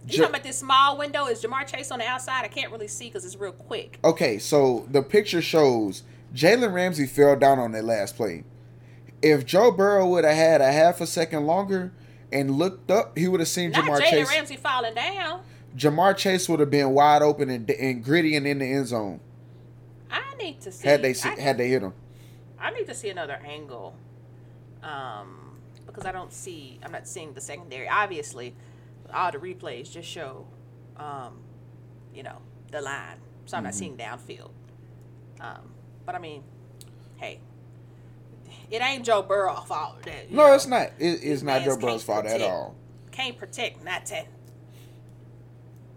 You 0.07 0.17
talking 0.19 0.29
about 0.35 0.43
this 0.43 0.57
small 0.59 0.97
window? 0.97 1.25
Is 1.25 1.43
Ja'Marr 1.43 1.67
Chase 1.67 1.91
on 1.91 1.99
the 1.99 2.05
outside? 2.05 2.45
I 2.45 2.47
can't 2.47 2.71
really 2.71 2.87
see 2.87 3.05
because 3.07 3.25
it's 3.25 3.35
real 3.35 3.51
quick. 3.51 3.99
Okay, 4.05 4.39
so 4.39 4.87
the 4.89 5.01
picture 5.01 5.41
shows 5.41 6.03
Jalen 6.33 6.71
Ramsey 6.73 7.05
fell 7.05 7.35
down 7.35 7.59
on 7.59 7.73
that 7.73 7.83
last 7.83 8.15
play. 8.15 8.45
If 9.21 9.45
Joe 9.45 9.69
Burrow 9.71 10.07
would 10.07 10.23
have 10.23 10.35
had 10.35 10.61
a 10.61 10.71
half 10.71 11.01
a 11.01 11.07
second 11.07 11.45
longer 11.45 11.91
and 12.31 12.51
looked 12.51 12.91
up, 12.91 13.17
he 13.17 13.27
would 13.27 13.39
have 13.39 13.49
seen 13.49 13.71
Not 13.71 13.85
Jamar 13.85 13.99
Jalen 13.99 14.09
Chase. 14.09 14.29
Ramsey 14.29 14.57
falling 14.57 14.93
down. 14.93 15.41
Ja'Marr 15.75 16.17
Chase 16.17 16.49
would 16.49 16.59
have 16.59 16.71
been 16.71 16.91
wide 16.91 17.21
open 17.21 17.49
and, 17.49 17.69
and 17.69 18.03
gritty 18.03 18.35
and 18.35 18.47
in 18.47 18.59
the 18.59 18.65
end 18.65 18.87
zone 18.87 19.19
I 20.09 20.21
need 20.39 20.59
to 20.61 20.71
see. 20.71 20.87
had 20.87 21.01
they 21.01 21.13
see, 21.13 21.29
had 21.39 21.57
they 21.57 21.67
hit 21.67 21.83
him. 21.83 21.93
I 22.59 22.71
need 22.71 22.87
to 22.87 22.95
see 22.95 23.09
another 23.09 23.39
angle, 23.45 23.95
um, 24.81 25.57
because 25.85 26.05
I 26.05 26.11
don't 26.11 26.33
see. 26.33 26.79
I'm 26.83 26.91
not 26.91 27.07
seeing 27.07 27.33
the 27.33 27.41
secondary. 27.41 27.87
Obviously, 27.87 28.55
all 29.13 29.31
the 29.31 29.37
replays 29.37 29.91
just 29.91 30.09
show, 30.09 30.47
um, 30.97 31.37
you 32.13 32.23
know, 32.23 32.39
the 32.71 32.81
line. 32.81 33.17
So 33.45 33.57
I'm 33.57 33.63
not 33.63 33.75
seeing 33.75 33.95
downfield. 33.95 34.49
Um, 35.39 35.71
but 36.05 36.15
I 36.15 36.19
mean, 36.19 36.43
hey, 37.17 37.39
it 38.71 38.81
ain't 38.81 39.05
Joe 39.05 39.21
Burrow's 39.21 39.65
fault. 39.65 40.01
That, 40.03 40.31
No, 40.31 40.47
know, 40.47 40.53
it's 40.53 40.67
not. 40.67 40.91
It, 40.99 41.19
it's 41.23 41.41
not 41.41 41.63
Joe 41.63 41.77
Burrow's 41.77 42.03
fault 42.03 42.25
at 42.25 42.41
all. 42.41 42.75
Can't 43.11 43.37
protect 43.37 43.83
nothing. 43.83 44.25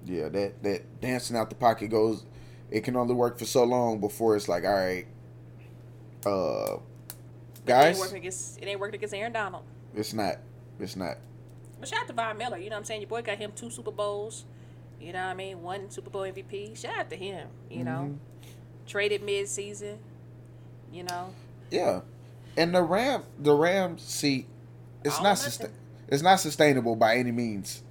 Yeah, 0.07 0.28
that 0.30 0.62
that 0.62 1.01
dancing 1.01 1.36
out 1.36 1.51
the 1.51 1.57
pocket 1.57 1.88
goes. 1.88 2.24
It 2.70 2.84
can 2.84 2.96
only 2.96 3.14
work 3.14 3.38
for 3.38 3.44
so 3.44 3.64
long 3.64 4.01
before 4.01 4.36
it's 4.36 4.48
like, 4.48 4.64
all 4.64 4.72
right, 4.72 5.07
uh, 6.24 6.74
It 6.74 6.78
ain't 6.78 7.66
guys, 7.66 7.98
working 7.98 8.18
against. 8.18 8.59
It 8.59 8.66
ain't 8.66 8.80
working 8.80 8.94
against 8.96 9.14
Aaron 9.14 9.32
Donald. 9.32 9.64
it's 9.94 10.14
not. 10.14 10.36
It's 10.78 10.96
not. 10.96 11.18
But 11.78 11.88
shout 11.88 12.03
out 12.03 12.07
to 12.09 12.12
Von 12.12 12.38
Miller. 12.38 12.59
You 12.59 12.70
know 12.70 12.76
what 12.76 12.80
I'm 12.80 12.84
saying? 12.84 13.01
Your 13.01 13.09
boy 13.09 13.22
got 13.22 13.38
him 13.38 13.53
two 13.55 13.70
Super 13.70 13.90
Bowls. 13.90 14.44
You 15.01 15.12
know 15.12 15.20
what 15.24 15.30
I 15.30 15.34
mean? 15.34 15.62
One 15.62 15.90
Super 15.90 16.11
Bowl 16.11 16.22
MVP. 16.22 16.76
Shout 16.76 16.98
out 16.98 17.11
to 17.11 17.16
him. 17.16 17.48
You 17.70 17.84
know, 17.84 18.18
traded 18.86 19.22
mid 19.22 19.48
season. 19.48 19.98
You 20.92 21.05
know, 21.05 21.32
Yeah, 21.70 22.01
and 22.57 22.74
the 22.74 22.82
Ram, 22.82 23.22
the 23.38 23.53
Ram 23.55 23.98
see, 23.98 24.46
it's 25.05 25.20
not 25.20 25.38
sustain, 25.38 25.70
it's 26.09 26.22
not 26.22 26.40
sustainable 26.40 26.96
by 26.96 27.16
any 27.16 27.32
means, 27.32 27.82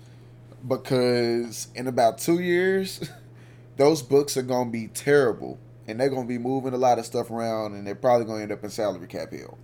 because 0.67 1.67
in 1.75 1.87
about 1.87 2.17
two 2.17 2.39
years, 2.39 3.09
those 3.77 4.01
books 4.01 4.37
are 4.37 4.41
gonna 4.43 4.69
be 4.69 4.87
terrible, 4.87 5.57
and 5.87 5.99
they're 5.99 6.09
gonna 6.09 6.27
be 6.27 6.37
moving 6.37 6.73
a 6.73 6.77
lot 6.77 6.99
of 6.99 7.05
stuff 7.05 7.31
around, 7.31 7.73
and 7.75 7.85
they're 7.87 7.95
probably 7.95 8.25
gonna 8.25 8.41
end 8.43 8.51
up 8.51 8.63
in 8.63 8.69
salary 8.69 9.07
cap 9.07 9.31
hell. 9.31 9.57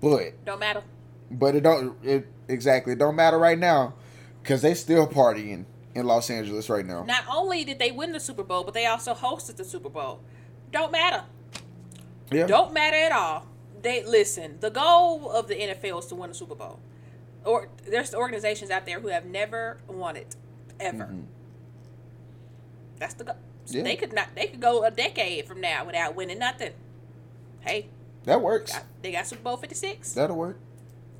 But 0.00 0.44
don't 0.44 0.60
matter. 0.60 0.82
but 1.30 1.54
it 1.54 1.62
don't 1.62 1.96
it 2.04 2.26
exactly 2.48 2.92
it 2.94 2.98
don't 2.98 3.16
matter 3.16 3.38
right 3.38 3.58
now, 3.58 3.94
because 4.42 4.62
they 4.62 4.74
still 4.74 5.06
partying 5.06 5.64
in 5.94 6.06
Los 6.06 6.30
Angeles 6.30 6.68
right 6.70 6.86
now. 6.86 7.02
Not 7.04 7.24
only 7.30 7.64
did 7.64 7.78
they 7.78 7.90
win 7.90 8.12
the 8.12 8.20
Super 8.20 8.44
Bowl, 8.44 8.62
but 8.64 8.74
they 8.74 8.86
also 8.86 9.14
hosted 9.14 9.56
the 9.56 9.64
Super 9.64 9.88
Bowl. 9.88 10.20
Don't 10.70 10.92
matter. 10.92 11.24
Yeah, 12.30 12.46
Don't 12.46 12.72
matter 12.74 12.96
at 12.96 13.10
all. 13.10 13.46
They 13.82 14.04
listen. 14.04 14.58
The 14.60 14.70
goal 14.70 15.30
of 15.30 15.48
the 15.48 15.54
NFL 15.54 16.00
is 16.00 16.06
to 16.06 16.14
win 16.14 16.30
the 16.30 16.34
Super 16.34 16.54
Bowl. 16.54 16.80
Or 17.44 17.68
there's 17.86 18.14
organizations 18.14 18.70
out 18.70 18.86
there 18.86 19.00
who 19.00 19.08
have 19.08 19.24
never 19.24 19.78
won 19.86 20.16
it 20.16 20.36
ever. 20.80 21.14
That's 22.98 23.14
the 23.14 23.24
goal. 23.24 23.36
Yeah. 23.66 23.82
They 23.82 23.96
could 23.96 24.12
not. 24.12 24.34
They 24.34 24.46
could 24.46 24.60
go 24.60 24.84
a 24.84 24.90
decade 24.90 25.46
from 25.46 25.60
now 25.60 25.84
without 25.84 26.16
winning 26.16 26.38
nothing. 26.38 26.72
Hey, 27.60 27.88
that 28.24 28.40
works. 28.40 28.72
got, 28.72 28.84
they 29.02 29.12
got 29.12 29.26
Super 29.26 29.42
Bowl 29.42 29.56
fifty 29.56 29.74
six. 29.74 30.12
That'll 30.12 30.36
work. 30.36 30.58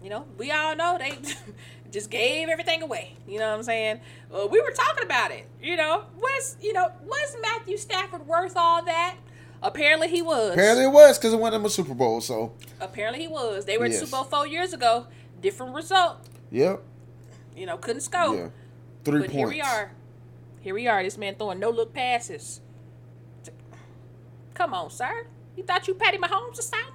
You 0.03 0.11
know, 0.11 0.25
we 0.39 0.51
all 0.51 0.75
know 0.77 0.97
they 0.99 1.19
just 1.91 2.11
gave 2.11 2.49
everything 2.49 2.83
away. 2.83 3.17
You 3.27 3.39
know 3.39 3.51
what 3.51 3.57
I'm 3.59 3.63
saying? 3.63 4.01
Uh, 4.33 4.47
we 4.47 4.61
were 4.61 4.71
talking 4.71 5.05
about 5.05 5.31
it. 5.31 5.47
You 5.63 5.77
know, 5.77 6.05
was 6.19 6.57
you 6.61 6.73
know 6.73 6.91
was 7.05 7.37
Matthew 7.43 7.77
Stafford 7.77 8.27
worth 8.27 8.57
all 8.57 8.83
that? 8.85 9.17
Apparently 9.63 10.09
he 10.09 10.23
was. 10.23 10.53
Apparently 10.53 10.85
it 10.85 10.93
was 10.93 11.19
because 11.19 11.33
it 11.33 11.39
won 11.39 11.53
them 11.53 11.65
a 11.65 11.71
Super 11.71 11.95
Bowl. 11.95 12.21
So 12.21 12.53
Apparently 12.81 13.21
he 13.23 13.29
was. 13.29 13.65
They 13.65 13.77
were 13.79 13.87
at 13.87 13.91
Yes. 13.91 14.01
Super 14.01 14.13
Bowl 14.13 14.25
four 14.25 14.47
years 14.47 14.73
ago. 14.73 15.07
Different 15.41 15.75
result. 15.75 16.19
yep, 16.51 16.83
You 17.57 17.67
know, 17.67 17.77
couldn't 17.77 18.03
score. 18.03 18.35
yeah, 18.37 18.49
three 19.05 19.21
but 19.21 19.31
points. 19.31 19.33
here 19.33 19.49
we 19.49 19.61
are. 19.61 19.93
Here 20.61 20.75
we 20.75 20.87
are. 20.89 21.03
This 21.03 21.17
man 21.19 21.35
throwing 21.37 21.59
no 21.61 21.71
look 21.71 21.93
passes. 21.95 22.61
Come 24.55 24.75
on, 24.75 24.91
sir. 24.91 25.27
You 25.57 25.63
thought 25.65 25.87
you 25.89 25.95
Patty 25.95 26.19
Mahomes 26.19 26.59
or 26.59 26.63
something? 26.63 26.95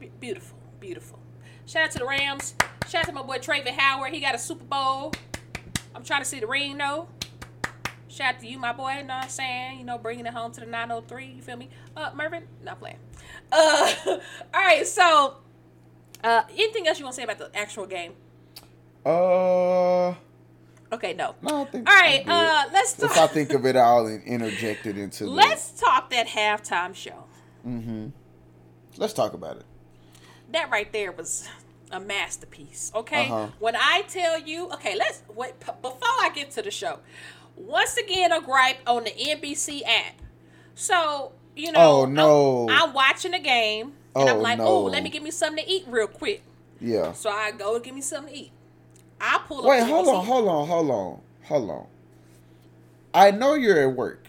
Be- 0.00 0.10
beautiful, 0.20 0.58
beautiful. 0.80 1.18
Shout 1.66 1.84
out 1.84 1.90
to 1.92 1.98
the 1.98 2.06
Rams. 2.06 2.54
Shout 2.88 3.02
out 3.02 3.06
to 3.08 3.12
my 3.12 3.22
boy 3.22 3.38
Traven 3.38 3.68
Howard. 3.76 4.12
He 4.12 4.20
got 4.20 4.34
a 4.34 4.38
Super 4.38 4.64
Bowl. 4.64 5.12
I'm 5.94 6.04
trying 6.04 6.22
to 6.22 6.26
see 6.28 6.40
the 6.40 6.46
ring 6.46 6.78
though. 6.78 7.08
Shout 8.16 8.36
out 8.36 8.40
to 8.40 8.46
you, 8.46 8.58
my 8.58 8.72
boy. 8.72 8.92
You 8.92 9.02
know 9.04 9.14
what 9.14 9.24
I'm 9.24 9.28
saying? 9.28 9.78
You 9.78 9.84
know, 9.84 9.98
bringing 9.98 10.24
it 10.24 10.32
home 10.32 10.50
to 10.52 10.60
the 10.60 10.66
903. 10.66 11.26
You 11.26 11.42
feel 11.42 11.56
me? 11.56 11.68
Uh, 11.94 12.10
Mervin? 12.14 12.44
Not 12.64 12.78
playing. 12.78 12.96
Uh, 13.52 13.92
all 14.06 14.20
right. 14.54 14.86
So, 14.86 15.36
uh, 16.24 16.42
anything 16.50 16.88
else 16.88 16.98
you 16.98 17.04
want 17.04 17.14
to 17.14 17.20
say 17.20 17.24
about 17.24 17.38
the 17.38 17.54
actual 17.54 17.84
game? 17.86 18.14
Uh, 19.04 20.14
Okay, 20.92 21.14
no. 21.14 21.34
no, 21.42 21.62
I 21.62 21.64
think. 21.66 21.90
All 21.90 21.94
right. 21.94 22.24
Uh, 22.26 22.64
let's 22.72 22.94
talk. 22.94 23.10
if 23.10 23.18
I 23.18 23.26
think 23.26 23.52
of 23.52 23.66
it 23.66 23.76
all 23.76 24.06
and 24.06 24.22
interject 24.22 24.86
it 24.86 24.96
into 24.96 25.24
the, 25.24 25.30
Let's 25.30 25.72
talk 25.72 26.10
that 26.10 26.28
halftime 26.28 26.94
show. 26.94 27.24
Mm-hmm. 27.66 28.08
Let's 28.96 29.12
talk 29.12 29.34
about 29.34 29.56
it. 29.56 29.64
That 30.52 30.70
right 30.70 30.90
there 30.92 31.12
was 31.12 31.48
a 31.90 32.00
masterpiece. 32.00 32.92
Okay. 32.94 33.26
Uh-huh. 33.26 33.48
When 33.58 33.74
I 33.76 34.04
tell 34.08 34.40
you, 34.40 34.70
okay, 34.74 34.96
let's 34.96 35.22
wait 35.34 35.58
before 35.60 35.98
I 36.02 36.30
get 36.34 36.52
to 36.52 36.62
the 36.62 36.70
show. 36.70 37.00
Once 37.56 37.96
again, 37.96 38.32
a 38.32 38.40
gripe 38.40 38.78
on 38.86 39.04
the 39.04 39.10
NBC 39.10 39.82
app. 39.86 40.14
So 40.74 41.32
you 41.54 41.72
know, 41.72 42.02
Oh, 42.02 42.04
no. 42.04 42.68
I'm, 42.68 42.88
I'm 42.88 42.94
watching 42.94 43.32
the 43.32 43.38
game, 43.38 43.92
and 44.14 44.28
I'm 44.28 44.36
Oh, 44.36 44.40
like, 44.40 44.58
no. 44.58 44.66
oh, 44.66 44.82
let 44.84 45.02
me 45.02 45.08
get 45.10 45.22
me 45.22 45.30
something 45.30 45.64
to 45.64 45.70
eat 45.70 45.84
real 45.88 46.06
quick. 46.06 46.42
Yeah. 46.80 47.12
So 47.12 47.30
I 47.30 47.52
go 47.52 47.78
give 47.80 47.94
me 47.94 48.02
something 48.02 48.32
to 48.32 48.38
eat. 48.40 48.52
I 49.18 49.40
pull 49.46 49.60
up. 49.60 49.64
Wait, 49.64 49.78
the 49.80 49.86
hold 49.86 50.08
on, 50.08 50.24
hold 50.26 50.48
on, 50.48 50.68
hold 50.68 50.90
on, 50.90 51.20
hold 51.44 51.70
on. 51.70 51.86
I 53.14 53.30
know 53.30 53.54
you're 53.54 53.88
at 53.88 53.96
work. 53.96 54.26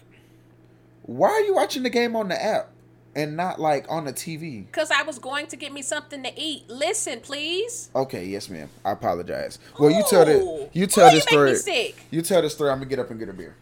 Why 1.02 1.28
are 1.28 1.40
you 1.40 1.54
watching 1.54 1.82
the 1.82 1.90
game 1.90 2.16
on 2.16 2.28
the 2.28 2.42
app 2.42 2.70
and 3.14 3.36
not 3.36 3.60
like 3.60 3.86
on 3.88 4.04
the 4.04 4.12
TV? 4.12 4.66
Because 4.66 4.90
I 4.90 5.02
was 5.02 5.18
going 5.18 5.46
to 5.48 5.56
get 5.56 5.72
me 5.72 5.82
something 5.82 6.22
to 6.22 6.32
eat. 6.36 6.68
Listen, 6.68 7.20
please. 7.20 7.90
Okay, 7.94 8.26
yes, 8.26 8.48
ma'am. 8.48 8.68
I 8.84 8.92
apologize. 8.92 9.58
Well, 9.78 9.90
you 9.90 10.04
tell 10.08 10.28
Ooh. 10.28 10.68
the 10.72 10.78
you 10.78 10.86
tell 10.86 11.10
Ooh, 11.10 11.14
the 11.14 11.20
story. 11.20 11.44
make 11.52 11.66
me 11.66 11.72
sick. 11.72 11.96
You 12.10 12.22
tell 12.22 12.42
the 12.42 12.50
story. 12.50 12.70
I'm 12.70 12.78
gonna 12.78 12.90
get 12.90 12.98
up 12.98 13.10
and 13.10 13.18
get 13.18 13.28
a 13.28 13.32
beer. 13.32 13.56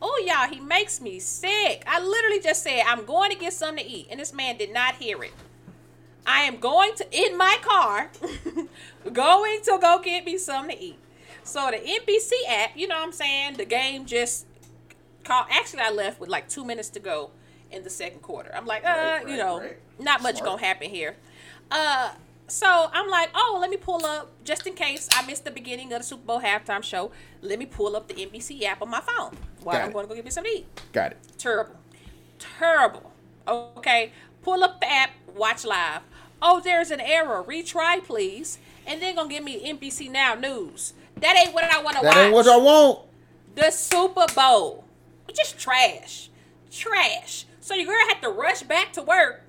Oh, 0.00 0.22
y'all, 0.24 0.48
he 0.48 0.60
makes 0.60 1.00
me 1.00 1.18
sick. 1.18 1.82
I 1.86 2.00
literally 2.00 2.40
just 2.40 2.62
said, 2.62 2.82
I'm 2.86 3.04
going 3.04 3.32
to 3.32 3.36
get 3.36 3.52
something 3.52 3.84
to 3.84 3.90
eat. 3.90 4.06
And 4.10 4.20
this 4.20 4.32
man 4.32 4.56
did 4.56 4.72
not 4.72 4.94
hear 4.94 5.22
it. 5.24 5.32
I 6.24 6.42
am 6.42 6.58
going 6.58 6.94
to, 6.96 7.06
in 7.10 7.36
my 7.36 7.58
car, 7.62 8.10
going 9.12 9.60
to 9.64 9.78
go 9.80 10.00
get 10.04 10.24
me 10.24 10.38
something 10.38 10.76
to 10.76 10.82
eat. 10.82 10.98
So 11.42 11.70
the 11.70 11.78
NBC 11.78 12.30
app, 12.48 12.76
you 12.76 12.86
know 12.86 12.96
what 12.96 13.06
I'm 13.06 13.12
saying? 13.12 13.56
The 13.56 13.64
game 13.64 14.06
just 14.06 14.46
called. 15.24 15.46
Actually, 15.50 15.80
I 15.80 15.90
left 15.90 16.20
with 16.20 16.28
like 16.28 16.48
two 16.48 16.64
minutes 16.64 16.90
to 16.90 17.00
go 17.00 17.30
in 17.70 17.82
the 17.84 17.90
second 17.90 18.20
quarter. 18.22 18.50
I'm 18.54 18.66
like, 18.66 18.84
uh, 18.84 18.88
Right, 18.88 19.28
you 19.28 19.36
know, 19.36 19.60
right. 19.60 19.76
not 19.98 20.22
much 20.22 20.36
Smart. 20.38 20.52
gonna 20.60 20.66
happen 20.66 20.90
here. 20.90 21.16
Uh, 21.70 22.12
so 22.46 22.88
I'm 22.92 23.08
like, 23.10 23.28
oh, 23.34 23.58
let 23.60 23.68
me 23.68 23.76
pull 23.76 24.06
up 24.06 24.30
just 24.44 24.66
in 24.66 24.74
case 24.74 25.08
I 25.12 25.26
missed 25.26 25.44
the 25.44 25.50
beginning 25.50 25.92
of 25.92 25.98
the 26.00 26.04
Super 26.04 26.24
Bowl 26.24 26.40
halftime 26.40 26.82
show. 26.82 27.10
Let 27.42 27.58
me 27.58 27.66
pull 27.66 27.94
up 27.94 28.08
the 28.08 28.14
NBC 28.14 28.62
app 28.64 28.80
on 28.80 28.88
my 28.88 29.00
phone 29.00 29.36
while 29.62 29.76
Got 29.76 29.82
I'm 29.82 29.90
it. 29.90 29.92
going 29.92 30.04
to 30.06 30.08
go 30.08 30.14
get 30.14 30.24
me 30.24 30.30
some 30.30 30.46
eat. 30.46 30.66
Got 30.92 31.12
it. 31.12 31.18
Terrible, 31.36 31.76
terrible. 32.38 33.12
Okay, 33.46 34.12
pull 34.42 34.62
up 34.64 34.80
the 34.80 34.90
app, 34.90 35.10
watch 35.34 35.64
live. 35.64 36.00
Oh, 36.40 36.60
there's 36.60 36.90
an 36.90 37.00
error. 37.00 37.42
Retry, 37.46 38.02
please. 38.02 38.58
And 38.86 39.02
then 39.02 39.16
gonna 39.16 39.28
give 39.28 39.44
me 39.44 39.70
NBC 39.70 40.10
Now 40.10 40.34
news. 40.34 40.94
That 41.16 41.36
ain't 41.36 41.52
what 41.52 41.64
I 41.64 41.82
want 41.82 41.96
to 41.98 42.02
watch. 42.04 42.14
That 42.14 42.24
ain't 42.26 42.32
what 42.34 42.48
I 42.48 42.56
want. 42.56 43.00
The 43.56 43.70
Super 43.70 44.26
Bowl. 44.34 44.84
Just 45.34 45.58
trash. 45.58 46.30
Trash. 46.70 47.44
So 47.68 47.74
you're 47.74 47.84
going 47.84 47.98
to 48.06 48.14
have 48.14 48.22
to 48.22 48.30
rush 48.30 48.62
back 48.62 48.94
to 48.94 49.02
work 49.02 49.42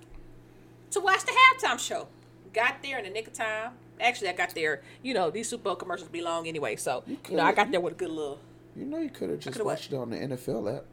to 0.92 1.00
watch 1.00 1.22
the 1.24 1.32
halftime 1.32 1.80
show. 1.80 2.10
Got 2.54 2.84
there 2.84 2.98
in 2.98 3.06
the 3.06 3.10
nick 3.10 3.28
of 3.28 3.34
time. 3.34 3.72
Actually, 4.02 4.28
I 4.28 4.34
got 4.34 4.54
there. 4.54 4.82
You 5.02 5.14
know, 5.14 5.30
these 5.30 5.48
Super 5.48 5.64
Bowl 5.64 5.76
commercials 5.78 6.10
be 6.10 6.20
long 6.20 6.46
anyway. 6.46 6.76
So, 6.76 7.02
you, 7.08 7.18
know, 7.38 7.44
I 7.44 7.54
got 7.54 7.72
there 7.72 7.80
with 7.80 7.94
a 7.94 7.96
good 7.96 8.10
little. 8.10 8.40
You 8.76 8.84
know, 8.84 8.98
you 8.98 9.10
could 9.10 9.30
have 9.30 9.40
just 9.40 9.64
watched 9.64 9.94
it 9.94 9.96
on 9.96 10.10
the 10.10 10.18
NFL 10.18 10.80
app. 10.80 10.84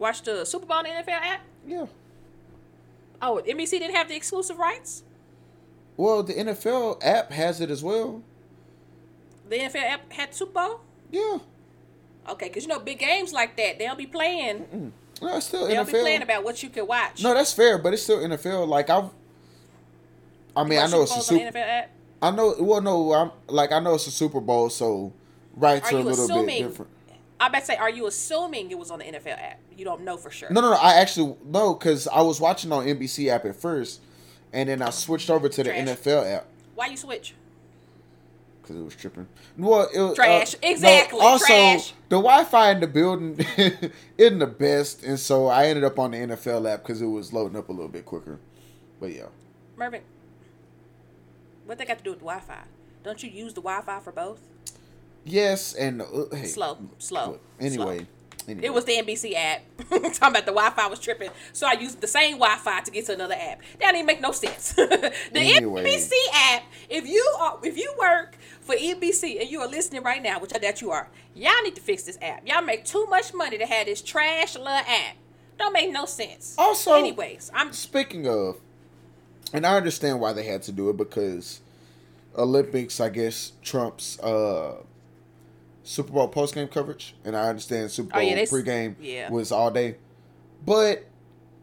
Watch 0.00 0.22
the 0.22 0.44
Super 0.44 0.66
Bowl 0.66 0.78
on 0.78 0.84
the 0.86 0.90
NFL 0.90 1.20
app. 1.22 1.42
Yeah. 1.64 1.86
Oh, 3.22 3.40
NBC 3.46 3.70
didn't 3.70 3.94
have 3.94 4.08
the 4.08 4.16
exclusive 4.16 4.58
rights? 4.58 5.04
Well, 5.96 6.24
the 6.24 6.34
NFL 6.34 6.98
app 7.00 7.30
has 7.30 7.60
it 7.60 7.70
as 7.70 7.80
well. 7.80 8.24
The 9.48 9.58
NFL 9.58 9.84
app 9.84 10.12
had 10.12 10.34
Super 10.34 10.52
Bowl? 10.52 10.80
Yeah. 11.12 11.38
Okay, 12.28 12.48
because 12.48 12.64
you 12.64 12.70
know, 12.70 12.80
big 12.80 12.98
games 12.98 13.32
like 13.32 13.56
that, 13.56 13.78
they'll 13.78 13.94
be 13.94 14.06
playing. 14.06 14.92
No, 15.24 15.36
it's 15.36 15.46
still 15.46 15.66
They'll 15.66 15.84
be 15.84 15.90
playing 15.92 16.20
NFL. 16.20 16.24
about 16.24 16.44
what 16.44 16.62
you 16.62 16.68
can 16.68 16.86
watch. 16.86 17.22
No, 17.22 17.34
that's 17.34 17.52
fair, 17.52 17.78
but 17.78 17.92
it's 17.92 18.02
still 18.02 18.18
NFL. 18.18 18.68
Like 18.68 18.90
I've. 18.90 19.10
I 20.56 20.64
mean, 20.64 20.78
I 20.78 20.86
know 20.86 21.02
it's 21.02 21.16
a 21.16 21.20
super. 21.20 21.44
NFL 21.44 21.56
app. 21.56 21.90
I 22.22 22.30
know. 22.30 22.54
Well, 22.58 22.80
no, 22.80 23.12
I'm 23.12 23.30
like 23.48 23.72
I 23.72 23.80
know 23.80 23.94
it's 23.94 24.06
a 24.06 24.10
Super 24.10 24.40
Bowl, 24.40 24.70
so 24.70 25.12
rights 25.56 25.90
Are 25.92 25.96
are, 25.96 25.98
a 26.00 26.02
little 26.02 26.26
bit 26.28 26.34
assuming- 26.36 26.68
different. 26.68 26.90
I 27.40 27.48
bet 27.48 27.66
say, 27.66 27.76
are 27.76 27.90
you 27.90 28.06
assuming 28.06 28.70
it 28.70 28.78
was 28.78 28.90
on 28.92 29.00
the 29.00 29.04
NFL 29.06 29.32
app? 29.32 29.58
You 29.76 29.84
don't 29.84 30.02
know 30.02 30.16
for 30.16 30.30
sure. 30.30 30.48
No, 30.50 30.60
no, 30.60 30.70
no. 30.70 30.76
I 30.76 30.94
actually 30.94 31.36
no, 31.44 31.74
because 31.74 32.06
I 32.06 32.22
was 32.22 32.40
watching 32.40 32.70
on 32.72 32.86
NBC 32.86 33.28
app 33.28 33.44
at 33.44 33.56
first, 33.56 34.00
and 34.52 34.68
then 34.68 34.80
I 34.80 34.90
switched 34.90 35.28
over 35.30 35.48
to 35.48 35.62
the 35.64 35.70
Trash. 35.70 35.88
NFL 35.88 36.36
app 36.36 36.46
Why 36.76 36.86
you 36.86 36.96
switch? 36.96 37.34
Because 38.64 38.76
it 38.76 38.82
was 38.84 38.96
tripping. 38.96 39.28
Well, 39.58 39.88
it 39.94 40.00
was 40.00 40.14
Trash. 40.16 40.54
uh, 40.54 40.58
Exactly, 40.62 41.20
also, 41.20 41.44
trash. 41.46 41.92
the 42.08 42.16
Wi-Fi 42.16 42.70
in 42.72 42.80
the 42.80 42.86
building 42.86 43.38
isn't 44.18 44.38
the 44.38 44.46
best, 44.46 45.02
and 45.04 45.20
so 45.20 45.46
I 45.48 45.66
ended 45.66 45.84
up 45.84 45.98
on 45.98 46.12
the 46.12 46.16
NFL 46.18 46.72
app 46.72 46.82
because 46.82 47.00
it 47.02 47.06
was 47.06 47.32
loading 47.32 47.56
up 47.58 47.68
a 47.68 47.72
little 47.72 47.88
bit 47.88 48.04
quicker. 48.06 48.38
But 49.00 49.12
yeah, 49.12 49.26
Mervin, 49.76 50.00
what 51.66 51.78
they 51.78 51.84
got 51.84 51.98
to 51.98 52.04
do 52.04 52.10
with 52.10 52.20
the 52.20 52.24
Wi-Fi? 52.26 52.64
Don't 53.02 53.22
you 53.22 53.30
use 53.30 53.52
the 53.54 53.60
Wi-Fi 53.60 54.00
for 54.00 54.12
both? 54.12 54.40
yes, 55.26 55.74
and 55.74 56.02
uh, 56.02 56.06
hey, 56.32 56.46
Slow, 56.46 56.76
slow. 56.98 57.38
Anyway, 57.58 57.74
slow. 57.76 58.06
anyway. 58.48 58.66
It 58.66 58.74
was 58.74 58.84
the 58.84 58.92
NBC 58.96 59.34
app. 59.34 59.62
Talking 59.90 60.06
about 60.20 60.44
the 60.44 60.52
Wi-Fi 60.52 60.86
was 60.88 61.00
tripping, 61.00 61.30
so 61.54 61.66
I 61.66 61.72
used 61.72 62.00
the 62.02 62.06
same 62.06 62.36
Wi-Fi 62.38 62.80
to 62.82 62.90
get 62.90 63.06
to 63.06 63.14
another 63.14 63.34
app. 63.38 63.60
That 63.80 63.92
didn't 63.92 64.06
make 64.06 64.20
no 64.20 64.32
sense. 64.32 64.72
the 64.74 65.12
Anyway. 65.34 65.84
NBC 65.84 66.10
app. 66.34 66.64
If 66.90 67.06
you 67.06 67.26
are, 67.40 67.58
if 67.62 67.78
you 67.78 67.94
work 67.98 68.36
for 68.64 68.74
NBC 68.74 69.40
and 69.40 69.48
you 69.48 69.60
are 69.60 69.68
listening 69.68 70.02
right 70.02 70.22
now, 70.22 70.40
which 70.40 70.52
I 70.54 70.58
bet 70.58 70.80
you 70.80 70.90
are, 70.90 71.08
y'all 71.34 71.52
need 71.62 71.74
to 71.76 71.80
fix 71.80 72.02
this 72.04 72.18
app. 72.20 72.46
Y'all 72.48 72.62
make 72.62 72.84
too 72.84 73.06
much 73.06 73.32
money 73.34 73.58
to 73.58 73.66
have 73.66 73.86
this 73.86 74.02
trash 74.02 74.54
little 74.56 74.68
app. 74.72 75.16
Don't 75.58 75.72
make 75.72 75.92
no 75.92 76.04
sense. 76.06 76.56
Also- 76.58 76.94
anyways, 76.94 77.50
I'm 77.54 77.72
Speaking 77.72 78.26
of, 78.26 78.58
and 79.52 79.64
I 79.66 79.76
understand 79.76 80.18
why 80.18 80.32
they 80.32 80.42
had 80.44 80.62
to 80.62 80.72
do 80.72 80.88
it 80.90 80.96
because 80.96 81.60
Olympics, 82.36 82.98
I 82.98 83.08
guess, 83.10 83.52
trumps 83.62 84.18
uh, 84.20 84.78
Super 85.84 86.12
Bowl 86.12 86.26
post 86.28 86.54
game 86.54 86.66
coverage, 86.66 87.14
and 87.24 87.36
I 87.36 87.48
understand 87.48 87.90
Super 87.92 88.10
Oh, 88.16 88.18
Bowl 88.18 88.28
yeah, 88.28 88.34
they 88.34 88.44
pregame 88.46 88.96
yeah. 88.98 89.30
was 89.30 89.52
all 89.52 89.70
day. 89.70 89.96
But 90.66 91.04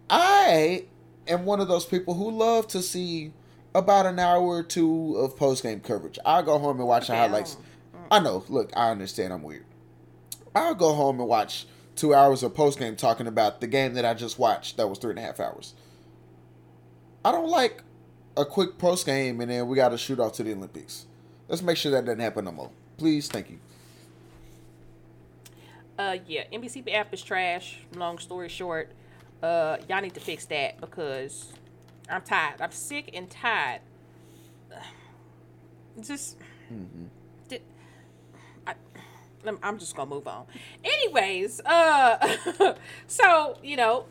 I 0.10 0.86
am 1.28 1.46
one 1.46 1.60
of 1.60 1.68
those 1.68 1.86
people 1.86 2.14
who 2.14 2.32
love 2.32 2.68
to 2.70 2.82
see 2.82 3.34
about 3.74 4.06
an 4.06 4.20
hour 4.20 4.42
or 4.42 4.64
two 4.64 5.16
of 5.16 5.38
post 5.38 5.64
game 5.64 5.80
coverage. 5.80 6.20
I'll 6.26 6.44
go 6.44 6.58
home 6.60 6.80
and 6.80 6.88
watch 6.88 7.08
the 7.08 7.16
highlights. 7.16 7.58
I 8.10 8.20
know. 8.20 8.44
Look, 8.50 8.72
I 8.76 8.92
understand. 8.92 9.32
I'm 9.32 9.44
weird. 9.44 9.66
I'll 10.54 10.76
go 10.76 10.94
home 10.94 11.20
and 11.20 11.30
watch 11.30 11.66
two 11.96 12.14
hours 12.14 12.44
of 12.44 12.54
post 12.54 12.80
game 12.80 12.96
talking 12.96 13.28
about 13.28 13.62
the 13.62 13.68
game 13.68 13.94
that 13.94 14.06
I 14.06 14.14
just 14.14 14.38
watched. 14.38 14.78
That 14.78 14.88
was 14.88 15.00
three 15.00 15.12
and 15.12 15.20
a 15.20 15.22
half 15.22 15.40
hours. 15.40 15.74
I 17.24 17.32
don't 17.32 17.50
like 17.50 17.84
a 18.36 18.46
quick 18.46 18.78
post 18.78 19.06
game 19.06 19.40
and 19.42 19.52
then 19.52 19.68
we 19.68 19.76
got 19.76 19.90
to 19.90 19.98
shoot 19.98 20.20
off 20.20 20.34
to 20.34 20.44
the 20.44 20.54
Olympics. 20.54 21.06
Let's 21.48 21.62
make 21.62 21.78
sure 21.78 21.92
that 21.92 22.06
doesn't 22.06 22.20
happen 22.20 22.46
no 22.46 22.52
more. 22.52 22.72
Please, 22.98 23.28
thank 23.28 23.50
you. 23.50 23.60
Uh, 25.98 26.18
yeah, 26.28 26.44
NBC 26.52 26.92
app 26.94 27.14
is 27.14 27.22
trash. 27.22 27.80
Long 27.96 28.18
story 28.18 28.50
short, 28.50 28.92
uh, 29.44 29.78
y'all 29.88 30.02
need 30.02 30.14
to 30.16 30.20
fix 30.20 30.46
that 30.46 30.82
because 30.82 31.54
I'm 32.12 32.22
tired. 32.22 32.62
I'm 32.62 32.72
sick 32.72 33.10
and 33.14 33.30
tired. 33.30 33.82
Just, 36.02 36.38
Di- 37.50 37.60
I, 38.66 38.74
I'm 39.62 39.78
just 39.78 39.96
gonna 39.96 40.10
move 40.10 40.26
on. 40.28 40.46
Anyways, 40.86 41.60
uh, 41.66 42.76
so 43.08 43.58
you 43.62 43.76
know, 43.76 44.06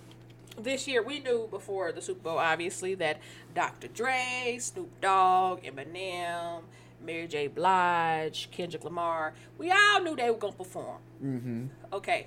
this 0.59 0.87
year 0.87 1.03
we 1.03 1.21
knew 1.21 1.49
before 1.51 1.91
the 1.93 2.03
Super 2.03 2.21
Bowl, 2.21 2.39
obviously, 2.39 2.95
that 2.97 3.19
Dr. 3.55 3.89
Dre, 3.89 4.59
Snoop 4.61 5.01
Dogg, 5.01 5.63
Eminem, 5.63 6.63
Mary 7.05 7.27
J. 7.27 7.47
Blige, 7.47 8.49
Kendrick 8.51 8.85
Lamar, 8.85 9.33
we 9.57 9.71
all 9.71 10.03
knew 10.03 10.15
they 10.15 10.31
were 10.31 10.37
gonna 10.37 10.53
perform. 10.53 10.99
Mm-hmm. 11.25 11.65
Okay. 11.95 12.27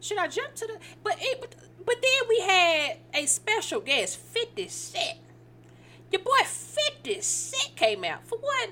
Should 0.00 0.18
I 0.18 0.28
jump 0.28 0.54
to 0.56 0.66
the 0.66 0.78
but 1.02 1.16
it 1.20 1.40
but, 1.40 1.54
but 1.88 2.02
then 2.02 2.28
we 2.28 2.40
had 2.40 2.98
a 3.14 3.24
special 3.24 3.80
guest, 3.80 4.18
50 4.18 4.68
Cent. 4.68 5.18
Your 6.12 6.20
boy 6.20 6.44
50 6.44 7.18
Cent 7.22 7.76
came 7.76 8.04
out. 8.04 8.26
For 8.26 8.36
what? 8.36 8.70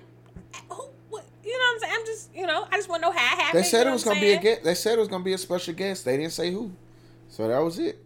Who 0.69 0.85
what, 1.09 1.25
you 1.43 1.53
know 1.53 1.59
what 1.59 1.73
I'm 1.73 1.81
saying? 1.81 1.95
I'm 1.99 2.07
just 2.07 2.35
you 2.35 2.47
know, 2.47 2.69
I 2.71 2.77
just 2.77 2.91
wanna 2.91 3.07
know 3.07 3.13
how 3.13 3.35
it 3.35 3.41
happened. 3.41 3.65
They 3.65 3.67
said 3.67 3.85
you 3.85 3.89
it 3.89 3.93
was 3.93 4.05
gonna 4.05 4.21
be 4.21 4.33
a 4.33 4.39
guest. 4.39 4.65
They 4.65 4.75
said 4.75 4.99
it 4.99 4.99
was 4.99 5.09
gonna 5.09 5.25
be 5.25 5.33
a 5.33 5.39
special 5.39 5.73
guest. 5.73 6.05
They 6.05 6.19
didn't 6.19 6.35
say 6.35 6.53
who, 6.53 6.71
so 7.31 7.49
that 7.49 7.59
was 7.59 7.79
it. 7.79 8.05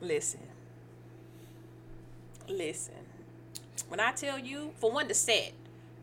Listen. 0.00 0.40
Listen. 2.48 2.94
When 3.88 4.00
I 4.00 4.12
tell 4.12 4.38
you, 4.38 4.72
for 4.78 4.90
one, 4.90 5.08
the 5.08 5.14
set, 5.14 5.52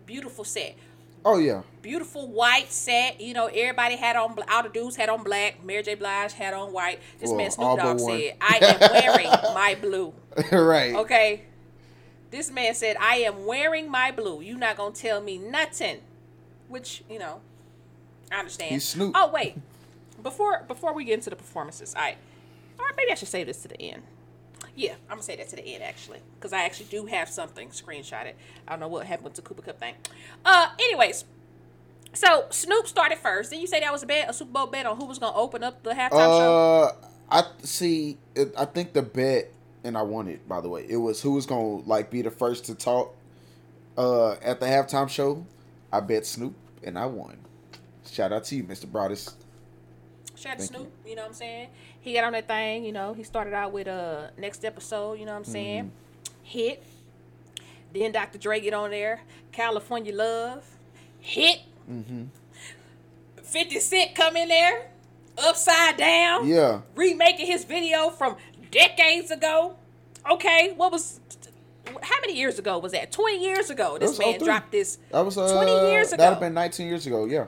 beautiful 0.05 0.43
set. 0.43 0.75
Oh 1.24 1.38
yeah, 1.38 1.61
beautiful 1.82 2.28
white 2.28 2.72
set. 2.72 3.22
You 3.22 3.34
know, 3.34 3.47
everybody 3.47 3.95
had 3.95 4.15
on 4.15 4.36
all 4.49 4.63
the 4.63 4.69
dudes 4.69 4.95
had 4.95 5.09
on 5.09 5.24
black. 5.24 5.63
Mary 5.63 5.84
J. 5.84 5.95
Blige 5.95 6.34
had 6.34 6.53
on 6.53 6.72
white. 6.74 6.99
This 7.19 7.30
Well, 7.30 7.38
man 7.38 7.51
Snoop 7.51 7.78
Dogg 7.78 7.99
said, 7.99 8.36
"I 8.41 8.59
am 8.61 8.80
wearing 8.91 9.30
my 9.53 9.78
blue." 9.80 10.13
right. 10.51 10.95
Okay. 10.95 11.43
This 12.32 12.51
man 12.51 12.74
said, 12.74 12.97
"I 12.99 13.17
am 13.17 13.45
wearing 13.45 13.89
my 13.89 14.11
blue. 14.11 14.41
You 14.41 14.57
not 14.57 14.78
gonna 14.78 14.95
tell 14.95 15.22
me 15.22 15.38
nothing," 15.38 15.99
which 16.67 17.03
you 17.09 17.19
know, 17.19 17.41
I 18.32 18.39
understand. 18.39 18.72
He's 18.72 18.88
Snoop. 18.88 19.13
Oh 19.15 19.30
wait, 19.32 19.57
before 20.24 20.63
before 20.67 20.93
we 20.93 21.05
get 21.05 21.15
into 21.15 21.30
the 21.30 21.36
performances, 21.36 21.93
I 21.95 22.15
or 22.80 22.86
maybe 22.97 23.11
I 23.11 23.15
should 23.15 23.28
say 23.28 23.43
this 23.43 23.61
to 23.63 23.67
the 23.67 23.82
end. 23.82 24.03
Yeah, 24.76 24.93
I'm 25.09 25.17
gonna 25.17 25.24
say 25.24 25.36
that 25.36 25.49
to 25.49 25.55
the 25.55 25.65
end 25.65 25.84
actually, 25.84 26.19
because 26.36 26.53
I 26.53 26.63
actually 26.63 26.88
do 26.88 27.05
have 27.05 27.30
something 27.30 27.69
screenshotted. 27.69 28.34
I 28.67 28.72
don't 28.72 28.80
know 28.80 28.88
what 28.88 29.05
happened 29.05 29.26
with 29.26 29.36
the 29.36 29.41
Cooper 29.41 29.61
Kupp 29.61 29.80
thing. 29.80 29.95
Uh, 30.45 30.69
anyways, 30.80 31.26
so 32.13 32.45
Snoop 32.49 32.88
started 32.88 33.17
first. 33.17 33.51
Then 33.51 33.59
you 33.59 33.67
say 33.67 33.80
that 33.82 33.91
was 33.91 34.03
a 34.03 34.05
bet, 34.05 34.30
a 34.30 34.34
Super 34.34 34.51
Bowl 34.51 34.67
bet 34.67 34.86
on 34.86 34.97
who 34.97 35.05
was 35.05 35.19
gonna 35.19 35.36
open 35.36 35.63
up 35.63 35.84
the 35.84 35.91
halftime 35.91 36.09
show. 36.11 36.93
Uh, 37.01 37.07
I 37.30 37.43
see. 37.63 38.17
It, 38.36 38.53
I 38.57 38.65
think 38.65 38.93
the 38.93 39.01
bet, 39.01 39.51
and 39.84 39.97
I 39.97 40.01
won 40.03 40.28
it 40.28 40.47
by 40.47 40.61
the 40.61 40.69
way. 40.69 40.86
It 40.88 40.97
was 40.97 41.22
who 41.22 41.32
was 41.32 41.45
gonna 41.45 41.82
like 41.86 42.09
be 42.09 42.22
the 42.22 42.32
first 42.32 42.65
to 42.65 42.76
talk. 42.76 43.15
Uh, 43.97 44.32
at 44.41 44.59
the 44.61 44.65
halftime 44.65 45.09
show, 45.09 45.45
I 45.91 45.99
bet 45.99 46.26
Snoop, 46.26 46.55
and 46.84 46.97
I 46.97 47.05
won. 47.07 47.38
Shout 48.09 48.32
out 48.32 48.45
to 48.45 48.55
you, 48.55 48.63
Mr. 48.63 48.89
Broadus. 48.89 49.36
Shout 50.36 50.53
out 50.53 50.59
to 50.59 50.65
Snoop, 50.65 50.91
you. 51.05 51.15
know 51.15 51.22
what 51.24 51.30
I'm 51.30 51.34
saying? 51.34 51.67
He 52.02 52.14
got 52.14 52.24
on 52.24 52.34
that 52.34 52.47
thing, 52.47 52.84
you 52.84 52.91
know, 52.91 53.14
he 53.14 53.24
started 53.24 53.54
out 53.54 53.72
with 53.72 53.88
uh 53.88 54.28
next 54.38 54.66
episode, 54.66 55.20
you 55.20 55.26
know 55.26 55.34
what 55.34 55.39
I'm 55.39 55.45
saying? 55.45 55.84
Mm-hmm. 55.86 56.43
Hit. 56.43 56.84
Then 57.93 58.12
Dr. 58.12 58.38
Dre 58.38 58.60
get 58.60 58.74
on 58.74 58.89
there. 58.89 59.22
California 59.52 60.14
Love. 60.14 60.66
Hit. 61.20 61.60
Mm-hmm. 61.89 62.24
50 63.43 63.80
Cent 63.80 64.16
come 64.16 64.36
in 64.36 64.47
there. 64.47 64.89
Upside 65.38 65.97
down. 65.97 66.47
Yeah, 66.47 66.82
Remaking 66.95 67.47
his 67.47 67.66
video 67.66 68.10
from 68.10 68.36
decades 68.70 69.32
ago. 69.32 69.76
Okay, 70.30 70.74
what 70.76 70.91
was 70.91 71.20
how 72.02 72.20
many 72.22 72.38
years 72.38 72.60
ago 72.60 72.78
was 72.80 72.91
that? 72.91 73.12
20 73.12 73.43
years 73.43 73.70
ago. 73.70 73.97
This 73.97 74.18
man 74.18 74.39
03. 74.39 74.45
dropped 74.45 74.72
this 74.72 74.97
that 75.12 75.22
was 75.22 75.38
uh, 75.38 75.52
20 75.54 75.91
years 75.91 76.08
ago. 76.10 76.18
That'd 76.18 76.34
have 76.34 76.39
been 76.39 76.54
19 76.54 76.88
years 76.88 77.06
ago. 77.08 77.26
Yeah. 77.26 77.47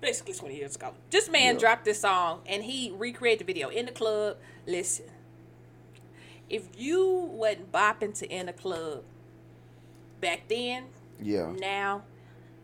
Basically 0.00 0.34
20 0.34 0.56
years 0.56 0.76
ago. 0.76 0.92
This 1.10 1.28
man 1.28 1.54
Yeah. 1.54 1.60
dropped 1.60 1.84
this 1.84 2.00
song 2.00 2.42
and 2.46 2.62
he 2.64 2.92
recreated 2.96 3.40
the 3.40 3.44
video 3.52 3.68
in 3.68 3.86
the 3.86 3.92
club. 3.92 4.36
Listen, 4.66 5.06
if 6.48 6.68
you 6.78 7.04
wasn't 7.32 7.72
bopping 7.72 8.16
to 8.18 8.28
in 8.30 8.46
the 8.46 8.52
club 8.52 9.02
back 10.20 10.48
then, 10.48 10.86
Yeah. 11.20 11.52
now 11.58 12.04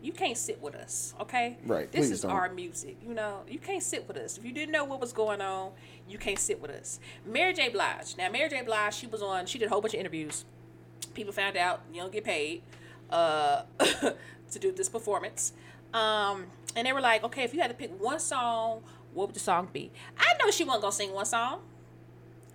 you 0.01 0.11
can't 0.11 0.37
sit 0.37 0.61
with 0.61 0.75
us, 0.75 1.13
okay? 1.19 1.57
Right, 1.65 1.89
This 1.91 2.07
please 2.07 2.11
is 2.11 2.21
don't. 2.21 2.31
our 2.31 2.49
music, 2.53 2.97
you 3.01 3.13
know. 3.13 3.43
You 3.47 3.57
can't 3.59 3.81
sit 3.81 4.05
with 4.07 4.17
us. 4.17 4.37
If 4.37 4.43
you 4.43 4.51
didn't 4.51 4.71
know 4.73 4.83
what 4.83 4.99
was 4.99 5.13
going 5.13 5.39
on, 5.41 5.71
you 6.09 6.17
can't 6.17 6.37
sit 6.39 6.61
with 6.61 6.71
us. 6.71 6.99
Mary 7.25 7.53
J. 7.53 7.69
Blige. 7.69 8.17
Now, 8.17 8.29
Mary 8.29 8.49
J. 8.49 8.61
Blige, 8.63 8.93
she 8.95 9.07
was 9.07 9.21
on. 9.21 9.45
She 9.45 9.57
did 9.57 9.67
a 9.67 9.69
whole 9.69 9.79
bunch 9.79 9.93
of 9.93 10.01
interviews. 10.01 10.43
People 11.13 11.31
found 11.31 11.55
out 11.55 11.81
you 11.93 12.01
don't 12.01 12.11
get 12.11 12.25
paid 12.25 12.63
uh, 13.09 13.63
to 13.79 14.59
do 14.59 14.71
this 14.73 14.89
performance, 14.89 15.53
um, 15.93 16.45
and 16.75 16.87
they 16.87 16.93
were 16.93 17.01
like, 17.01 17.23
"Okay, 17.23 17.43
if 17.43 17.53
you 17.53 17.61
had 17.61 17.69
to 17.69 17.75
pick 17.75 17.91
one 18.01 18.19
song, 18.19 18.81
what 19.13 19.27
would 19.27 19.35
the 19.35 19.39
song 19.39 19.69
be?" 19.71 19.91
I 20.17 20.33
know 20.39 20.51
she 20.51 20.63
wasn't 20.63 20.81
gonna 20.83 20.91
sing 20.93 21.13
one 21.13 21.25
song. 21.25 21.59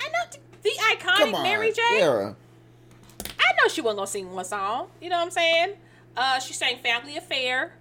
I 0.00 0.08
know 0.08 0.18
the, 0.30 0.38
the 0.62 0.70
iconic 0.96 1.34
on, 1.34 1.42
Mary 1.42 1.72
J. 1.72 1.82
Yeah. 1.98 2.32
I 3.40 3.52
know 3.62 3.68
she 3.68 3.80
wasn't 3.80 3.98
gonna 3.98 4.06
sing 4.06 4.32
one 4.32 4.44
song. 4.44 4.88
You 5.00 5.08
know 5.10 5.16
what 5.18 5.24
I'm 5.24 5.30
saying? 5.30 5.74
Uh, 6.16 6.38
she 6.40 6.52
sang 6.52 6.78
"Family 6.78 7.16
Affair." 7.16 7.72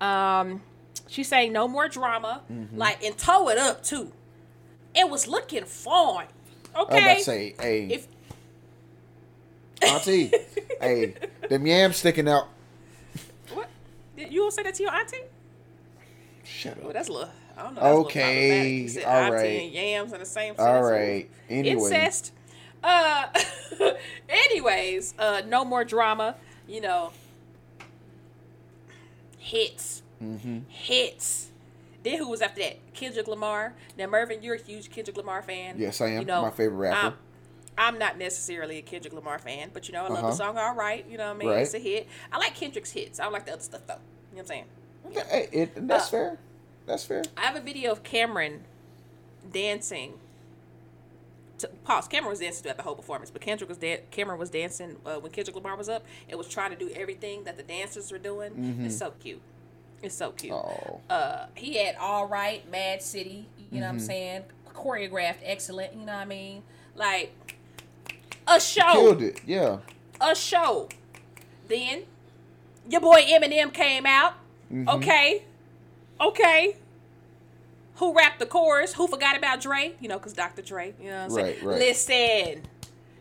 Um, 0.00 0.62
she 1.06 1.22
sang 1.22 1.52
"No 1.52 1.68
More 1.68 1.88
Drama," 1.88 2.42
Mm-hmm. 2.52 2.76
like 2.76 3.02
and 3.04 3.16
tow 3.16 3.48
it 3.48 3.58
up 3.58 3.82
too. 3.84 4.12
It 4.94 5.08
was 5.08 5.26
looking 5.28 5.64
fine. 5.64 6.26
I 6.74 6.78
was 6.80 6.88
about 6.88 6.92
Okay, 6.92 7.14
to 7.18 7.22
say, 7.22 7.54
hey, 7.60 7.86
if 7.86 8.06
Auntie, 9.82 10.32
hey, 10.80 11.14
them 11.48 11.66
yams 11.66 11.96
sticking 11.96 12.28
out. 12.28 12.48
You 14.30 14.40
gonna 14.40 14.52
say 14.52 14.62
that 14.62 14.74
to 14.74 14.82
your 14.82 14.92
auntie? 14.92 15.16
Shut 16.44 16.76
Oh, 16.82 16.88
up. 16.88 16.92
that's 16.94 17.08
a 17.08 17.12
little. 17.12 17.30
I 17.56 17.62
don't 17.62 17.74
know. 17.74 17.80
That's 17.80 17.84
a 17.92 17.96
little 17.96 18.06
Okay, 18.06 19.04
all 19.04 19.12
auntie 19.12 19.34
right. 19.36 19.44
and 19.62 19.72
yams 19.72 20.12
in 20.12 20.18
the 20.20 20.26
same 20.26 20.54
All 20.58 20.82
right. 20.82 21.30
Anyway. 21.48 21.72
Incest. 21.84 22.32
Uh, 22.82 23.26
anyways, 24.28 25.14
uh, 25.18 25.42
no 25.46 25.64
more 25.64 25.84
drama. 25.84 26.36
You 26.66 26.80
know, 26.80 27.12
hits, 29.38 30.02
Mm-hmm. 30.22 30.60
hits. 30.68 31.48
Then 32.04 32.18
who 32.18 32.28
was 32.28 32.40
after 32.42 32.60
that? 32.62 32.78
Kendrick 32.94 33.26
Lamar. 33.28 33.74
Now 33.98 34.06
Mervin, 34.06 34.42
you're 34.42 34.54
a 34.56 34.60
huge 34.62 34.90
Kendrick 34.90 35.16
Lamar 35.16 35.42
fan. 35.42 35.76
Yes, 35.78 36.00
I 36.00 36.08
am. 36.08 36.20
You 36.20 36.24
know, 36.26 36.42
My 36.42 36.50
favorite 36.50 36.76
rapper. 36.76 37.06
I'm, 37.08 37.14
I'm 37.94 37.98
not 37.98 38.18
necessarily 38.18 38.78
a 38.78 38.82
Kendrick 38.82 39.12
Lamar 39.14 39.38
fan, 39.38 39.70
but 39.72 39.88
you 39.88 39.94
know 39.94 40.04
I 40.04 40.08
love 40.08 40.18
Uh-huh. 40.18 40.30
the 40.30 40.36
song 40.36 40.58
"All 40.58 40.74
Right." 40.74 41.04
You 41.08 41.18
know 41.18 41.26
what 41.28 41.36
I 41.36 41.38
mean? 41.38 41.48
Right. 41.48 41.58
It's 41.62 41.74
a 41.74 41.78
hit. 41.78 42.08
I 42.32 42.38
like 42.38 42.54
Kendrick's 42.54 42.90
hits. 42.92 43.20
I 43.20 43.24
don't 43.24 43.32
like 43.32 43.46
the 43.46 43.52
other 43.52 43.62
stuff 43.62 43.82
though. 43.86 43.98
You 44.32 44.38
know 44.38 44.44
what 44.44 44.52
I'm 45.12 45.14
saying? 45.14 45.28
Hey, 45.30 45.48
it, 45.52 45.88
that's 45.88 46.06
Uh, 46.06 46.10
fair. 46.10 46.38
That's 46.86 47.04
fair. 47.04 47.22
I 47.36 47.42
have 47.42 47.56
a 47.56 47.60
video 47.60 47.92
of 47.92 48.02
Cameron 48.02 48.64
dancing. 49.52 50.14
To, 51.58 51.68
pause. 51.84 52.08
Cameron 52.08 52.30
was 52.30 52.40
dancing 52.40 52.62
throughout 52.62 52.76
the 52.78 52.82
whole 52.82 52.94
performance, 52.96 53.30
but 53.30 53.40
Kendrick 53.40 53.68
was 53.68 53.78
dan- 53.78 54.00
Cameron 54.10 54.38
was 54.38 54.50
dancing 54.50 54.96
uh, 55.06 55.16
when 55.16 55.30
Kendrick 55.30 55.54
Lamar 55.54 55.76
was 55.76 55.88
up 55.88 56.04
and 56.28 56.36
was 56.38 56.48
trying 56.48 56.70
to 56.70 56.76
do 56.76 56.90
everything 56.94 57.44
that 57.44 57.56
the 57.56 57.62
dancers 57.62 58.10
were 58.10 58.18
doing. 58.18 58.82
It's 58.84 58.96
so 58.98 59.12
cute. 59.20 59.40
It's 60.02 60.14
so 60.16 60.32
cute. 60.32 60.52
Oh, 60.54 61.00
Uh, 61.08 61.46
he 61.54 61.76
had 61.76 61.94
all 61.96 62.26
right, 62.26 62.64
m.A.A.d 62.66 63.02
city. 63.02 63.46
You 63.70 63.78
know 63.80 63.86
what 63.86 63.90
I'm 63.90 63.96
Mm-hmm. 63.98 64.06
saying? 64.06 64.42
Choreographed, 64.74 65.36
excellent. 65.44 65.92
You 65.94 66.00
know 66.00 66.12
what 66.14 66.22
I 66.22 66.24
mean? 66.24 66.62
Like 66.96 67.32
a 68.48 68.58
show 68.58 68.92
killed 68.92 69.22
it. 69.22 69.40
Yeah. 69.46 69.78
a 70.20 70.34
show. 70.34 70.88
Then 71.68 72.02
your 72.88 73.00
boy 73.00 73.22
Eminem 73.22 73.72
came 73.72 74.06
out. 74.06 74.34
Mm-hmm. 74.72 74.88
Okay. 74.88 75.42
Okay. 76.20 76.76
Who 77.96 78.14
rapped 78.16 78.38
the 78.38 78.46
chorus? 78.46 78.94
Who 78.94 79.06
forgot 79.06 79.36
about 79.36 79.60
Dre? 79.60 79.94
You 80.00 80.08
know, 80.08 80.18
because 80.18 80.32
Dr. 80.32 80.62
Dre. 80.62 80.94
You 81.00 81.10
know 81.10 81.16
what 81.18 81.24
I'm 81.24 81.30
saying? 81.30 81.46
Right, 81.46 81.62
right. 81.62 81.78
Listen. 81.78 82.62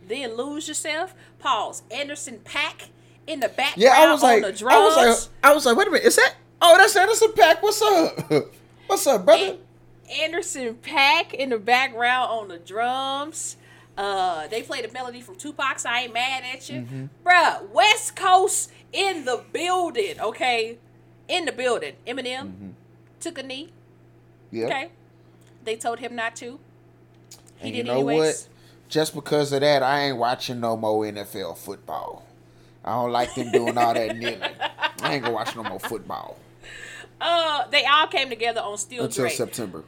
Then 0.07 0.36
lose 0.36 0.68
yourself. 0.68 1.14
Pause. 1.39 1.84
Anderson 1.91 2.39
.Paak 2.43 2.88
in 3.28 3.39
the 3.39 3.49
background 3.49 3.78
Yeah, 3.78 3.91
I 3.93 4.12
was 4.12 4.24
like, 4.24 4.41
the 4.41 4.66
I 4.68 4.80
was 4.80 4.95
like, 4.95 5.30
I 5.43 5.53
was 5.53 5.66
like, 5.66 5.78
wait 5.78 5.88
a 5.88 5.91
minute, 5.91 6.05
is 6.07 6.16
that? 6.16 6.36
Oh, 6.62 6.78
that's 6.78 6.95
Anderson 6.95 7.30
.Paak. 7.34 7.62
What's 7.62 7.82
up? 7.82 8.32
What's 8.88 9.05
up, 9.07 9.26
brother? 9.26 9.57
Anderson 10.22 10.76
.Paak 10.76 11.34
in 11.34 11.49
the 11.49 11.57
background 11.59 12.30
on 12.32 12.47
the 12.49 12.57
drums. 12.57 13.57
Uh, 13.97 14.47
they 14.47 14.62
played 14.64 14.84
a 14.86 14.91
melody 14.91 15.22
from 15.22 15.36
Tupac's 15.36 15.86
"I 15.86 16.01
Ain't 16.01 16.14
Mad 16.14 16.43
at 16.53 16.70
You," 16.70 16.82
Mm-hmm. 16.82 17.05
bruh. 17.26 17.70
West 17.70 18.16
Coast 18.16 18.72
in 18.94 19.26
the 19.26 19.44
building, 19.54 20.20
okay, 20.20 20.78
in 21.28 21.46
the 21.46 21.52
building. 21.52 21.94
Eminem 22.08 22.44
Mm-hmm. 22.48 22.70
took 23.20 23.38
a 23.38 23.44
knee, 23.44 23.70
Yeah. 24.52 24.66
okay. 24.66 24.89
They 25.64 25.76
told 25.76 26.00
him 26.00 26.16
not 26.16 26.36
to. 26.38 26.60
He 27.58 27.68
And 27.68 27.74
did 27.74 27.76
you 27.78 27.84
know 27.84 27.94
anyways. 28.10 28.18
what? 28.18 28.48
Just 28.89 29.14
because 29.16 29.54
of 29.54 29.62
that, 29.62 29.84
I 29.84 30.02
ain't 30.02 30.18
watching 30.18 30.60
no 30.60 30.76
more 30.76 31.04
NFL 31.06 31.58
football. 31.58 32.26
I 32.84 32.94
don't 32.94 33.12
like 33.12 33.34
them 33.36 33.52
doing 33.52 33.78
all 33.78 33.94
that 33.94 34.18
kneeling. 34.18 34.42
I 35.02 35.14
ain't 35.14 35.24
gonna 35.24 35.34
watch 35.36 35.56
no 35.56 35.64
more 35.64 35.80
football 35.80 36.38
Uh, 37.22 37.68
they 37.70 37.86
all 37.86 38.08
came 38.08 38.28
together 38.30 38.60
on 38.62 38.78
Steel 38.78 39.04
until 39.06 39.26
Dre. 39.26 39.32
September. 39.36 39.84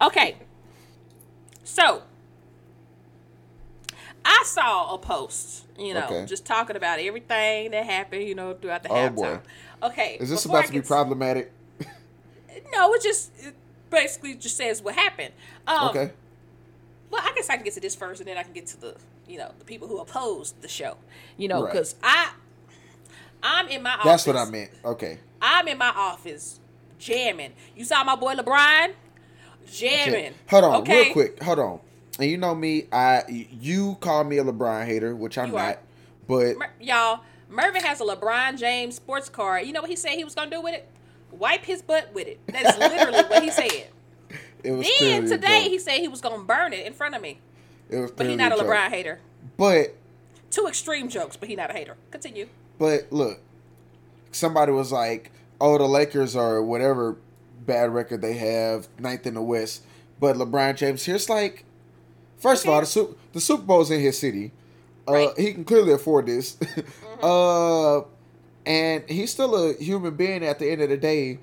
Okay. 0.00 0.36
So 1.64 2.02
I 4.24 4.42
saw 4.46 4.94
a 4.94 4.98
post, 4.98 5.64
you 5.78 5.92
know, 5.94 6.04
Okay. 6.06 6.26
just 6.26 6.44
talking 6.46 6.76
about 6.76 6.98
everything 6.98 7.70
that 7.72 7.84
happened, 7.84 8.22
you 8.24 8.34
know, 8.34 8.54
throughout 8.54 8.82
the 8.82 8.88
Oh, 8.90 8.94
halftime. 8.94 9.14
boy. 9.14 9.38
Okay. 9.82 10.16
Is 10.20 10.30
this 10.30 10.44
about 10.46 10.64
I 10.64 10.66
to 10.66 10.72
be 10.72 10.78
get 10.78 10.86
problematic? 10.86 11.52
No, 12.72 12.92
it 12.94 13.02
just 13.02 13.30
it 13.38 13.54
basically 13.90 14.34
just 14.34 14.56
says 14.56 14.80
what 14.82 14.94
happened. 14.94 15.32
Um, 15.66 15.88
okay. 15.90 16.10
Well, 17.10 17.20
I 17.24 17.32
guess 17.34 17.50
I 17.50 17.56
can 17.56 17.64
get 17.64 17.74
to 17.74 17.80
this 17.80 17.94
first, 17.94 18.20
and 18.20 18.28
then 18.28 18.36
I 18.38 18.42
can 18.42 18.52
get 18.52 18.66
to 18.68 18.80
the, 18.80 18.96
you 19.28 19.38
know, 19.38 19.52
the 19.58 19.64
people 19.64 19.86
who 19.88 19.98
opposed 19.98 20.60
the 20.62 20.68
show. 20.68 20.96
You 21.36 21.48
know, 21.48 21.62
Right. 21.62 21.72
because 21.72 21.94
I, 22.02 22.32
I'm 23.42 23.68
in 23.68 23.82
my 23.82 23.92
office. 23.92 24.04
That's 24.04 24.26
what 24.26 24.36
I 24.36 24.44
meant. 24.46 24.70
Okay. 24.84 25.18
I'm 25.42 25.68
in 25.68 25.78
my 25.78 25.92
office 25.94 26.58
jamming. 26.98 27.52
You 27.76 27.84
saw 27.84 28.02
my 28.02 28.16
boy 28.16 28.34
LeBron 28.34 28.94
jamming. 29.70 30.34
Hold 30.48 30.64
on, 30.64 30.74
okay? 30.82 31.04
real 31.04 31.12
quick. 31.12 31.42
Hold 31.42 31.58
on. 31.58 31.80
And 32.18 32.30
you 32.30 32.36
know 32.36 32.54
me, 32.54 32.86
I 32.92 33.22
you 33.28 33.96
call 34.00 34.24
me 34.24 34.38
a 34.38 34.44
LeBron 34.44 34.86
hater, 34.86 35.14
which 35.16 35.36
I'm 35.38 35.50
You 35.50 35.56
are. 35.56 35.66
not. 35.68 35.78
But 36.28 36.56
Mer- 36.58 36.70
y'all, 36.80 37.20
Mervin 37.48 37.82
has 37.82 38.00
a 38.00 38.04
LeBron 38.04 38.58
James 38.58 38.96
sports 38.96 39.28
car. 39.28 39.60
You 39.60 39.72
know 39.72 39.80
what 39.80 39.90
he 39.90 39.96
said 39.96 40.12
he 40.12 40.24
was 40.24 40.34
gonna 40.34 40.50
do 40.50 40.60
with 40.60 40.74
it? 40.74 40.88
Wipe 41.32 41.64
his 41.64 41.82
butt 41.82 42.12
with 42.14 42.28
it. 42.28 42.38
That's 42.46 42.78
literally 42.78 43.22
what 43.24 43.42
he 43.42 43.50
said. 43.50 43.88
it 44.62 44.70
was 44.72 44.88
Then 45.00 45.26
today 45.26 45.62
he 45.68 45.78
said 45.78 45.98
he 45.98 46.08
was 46.08 46.20
gonna 46.20 46.42
burn 46.42 46.72
it 46.72 46.86
in 46.86 46.92
front 46.92 47.14
of 47.16 47.22
me. 47.22 47.38
it 47.90 47.98
was 47.98 48.12
But 48.12 48.26
he's 48.26 48.36
not 48.36 48.52
a 48.52 48.56
joke. 48.56 48.66
LeBron 48.66 48.88
hater. 48.90 49.20
But 49.56 49.96
Two 50.50 50.66
extreme 50.68 51.08
jokes, 51.08 51.36
but 51.36 51.48
he's 51.48 51.58
not 51.58 51.70
a 51.70 51.72
hater. 51.72 51.96
Continue. 52.12 52.46
But 52.78 53.08
look, 53.10 53.40
somebody 54.30 54.70
was 54.70 54.92
like, 54.92 55.32
"Oh, 55.60 55.78
the 55.78 55.84
Lakers 55.88 56.36
are 56.36 56.62
whatever 56.62 57.16
bad 57.66 57.92
record 57.92 58.22
they 58.22 58.34
have, 58.34 58.86
ninth 59.00 59.26
in 59.26 59.34
the 59.34 59.42
West." 59.42 59.82
But 60.20 60.36
LeBron 60.36 60.76
James, 60.76 61.04
here's 61.04 61.28
like, 61.28 61.64
first 62.44 62.64
of 62.64 62.70
all, 62.70 62.80
the 62.80 62.86
Super, 62.86 63.14
the 63.32 63.40
Super 63.40 63.62
Bowl's 63.62 63.90
in 63.90 64.00
his 64.00 64.18
city. 64.18 64.52
Uh, 65.08 65.12
Right. 65.12 65.28
Mm-hmm. 65.28 65.40
He 65.42 65.52
can 65.54 65.64
clearly 65.64 65.92
afford 65.92 66.26
this. 66.26 66.58
uh, 67.22 68.02
and 68.66 69.02
he's 69.08 69.30
still 69.30 69.70
a 69.70 69.74
human 69.74 70.14
being. 70.14 70.44
At 70.44 70.58
the 70.58 70.70
end 70.70 70.82
of 70.82 70.90
the 70.90 70.96
day, 70.96 71.38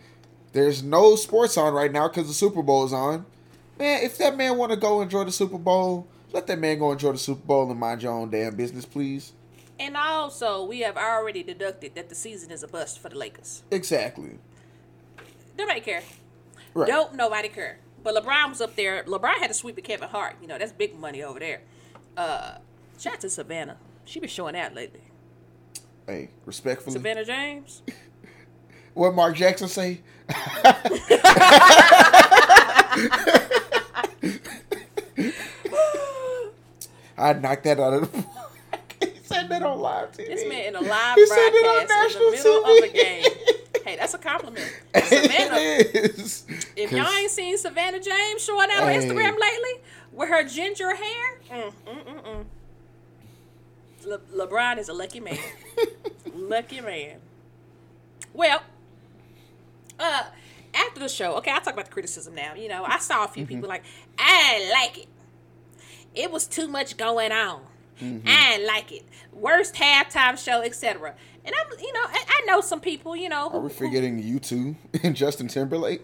there's 0.54 0.84
no 0.84 1.16
sports 1.16 1.58
on 1.58 1.74
right 1.74 1.92
now 1.92 2.08
because 2.08 2.28
the 2.28 2.34
Super 2.34 2.62
Bowl 2.62 2.86
is 2.86 2.94
on. 2.94 3.26
Man, 3.80 4.04
if 4.04 4.18
that 4.20 4.38
man 4.38 4.58
want 4.58 4.72
to 4.72 4.78
go 4.78 5.02
enjoy 5.02 5.24
the 5.24 5.32
Super 5.32 5.58
Bowl, 5.58 6.08
let 6.32 6.48
that 6.48 6.60
man 6.60 6.78
go 6.80 6.92
enjoy 6.92 7.12
the 7.14 7.18
Super 7.18 7.46
Bowl 7.46 7.70
and 7.70 7.80
mind 7.80 8.04
your 8.04 8.14
own 8.14 8.30
damn 8.30 8.56
business, 8.56 8.86
please. 8.86 9.34
And 9.80 9.98
also, 9.98 10.64
we 10.64 10.82
have 10.82 10.98
already 10.98 11.42
deducted 11.42 11.96
that 11.96 12.10
the 12.10 12.16
season 12.16 12.52
is 12.52 12.62
a 12.62 12.68
bust 12.68 13.00
for 13.00 13.10
the 13.10 13.18
Lakers. 13.18 13.64
Exactly. 13.72 14.38
Nobody 15.58 15.82
care. 15.82 16.04
Right. 16.74 16.88
Don't 16.88 17.16
nobody 17.16 17.50
care. 17.50 17.80
But 18.04 18.16
LeBron 18.16 18.50
was 18.50 18.62
up 18.62 18.76
there. 18.76 19.04
LeBron 19.04 19.36
had 19.40 19.48
to 19.48 19.54
sweep 19.54 19.76
with 19.76 19.86
Kevin 19.86 20.10
Hart. 20.10 20.36
You 20.42 20.48
know, 20.48 20.58
that's 20.58 20.72
big 20.72 20.98
money 20.98 21.22
over 21.24 21.40
there. 21.40 21.62
Uh, 22.18 22.56
shout 23.00 23.14
out 23.14 23.22
to 23.22 23.30
Savannah. 23.30 23.78
She 24.06 24.20
been 24.20 24.30
showing 24.30 24.56
out 24.56 24.74
lately. 24.74 25.02
Hey, 26.08 26.30
respectfully. 26.46 26.94
Savannah 26.94 27.26
James. 27.26 27.82
What 28.94 29.16
Mark 29.16 29.38
Jackson 29.38 29.70
say? 29.70 30.02
I 37.18 37.34
knocked 37.34 37.64
that 37.66 37.80
out 37.80 37.94
of 37.94 38.02
the 38.12 38.22
park. 38.24 38.96
he 39.02 39.20
said 39.24 39.50
that 39.50 39.62
on 39.64 39.80
live 39.80 40.12
TV. 40.12 40.28
This 40.28 40.48
man 40.48 40.66
in 40.66 40.76
a 40.76 40.82
live 40.82 41.16
He 41.16 41.26
said 41.28 41.38
it 41.38 41.66
on 41.66 41.88
broadcast 41.88 42.16
in 42.16 42.22
the 42.22 42.32
national 42.32 42.32
middle 42.32 42.66
of 42.66 42.84
a 42.84 42.88
TV. 42.88 42.94
game. 42.94 43.24
Hey, 43.86 43.96
that's 43.96 44.14
a 44.14 44.18
compliment. 44.18 44.66
Savannah, 44.96 45.58
if 46.76 46.92
y'all 46.92 47.08
ain't 47.08 47.32
seen 47.32 47.58
Savannah 47.58 48.00
James 48.00 48.44
showing 48.44 48.70
out 48.72 48.84
on 48.84 48.90
Hey. 48.90 48.98
Instagram 49.00 49.40
lately 49.40 49.82
with 50.12 50.30
her 50.30 50.44
ginger 50.44 50.96
hair, 50.96 51.40
mm, 51.50 51.74
mm, 51.88 52.06
mm, 52.06 52.24
mm. 52.24 52.46
Le- 54.06 54.46
LeBron 54.48 54.78
is 54.78 54.90
a 54.90 54.94
lucky 54.94 55.20
man. 55.20 55.38
lucky 56.36 56.82
man. 56.82 57.18
Well, 58.34 58.62
uh, 60.00 60.24
after 60.74 61.00
the 61.00 61.10
show, 61.10 61.36
okay, 61.38 61.52
I'll 61.52 61.62
talk 61.62 61.74
about 61.74 61.86
the 61.86 61.92
criticism 61.92 62.34
now. 62.34 62.54
You 62.56 62.70
know, 62.70 62.84
I 62.84 62.98
saw 63.00 63.26
a 63.26 63.28
few 63.28 63.44
Mm-hmm. 63.44 63.54
people 63.56 63.70
like, 63.70 63.84
I 64.18 64.70
like 64.72 64.98
it. 65.04 65.08
It 66.16 66.32
was 66.32 66.48
too 66.48 66.68
much 66.68 66.98
going 66.98 67.32
on. 67.32 67.62
Mm-hmm. 68.02 68.28
I 68.28 68.58
like 68.66 68.92
it. 68.92 69.04
Worst 69.32 69.76
halftime 69.76 70.38
show, 70.44 70.62
etc. 70.62 71.14
And 71.46 71.56
I'm, 71.56 71.80
you 71.80 71.92
know, 71.94 72.02
I, 72.04 72.24
I 72.28 72.46
know 72.46 72.62
some 72.62 72.80
people, 72.80 73.16
you 73.16 73.30
know, 73.30 73.50
Are 73.50 73.60
we 73.60 73.70
forgetting 73.70 74.22
U2 74.22 74.76
and 75.04 75.16
Justin 75.16 75.48
Timberlake? 75.48 76.02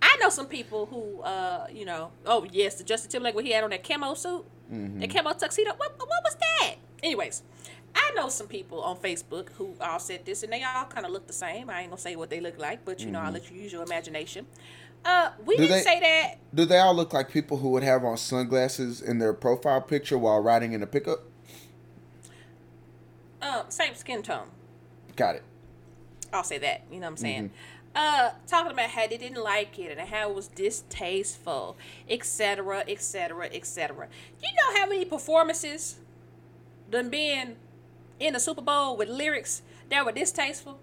I 0.00 0.16
know 0.20 0.28
some 0.28 0.46
people 0.46 0.86
who, 0.86 1.20
uh, 1.22 1.66
you 1.72 1.84
know, 1.84 2.10
oh 2.26 2.46
yes, 2.52 2.76
the 2.76 2.84
Justin 2.84 3.10
Timberlake 3.10 3.34
what 3.34 3.44
he 3.44 3.50
had 3.52 3.64
on 3.64 3.70
that 3.70 3.82
camo 3.82 4.14
suit, 4.14 4.44
that 4.70 5.10
camo 5.10 5.32
tuxedo. 5.32 5.72
What, 5.76 5.98
what 5.98 6.08
was 6.24 6.36
that? 6.36 6.74
Anyways, 7.02 7.42
I 7.94 8.12
know 8.14 8.28
some 8.28 8.46
people 8.46 8.80
on 8.82 8.96
Facebook 8.96 9.48
who 9.56 9.74
all 9.80 9.98
said 9.98 10.24
this, 10.24 10.44
and 10.44 10.52
they 10.52 10.62
all 10.62 10.84
kind 10.84 11.04
of 11.04 11.10
look 11.12 11.26
the 11.26 11.32
same. 11.32 11.68
I 11.68 11.80
ain't 11.80 11.90
gonna 11.90 12.00
say 12.00 12.14
what 12.14 12.30
they 12.30 12.40
look 12.40 12.58
like, 12.58 12.84
but 12.84 13.00
you 13.00 13.10
know, 13.10 13.18
I'll 13.20 13.32
let 13.32 13.50
you 13.50 13.60
use 13.60 13.72
your 13.72 13.82
imagination. 13.82 14.46
Uh, 15.04 15.30
we 15.44 15.56
Do 15.56 15.62
didn't 15.62 15.78
they- 15.78 15.82
say 15.82 16.00
that. 16.00 16.34
Do 16.54 16.64
they 16.64 16.78
all 16.78 16.94
look 16.94 17.12
like 17.12 17.30
people 17.30 17.56
who 17.58 17.70
would 17.70 17.82
have 17.82 18.04
on 18.04 18.16
sunglasses 18.16 19.00
in 19.00 19.18
their 19.18 19.32
profile 19.32 19.80
picture 19.80 20.18
while 20.18 20.40
riding 20.40 20.72
in 20.72 20.82
a 20.82 20.86
pickup? 20.86 21.20
Um, 23.42 23.64
same 23.68 23.94
skin 23.94 24.22
tone. 24.22 24.48
Got 25.18 25.34
it. 25.34 25.42
I'll 26.32 26.44
say 26.44 26.58
that. 26.58 26.82
You 26.92 27.00
know 27.00 27.06
what 27.06 27.10
I'm 27.10 27.16
saying? 27.16 27.50
Uh, 27.92 28.30
talking 28.46 28.70
about 28.70 28.90
how 28.90 29.08
they 29.08 29.16
didn't 29.16 29.42
like 29.42 29.76
it 29.80 29.98
and 29.98 30.08
how 30.08 30.30
it 30.30 30.34
was 30.36 30.46
distasteful, 30.46 31.76
etc., 32.08 32.84
etc., 32.86 33.48
etc. 33.52 34.06
You 34.40 34.48
know 34.54 34.78
how 34.78 34.86
many 34.86 35.04
performances 35.04 35.98
done 36.88 37.10
been 37.10 37.56
in 38.20 38.34
the 38.34 38.38
Super 38.38 38.62
Bowl 38.62 38.96
with 38.96 39.08
lyrics 39.08 39.62
that 39.88 40.06
were 40.06 40.12
distasteful? 40.12 40.78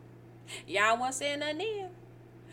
Y'all 0.68 1.00
wasn't 1.00 1.16
saying 1.16 1.40
nothing 1.40 1.90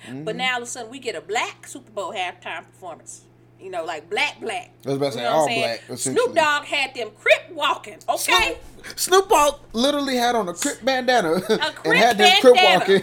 then. 0.06 0.24
But 0.24 0.36
now 0.36 0.54
all 0.54 0.58
of 0.58 0.68
a 0.68 0.70
sudden 0.70 0.90
we 0.90 1.00
get 1.00 1.16
a 1.16 1.20
black 1.20 1.66
Super 1.66 1.90
Bowl 1.90 2.12
halftime 2.12 2.64
performance. 2.66 3.24
You 3.62 3.70
know, 3.70 3.84
like 3.84 4.10
black, 4.10 4.40
black. 4.40 4.70
I 4.84 4.88
was 4.88 4.96
about 4.96 5.12
to 5.12 5.18
You 5.18 5.18
say 5.18 5.22
know 5.22 5.30
all 5.30 5.42
I'm 5.42 5.48
saying? 5.48 5.78
black. 5.86 5.98
Snoop 5.98 6.34
Dogg 6.34 6.64
had 6.64 6.94
them 6.94 7.10
crip 7.20 7.50
walking, 7.52 7.98
okay? 8.08 8.58
Snoop, 8.86 8.98
Snoop 8.98 9.28
Dogg 9.28 9.60
literally 9.72 10.16
had 10.16 10.34
on 10.34 10.48
a 10.48 10.54
crip 10.54 10.84
bandana 10.84 11.34
and 11.48 11.74
crip 11.76 11.96
had 11.96 12.18
them 12.18 12.40
crip 12.40 12.56
walking. 12.56 13.02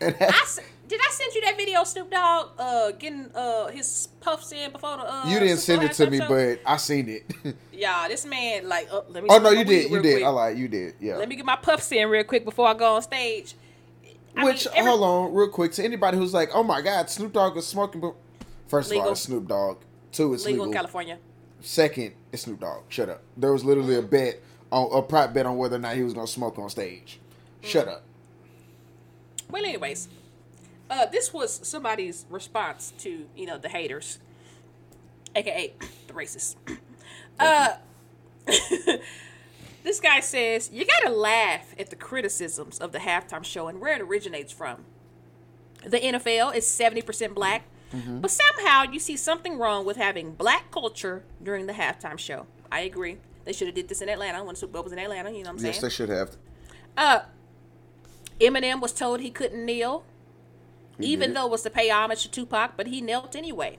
And 0.00 0.16
I 0.20 0.44
did 0.88 1.00
I 1.00 1.10
send 1.12 1.34
you 1.34 1.40
that 1.42 1.56
video, 1.56 1.84
Snoop 1.84 2.10
Dogg, 2.10 2.48
uh, 2.58 2.90
getting 2.92 3.30
uh 3.32 3.68
his 3.68 4.08
puffs 4.20 4.50
in 4.50 4.72
before 4.72 4.96
the 4.96 5.04
uh. 5.04 5.28
you 5.28 5.38
didn't 5.38 5.58
send 5.58 5.84
it 5.84 5.92
to 5.92 6.10
me, 6.10 6.18
show? 6.18 6.26
but 6.28 6.60
I 6.66 6.76
seen 6.78 7.08
it. 7.08 7.56
yeah, 7.72 8.08
this 8.08 8.26
man 8.26 8.68
like, 8.68 8.88
uh, 8.90 9.02
let 9.08 9.22
me. 9.22 9.28
oh 9.30 9.38
no, 9.38 9.50
you 9.50 9.64
did, 9.64 9.88
you 9.88 10.02
did. 10.02 10.14
quick. 10.14 10.24
I 10.24 10.28
lied, 10.30 10.58
you 10.58 10.66
did. 10.66 10.94
Yeah. 11.00 11.16
Let 11.16 11.28
me 11.28 11.36
get 11.36 11.44
my 11.44 11.54
puffs 11.56 11.92
in 11.92 12.08
real 12.08 12.24
quick 12.24 12.44
before 12.44 12.66
I 12.66 12.74
go 12.74 12.96
on 12.96 13.02
stage. 13.02 13.54
I 14.36 14.44
Which 14.44 14.66
mean, 14.66 14.74
every- 14.78 14.90
hold 14.90 15.02
on, 15.04 15.34
real 15.34 15.48
quick 15.48 15.70
to 15.72 15.84
anybody 15.84 16.16
who's 16.16 16.34
like, 16.34 16.50
"Oh 16.52 16.64
my 16.64 16.80
God, 16.80 17.08
Snoop 17.08 17.32
Dogg 17.32 17.56
is 17.56 17.66
smoking." 17.68 18.00
But 18.00 18.14
first 18.70 18.90
of 18.92 18.98
all, 18.98 19.10
it's 19.10 19.20
Snoop 19.22 19.46
Dogg. 19.48 19.78
Two, 20.12 20.32
it's 20.34 20.44
legal 20.44 20.64
legal. 20.64 20.66
in 20.66 20.72
California. 20.72 21.18
Second, 21.60 22.14
it's 22.32 22.42
Snoop 22.42 22.60
Dogg. 22.60 22.82
Shut 22.88 23.08
up. 23.08 23.22
There 23.36 23.52
was 23.52 23.64
literally 23.64 23.96
a 23.96 24.02
bet 24.02 24.40
on 24.72 24.88
a 24.92 25.02
prop 25.02 25.32
bet 25.34 25.46
on 25.46 25.56
whether 25.58 25.76
or 25.76 25.80
not 25.80 25.94
he 25.96 26.02
was 26.02 26.14
gonna 26.14 26.26
smoke 26.26 26.58
on 26.58 26.70
stage. 26.70 27.20
Shut 27.62 27.86
Mm. 27.86 27.92
up. 27.92 28.02
Well, 29.50 29.64
anyways, 29.64 30.08
uh, 30.88 31.06
this 31.06 31.32
was 31.34 31.60
somebody's 31.66 32.24
response 32.30 32.92
to 32.98 33.26
you 33.36 33.46
know 33.46 33.58
the 33.58 33.68
haters, 33.68 34.18
aka 35.34 35.72
the 36.06 36.12
racists. 36.12 36.56
Uh, 37.38 37.76
this 39.82 39.98
guy 40.00 40.20
says 40.20 40.68
you 40.72 40.84
gotta 40.84 41.10
laugh 41.10 41.74
at 41.78 41.88
the 41.88 41.96
criticisms 41.96 42.78
of 42.78 42.92
the 42.92 42.98
halftime 42.98 43.42
show 43.44 43.66
and 43.68 43.80
where 43.80 43.94
it 43.94 44.02
originates 44.02 44.52
from. 44.52 44.84
The 45.86 45.98
NFL 45.98 46.54
is 46.54 46.66
seventy 46.66 47.00
percent 47.00 47.34
black, 47.34 47.62
but 47.92 48.30
somehow 48.30 48.84
you 48.84 48.98
see 49.00 49.16
something 49.16 49.58
wrong 49.58 49.84
with 49.84 49.96
having 49.96 50.32
black 50.32 50.70
culture 50.70 51.24
during 51.42 51.66
the 51.66 51.72
halftime 51.72 52.18
show. 52.18 52.46
I 52.70 52.80
agree. 52.80 53.18
They 53.44 53.52
should 53.52 53.66
have 53.66 53.74
did 53.74 53.88
this 53.88 54.00
in 54.00 54.08
Atlanta 54.08 54.44
when 54.44 54.54
Super 54.54 54.74
Bowl 54.74 54.82
was 54.84 54.92
in 54.92 54.98
Atlanta. 54.98 55.30
You 55.30 55.38
know 55.38 55.50
what 55.50 55.54
I'm 55.54 55.58
saying? 55.58 55.74
Yes, 55.74 55.82
they 55.82 55.88
should 55.90 56.08
have. 56.08 56.36
Uh, 56.96 57.20
Eminem 58.40 58.80
was 58.80 58.92
told 58.92 59.20
he 59.20 59.30
couldn't 59.30 59.64
kneel, 59.64 60.04
He 60.98 61.06
even 61.06 61.30
did. 61.30 61.36
though 61.36 61.46
it 61.46 61.50
was 61.50 61.62
to 61.62 61.70
pay 61.70 61.90
homage 61.90 62.22
to 62.22 62.30
Tupac, 62.30 62.72
but 62.76 62.86
he 62.86 63.00
knelt 63.00 63.34
anyway. 63.34 63.78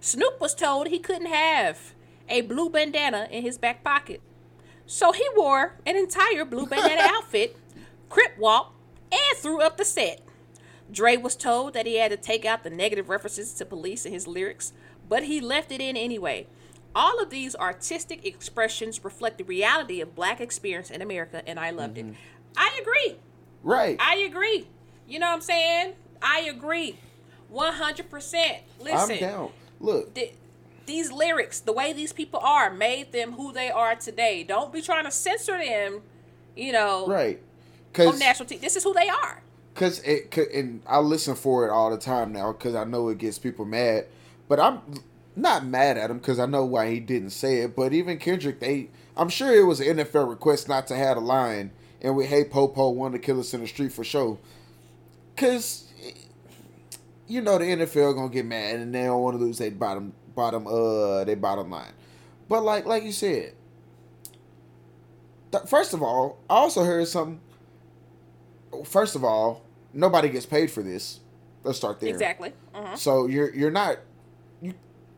Snoop 0.00 0.40
was 0.40 0.54
told 0.54 0.88
he 0.88 0.98
couldn't 0.98 1.26
have 1.26 1.94
a 2.28 2.40
blue 2.42 2.70
bandana 2.70 3.28
in 3.30 3.42
his 3.42 3.58
back 3.58 3.82
pocket, 3.84 4.20
so 4.86 5.12
he 5.12 5.26
wore 5.36 5.76
an 5.86 5.96
entire 5.96 6.44
blue 6.44 6.66
bandana 6.66 7.02
outfit, 7.10 7.56
crip 8.08 8.36
walk, 8.38 8.72
and 9.10 9.38
threw 9.38 9.60
up 9.60 9.76
the 9.76 9.84
set. 9.84 10.20
Dre 10.92 11.16
was 11.16 11.34
told 11.34 11.72
that 11.74 11.86
he 11.86 11.96
had 11.96 12.10
to 12.10 12.16
take 12.16 12.44
out 12.44 12.62
the 12.62 12.70
negative 12.70 13.08
references 13.08 13.52
to 13.54 13.64
police 13.64 14.04
in 14.04 14.12
his 14.12 14.26
lyrics, 14.26 14.72
but 15.08 15.24
he 15.24 15.40
left 15.40 15.72
it 15.72 15.80
in 15.80 15.96
anyway. 15.96 16.46
All 16.94 17.22
of 17.22 17.30
these 17.30 17.56
artistic 17.56 18.26
expressions 18.26 19.02
reflect 19.02 19.38
the 19.38 19.44
reality 19.44 20.00
of 20.00 20.14
black 20.14 20.40
experience 20.40 20.90
in 20.90 21.00
America, 21.00 21.42
and 21.46 21.58
I 21.58 21.70
loved 21.70 21.96
it. 21.96 22.04
Mm-hmm. 22.04 22.14
I 22.56 22.78
agree. 22.80 23.16
Right. 23.62 23.96
I 23.98 24.16
agree. 24.16 24.68
You 25.08 25.18
know 25.18 25.26
what 25.26 25.36
I'm 25.36 25.40
saying? 25.40 25.94
I 26.20 26.40
agree. 26.40 26.98
100%. 27.52 28.58
Listen, 28.80 29.10
I'm 29.10 29.18
down. 29.18 29.50
Look, 29.80 30.14
th- 30.14 30.34
these 30.86 31.10
lyrics, 31.10 31.60
the 31.60 31.72
way 31.72 31.92
these 31.92 32.12
people 32.12 32.40
are, 32.40 32.70
made 32.70 33.12
them 33.12 33.32
who 33.32 33.52
they 33.52 33.70
are 33.70 33.94
today. 33.94 34.44
Don't 34.44 34.72
be 34.72 34.82
trying 34.82 35.04
to 35.04 35.10
censor 35.10 35.56
them, 35.56 36.02
you 36.54 36.72
know, 36.72 37.06
right. 37.06 37.36
on 37.36 37.42
Because 37.92 38.20
national 38.20 38.48
TV. 38.48 38.60
This 38.60 38.76
is 38.76 38.84
who 38.84 38.92
they 38.92 39.08
are. 39.08 39.42
Cause 39.74 40.00
it, 40.00 40.36
and 40.54 40.82
I 40.86 40.98
listen 40.98 41.34
for 41.34 41.66
it 41.66 41.70
all 41.70 41.90
the 41.90 41.96
time 41.96 42.32
now 42.32 42.52
because 42.52 42.74
I 42.74 42.84
know 42.84 43.08
it 43.08 43.16
gets 43.16 43.38
people 43.38 43.64
mad, 43.64 44.04
but 44.46 44.60
I'm 44.60 44.82
not 45.34 45.64
mad 45.64 45.96
at 45.96 46.10
him 46.10 46.18
because 46.18 46.38
I 46.38 46.46
know 46.46 46.64
why 46.64 46.90
he 46.90 47.00
didn't 47.00 47.30
say 47.30 47.62
it. 47.62 47.74
But 47.74 47.94
even 47.94 48.18
Kendrick, 48.18 48.60
they, 48.60 48.90
I'm 49.16 49.30
sure 49.30 49.54
it 49.54 49.64
was 49.64 49.80
an 49.80 49.96
NFL 49.96 50.28
request 50.28 50.68
not 50.68 50.86
to 50.88 50.96
have 50.96 51.16
a 51.16 51.20
line, 51.20 51.70
and 52.02 52.16
we 52.16 52.26
hey 52.26 52.44
Popo 52.44 52.90
wanted 52.90 53.18
to 53.18 53.26
kill 53.26 53.40
us 53.40 53.54
in 53.54 53.62
the 53.62 53.66
street 53.66 53.92
for 53.92 54.04
show, 54.04 54.38
cause 55.36 55.90
you 57.26 57.40
know 57.40 57.56
the 57.56 57.64
NFL 57.64 58.14
gonna 58.14 58.28
get 58.28 58.44
mad 58.44 58.80
and 58.80 58.94
they 58.94 59.04
don't 59.04 59.22
want 59.22 59.38
to 59.38 59.42
lose 59.42 59.56
their 59.56 59.70
bottom 59.70 60.12
bottom 60.34 60.66
uh 60.66 61.24
their 61.24 61.36
bottom 61.36 61.70
line, 61.70 61.92
but 62.48 62.62
like 62.62 62.84
like 62.84 63.04
you 63.04 63.12
said, 63.12 63.54
first 65.66 65.94
of 65.94 66.02
all, 66.02 66.38
I 66.50 66.54
also 66.54 66.84
heard 66.84 67.08
something 67.08 67.40
first 68.84 69.14
of 69.16 69.24
all, 69.24 69.62
nobody 69.92 70.28
gets 70.28 70.46
paid 70.46 70.70
for 70.70 70.82
this. 70.82 71.20
Let's 71.64 71.78
start 71.78 72.00
there. 72.00 72.10
Exactly. 72.10 72.52
Mhm. 72.74 72.96
So 72.98 73.26
you're 73.26 73.54
you're 73.54 73.70
not 73.70 73.98
you. 74.60 74.74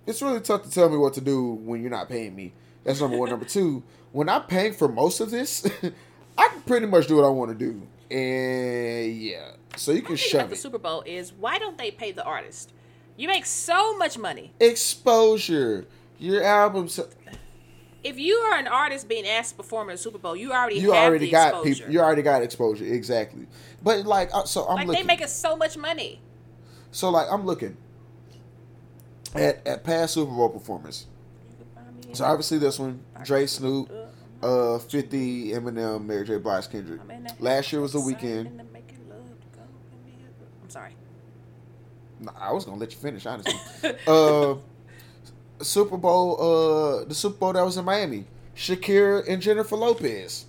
It's 0.06 0.20
really 0.20 0.40
tough 0.40 0.62
to 0.64 0.70
tell 0.70 0.88
me 0.90 0.96
what 0.96 1.14
to 1.14 1.20
do 1.20 1.52
when 1.52 1.80
you're 1.80 1.90
not 1.90 2.08
paying 2.08 2.34
me. 2.34 2.52
That's 2.84 3.00
number 3.00 3.16
one. 3.16 3.30
number 3.30 3.46
two, 3.46 3.82
when 4.12 4.28
I'm 4.28 4.42
paying 4.42 4.74
for 4.74 4.88
most 4.88 5.20
of 5.20 5.30
this, 5.30 5.64
I 6.38 6.48
can 6.48 6.60
pretty 6.66 6.86
much 6.86 7.06
do 7.06 7.16
what 7.16 7.24
I 7.24 7.28
want 7.30 7.50
to 7.50 7.56
do, 7.56 7.80
and 8.14 9.16
yeah. 9.16 9.52
So 9.76 9.92
you 9.92 10.02
can 10.02 10.16
shove 10.16 10.40
about 10.42 10.50
the. 10.50 10.56
Super 10.56 10.78
Bowl 10.78 11.02
is 11.06 11.32
why 11.32 11.58
don't 11.58 11.78
they 11.78 11.90
pay 11.90 12.12
the 12.12 12.24
artist? 12.24 12.72
You 13.16 13.28
make 13.28 13.46
so 13.46 13.96
much 13.96 14.18
money. 14.18 14.52
Exposure. 14.60 15.86
Your 16.18 16.42
album. 16.42 16.88
If 18.04 18.18
you 18.18 18.34
are 18.34 18.58
an 18.58 18.68
artist 18.68 19.08
being 19.08 19.26
asked 19.26 19.52
to 19.52 19.56
perform 19.56 19.88
at 19.88 19.94
a 19.94 19.98
Super 19.98 20.18
Bowl, 20.18 20.36
you 20.36 20.52
already 20.52 20.76
You 20.78 20.92
have 20.92 21.08
already 21.08 21.30
got 21.30 21.48
exposure. 21.48 21.74
people. 21.74 21.92
You 21.92 22.00
already 22.00 22.22
got 22.22 22.42
exposure. 22.42 22.84
Exactly. 22.84 23.46
But 23.82 24.04
like, 24.04 24.28
uh, 24.34 24.44
so 24.44 24.66
I'm 24.68 24.76
like 24.76 24.86
looking. 24.88 25.02
they 25.02 25.06
making 25.06 25.26
so 25.28 25.56
much 25.56 25.78
money. 25.78 26.20
so 26.92 27.08
like, 27.08 27.26
I'm 27.30 27.46
looking 27.46 27.78
at 29.34 29.66
at 29.66 29.84
past 29.84 30.14
Super 30.14 30.30
Bowl 30.30 30.50
performance. 30.50 31.06
So 32.12 32.24
obviously 32.24 32.58
this 32.58 32.78
one, 32.78 33.00
Dre, 33.24 33.46
Snoop, 33.46 33.90
uh, 34.42 34.78
50, 34.78 35.48
Eminem, 35.48 36.04
Mary 36.04 36.24
J. 36.24 36.36
Blige, 36.38 36.70
Kendrick. 36.70 37.00
Last 37.40 37.72
year 37.72 37.80
was 37.80 37.94
The 37.94 37.98
Weeknd. 37.98 38.46
I'm 40.62 40.68
sorry. 40.68 40.94
Nah, 42.20 42.32
I 42.38 42.52
was 42.52 42.64
gonna 42.64 42.76
let 42.76 42.92
you 42.92 42.98
finish, 42.98 43.26
honestly. 43.26 43.54
uh, 44.06 44.54
Super 45.64 45.96
Bowl, 45.96 46.36
uh, 46.40 47.04
the 47.04 47.14
Super 47.14 47.36
Bowl 47.36 47.52
that 47.54 47.64
was 47.64 47.76
in 47.76 47.84
Miami, 47.84 48.24
Shakira 48.56 49.26
and 49.28 49.40
Jennifer 49.42 49.76
Lopez. 49.76 50.46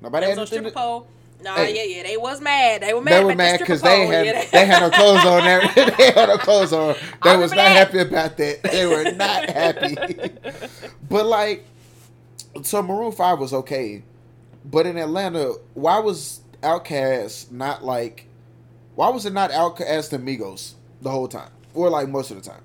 Nobody 0.00 0.26
had 0.26 0.38
anything. 0.38 0.46
stripper 0.58 0.70
pole. 0.72 1.06
No, 1.42 1.54
Hey. 1.54 1.74
yeah, 1.74 1.96
yeah, 1.96 2.02
they 2.04 2.16
was 2.16 2.40
mad. 2.40 2.82
They 2.82 2.94
were 2.94 3.00
mad. 3.00 3.12
they 3.20 3.24
were 3.24 3.34
mad 3.34 3.58
because 3.60 3.82
they 3.82 4.06
had 4.06 4.26
Yeah, 4.26 4.44
they 4.52 4.64
had 4.64 4.80
no 4.80 4.90
clothes 4.90 5.24
on. 5.24 5.42
There, 5.44 5.60
they 5.98 6.12
had 6.12 6.28
no 6.28 6.38
clothes 6.38 6.72
on. 6.72 6.94
They 7.24 7.36
was 7.36 7.50
not 7.50 7.56
that. 7.56 7.76
happy 7.76 7.98
about 7.98 8.36
that. 8.36 8.62
They 8.62 8.86
were 8.86 9.10
not 9.16 9.48
happy. 9.50 9.96
but 11.08 11.26
like, 11.26 11.64
so 12.62 12.80
Maroon 12.82 13.10
Five 13.12 13.40
was 13.40 13.52
okay, 13.52 14.04
but 14.64 14.86
in 14.86 14.96
Atlanta, 14.98 15.54
why 15.74 15.98
was 15.98 16.40
Outkast 16.62 17.50
not 17.50 17.84
like? 17.84 18.26
Why 18.94 19.08
was 19.08 19.26
it 19.26 19.32
not 19.32 19.50
Outkast 19.50 20.12
and 20.12 20.26
Migos 20.26 20.74
the 21.00 21.10
whole 21.10 21.26
time, 21.26 21.50
or 21.74 21.90
like 21.90 22.08
most 22.08 22.30
of 22.30 22.40
the 22.42 22.48
time? 22.48 22.62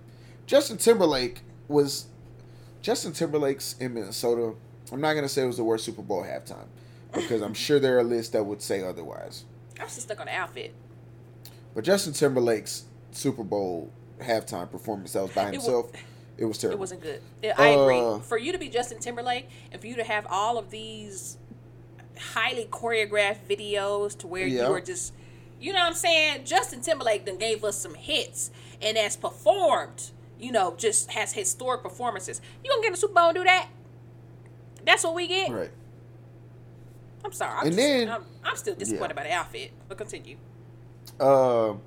Justin 0.47 0.77
Timberlake 0.77 1.41
was. 1.67 2.07
Justin 2.81 3.11
Timberlake's 3.11 3.75
in 3.79 3.93
Minnesota. 3.93 4.53
I'm 4.91 5.01
not 5.01 5.13
gonna 5.13 5.27
say 5.29 5.43
it 5.43 5.47
was 5.47 5.57
the 5.57 5.63
worst 5.63 5.83
Super 5.85 6.01
Bowl 6.01 6.23
halftime 6.23 6.67
because 7.13 7.41
I'm 7.41 7.53
sure 7.53 7.79
there 7.79 7.97
are 7.99 8.03
lists 8.03 8.31
that 8.31 8.45
would 8.45 8.61
say 8.61 8.81
otherwise. 8.81 9.43
I 9.79 9.83
was 9.83 9.93
just 9.95 10.07
stuck 10.07 10.19
on 10.21 10.27
the 10.27 10.33
outfit. 10.35 10.73
But 11.75 11.83
Justin 11.83 12.13
Timberlake's 12.13 12.85
Super 13.11 13.43
Bowl 13.43 13.91
halftime 14.21 14.71
performance 14.71 15.13
that 15.13 15.21
was 15.23 15.31
by 15.31 15.41
It 15.41 15.45
wa- 15.45 15.51
himself, 15.51 15.91
it 16.37 16.45
was 16.45 16.57
terrible. 16.57 16.77
It 16.77 16.79
wasn't 16.79 17.01
good. 17.01 17.21
I 17.57 17.73
Uh, 17.73 17.81
agree. 17.81 18.23
For 18.25 18.37
you 18.37 18.51
to 18.53 18.57
be 18.57 18.69
Justin 18.69 18.99
Timberlake 18.99 19.49
and 19.71 19.81
for 19.81 19.87
you 19.87 19.95
to 19.97 20.03
have 20.03 20.25
all 20.29 20.57
of 20.57 20.69
these 20.71 21.37
highly 22.33 22.65
choreographed 22.65 23.45
videos 23.49 24.17
to 24.19 24.27
where 24.27 24.47
Yeah. 24.47 24.67
you 24.67 24.71
were 24.71 24.81
just, 24.81 25.13
you 25.59 25.73
know 25.73 25.79
what 25.79 25.87
I'm 25.89 25.93
saying? 25.93 26.45
Justin 26.45 26.81
Timberlake 26.81 27.25
then 27.25 27.37
gave 27.37 27.63
us 27.65 27.77
some 27.77 27.95
hits 27.95 28.49
and 28.81 28.97
has 28.97 29.15
performed, 29.17 30.11
you 30.39 30.51
know, 30.51 30.75
just 30.77 31.11
has 31.11 31.33
historic 31.33 31.81
performances. 31.83 32.41
You 32.63 32.69
gonna 32.69 32.83
get 32.83 32.93
a 32.93 32.97
Super 32.97 33.13
Bowl 33.13 33.29
and 33.29 33.35
do 33.35 33.43
that? 33.43 33.67
That's 34.85 35.03
what 35.03 35.15
we 35.15 35.27
get? 35.27 35.51
Right. 35.51 35.71
I'm 37.25 37.31
sorry. 37.33 37.51
I'm, 37.59 37.65
And 37.67 37.75
just, 37.75 37.77
then- 37.77 38.09
I'm, 38.09 38.23
I'm 38.43 38.55
still 38.55 38.75
disappointed 38.75 39.15
Yeah. 39.17 39.23
by 39.23 39.27
the 39.27 39.33
outfit. 39.33 39.71
But 39.87 39.97
continue. 39.97 40.37
Um, 41.19 41.81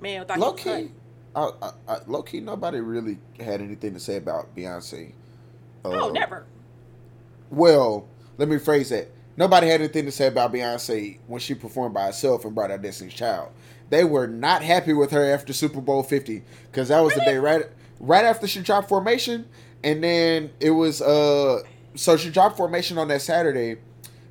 Man, 0.00 0.24
I 0.28 0.36
low 0.36 0.52
key, 0.52 0.90
I, 1.34 1.50
I, 1.62 1.70
I, 1.88 1.98
low 2.06 2.22
key, 2.22 2.40
nobody 2.40 2.80
really 2.80 3.18
had 3.40 3.60
anything 3.60 3.94
to 3.94 4.00
say 4.00 4.16
about 4.16 4.54
Beyonce. 4.54 5.12
cut. 5.82 5.92
Oh, 5.94 6.08
Uh, 6.10 6.12
never. 6.12 6.44
Well, 7.50 8.06
let 8.38 8.48
me 8.48 8.58
phrase 8.58 8.90
that. 8.90 9.08
Nobody 9.38 9.66
had 9.68 9.80
anything 9.80 10.04
to 10.06 10.12
say 10.12 10.26
about 10.28 10.52
Beyonce 10.52 11.18
when 11.26 11.40
she 11.40 11.54
performed 11.54 11.94
by 11.94 12.06
herself 12.06 12.44
and 12.44 12.54
brought 12.54 12.70
out 12.70 12.82
Destiny's 12.82 13.14
Child. 13.14 13.50
They 13.90 14.04
were 14.04 14.26
not 14.26 14.62
happy 14.62 14.92
with 14.92 15.10
her 15.12 15.24
after 15.32 15.52
Super 15.52 15.80
Bowl 15.80 16.02
Fifty 16.02 16.42
because 16.70 16.88
that 16.88 17.00
was 17.00 17.14
the 17.14 17.20
day 17.20 17.36
right 17.36 17.66
right 18.00 18.24
after 18.24 18.46
she 18.46 18.60
dropped 18.60 18.88
Formation, 18.88 19.46
and 19.84 20.02
then 20.02 20.50
it 20.60 20.70
was 20.70 21.00
uh 21.00 21.62
so 21.94 22.16
she 22.16 22.30
dropped 22.30 22.56
Formation 22.56 22.98
on 22.98 23.08
that 23.08 23.22
Saturday. 23.22 23.76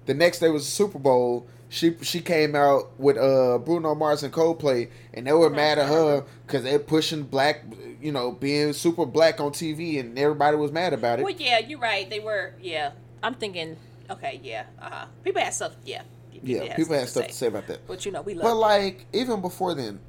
The 0.06 0.14
next 0.14 0.40
day 0.40 0.50
was 0.50 0.68
Super 0.68 1.00
Bowl. 1.00 1.48
She 1.70 1.96
she 2.02 2.22
came 2.22 2.56
out 2.56 2.98
with 3.00 3.18
uh 3.18 3.58
Bruno 3.60 3.96
Mars 3.96 4.24
and 4.24 4.32
Coldplay, 4.34 4.90
and 5.14 5.26
they 5.26 5.34
were 5.34 5.50
mad 5.50 5.80
at 5.80 5.88
her 5.90 6.24
because 6.46 6.64
they're 6.64 6.78
pushing 6.80 7.24
black, 7.24 7.64
you 8.02 8.12
know, 8.12 8.32
being 8.32 8.74
super 8.74 9.06
black 9.06 9.40
on 9.40 9.52
TV, 9.52 10.00
and 10.00 10.18
everybody 10.20 10.58
was 10.58 10.72
mad 10.72 10.94
about 10.94 11.20
it. 11.20 11.24
Well, 11.24 11.34
yeah, 11.34 11.60
you're 11.60 11.80
right. 11.80 12.10
They 12.10 12.20
were, 12.20 12.54
yeah. 12.62 12.92
I'm 13.24 13.34
thinking, 13.34 13.78
okay, 14.12 14.40
yeah, 14.44 14.66
uh 14.80 14.90
huh. 14.92 15.06
People 15.24 15.42
had 15.42 15.54
stuff, 15.54 15.74
yeah, 15.84 16.04
Yeah, 16.44 16.76
people 16.76 16.96
had 16.96 17.08
stuff 17.08 17.28
to 17.28 17.34
say 17.34 17.48
about 17.48 17.68
that. 17.68 17.88
But 17.88 18.06
you 18.06 18.12
know, 18.12 18.22
we 18.22 18.34
love. 18.34 18.44
But 18.44 18.56
like 18.56 19.06
even 19.14 19.42
before 19.42 19.74
then, 19.76 20.00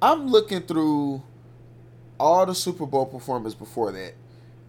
I'm 0.00 0.28
looking 0.28 0.62
through 0.62 1.22
all 2.18 2.46
the 2.46 2.54
Super 2.54 2.86
Bowl 2.86 3.06
performers 3.06 3.54
before 3.54 3.92
that. 3.92 4.14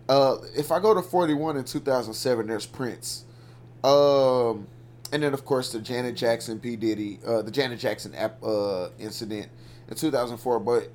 Uh, 0.10 0.38
if 0.56 0.72
I 0.72 0.80
go 0.80 0.94
to 0.94 1.02
41 1.02 1.58
in 1.58 1.64
2007, 1.64 2.48
there's 2.48 2.66
Prince. 2.66 3.26
Um, 3.84 4.68
and 5.12 5.22
then 5.24 5.34
of 5.34 5.46
course 5.46 5.72
the 5.72 5.80
Janet 5.80 6.16
Jackson 6.16 6.60
P 6.60 6.76
Diddy, 6.76 7.20
uh, 7.26 7.42
the 7.42 7.52
Janet 7.52 7.80
Jackson 7.80 8.16
app 8.16 8.44
uh 8.44 8.90
incident 9.00 9.50
in 9.88 9.96
2004. 9.96 10.60
But 10.60 10.92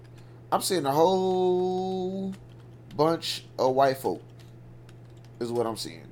I'm 0.51 0.61
seeing 0.63 0.87
a 0.87 0.93
whole 0.93 2.35
bunch 2.97 3.45
of 3.59 3.75
white 3.75 3.99
folk. 3.99 4.23
Is 5.41 5.53
what 5.53 5.67
I'm 5.67 5.77
seeing. 5.77 6.09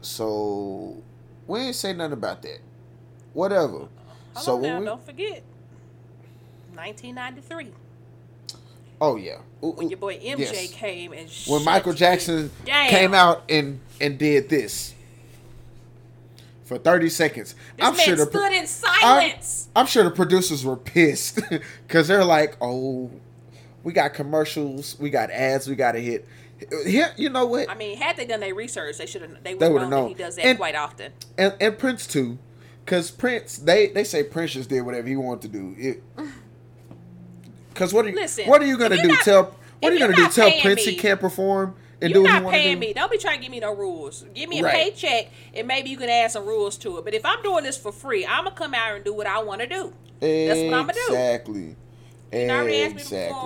So 0.00 1.02
we 1.46 1.60
ain't 1.60 1.74
say 1.74 1.92
nothing 1.92 2.14
about 2.14 2.42
that. 2.42 2.58
Whatever. 3.32 3.88
Hold 4.34 4.44
so 4.44 4.58
now, 4.58 4.78
we, 4.78 4.84
don't 4.84 5.04
forget. 5.04 5.42
1993, 6.74 7.72
oh 9.00 9.16
yeah, 9.16 9.38
Ooh, 9.64 9.70
when 9.70 9.88
your 9.88 9.98
boy 9.98 10.18
MJ 10.18 10.38
yes. 10.38 10.72
came 10.72 11.12
and 11.14 11.30
when 11.46 11.64
Michael 11.64 11.94
Jackson 11.94 12.50
came 12.66 13.14
out 13.14 13.44
and 13.48 13.80
and 13.98 14.18
did 14.18 14.50
this 14.50 14.94
for 16.66 16.78
30 16.78 17.08
seconds. 17.08 17.54
This 17.76 17.86
I'm 17.86 17.96
man 17.96 18.04
sure 18.04 18.16
the 18.16 18.26
stood 18.26 18.52
in 18.52 18.60
I'm, 18.60 18.66
silence. 18.66 19.68
I'm 19.74 19.86
sure 19.86 20.04
the 20.04 20.10
producers 20.10 20.64
were 20.64 20.76
pissed 20.76 21.40
because 21.86 22.08
they're 22.08 22.24
like, 22.24 22.56
"Oh, 22.60 23.10
we 23.82 23.92
got 23.92 24.14
commercials, 24.14 24.98
we 24.98 25.08
got 25.08 25.30
ads, 25.30 25.68
we 25.68 25.76
got 25.76 25.92
to 25.92 26.00
hit." 26.00 26.26
Here, 26.86 27.12
you 27.16 27.28
know 27.28 27.44
what? 27.46 27.68
I 27.70 27.74
mean, 27.74 27.96
had 27.98 28.16
they 28.16 28.24
done 28.26 28.40
their 28.40 28.54
research, 28.54 28.98
they 28.98 29.06
should 29.06 29.22
have. 29.22 29.42
They 29.44 29.54
would 29.54 29.72
would've 29.72 29.88
known, 29.88 29.90
known. 29.90 30.02
that 30.04 30.08
he 30.08 30.14
does 30.14 30.36
that 30.36 30.44
And- 30.46 30.58
quite 30.58 30.74
often. 30.74 31.12
and 31.36 31.54
and 31.60 31.78
Prince 31.78 32.06
too, 32.06 32.38
because 32.84 33.10
Prince 33.10 33.58
they 33.58 33.88
they 33.88 34.04
say 34.04 34.22
Prince 34.22 34.52
just 34.52 34.68
did 34.70 34.80
whatever 34.82 35.06
he 35.06 35.16
wanted 35.16 35.42
to 35.52 35.58
do. 35.58 35.74
It 35.78 36.02
because 37.72 37.92
what 37.92 38.06
are 38.06 38.08
you 38.08 38.16
Listen, 38.16 38.46
what 38.46 38.62
are 38.62 38.66
you 38.66 38.78
gonna 38.78 39.00
do? 39.00 39.08
not- 39.08 39.20
tell 39.22 39.54
what 39.80 39.92
are 39.92 39.94
you 39.94 40.00
gonna 40.00 40.16
do? 40.16 40.28
Tell 40.28 40.50
Prince 40.60 40.86
me- 40.86 40.92
he 40.92 40.96
can't 40.98 41.20
perform 41.20 41.74
and 42.00 42.12
do 42.14 42.22
what 42.22 42.28
he 42.30 42.34
not 42.34 42.44
want 42.44 42.54
to 42.56 42.60
paying 42.62 42.80
do. 42.80 42.86
me. 42.86 42.92
Don't 42.94 43.10
be 43.10 43.18
trying 43.18 43.38
to 43.38 43.42
give 43.42 43.50
me 43.52 43.60
no 43.60 43.74
rules. 43.74 44.24
Give 44.34 44.48
me 44.48 44.60
a 44.60 44.64
Right. 44.64 44.72
paycheck, 44.94 45.30
and 45.54 45.66
maybe 45.68 45.90
you 45.90 45.96
can 45.98 46.08
add 46.08 46.30
some 46.30 46.46
rules 46.46 46.78
to 46.78 46.96
it. 46.98 47.04
But 47.04 47.12
if 47.14 47.24
I'm 47.26 47.42
doing 47.42 47.64
this 47.64 47.76
for 47.76 47.92
free, 47.92 48.24
I'm 48.26 48.44
gonna 48.44 48.56
come 48.56 48.72
out 48.74 48.96
and 48.96 49.04
do 49.04 49.12
what 49.12 49.26
I 49.26 49.42
want 49.42 49.60
to 49.60 49.66
do. 49.66 49.92
That's 50.20 50.58
what 50.60 50.72
I'm 50.74 50.86
gonna 50.86 50.92
do. 50.94 51.00
Exactly. 51.08 51.76
You 52.32 52.50
already 52.50 52.80
asked 52.82 52.94
me 52.96 53.02
to 53.02 53.04
Exactly. 53.04 53.38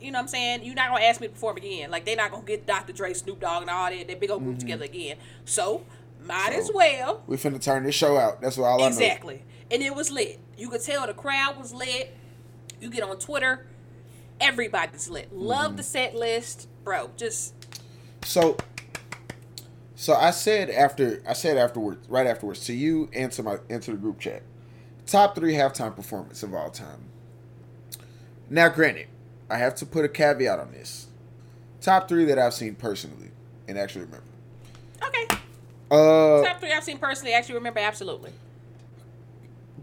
You 0.00 0.10
know 0.10 0.18
what 0.18 0.22
I'm 0.22 0.28
saying? 0.28 0.64
You're 0.64 0.74
not 0.74 0.90
gonna 0.90 1.04
ask 1.04 1.20
me 1.20 1.26
to 1.26 1.32
perform 1.32 1.56
again. 1.58 1.90
Like 1.90 2.04
they're 2.04 2.16
not 2.16 2.30
gonna 2.30 2.44
get 2.44 2.66
Dr. 2.66 2.92
Dre, 2.92 3.12
Snoop 3.14 3.40
Dogg, 3.40 3.62
and 3.62 3.70
all 3.70 3.90
that 3.90 4.08
that 4.08 4.20
big 4.20 4.30
old 4.30 4.42
group 4.42 4.58
together 4.58 4.84
again. 4.84 5.16
So 5.44 5.84
might 6.26 6.52
as 6.52 6.68
Mm-hmm. 6.68 6.76
Well. 6.76 7.22
We 7.26 7.36
finna 7.36 7.60
turn 7.62 7.84
this 7.84 7.94
show 7.94 8.16
out. 8.16 8.40
That's 8.40 8.56
what 8.56 8.66
all 8.66 8.78
I 8.78 8.82
know. 8.82 8.86
Exactly. 8.88 9.42
And 9.70 9.82
it 9.82 9.94
was 9.94 10.10
lit. 10.10 10.40
You 10.56 10.68
could 10.68 10.82
tell 10.82 11.06
the 11.06 11.14
crowd 11.14 11.58
was 11.58 11.72
lit. 11.72 12.16
You 12.80 12.90
get 12.90 13.02
on 13.02 13.18
Twitter, 13.18 13.66
everybody's 14.40 15.08
lit. 15.10 15.26
Mm-hmm. 15.26 15.42
Love 15.42 15.76
the 15.76 15.82
set 15.82 16.14
list, 16.14 16.68
bro. 16.84 17.10
Just 17.16 17.54
So, 18.24 18.56
so 19.94 20.14
I 20.14 20.30
said 20.30 20.70
after 20.70 21.22
I 21.26 21.34
said 21.34 21.56
afterwards, 21.56 22.08
right 22.08 22.26
afterwards, 22.26 22.64
to 22.66 22.72
you 22.72 23.10
and 23.12 23.30
to 23.32 23.42
my 23.42 23.58
and 23.68 23.82
to 23.82 23.90
the 23.92 23.96
group 23.96 24.18
chat, 24.18 24.42
top 25.06 25.34
three 25.34 25.54
halftime 25.54 25.94
performance 25.94 26.42
of 26.42 26.54
all 26.54 26.70
time. 26.70 27.06
Now, 28.48 28.68
granted, 28.68 29.06
I 29.50 29.58
have 29.58 29.74
to 29.76 29.86
put 29.86 30.04
a 30.04 30.08
caveat 30.08 30.58
on 30.58 30.72
this. 30.72 31.06
Top 31.80 32.08
three 32.08 32.24
that 32.26 32.38
I've 32.38 32.54
seen 32.54 32.74
personally 32.74 33.30
and 33.68 33.78
actually 33.78 34.04
remember. 34.04 34.26
okay. 35.04 35.26
Uh, 35.90 36.42
Top 36.44 36.60
three 36.60 36.72
I've 36.72 36.84
seen 36.84 36.98
personally. 36.98 37.32
Actually, 37.34 37.56
remember 37.56 37.80
absolutely. 37.80 38.32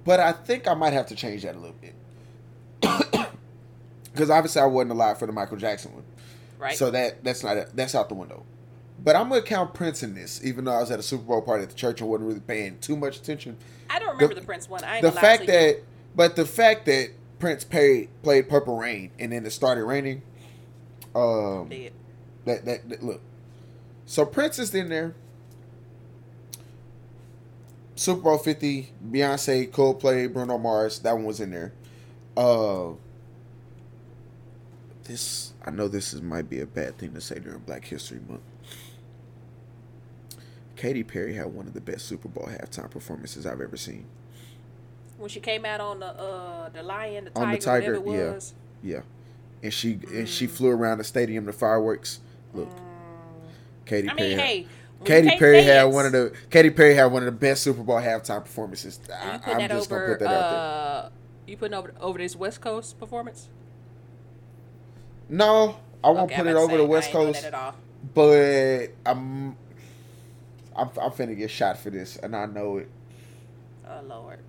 but 0.05 0.19
I 0.19 0.31
think 0.31 0.67
I 0.67 0.73
might 0.73 0.93
have 0.93 1.07
to 1.07 1.15
change 1.15 1.43
that 1.43 1.55
a 1.55 1.59
little 1.59 1.75
bit 1.81 1.93
because 4.13 4.29
obviously 4.29 4.61
I 4.61 4.65
wasn't 4.65 4.91
alive 4.91 5.19
for 5.19 5.25
the 5.25 5.33
Michael 5.33 5.57
Jackson 5.57 5.93
one. 5.93 6.03
Right. 6.59 6.77
So 6.77 6.91
that 6.91 7.23
that's 7.23 7.43
not 7.43 7.75
that's 7.75 7.93
out 7.95 8.09
the 8.09 8.15
window. 8.15 8.43
But 9.03 9.15
I'm 9.15 9.29
gonna 9.29 9.41
count 9.41 9.73
Prince 9.73 10.01
in 10.01 10.15
this, 10.15 10.43
even 10.43 10.65
though 10.65 10.71
I 10.73 10.79
was 10.79 10.91
at 10.91 10.99
a 10.99 11.03
Super 11.03 11.23
Bowl 11.23 11.41
party 11.41 11.63
at 11.63 11.69
the 11.69 11.75
church 11.75 12.01
and 12.01 12.09
wasn't 12.09 12.27
really 12.27 12.39
paying 12.39 12.77
too 12.79 12.95
much 12.95 13.17
attention. 13.17 13.57
I 13.89 13.99
don't 13.99 14.09
remember 14.15 14.33
the- 14.35 14.41
the, 14.41 14.45
Prince 14.45 14.69
one. 14.69 14.83
I 14.83 14.95
ain't 14.95 15.01
The 15.03 15.11
fact 15.11 15.41
you. 15.41 15.47
that, 15.47 15.83
but 16.15 16.35
the 16.35 16.45
fact 16.45 16.85
that 16.87 17.09
Prince 17.39 17.63
paid, 17.63 18.09
played 18.23 18.49
Purple 18.49 18.77
Rain 18.77 19.11
and 19.19 19.31
then 19.31 19.45
it 19.45 19.51
started 19.51 19.83
raining, 19.85 20.21
um, 21.15 21.69
Dead. 21.69 21.93
that, 22.45 22.65
that 22.65 22.89
that 22.89 23.03
look. 23.03 23.21
So 24.05 24.25
Prince 24.25 24.59
is 24.59 24.73
in 24.73 24.89
there. 24.89 25.15
Super 27.95 28.21
Bowl 28.21 28.37
Fifty, 28.37 28.91
Beyonce, 29.09 29.69
Coldplay, 29.69 30.31
Bruno 30.31 30.57
Mars. 30.57 30.99
That 30.99 31.15
one 31.15 31.25
was 31.25 31.39
in 31.39 31.51
there. 31.51 31.73
Uh, 32.35 32.91
this 35.05 35.53
I 35.65 35.71
know 35.71 35.87
this 35.87 36.13
is 36.13 36.21
might 36.21 36.49
be 36.49 36.59
a 36.59 36.65
bad 36.65 36.97
thing 36.97 37.13
to 37.13 37.21
say 37.21 37.39
during 37.39 37.59
Black 37.59 37.85
History 37.85 38.19
Month. 38.27 38.41
Katy 40.75 41.03
Perry 41.03 41.33
had 41.33 41.47
one 41.47 41.67
of 41.67 41.73
the 41.73 41.81
best 41.81 42.05
Super 42.05 42.27
Bowl 42.27 42.47
halftime 42.47 42.91
performances 42.91 43.47
I've 43.47 43.61
ever 43.61 43.77
seen. 43.77 44.05
When 45.17 45.29
she 45.29 45.39
came 45.39 45.65
out 45.65 45.79
on 45.81 45.99
the 45.99 46.07
uh 46.07 46.69
the 46.69 46.83
lion, 46.83 47.25
the 47.25 47.29
tiger, 47.31 47.45
On 47.45 47.51
the 47.51 47.57
tiger, 47.59 47.95
it 47.95 48.01
yeah. 48.05 48.31
was. 48.33 48.53
Yeah, 48.83 49.01
and 49.63 49.73
she 49.73 49.99
and 50.13 50.27
she 50.29 50.47
flew 50.47 50.69
around 50.69 50.99
the 50.99 51.03
stadium, 51.03 51.45
the 51.45 51.53
fireworks. 51.53 52.19
Look, 52.53 52.69
Katy 53.85 54.09
I 54.09 54.13
Perry. 54.13 54.29
mean, 54.29 54.37
had- 54.39 54.47
hey, 54.47 54.67
Katy 55.05 55.37
Perry 55.37 55.61
had 55.63 55.83
one 55.85 56.05
of 56.05 56.11
the 56.11 56.33
Katy 56.49 56.71
Perry 56.71 56.95
had 56.95 57.05
one 57.05 57.21
of 57.23 57.27
the 57.27 57.31
best 57.39 57.63
Super 57.63 57.83
Bowl 57.83 57.97
halftime 57.97 58.41
performances. 58.43 58.99
I, 59.13 59.39
I'm 59.45 59.57
that 59.59 59.69
just 59.69 59.89
gonna 59.89 60.05
put 60.07 60.19
that 60.19 60.27
out 60.27 60.49
there. 60.49 60.59
uh, 60.59 61.09
you 61.47 61.57
putting 61.57 61.73
over 61.75 61.93
over 61.99 62.17
this 62.17 62.35
West 62.35 62.61
Coast 62.61 62.99
performance? 62.99 63.49
No, 65.29 65.77
I 66.03 66.09
won't 66.09 66.31
Okay, 66.31 66.37
put 66.37 66.47
it 66.47 66.55
over 66.55 66.77
the 66.77 66.83
I 66.83 66.87
West 66.87 67.11
Coast, 67.11 67.41
that 67.41 67.53
at 67.53 67.53
all. 67.53 67.75
but 68.13 68.87
I'm, 69.05 69.49
I'm 70.75 70.89
I'm 71.01 71.11
finna 71.11 71.37
get 71.37 71.51
shot 71.51 71.77
for 71.77 71.89
this, 71.89 72.17
and 72.17 72.35
I 72.35 72.45
know 72.45 72.77
it. 72.77 72.89
Oh 73.87 74.01
Lord. 74.07 74.39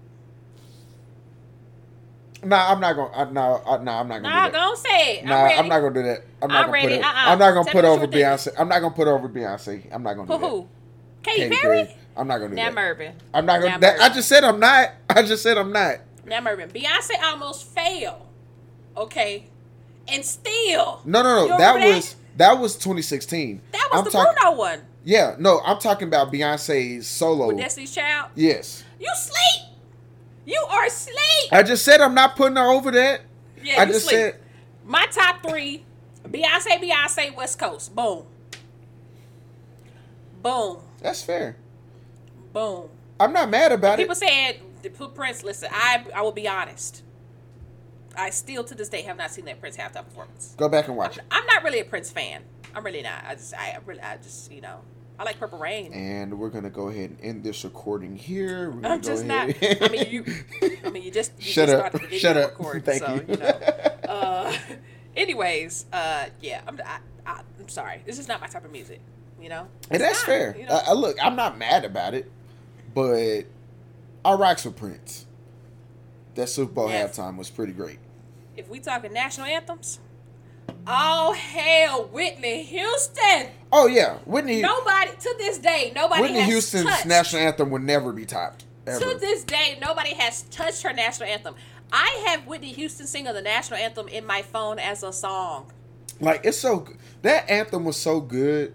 Nah, 2.45 2.71
I'm 2.73 2.81
not 2.81 2.95
gonna. 2.95 3.13
Uh, 3.13 3.25
no, 3.31 3.63
uh, 3.67 3.77
nah, 3.79 4.01
I'm 4.01 4.09
not 4.09 4.23
gonna. 4.23 4.29
Nah, 4.29 4.47
do 4.47 4.53
that. 4.53 4.59
don't 4.59 4.79
say 4.79 5.19
it. 5.19 5.25
Nah, 5.25 5.35
I'm. 5.45 5.59
I'm 5.61 5.69
not 5.69 5.81
gonna 5.81 5.95
do 5.95 6.03
that. 6.05 6.25
I'm 6.41 6.49
not 6.49 6.57
I'm 6.57 6.63
gonna 6.67 6.73
ready. 6.73 6.87
put 6.89 6.93
it. 6.97 7.05
Uh-uh. 7.05 7.13
I'm 7.15 7.39
not 7.39 7.51
gonna 7.53 7.65
Tell 7.65 7.73
put 7.73 7.85
over. 7.85 8.07
Beyonce. 8.07 8.49
I'm 8.59 8.69
not 8.69 8.81
gonna 8.81 8.95
put 8.95 9.09
over 9.09 9.29
Beyonce. 9.29 9.93
I'm 9.93 10.03
not 10.03 10.15
gonna 10.15 10.39
Who? 10.39 10.61
that. 10.61 10.67
Katy, 11.31 11.43
Katy 11.43 11.57
Perry? 11.57 11.77
Perry. 11.85 11.97
I'm 12.17 12.29
not 12.29 12.39
gonna 12.39 12.51
do 12.51 12.55
Now 12.57 12.65
that. 12.67 12.75
Mervin. 12.75 13.15
I'm 13.35 13.47
not 13.47 13.61
gonna. 13.61 13.79
That, 13.81 14.01
I 14.01 14.09
just 14.09 14.29
said 14.29 14.45
I'm 14.45 14.61
not. 14.61 14.91
I 15.11 15.23
just 15.23 15.43
said 15.43 15.59
I'm 15.59 15.73
not. 15.73 15.97
Now 16.27 16.41
Mervin. 16.41 16.71
Beyonce 16.71 17.21
almost 17.25 17.67
failed. 17.67 18.23
Okay. 18.97 19.47
And 20.07 20.25
still. 20.25 21.03
No, 21.05 21.23
no, 21.23 21.49
no. 21.49 21.59
That 21.59 21.75
was 21.85 22.17
that 22.37 22.59
was 22.59 22.75
2016. 22.77 23.61
That 23.73 23.89
was 23.91 23.99
I'm 23.99 24.05
the 24.05 24.11
talking- 24.11 24.35
Bruno 24.41 24.57
one. 24.57 24.81
Yeah, 25.05 25.37
no, 25.39 25.61
I'm 25.65 25.79
talking 25.79 26.07
about 26.09 26.33
Beyonce's 26.33 27.07
solo. 27.07 27.49
With 27.49 27.57
Destiny's 27.59 27.95
Child. 27.95 28.31
Yes, 28.35 28.85
You 29.01 29.11
sleep. 29.17 29.78
You 30.49 30.65
are 30.71 30.87
asleep. 30.87 31.53
I 31.53 31.63
just 31.63 31.85
said 31.85 32.01
I'm 32.01 32.15
not 32.15 32.35
putting 32.35 32.57
her 32.57 32.73
over 32.73 32.91
that. 32.93 33.21
Yeah, 33.63 33.83
I 33.83 33.85
you 33.85 33.93
just 33.93 34.07
sleep. 34.07 34.19
said 34.19 34.41
My 34.83 35.05
top 35.11 35.47
three: 35.47 35.85
Beyonce, 36.25 36.81
Beyonce, 36.83 37.37
West 37.37 37.59
Coast. 37.59 37.95
Boom. 37.95 38.25
Boom. 40.43 40.79
that's 41.03 41.23
fair. 41.23 41.57
Boom. 42.55 42.89
I'm 43.21 43.35
not 43.35 43.51
mad 43.51 43.73
about 43.73 43.99
People 43.99 44.15
it. 44.15 44.63
People 44.83 45.07
said 45.09 45.15
Prince. 45.15 45.43
Listen, 45.45 45.69
I 45.71 46.07
I 46.15 46.23
will 46.23 46.33
be 46.33 46.49
honest. 46.49 47.03
I 48.17 48.31
still 48.31 48.65
to 48.65 48.75
this 48.75 48.89
day 48.89 49.03
have 49.03 49.19
not 49.19 49.31
seen 49.31 49.45
that 49.45 49.61
Prince 49.61 49.77
halftime 49.77 50.07
performance. 50.07 50.55
Go 50.57 50.71
back 50.71 50.89
and 50.89 50.97
watch 50.97 51.19
it. 51.19 51.25
I'm 51.31 51.45
not 51.45 51.63
really 51.63 51.81
a 51.81 51.85
Prince 51.85 52.11
fan. 52.11 52.43
I'm 52.75 52.85
really 52.85 53.03
not. 53.03 53.23
I 53.27 53.35
just 53.35 53.53
I 53.53 53.77
really 53.85 54.01
I 54.01 54.17
just 54.17 54.51
you 54.51 54.63
know 54.63 54.81
I 55.19 55.25
like 55.25 55.39
Purple 55.41 55.59
Rain. 55.59 55.93
And 55.93 56.39
we're 56.39 56.49
gonna 56.51 56.71
go 56.71 56.89
ahead 56.89 57.11
and 57.11 57.21
end 57.21 57.45
this 57.45 57.65
recording 57.65 58.17
here. 58.17 58.71
We're 58.71 58.89
I'm 58.89 59.03
just 59.03 59.25
not. 59.25 59.51
I 59.63 59.89
mean 59.91 60.07
you. 60.11 60.25
I 60.85 60.91
mean 60.91 61.03
you 61.03 61.11
just 61.11 61.33
you 61.39 61.45
Shut 61.45 61.69
just 61.69 61.85
up. 61.85 61.93
the 62.09 62.19
Shut 62.19 62.37
up. 62.37 62.51
recording, 62.53 62.83
Thank 62.83 63.03
so 63.03 63.15
you. 63.15 63.25
you 63.29 63.37
know. 63.37 63.61
Uh, 64.09 64.57
anyways, 65.17 65.85
uh, 65.93 66.27
yeah, 66.41 66.63
I'm 66.67 66.81
I, 66.85 66.99
I, 67.27 67.41
I'm 67.61 67.69
sorry. 67.69 68.03
This 68.07 68.19
is 68.19 68.27
not 68.27 68.41
my 68.41 68.47
type 68.47 68.65
of 68.65 68.73
music. 68.73 69.01
You 69.41 69.49
know. 69.51 69.69
And 69.91 70.01
that's 70.03 70.21
not, 70.21 70.27
fair. 70.27 70.57
You 70.59 70.67
know? 70.67 70.81
Uh, 70.89 70.95
look, 70.95 71.17
I'm 71.23 71.37
not 71.37 71.59
mad 71.59 71.85
about 71.85 72.15
it, 72.15 72.31
but 72.95 73.43
I 74.25 74.33
rocks 74.33 74.65
with 74.65 74.77
Prince. 74.77 75.27
That 76.37 76.49
Super 76.49 76.73
Bowl 76.73 76.89
Yes. 76.89 77.19
halftime 77.19 77.37
was 77.37 77.51
pretty 77.51 77.73
great. 77.73 77.99
if 78.57 78.69
we 78.69 78.81
talking 78.81 79.13
national 79.13 79.47
anthems, 79.47 79.99
oh 80.87 81.33
hell, 81.33 82.05
Whitney 82.07 82.63
Houston. 82.65 83.49
Oh 83.73 83.87
yeah, 83.87 84.19
Whitney. 84.25 84.63
Nobody 84.63 85.11
to 85.13 85.35
this 85.39 85.59
day, 85.59 85.93
nobody 85.95 86.23
Whitney 86.23 86.43
Houston's 86.43 86.85
touched. 86.85 87.07
national 87.07 87.43
anthem 87.43 87.71
would 87.71 87.83
never 87.83 88.13
be 88.13 88.25
topped. 88.25 88.65
Ever. 88.87 89.01
To 89.01 89.19
this 89.19 89.45
day, 89.45 89.79
nobody 89.81 90.15
has 90.15 90.43
touched 90.45 90.83
her 90.83 90.93
national 90.93 91.29
anthem. 91.29 91.55
I 91.93 92.25
have 92.29 92.47
Whitney 92.47 92.73
Houston 92.73 93.07
singing 93.07 93.33
the 93.33 93.43
national 93.43 93.81
anthem 93.81 94.09
in 94.09 94.27
my 94.27 94.43
phone 94.43 94.79
as 94.79 95.03
a 95.03 95.13
song. 95.13 95.73
Like 96.21 96.45
it's 96.45 96.59
so 96.59 96.87
that 97.23 97.49
anthem 97.51 97.85
was 97.85 97.97
so 97.97 98.21
good. 98.21 98.75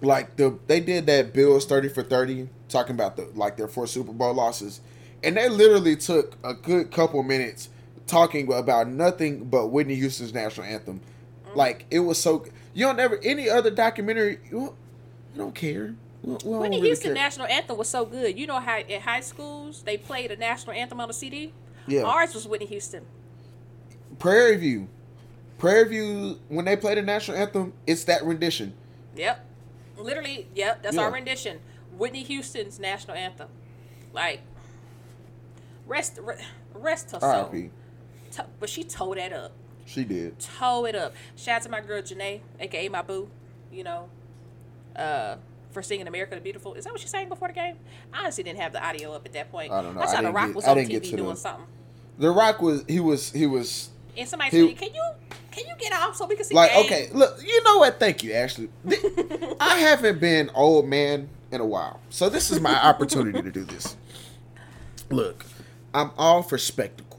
Like 0.00 0.36
the 0.36 0.58
they 0.66 0.80
did 0.80 1.06
that 1.06 1.32
Bills 1.32 1.66
thirty 1.66 1.88
for 1.88 2.02
thirty 2.02 2.48
talking 2.68 2.94
about 2.94 3.16
the 3.16 3.30
like 3.34 3.56
their 3.56 3.68
four 3.68 3.86
Super 3.86 4.12
Bowl 4.12 4.34
losses, 4.34 4.80
and 5.22 5.36
they 5.36 5.48
literally 5.48 5.96
took 5.96 6.36
a 6.44 6.54
good 6.54 6.90
couple 6.90 7.22
minutes 7.22 7.68
talking 8.06 8.52
about 8.52 8.88
nothing 8.88 9.44
but 9.44 9.68
Whitney 9.68 9.94
Houston's 9.96 10.34
national 10.34 10.66
anthem. 10.66 11.00
Mm. 11.48 11.56
Like 11.56 11.86
it 11.90 12.00
was 12.00 12.20
so 12.20 12.44
you 12.74 12.86
don't 12.86 12.98
ever 13.00 13.18
any 13.22 13.48
other 13.48 13.70
documentary 13.70 14.38
you 14.46 14.50
don't, 14.50 14.74
you 15.34 15.38
don't 15.38 15.54
care. 15.54 15.94
We 16.22 16.32
we 16.44 16.56
Whitney 16.58 16.76
really 16.78 16.88
Houston 16.88 17.14
care. 17.14 17.22
national 17.22 17.46
anthem 17.48 17.76
was 17.76 17.88
so 17.88 18.04
good. 18.06 18.38
You 18.38 18.46
know 18.46 18.58
how 18.60 18.78
in 18.78 19.00
high 19.00 19.20
schools 19.20 19.82
they 19.82 19.96
played 19.96 20.30
a 20.30 20.36
national 20.36 20.74
anthem 20.76 21.00
on 21.00 21.08
a 21.10 21.12
CD. 21.12 21.52
Yeah. 21.86 22.02
Ours 22.02 22.34
was 22.34 22.48
Whitney 22.48 22.66
Houston. 22.66 23.04
Prairie 24.18 24.56
View, 24.56 24.88
Prairie 25.58 25.88
View 25.88 26.38
when 26.48 26.64
they 26.64 26.76
play 26.76 26.94
the 26.94 27.02
national 27.02 27.36
anthem, 27.36 27.72
it's 27.86 28.04
that 28.04 28.24
rendition. 28.24 28.72
Yep. 29.16 29.44
Literally, 29.98 30.48
yep. 30.54 30.82
That's 30.82 30.96
Yeah. 30.96 31.02
our 31.02 31.10
rendition. 31.12 31.60
Whitney 31.96 32.22
Houston's 32.24 32.78
national 32.80 33.16
anthem. 33.16 33.48
Like, 34.12 34.40
rest, 35.86 36.18
re- 36.22 36.36
rest 36.74 37.10
her 37.12 37.20
soul. 37.20 37.30
R.I.P. 37.30 37.70
To- 38.36 38.46
but 38.60 38.68
she 38.70 38.84
tore 38.84 39.14
that 39.16 39.32
up. 39.32 39.52
She 39.86 40.04
did. 40.04 40.38
Toe 40.38 40.86
it 40.86 40.94
up. 40.94 41.14
Shout 41.36 41.56
out 41.56 41.62
to 41.62 41.68
my 41.68 41.80
girl 41.80 42.00
Janae, 42.02 42.40
aka 42.60 42.88
my 42.88 43.02
boo. 43.02 43.28
You 43.72 43.84
know, 43.84 44.08
uh, 44.96 45.36
for 45.72 45.82
singing 45.82 46.06
"America 46.08 46.34
the 46.34 46.40
Beautiful." 46.40 46.74
Is 46.74 46.84
that 46.84 46.92
what 46.92 47.00
she 47.00 47.08
sang 47.08 47.28
before 47.28 47.48
the 47.48 47.54
game? 47.54 47.76
I 48.12 48.20
honestly 48.20 48.44
didn't 48.44 48.60
have 48.60 48.72
the 48.72 48.84
audio 48.84 49.12
up 49.12 49.26
at 49.26 49.32
that 49.34 49.50
point. 49.50 49.72
I 49.72 49.82
don't 49.82 49.94
know. 49.94 50.00
I 50.00 50.04
I 50.04 50.06
saw 50.06 50.22
the 50.22 50.32
Rock 50.32 50.46
get- 50.48 50.56
was 50.56 50.64
I 50.64 50.70
on 50.70 50.76
TV 50.78 51.00
to 51.10 51.16
doing 51.16 51.28
the- 51.30 51.36
something, 51.36 51.66
The 52.18 52.30
Rock 52.30 52.62
was 52.62 52.84
he 52.88 53.00
was 53.00 53.30
he 53.32 53.46
was 53.46 53.90
and 54.16 54.28
somebody 54.28 54.50
He- 54.56 54.68
said, 54.68 54.78
"Can 54.78 54.94
you 54.94 55.02
can 55.50 55.66
you 55.66 55.74
get 55.78 55.92
off 55.92 56.16
so 56.16 56.26
we 56.26 56.36
can 56.36 56.44
see?" 56.44 56.54
like 56.54 56.70
game?" 56.72 56.84
okay 56.86 57.08
look 57.12 57.36
you 57.42 57.62
know 57.64 57.78
what 57.78 57.98
thank 58.00 58.22
you 58.22 58.32
Ashley 58.32 58.68
I 59.60 59.78
haven't 59.78 60.20
been 60.20 60.50
old 60.54 60.86
man 60.88 61.28
in 61.50 61.60
a 61.60 61.66
while 61.66 62.00
so 62.10 62.28
this 62.28 62.50
is 62.50 62.60
my 62.60 62.74
opportunity 62.82 63.42
to 63.42 63.50
do 63.50 63.64
this. 63.64 63.96
Look, 65.10 65.44
I'm 65.92 66.10
all 66.16 66.42
for 66.42 66.56
spectacles. 66.58 67.13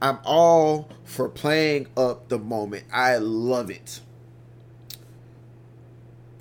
I'm 0.00 0.18
all 0.24 0.88
for 1.04 1.28
playing 1.28 1.88
up 1.96 2.28
the 2.28 2.38
moment. 2.38 2.84
I 2.92 3.16
love 3.16 3.70
it. 3.70 4.00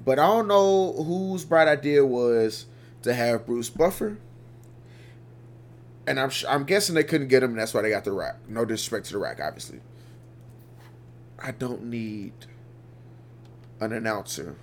But 0.05 0.19
I 0.19 0.27
don't 0.27 0.47
know 0.47 0.93
whose 0.93 1.43
bright 1.43 1.67
idea 1.67 2.05
was 2.05 2.65
to 3.01 3.13
have 3.13 3.45
Bruce 3.45 3.69
Buffer. 3.69 4.17
And 6.05 6.19
I'm 6.19 6.31
I'm 6.47 6.63
guessing 6.63 6.95
they 6.95 7.03
couldn't 7.03 7.27
get 7.27 7.43
him, 7.43 7.51
and 7.51 7.59
that's 7.59 7.73
why 7.73 7.81
they 7.81 7.89
got 7.89 8.05
the 8.05 8.13
Rock. 8.13 8.37
No 8.47 8.63
disrespect 8.63 9.07
to 9.07 9.13
the 9.13 9.19
Rock, 9.19 9.39
obviously. 9.43 9.81
I 11.39 11.51
don't 11.51 11.83
need 11.85 12.33
an 13.79 13.91
announcer 13.91 14.55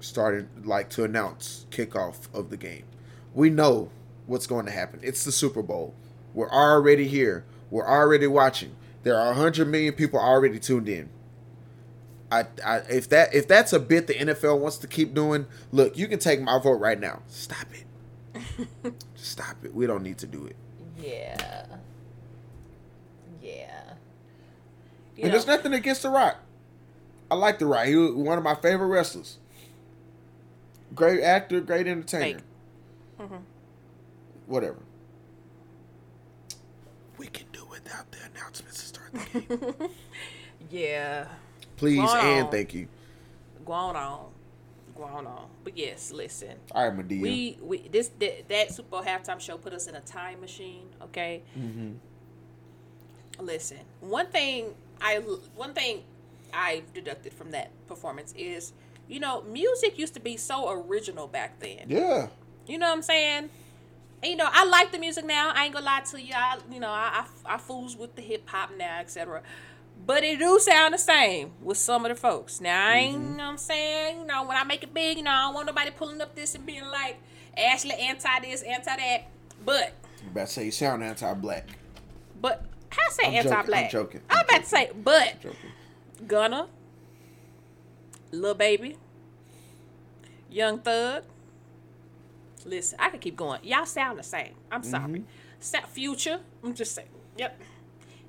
starting 0.00 0.48
like 0.64 0.90
to 0.90 1.04
announce 1.04 1.66
kickoff 1.70 2.28
of 2.34 2.50
the 2.50 2.56
game. 2.56 2.84
We 3.32 3.50
know 3.50 3.90
what's 4.26 4.46
going 4.46 4.66
to 4.66 4.72
happen. 4.72 5.00
It's 5.02 5.24
the 5.24 5.32
Super 5.32 5.62
Bowl. 5.62 5.94
We're 6.34 6.50
already 6.50 7.08
here. 7.08 7.44
We're 7.74 7.88
already 7.88 8.28
watching. 8.28 8.76
There 9.02 9.18
are 9.18 9.32
100 9.32 9.66
million 9.66 9.94
people 9.94 10.20
already 10.20 10.60
tuned 10.60 10.88
in. 10.88 11.08
I, 12.30 12.44
I 12.64 12.76
if 12.88 13.08
that 13.08 13.34
if 13.34 13.48
that's 13.48 13.72
a 13.72 13.80
bit 13.80 14.06
the 14.06 14.14
NFL 14.14 14.60
wants 14.60 14.78
to 14.78 14.86
keep 14.86 15.12
doing, 15.12 15.46
look, 15.72 15.98
you 15.98 16.06
can 16.06 16.20
take 16.20 16.40
my 16.40 16.60
vote 16.60 16.78
right 16.78 17.00
now. 17.00 17.22
Stop 17.26 17.66
it. 17.72 18.68
Just 19.16 19.32
stop 19.32 19.56
it. 19.64 19.74
We 19.74 19.88
don't 19.88 20.04
need 20.04 20.18
to 20.18 20.26
do 20.28 20.46
it. 20.46 20.54
yeah, 20.96 21.66
yeah. 23.42 23.94
You 25.16 25.24
and 25.24 25.24
know, 25.24 25.30
there's 25.30 25.48
nothing 25.48 25.72
against 25.72 26.02
The 26.02 26.10
Rock. 26.10 26.36
I 27.28 27.34
like 27.34 27.58
The 27.58 27.66
Rock. 27.66 27.86
He 27.86 27.96
was 27.96 28.12
one 28.12 28.38
of 28.38 28.44
my 28.44 28.54
favorite 28.54 28.86
wrestlers. 28.86 29.38
Great 30.94 31.22
actor, 31.24 31.60
great 31.60 31.88
entertainer. 31.88 32.38
Mm-hmm. 33.18 33.38
Whatever. 34.46 34.78
We 37.18 37.26
can 37.26 37.46
do 37.52 37.64
without 37.70 38.10
the 38.10 38.18
announcements 38.34 38.80
to 38.80 38.86
start 38.86 39.12
the 39.12 39.40
game. 39.40 39.88
yeah. 40.70 41.26
Please 41.76 42.00
Hold 42.00 42.24
and 42.24 42.44
on. 42.46 42.50
thank 42.50 42.74
you. 42.74 42.88
Going 43.64 43.96
on, 43.96 44.26
going 44.96 45.26
on. 45.26 45.46
But 45.64 45.76
yes, 45.76 46.12
listen. 46.12 46.56
All 46.72 46.88
right, 46.88 46.96
Madea. 47.08 47.20
We 47.20 47.58
we 47.62 47.88
this 47.88 48.10
that, 48.20 48.48
that 48.48 48.72
Super 48.72 48.88
Bowl 48.90 49.02
halftime 49.02 49.40
show 49.40 49.56
put 49.56 49.72
us 49.72 49.86
in 49.86 49.94
a 49.94 50.00
time 50.00 50.40
machine. 50.40 50.86
Okay. 51.02 51.42
Mm-hmm. 51.58 51.92
Listen, 53.44 53.78
one 54.00 54.26
thing 54.26 54.74
I 55.00 55.16
one 55.56 55.74
thing 55.74 56.04
I've 56.52 56.92
deducted 56.94 57.32
from 57.32 57.50
that 57.50 57.70
performance 57.88 58.32
is, 58.36 58.72
you 59.08 59.18
know, 59.18 59.42
music 59.42 59.98
used 59.98 60.14
to 60.14 60.20
be 60.20 60.36
so 60.36 60.70
original 60.70 61.26
back 61.26 61.58
then. 61.58 61.86
yeah. 61.88 62.28
You 62.66 62.78
know 62.78 62.86
what 62.86 62.96
I'm 62.96 63.02
saying? 63.02 63.50
And, 64.24 64.30
you 64.30 64.36
know, 64.38 64.48
I 64.50 64.64
like 64.64 64.90
the 64.90 64.98
music 64.98 65.26
now. 65.26 65.52
I 65.54 65.66
ain't 65.66 65.74
gonna 65.74 65.84
lie 65.84 66.00
to 66.00 66.18
you. 66.18 66.32
I, 66.34 66.56
you 66.72 66.80
know, 66.80 66.88
I, 66.88 67.26
I, 67.44 67.54
I 67.56 67.58
fools 67.58 67.94
with 67.94 68.16
the 68.16 68.22
hip 68.22 68.48
hop 68.48 68.70
now, 68.74 69.00
etc. 69.00 69.42
But 70.06 70.24
it 70.24 70.38
do 70.38 70.58
sound 70.58 70.94
the 70.94 70.98
same 70.98 71.52
with 71.62 71.76
some 71.76 72.06
of 72.06 72.08
the 72.08 72.14
folks. 72.14 72.58
Now, 72.58 72.88
I 72.88 72.96
ain't, 72.96 73.16
mm-hmm. 73.18 73.30
you 73.32 73.36
know 73.36 73.44
what 73.44 73.50
I'm 73.50 73.58
saying? 73.58 74.20
You 74.20 74.26
know, 74.26 74.44
when 74.44 74.56
I 74.56 74.64
make 74.64 74.82
it 74.82 74.94
big, 74.94 75.18
you 75.18 75.24
know, 75.24 75.30
I 75.30 75.42
don't 75.42 75.54
want 75.54 75.66
nobody 75.66 75.90
pulling 75.90 76.22
up 76.22 76.34
this 76.34 76.54
and 76.54 76.64
being 76.64 76.86
like, 76.86 77.18
Ashley 77.54 77.92
anti 77.92 78.40
this, 78.40 78.62
anti 78.62 78.96
that. 78.96 79.24
But, 79.62 79.92
You 80.22 80.30
about 80.30 80.46
to 80.46 80.52
say 80.54 80.64
you 80.64 80.70
sound 80.70 81.04
anti-black. 81.04 81.68
but, 82.40 82.64
how 82.88 83.02
I 83.06 83.10
say 83.10 83.24
anti 83.36 83.62
black? 83.62 83.84
I'm 83.84 83.90
joking, 83.90 84.22
I'm 84.30 84.38
I'm 84.38 84.44
about 84.46 84.62
to 84.62 84.68
say, 84.68 84.90
but, 85.04 85.40
Joking. 85.42 85.70
Gunna, 86.26 86.68
Lil 88.32 88.54
Baby, 88.54 88.96
Young 90.48 90.78
Thug. 90.78 91.24
Listen, 92.64 92.98
I 93.00 93.10
can 93.10 93.20
keep 93.20 93.36
going. 93.36 93.60
Y'all 93.62 93.86
sound 93.86 94.18
the 94.18 94.22
same. 94.22 94.54
I'm 94.70 94.82
mm-hmm. 94.82 94.90
sorry. 94.90 95.24
Sa- 95.60 95.86
Future. 95.86 96.40
I'm 96.62 96.74
just 96.74 96.94
saying. 96.94 97.08
Yep. 97.36 97.60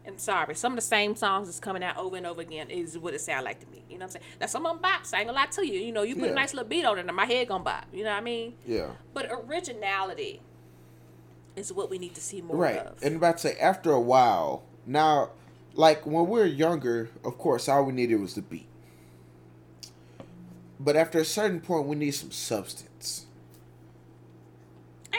And 0.06 0.20
sorry, 0.20 0.54
some 0.54 0.74
of 0.74 0.76
the 0.76 0.82
same 0.84 1.16
songs 1.16 1.50
is 1.50 1.60
coming 1.60 1.84
out 1.84 1.98
over 1.98 2.16
and 2.16 2.28
over 2.28 2.42
again 2.42 2.70
is 2.70 2.98
what 2.98 3.14
it 3.16 3.22
sound 3.22 3.44
like 3.44 3.60
to 3.62 3.68
me. 3.72 3.84
You 3.90 3.98
know 3.98 4.06
what 4.06 4.16
I'm 4.16 4.22
saying? 4.22 4.26
Now 4.40 4.46
some 4.48 4.66
of 4.66 4.80
them 4.80 4.92
bops. 4.92 5.14
I 5.14 5.20
ain't 5.20 5.28
gonna 5.28 5.40
lie 5.40 5.48
to 5.48 5.66
you. 5.66 5.80
You 5.80 5.92
know, 5.92 6.04
you 6.04 6.16
put 6.16 6.26
Yeah. 6.26 6.32
a 6.32 6.36
nice 6.36 6.54
little 6.54 6.70
beat 6.70 6.86
on 6.86 7.00
it, 7.00 7.08
and 7.08 7.16
my 7.16 7.26
head 7.26 7.48
gonna 7.48 7.64
bop. 7.64 7.86
You 7.92 8.04
know 8.04 8.12
what 8.12 8.18
I 8.18 8.22
mean? 8.22 8.54
Yeah. 8.68 8.92
But 9.14 9.32
originality 9.32 10.42
is 11.56 11.74
what 11.74 11.90
we 11.90 11.98
need 11.98 12.14
to 12.16 12.22
see 12.22 12.42
more 12.42 12.56
Right. 12.56 12.78
of. 12.78 13.02
And 13.02 13.16
about 13.16 13.38
to 13.38 13.50
say, 13.50 13.58
after 13.58 13.92
a 13.92 14.00
while, 14.00 14.64
now, 14.86 15.32
like 15.74 16.06
when 16.06 16.28
we 16.28 16.40
were 16.40 16.46
younger, 16.46 17.10
of 17.24 17.38
course, 17.38 17.68
all 17.68 17.86
we 17.86 17.94
needed 17.94 18.20
was 18.22 18.36
the 18.36 18.42
beat. 18.44 18.68
But 20.80 20.96
after 20.96 21.20
a 21.20 21.26
certain 21.26 21.62
point, 21.62 21.88
we 21.88 21.96
need 21.96 22.12
some 22.12 22.32
substance. 22.32 23.25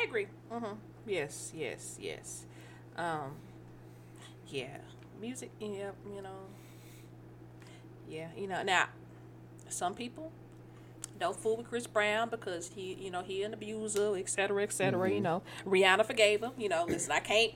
Agree. 0.08 0.26
Mm-hmm. 0.52 0.74
Yes, 1.06 1.52
yes, 1.54 1.98
yes. 2.00 2.44
Um, 2.96 3.32
yeah, 4.48 4.78
music. 5.20 5.50
Yeah, 5.60 5.90
you 6.14 6.22
know. 6.22 6.46
Yeah, 8.08 8.28
you 8.36 8.46
know. 8.46 8.62
Now, 8.62 8.86
some 9.68 9.94
people 9.94 10.32
don't 11.18 11.36
fool 11.36 11.56
with 11.58 11.68
Chris 11.68 11.86
Brown 11.86 12.28
because 12.28 12.70
he, 12.74 12.94
you 12.94 13.10
know, 13.10 13.22
he 13.22 13.42
an 13.42 13.54
abuser, 13.54 14.16
et 14.16 14.28
cetera, 14.28 14.62
et 14.62 14.72
cetera. 14.72 15.10
You 15.10 15.20
know, 15.20 15.42
Rihanna 15.66 16.04
forgave 16.06 16.42
him. 16.42 16.52
You 16.58 16.68
know, 16.68 16.84
listen, 16.88 17.12
I 17.12 17.20
can't, 17.20 17.52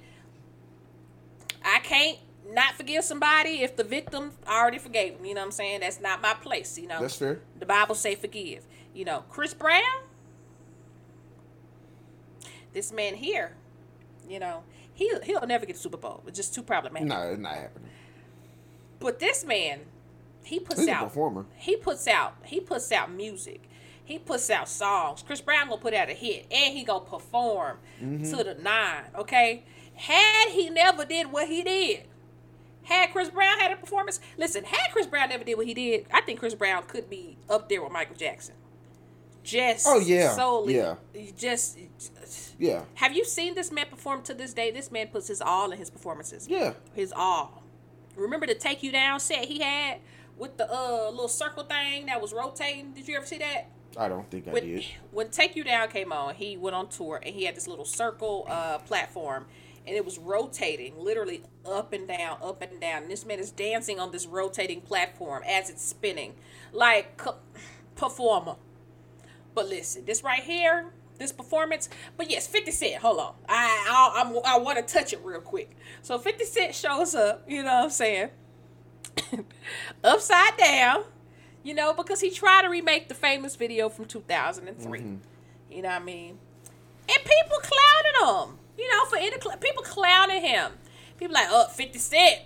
I 1.64 1.78
can't 1.80 2.18
not 2.52 2.74
forgive 2.74 3.04
somebody 3.04 3.62
if 3.62 3.76
the 3.76 3.84
victim 3.84 4.32
already 4.48 4.78
forgave 4.78 5.16
him. 5.16 5.24
You 5.24 5.34
know 5.34 5.42
what 5.42 5.46
I'm 5.46 5.52
saying? 5.52 5.80
That's 5.80 6.00
not 6.00 6.20
my 6.20 6.34
place. 6.34 6.78
You 6.78 6.88
know, 6.88 7.00
That's 7.00 7.16
fair. 7.16 7.40
the 7.58 7.66
Bible 7.66 7.94
say 7.94 8.14
forgive. 8.14 8.64
You 8.94 9.04
know, 9.04 9.24
Chris 9.28 9.54
Brown, 9.54 9.82
this 12.72 12.92
man 12.92 13.14
here, 13.14 13.52
you 14.28 14.38
know, 14.38 14.62
he 14.92 15.12
he'll 15.24 15.46
never 15.46 15.66
get 15.66 15.76
the 15.76 15.82
Super 15.82 15.96
Bowl. 15.96 16.22
It's 16.26 16.36
just 16.36 16.54
too 16.54 16.62
problematic. 16.62 17.08
No, 17.08 17.20
it's 17.22 17.40
not 17.40 17.54
happening. 17.54 17.90
But 18.98 19.18
this 19.18 19.44
man, 19.44 19.80
he 20.44 20.60
puts 20.60 20.80
He's 20.80 20.88
a 20.88 20.92
out 20.92 21.04
performer. 21.04 21.46
He 21.56 21.76
puts 21.76 22.06
out 22.06 22.34
he 22.44 22.60
puts 22.60 22.90
out 22.92 23.10
music. 23.10 23.62
He 24.04 24.18
puts 24.18 24.50
out 24.50 24.68
songs. 24.68 25.22
Chris 25.22 25.40
Brown 25.40 25.68
gonna 25.68 25.80
put 25.80 25.94
out 25.94 26.10
a 26.10 26.14
hit 26.14 26.46
and 26.50 26.76
he 26.76 26.84
gonna 26.84 27.04
perform 27.04 27.78
Mm-hmm. 28.02 28.24
to 28.36 28.44
the 28.44 28.54
nine. 28.54 29.04
Okay, 29.14 29.62
had 29.94 30.48
he 30.50 30.68
never 30.70 31.04
did 31.04 31.30
what 31.30 31.48
he 31.48 31.62
did, 31.62 32.04
had 32.84 33.12
Chris 33.12 33.28
Brown 33.30 33.58
had 33.58 33.72
a 33.72 33.76
performance, 33.76 34.18
listen, 34.38 34.64
had 34.64 34.90
Chris 34.92 35.06
Brown 35.06 35.28
never 35.28 35.44
did 35.44 35.56
what 35.56 35.66
he 35.66 35.74
did, 35.74 36.06
I 36.12 36.22
think 36.22 36.40
Chris 36.40 36.54
Brown 36.54 36.82
could 36.84 37.08
be 37.10 37.36
up 37.48 37.68
there 37.68 37.82
with 37.82 37.92
Michael 37.92 38.16
Jackson. 38.16 38.54
Just 39.50 39.86
Oh, 39.88 39.98
yeah. 39.98 40.30
solely, 40.36 40.76
Yeah. 40.76 40.94
just. 41.36 41.76
Yeah. 42.58 42.82
Have 42.94 43.14
you 43.14 43.24
seen 43.24 43.54
this 43.54 43.72
man 43.72 43.86
perform 43.90 44.22
to 44.24 44.34
this 44.34 44.52
day? 44.54 44.70
This 44.70 44.92
man 44.92 45.08
puts 45.08 45.26
his 45.26 45.40
all 45.42 45.72
in 45.72 45.78
his 45.78 45.90
performances 45.90 46.46
Yeah. 46.48 46.74
his 46.92 47.12
all. 47.16 47.62
Remember 48.16 48.46
the 48.46 48.54
take 48.54 48.82
you 48.82 48.92
down 48.92 49.18
set 49.18 49.46
he 49.46 49.60
had 49.60 49.98
with 50.36 50.56
the 50.56 50.70
uh 50.72 51.10
little 51.10 51.26
circle 51.28 51.64
thing 51.64 52.06
that 52.06 52.20
was 52.20 52.32
rotating? 52.32 52.92
Did 52.92 53.08
you 53.08 53.16
ever 53.16 53.26
see 53.26 53.38
that? 53.38 53.66
I 53.96 54.08
don't 54.08 54.30
think 54.30 54.46
I 54.46 54.52
did. 54.60 54.84
when 55.10 55.30
Take 55.30 55.56
You 55.56 55.64
Down 55.64 55.88
came 55.88 56.12
on, 56.12 56.36
he 56.36 56.56
went 56.56 56.76
on 56.76 56.88
tour 56.88 57.20
and 57.20 57.34
he 57.34 57.44
had 57.44 57.56
this 57.56 57.66
little 57.66 57.84
circle 57.84 58.46
uh 58.48 58.78
platform 58.78 59.46
and 59.84 59.96
it 59.96 60.04
was 60.04 60.16
rotating 60.16 60.96
literally 60.96 61.42
up 61.66 61.92
and 61.92 62.06
down, 62.06 62.38
up 62.42 62.62
and 62.62 62.80
down. 62.80 63.02
And 63.02 63.10
this 63.10 63.26
man 63.26 63.40
is 63.40 63.50
dancing 63.50 63.98
on 63.98 64.12
this 64.12 64.26
rotating 64.26 64.80
platform 64.82 65.42
as 65.44 65.70
it's 65.70 65.84
spinning 65.84 66.34
like 66.72 67.20
performer. 67.96 68.56
But 69.54 69.68
listen, 69.68 70.04
this 70.04 70.22
right 70.22 70.42
here, 70.42 70.86
this 71.18 71.32
performance. 71.32 71.88
But 72.16 72.30
yes, 72.30 72.46
50 72.46 72.70
Cent, 72.70 72.96
hold 72.96 73.20
on. 73.20 73.34
I 73.48 73.86
I, 73.88 74.22
I'm, 74.22 74.36
I 74.44 74.58
want 74.58 74.86
to 74.86 74.94
touch 74.94 75.12
it 75.12 75.20
real 75.24 75.40
quick. 75.40 75.70
So 76.02 76.18
50 76.18 76.44
Cent 76.44 76.74
shows 76.74 77.14
up, 77.14 77.44
you 77.48 77.62
know 77.62 77.74
what 77.74 77.84
I'm 77.84 77.90
saying? 77.90 78.30
Upside 80.04 80.56
down, 80.56 81.04
you 81.62 81.74
know, 81.74 81.92
because 81.92 82.20
he 82.20 82.30
tried 82.30 82.62
to 82.62 82.68
remake 82.68 83.08
the 83.08 83.14
famous 83.14 83.56
video 83.56 83.88
from 83.88 84.06
2003. 84.06 84.98
Mm-hmm. 84.98 85.16
You 85.70 85.82
know 85.82 85.88
what 85.88 86.02
I 86.02 86.04
mean? 86.04 86.38
And 87.08 87.18
people 87.24 87.58
clowning 87.58 88.48
him, 88.48 88.58
you 88.78 88.88
know, 88.88 89.04
for 89.06 89.16
any 89.16 89.36
people 89.60 89.82
clowning 89.82 90.42
him. 90.42 90.72
People 91.18 91.34
like, 91.34 91.48
oh, 91.50 91.68
50 91.68 91.98
Cent, 91.98 92.40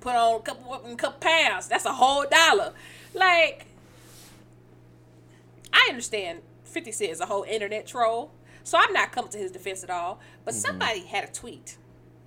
put 0.00 0.14
on 0.14 0.40
a 0.40 0.42
couple, 0.42 0.74
a 0.74 0.96
couple 0.96 1.20
pounds. 1.20 1.68
That's 1.68 1.84
a 1.84 1.92
whole 1.92 2.26
dollar. 2.28 2.72
Like, 3.14 3.66
I 5.76 5.88
understand 5.90 6.40
50 6.64 6.90
Cent 6.92 7.12
is 7.12 7.20
a 7.20 7.26
whole 7.26 7.42
internet 7.42 7.86
troll, 7.86 8.32
so 8.64 8.78
I'm 8.78 8.92
not 8.94 9.12
coming 9.12 9.30
to 9.32 9.38
his 9.38 9.52
defense 9.52 9.84
at 9.84 9.90
all. 9.90 10.20
But 10.44 10.54
somebody 10.54 11.00
had 11.00 11.24
a 11.24 11.32
tweet, 11.32 11.76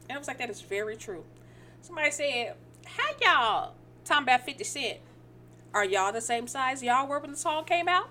and 0.07 0.15
I 0.15 0.19
was 0.19 0.27
like, 0.27 0.37
that 0.37 0.49
is 0.49 0.61
very 0.61 0.95
true. 0.95 1.23
Somebody 1.81 2.11
said, 2.11 2.53
how 2.85 3.09
y'all 3.21 3.73
talking 4.05 4.23
about 4.23 4.45
50 4.45 4.63
Cent? 4.63 4.97
Are 5.73 5.83
y'all 5.83 6.11
the 6.11 6.21
same 6.21 6.47
size 6.47 6.83
y'all 6.83 7.07
were 7.07 7.19
when 7.19 7.31
the 7.31 7.37
song 7.37 7.65
came 7.65 7.87
out? 7.87 8.09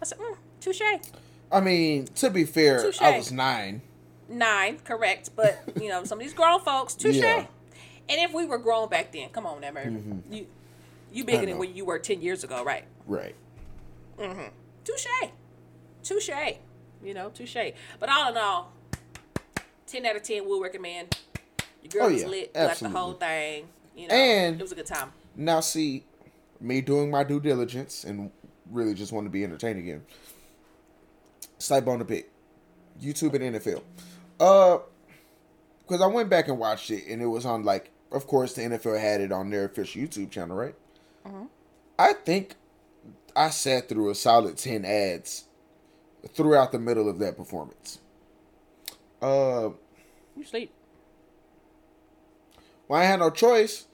I 0.00 0.04
said, 0.04 0.18
mm, 0.18 0.36
touche. 0.60 0.82
I 1.50 1.60
mean, 1.60 2.06
to 2.16 2.30
be 2.30 2.44
fair, 2.44 2.84
I 3.00 3.16
was 3.16 3.32
nine. 3.32 3.82
Nine, 4.28 4.78
correct. 4.78 5.30
But, 5.36 5.62
you 5.80 5.88
know, 5.88 6.04
some 6.04 6.18
of 6.18 6.22
these 6.24 6.34
grown 6.34 6.60
folks, 6.60 6.94
touche. 6.94 7.16
Yeah. 7.16 7.46
And 8.08 8.20
if 8.20 8.32
we 8.32 8.46
were 8.46 8.58
grown 8.58 8.88
back 8.88 9.12
then, 9.12 9.28
come 9.28 9.46
on 9.46 9.60
now, 9.60 9.70
man. 9.70 10.22
You, 10.30 10.46
you 11.12 11.24
bigger 11.24 11.46
than 11.46 11.58
when 11.58 11.74
you 11.74 11.84
were 11.84 11.98
10 11.98 12.20
years 12.22 12.42
ago, 12.42 12.64
right? 12.64 12.84
Right. 13.06 13.34
Touche. 14.18 15.06
Touche. 16.02 16.30
You 17.02 17.14
know, 17.14 17.30
touche. 17.30 17.56
But 17.98 18.08
all 18.08 18.30
in 18.30 18.36
all, 18.36 18.72
10 19.86 20.06
out 20.06 20.16
of 20.16 20.22
10 20.22 20.46
will 20.46 20.60
recommend. 20.60 21.18
Your 21.82 21.90
girl 21.90 22.02
Oh, 22.10 22.12
was 22.12 22.24
lit. 22.24 22.52
You 22.54 22.60
Like 22.62 22.78
the 22.78 22.88
whole 22.88 23.12
thing. 23.14 23.68
You 23.96 24.08
know, 24.08 24.14
And- 24.14 24.60
it 24.60 24.62
was 24.62 24.72
a 24.72 24.76
good 24.76 24.86
time. 24.86 25.12
Now, 25.36 25.60
see, 25.60 26.04
me 26.60 26.80
doing 26.80 27.10
my 27.10 27.24
due 27.24 27.40
diligence 27.40 28.04
and 28.04 28.30
really 28.70 28.94
just 28.94 29.12
want 29.12 29.26
to 29.26 29.30
be 29.30 29.44
entertained 29.44 29.78
again. 29.78 30.04
Snipe 31.58 31.86
on 31.88 31.98
the 31.98 32.04
pick, 32.04 32.30
YouTube 33.00 33.34
and 33.34 33.56
NFL. 33.56 33.82
Uh, 34.40 34.78
because 35.86 36.00
I 36.00 36.06
went 36.06 36.28
back 36.30 36.48
and 36.48 36.58
watched 36.58 36.90
it, 36.90 37.04
and 37.08 37.20
it 37.20 37.26
was 37.26 37.44
on 37.44 37.64
like, 37.64 37.90
of 38.12 38.26
course, 38.26 38.54
the 38.54 38.62
NFL 38.62 38.98
had 39.00 39.20
it 39.20 39.32
on 39.32 39.50
their 39.50 39.64
official 39.64 40.02
YouTube 40.02 40.30
channel, 40.30 40.56
right? 40.56 40.74
I 41.98 42.12
think 42.14 42.56
I 43.34 43.50
sat 43.50 43.88
through 43.88 44.10
a 44.10 44.14
solid 44.14 44.56
ten 44.56 44.84
ads 44.84 45.44
throughout 46.28 46.72
the 46.72 46.78
middle 46.78 47.08
of 47.08 47.18
that 47.18 47.36
performance. 47.36 47.98
Uh, 49.20 49.70
You 50.36 50.44
sleep. 50.44 50.72
Well, 52.88 53.00
I 53.00 53.04
had 53.04 53.20
no 53.20 53.30
choice. 53.30 53.86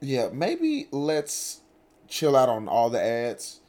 Yeah, 0.00 0.28
maybe 0.32 0.88
let's 0.90 1.60
chill 2.08 2.36
out 2.36 2.48
on 2.48 2.68
all 2.68 2.90
the 2.90 3.02
ads, 3.02 3.60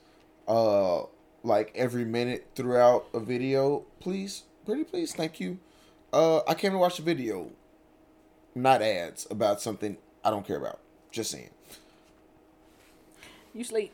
uh, 0.47 1.03
like 1.43 1.71
every 1.73 2.05
minute 2.05 2.47
throughout 2.55 3.07
a 3.13 3.19
video, 3.19 3.85
please. 3.99 4.43
Pretty 4.65 4.83
please, 4.83 5.13
thank 5.13 5.39
you. 5.39 5.59
Uh, 6.11 6.41
I 6.47 6.53
came 6.53 6.73
to 6.73 6.77
watch 6.77 6.99
a 6.99 7.01
video, 7.01 7.51
not 8.53 8.81
ads 8.81 9.27
about 9.31 9.61
something 9.61 9.97
I 10.23 10.29
don't 10.29 10.45
care 10.45 10.57
about. 10.57 10.79
Just 11.11 11.31
saying. 11.31 11.49
You 13.57 13.63
sleep. 13.63 13.91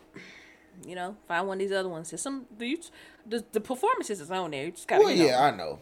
You 0.85 0.95
know, 0.95 1.15
find 1.27 1.47
one 1.47 1.55
of 1.55 1.59
these 1.59 1.71
other 1.71 1.87
ones. 1.87 2.09
There's 2.09 2.21
some 2.21 2.45
the 2.57 2.67
you, 2.67 2.77
the, 3.25 3.45
the 3.53 3.61
performances 3.61 4.19
is 4.19 4.29
on 4.29 4.51
there. 4.51 4.65
You 4.65 4.71
just 4.71 4.87
gotta. 4.87 5.03
Well, 5.03 5.15
know. 5.15 5.23
yeah, 5.23 5.41
I 5.41 5.55
know. 5.55 5.79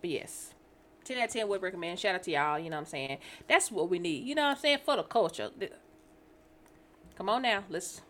But 0.00 0.10
yes. 0.10 0.54
10 1.04 1.18
out 1.18 1.24
of 1.24 1.32
10 1.32 1.48
would 1.48 1.60
recommend. 1.60 1.98
Shout 1.98 2.14
out 2.14 2.22
to 2.22 2.30
y'all. 2.30 2.58
You 2.58 2.70
know 2.70 2.76
what 2.76 2.82
I'm 2.82 2.86
saying? 2.86 3.18
That's 3.48 3.70
what 3.70 3.90
we 3.90 3.98
need. 3.98 4.24
You 4.24 4.34
know 4.34 4.42
what 4.42 4.56
I'm 4.56 4.56
saying? 4.58 4.78
For 4.84 4.96
the 4.96 5.02
culture. 5.02 5.50
Come 7.16 7.28
on 7.28 7.42
now. 7.42 7.64
Let's. 7.68 8.00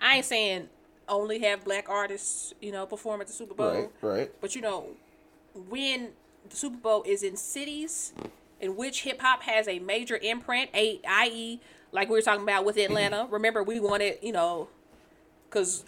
I 0.00 0.16
ain't 0.16 0.24
saying 0.26 0.68
only 1.08 1.40
have 1.40 1.64
black 1.64 1.88
artists, 1.88 2.52
you 2.60 2.70
know, 2.70 2.84
perform 2.86 3.20
at 3.22 3.28
the 3.28 3.32
Super 3.32 3.54
Bowl. 3.54 3.72
Right, 3.72 3.90
right. 4.02 4.32
But 4.40 4.54
you 4.54 4.60
know, 4.60 4.88
when 5.54 6.10
the 6.48 6.56
Super 6.56 6.76
Bowl 6.76 7.02
is 7.04 7.22
in 7.22 7.36
cities 7.36 8.12
in 8.60 8.76
which 8.76 9.02
hip 9.02 9.20
hop 9.20 9.42
has 9.42 9.66
a 9.66 9.78
major 9.78 10.18
imprint, 10.20 10.70
a 10.74 11.00
i.e., 11.06 11.60
like 11.92 12.08
we 12.08 12.14
were 12.16 12.22
talking 12.22 12.42
about 12.42 12.64
with 12.64 12.76
Atlanta. 12.76 13.26
Remember, 13.30 13.62
we 13.62 13.80
wanted, 13.80 14.18
you 14.22 14.32
know, 14.32 14.68
because 15.48 15.84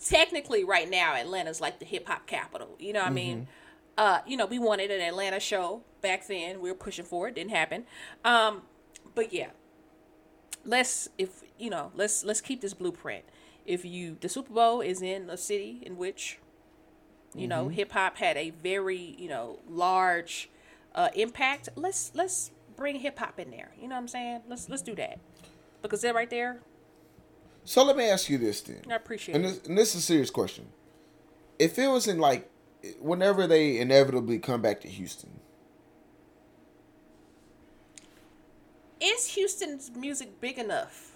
technically 0.00 0.64
right 0.64 0.88
now 0.88 1.14
Atlanta's 1.14 1.60
like 1.60 1.78
the 1.78 1.84
hip 1.84 2.08
hop 2.08 2.26
capital. 2.26 2.76
You 2.78 2.92
know 2.92 3.00
what 3.00 3.08
I 3.08 3.12
mean? 3.12 3.48
Uh, 3.98 4.20
you 4.26 4.36
know, 4.36 4.46
we 4.46 4.58
wanted 4.58 4.90
an 4.90 5.00
Atlanta 5.00 5.38
show 5.38 5.82
back 6.00 6.26
then. 6.26 6.60
We 6.60 6.70
were 6.70 6.76
pushing 6.76 7.04
for 7.04 7.28
it. 7.28 7.34
Didn't 7.34 7.50
happen. 7.50 7.84
Um, 8.24 8.62
but 9.14 9.32
yeah, 9.32 9.50
let's 10.64 11.08
if 11.18 11.42
you 11.58 11.70
know, 11.70 11.92
let's 11.94 12.24
let's 12.24 12.40
keep 12.40 12.60
this 12.60 12.74
blueprint. 12.74 13.24
If 13.66 13.84
you 13.84 14.16
the 14.20 14.28
Super 14.28 14.52
Bowl 14.52 14.80
is 14.80 15.02
in 15.02 15.28
a 15.28 15.36
city 15.36 15.82
in 15.84 15.96
which 15.96 16.38
you 17.34 17.46
know 17.46 17.68
hip 17.68 17.92
hop 17.92 18.16
had 18.16 18.36
a 18.36 18.50
very 18.50 19.14
you 19.18 19.28
know 19.28 19.58
large 19.68 20.48
uh, 20.94 21.10
impact, 21.14 21.68
let's 21.76 22.12
let's 22.14 22.50
bring 22.76 23.00
hip 23.00 23.18
hop 23.18 23.38
in 23.38 23.50
there. 23.50 23.72
You 23.80 23.88
know 23.88 23.94
what 23.96 24.02
I'm 24.02 24.08
saying? 24.08 24.40
Let's 24.48 24.70
let's 24.70 24.82
do 24.82 24.94
that 24.94 25.18
because 25.82 26.00
that 26.02 26.14
right 26.14 26.30
there, 26.30 26.60
So 27.64 27.84
let 27.84 27.96
me 27.96 28.08
ask 28.08 28.28
you 28.30 28.38
this 28.38 28.60
then. 28.62 28.82
I 28.90 28.94
appreciate 28.96 29.34
and 29.34 29.44
it. 29.44 29.48
this, 29.48 29.68
and 29.68 29.76
this 29.78 29.94
is 29.94 30.02
a 30.02 30.04
serious 30.04 30.30
question. 30.30 30.66
If 31.58 31.78
it 31.78 31.88
was 31.88 32.06
in 32.08 32.18
like, 32.18 32.50
whenever 33.00 33.46
they 33.46 33.78
inevitably 33.78 34.38
come 34.38 34.62
back 34.62 34.80
to 34.82 34.88
Houston, 34.88 35.40
is 39.00 39.26
Houston's 39.28 39.90
music 39.96 40.40
big 40.40 40.58
enough? 40.58 41.10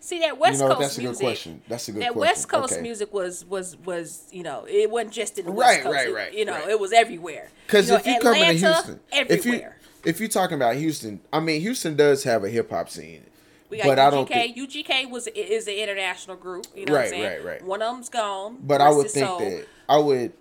See 0.00 0.20
that 0.20 0.38
West 0.38 0.60
you 0.60 0.68
know, 0.68 0.74
Coast 0.76 0.80
that's 0.80 0.98
a 0.98 1.00
good 1.00 1.06
music. 1.08 1.24
question. 1.24 1.62
That's 1.68 1.88
a 1.88 1.92
good 1.92 2.02
that 2.02 2.12
question. 2.12 2.20
West 2.20 2.48
Coast 2.48 2.72
Okay. 2.74 2.82
music 2.82 3.12
was 3.12 3.44
was 3.44 3.76
was 3.78 4.28
you 4.30 4.42
know 4.44 4.64
it 4.68 4.88
wasn't 4.90 5.12
just 5.12 5.38
in 5.38 5.46
the 5.46 5.50
Right, 5.52 5.58
West 5.58 5.82
Coast. 5.82 5.94
right, 5.96 6.08
It- 6.08 6.14
right, 6.14 6.34
You 6.34 6.44
know 6.44 6.52
right. 6.52 6.68
it 6.68 6.78
was 6.80 6.92
everywhere. 6.92 7.48
Because 7.66 7.86
you 7.88 7.94
know, 7.94 7.98
if 7.98 8.06
you 8.06 8.18
come 8.20 8.34
into 8.36 8.46
Atlanta, 8.48 8.74
Houston, 8.74 9.00
if 9.12 9.44
you 9.44 9.52
everywhere. 9.52 9.76
if 10.04 10.20
you're 10.20 10.28
talking 10.28 10.54
about 10.56 10.76
Houston, 10.76 11.20
I 11.32 11.40
mean 11.40 11.60
Houston 11.60 11.96
does 11.96 12.22
have 12.24 12.44
a 12.44 12.48
hip 12.48 12.70
hop 12.70 12.88
scene, 12.90 13.24
we 13.70 13.76
got 13.78 13.86
but 13.86 13.98
UGK. 13.98 14.06
I 14.06 14.10
don't 14.10 14.28
think. 14.28 14.56
UGK 14.56 15.10
was 15.10 15.26
is 15.28 15.66
an 15.68 15.74
international 15.74 16.36
group. 16.36 16.66
You 16.74 16.86
know 16.86 16.92
what 16.92 16.98
I'm 16.98 17.02
Right, 17.04 17.10
saying? 17.10 17.22
right, 17.24 17.44
right. 17.44 17.62
One 17.64 17.82
of 17.82 17.94
them's 17.94 18.08
gone. 18.08 18.58
But 18.62 18.80
I 18.80 18.90
would 18.90 19.10
think 19.10 19.26
soul. 19.26 19.38
that 19.40 19.66
I 19.88 19.98
would. 19.98 20.32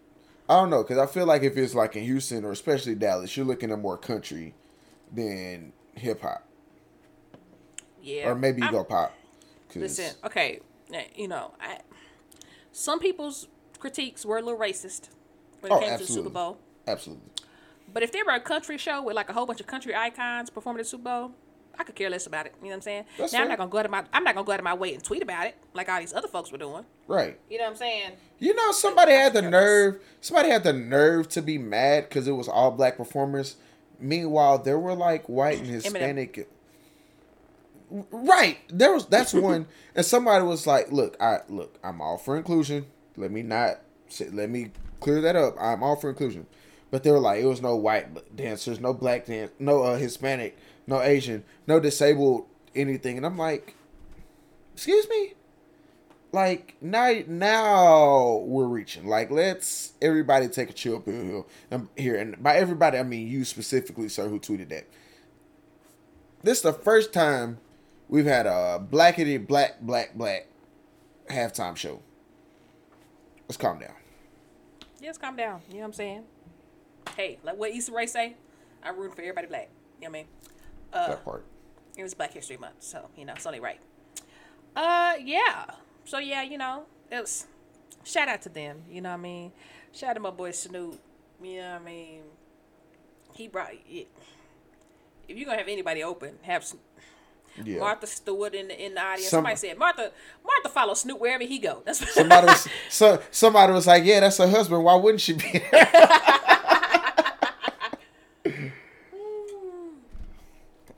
I 0.49 0.53
don't 0.61 0.69
know 0.69 0.81
because 0.83 0.97
I 0.97 1.05
feel 1.07 1.25
like 1.25 1.43
if 1.43 1.57
it's 1.57 1.75
like 1.75 1.95
in 1.97 2.03
Houston 2.03 2.45
or 2.45 2.51
especially 2.51 2.95
Dallas, 2.95 3.35
you're 3.35 3.45
looking 3.45 3.71
at 3.71 3.79
more 3.79 3.97
country 3.97 4.53
than 5.13 5.73
hip 5.95 6.21
hop, 6.21 6.45
yeah, 8.01 8.29
or 8.29 8.35
maybe 8.35 8.61
you 8.61 8.71
go 8.71 8.83
pop. 8.83 9.13
'cause- 9.69 9.81
Listen, 9.81 10.15
okay, 10.23 10.59
you 11.15 11.27
know, 11.27 11.53
I, 11.59 11.79
some 12.71 12.99
people's 12.99 13.47
critiques 13.79 14.25
were 14.25 14.37
a 14.37 14.41
little 14.41 14.59
racist 14.59 15.09
when 15.59 15.71
it 15.71 15.75
Oh, 15.75 15.79
came 15.79 15.89
to 15.89 15.95
the 15.97 16.01
absolutely. 16.03 16.23
Super 16.29 16.29
Bowl. 16.33 16.57
absolutely. 16.87 17.25
But 17.93 18.03
if 18.03 18.11
there 18.11 18.23
were 18.25 18.31
a 18.33 18.39
country 18.39 18.77
show 18.77 19.01
with 19.01 19.15
like 19.15 19.29
a 19.29 19.33
whole 19.33 19.45
bunch 19.45 19.59
of 19.59 19.67
country 19.67 19.95
icons 19.95 20.49
performing 20.49 20.79
at 20.79 20.85
the 20.85 20.89
Super 20.89 21.03
Bowl, 21.03 21.31
I 21.79 21.83
could 21.83 21.95
care 21.95 22.09
less 22.09 22.25
about 22.25 22.45
it. 22.45 22.53
You 22.59 22.65
know 22.65 22.69
what 22.69 22.75
I'm 22.75 22.81
saying? 22.81 23.05
That's 23.17 23.33
now 23.33 23.41
I'm 23.41 23.47
not 23.47 23.57
gonna 23.57 23.69
go 23.69 23.77
out 23.79 23.85
of 23.85 23.91
my 23.91 24.03
I'm 24.11 24.23
not 24.23 24.35
gonna 24.35 24.45
go 24.45 24.51
out 24.53 24.59
of 24.59 24.63
my 24.63 24.73
way 24.73 24.93
and 24.93 25.03
tweet 25.03 25.21
about 25.21 25.47
it 25.47 25.55
like 25.73 25.89
all 25.89 25.99
these 25.99 26.13
other 26.13 26.27
folks 26.27 26.51
were 26.51 26.57
doing. 26.57 26.85
Right. 27.07 27.39
You 27.49 27.57
know 27.57 27.65
what 27.65 27.71
I'm 27.71 27.77
saying? 27.77 28.11
You 28.39 28.55
know, 28.55 28.71
somebody 28.71 29.11
had 29.11 29.33
the 29.33 29.41
nerve. 29.41 30.01
Somebody 30.21 30.49
had 30.49 30.63
the 30.63 30.73
nerve 30.73 31.29
to 31.29 31.41
be 31.41 31.57
mad 31.57 32.09
because 32.09 32.27
it 32.27 32.33
was 32.33 32.47
all 32.47 32.71
black 32.71 32.97
performers. 32.97 33.55
Meanwhile, 33.99 34.59
there 34.59 34.79
were 34.79 34.93
like 34.93 35.27
white 35.27 35.59
and 35.59 35.67
Hispanic. 35.67 36.49
Right. 37.89 38.59
There 38.69 38.93
was 38.93 39.05
that's 39.05 39.33
one, 39.35 39.67
and 39.95 40.05
somebody 40.05 40.43
was 40.43 40.67
like, 40.67 40.91
"Look, 40.91 41.15
I 41.21 41.39
look, 41.49 41.79
I'm 41.83 42.01
all 42.01 42.17
for 42.17 42.37
inclusion. 42.37 42.85
Let 43.15 43.31
me 43.31 43.43
not 43.43 43.79
let 44.31 44.49
me 44.49 44.71
clear 44.99 45.21
that 45.21 45.35
up. 45.35 45.55
I'm 45.59 45.83
all 45.83 45.95
for 45.95 46.09
inclusion." 46.09 46.47
But 46.89 47.03
they 47.03 47.11
were 47.11 47.19
like, 47.19 47.41
it 47.41 47.45
was 47.45 47.61
no 47.61 47.75
white 47.75 48.35
dancers, 48.35 48.79
no 48.79 48.93
black 48.93 49.25
dance, 49.25 49.51
no 49.59 49.83
uh, 49.83 49.97
Hispanic, 49.97 50.57
no 50.87 51.01
Asian, 51.01 51.43
no 51.67 51.79
disabled 51.79 52.45
anything, 52.73 53.17
and 53.17 53.25
I'm 53.25 53.37
like, 53.37 53.75
"Excuse 54.73 55.07
me." 55.09 55.33
like 56.33 56.75
now 56.81 57.13
now 57.25 58.35
we're 58.45 58.67
reaching 58.67 59.07
like 59.07 59.31
let's 59.31 59.93
everybody 60.01 60.49
take 60.49 60.69
a 60.69 60.73
chill 60.73 60.99
pill 60.99 61.47
here 61.95 62.19
um, 62.19 62.21
and 62.21 62.43
by 62.43 62.57
everybody 62.57 62.97
i 62.97 63.01
mean 63.01 63.25
you 63.29 63.45
specifically 63.45 64.09
sir 64.09 64.27
who 64.27 64.37
tweeted 64.37 64.67
that 64.67 64.85
this 66.43 66.57
is 66.57 66.63
the 66.63 66.73
first 66.73 67.13
time 67.13 67.57
we've 68.09 68.25
had 68.25 68.45
a 68.45 68.77
blackety 68.91 69.37
black 69.47 69.79
black 69.79 70.15
black 70.15 70.47
halftime 71.29 71.77
show 71.77 72.01
let's 73.47 73.55
calm 73.55 73.79
down 73.79 73.95
Yes, 74.99 75.17
calm 75.17 75.35
down. 75.35 75.61
You 75.69 75.75
know 75.75 75.79
what 75.81 75.85
I'm 75.87 75.93
saying? 75.93 76.23
Hey, 77.15 77.37
like 77.43 77.57
what 77.57 77.71
Issa 77.71 77.91
Rae 77.91 78.07
say? 78.07 78.35
I 78.83 78.89
root 78.89 79.15
for 79.15 79.21
everybody 79.21 79.47
black. 79.47 79.69
You 80.01 80.07
know 80.07 80.11
what 80.11 80.19
I 80.19 80.21
mean? 80.21 80.27
Uh, 80.93 81.07
that 81.09 81.23
part 81.25 81.45
it 81.97 82.03
was 82.03 82.13
Black 82.13 82.33
History 82.33 82.57
Month, 82.57 82.75
so 82.79 83.09
you 83.17 83.25
know 83.25 83.33
it's 83.33 83.45
only 83.45 83.59
right. 83.59 83.79
Uh, 84.75 85.13
yeah. 85.23 85.65
So 86.05 86.19
yeah, 86.19 86.43
you 86.43 86.57
know 86.57 86.83
it 87.11 87.21
was. 87.21 87.47
shout 88.03 88.27
out 88.27 88.41
to 88.43 88.49
them. 88.49 88.83
You 88.89 89.01
know 89.01 89.09
what 89.09 89.15
I 89.15 89.21
mean? 89.21 89.51
Shout 89.91 90.11
out 90.11 90.13
to 90.13 90.19
my 90.19 90.29
boy 90.29 90.51
Snoop. 90.51 90.99
You 91.41 91.57
know 91.61 91.71
what 91.73 91.81
I 91.81 91.85
mean? 91.85 92.21
He 93.33 93.47
brought 93.47 93.71
it. 93.73 94.07
If 95.27 95.35
you're 95.37 95.45
gonna 95.45 95.57
have 95.57 95.67
anybody 95.67 96.03
open, 96.03 96.35
have 96.43 96.63
some, 96.63 96.79
Yeah. 97.63 97.79
Martha 97.79 98.07
Stewart 98.07 98.53
in 98.55 98.67
the 98.69 98.85
in 98.85 98.93
the 98.93 99.01
audience. 99.01 99.29
Some- 99.29 99.37
Somebody 99.39 99.55
said 99.57 99.77
Martha 99.77 100.11
Martha 100.45 100.69
follow 100.69 100.93
Snoop 100.93 101.19
wherever 101.19 101.43
he 101.43 101.57
go. 101.59 101.81
That's 101.85 102.13
Somebody 102.13 102.47
was 102.47 102.67
so 102.89 103.21
somebody 103.31 103.73
was 103.73 103.87
like, 103.87 104.03
"Yeah, 104.05 104.19
that's 104.21 104.37
her 104.37 104.47
husband. 104.47 104.83
Why 104.83 104.95
wouldn't 104.95 105.21
she 105.21 105.33
be?" 105.33 105.61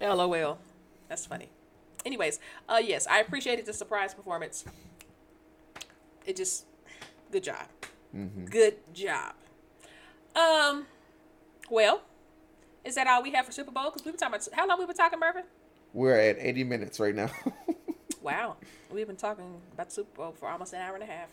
LOL. 0.02 0.58
That's 1.08 1.26
funny. 1.26 1.50
Anyways, 2.06 2.40
uh 2.68 2.82
yes, 2.84 3.08
I 3.08 3.20
appreciated 3.20 3.66
the 3.66 3.74
surprise 3.74 4.14
performance. 4.14 4.66
It 6.26 6.36
just 6.36 6.66
good 7.32 7.44
job. 7.44 7.68
Good 8.50 8.78
job. 8.94 9.34
Um 10.36 10.86
well, 11.70 12.02
is 12.84 12.96
that 12.96 13.08
all 13.08 13.22
we 13.22 13.32
have 13.32 13.46
for 13.46 13.52
Super 13.52 13.72
Bowl? 13.72 13.86
Because 13.86 14.04
we've 14.06 14.14
been 14.14 14.20
talking 14.20 14.36
about 14.36 14.48
how 14.54 14.68
long 14.68 14.80
we've 14.80 14.88
been 14.88 14.98
talking, 14.98 15.20
Mervin? 15.20 15.44
We're 15.94 16.16
at 16.20 16.38
80 16.40 16.64
minutes 16.64 17.00
right 17.00 17.16
now. 17.16 17.30
Wow. 18.22 18.58
We've 18.92 19.08
been 19.08 19.16
talking 19.16 19.62
about 19.74 19.92
Super 19.92 20.14
Bowl 20.16 20.36
for 20.38 20.50
almost 20.50 20.74
an 20.74 20.82
hour 20.82 20.96
and 20.96 21.04
a 21.04 21.06
half. 21.06 21.30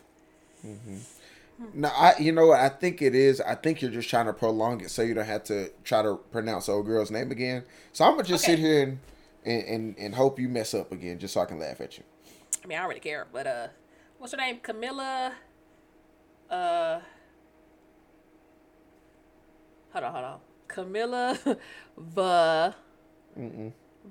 No, 1.73 1.89
I 1.89 2.13
you 2.19 2.31
know 2.31 2.47
what? 2.47 2.59
I 2.59 2.69
think 2.69 3.01
it 3.01 3.15
is. 3.15 3.41
I 3.41 3.55
think 3.55 3.81
you're 3.81 3.91
just 3.91 4.09
trying 4.09 4.27
to 4.27 4.33
prolong 4.33 4.81
it 4.81 4.91
so 4.91 5.01
you 5.01 5.13
don't 5.13 5.25
have 5.25 5.43
to 5.45 5.69
try 5.83 6.01
to 6.03 6.15
pronounce 6.31 6.69
old 6.69 6.85
girl's 6.85 7.11
name 7.11 7.31
again. 7.31 7.63
So 7.93 8.05
I'm 8.05 8.11
gonna 8.11 8.23
just 8.23 8.43
Okay. 8.43 8.53
sit 8.53 8.59
here 8.59 8.83
and, 8.83 8.99
and 9.45 9.63
and 9.67 9.95
and 9.97 10.15
hope 10.15 10.39
you 10.39 10.49
mess 10.49 10.73
up 10.73 10.91
again, 10.91 11.17
just 11.19 11.33
so 11.33 11.41
I 11.41 11.45
can 11.45 11.59
laugh 11.59 11.81
at 11.81 11.97
you. 11.97 12.03
I 12.63 12.67
mean, 12.67 12.77
I 12.77 12.81
don't 12.81 12.89
really 12.89 12.99
care, 12.99 13.27
but 13.31 13.47
uh, 13.47 13.67
what's 14.19 14.33
her 14.33 14.37
name? 14.37 14.59
Kamila. 14.59 15.33
Uh, 16.49 16.99
hold 19.91 20.03
on, 20.05 20.11
hold 20.13 20.25
on. 20.25 20.39
Kamila 20.67 21.57
Va. 21.97 22.75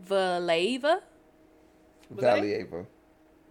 Valeva. 0.09 1.01
Was 2.11 2.21
that 2.21 2.39
it? 2.39 2.71
Valieva. 2.71 2.87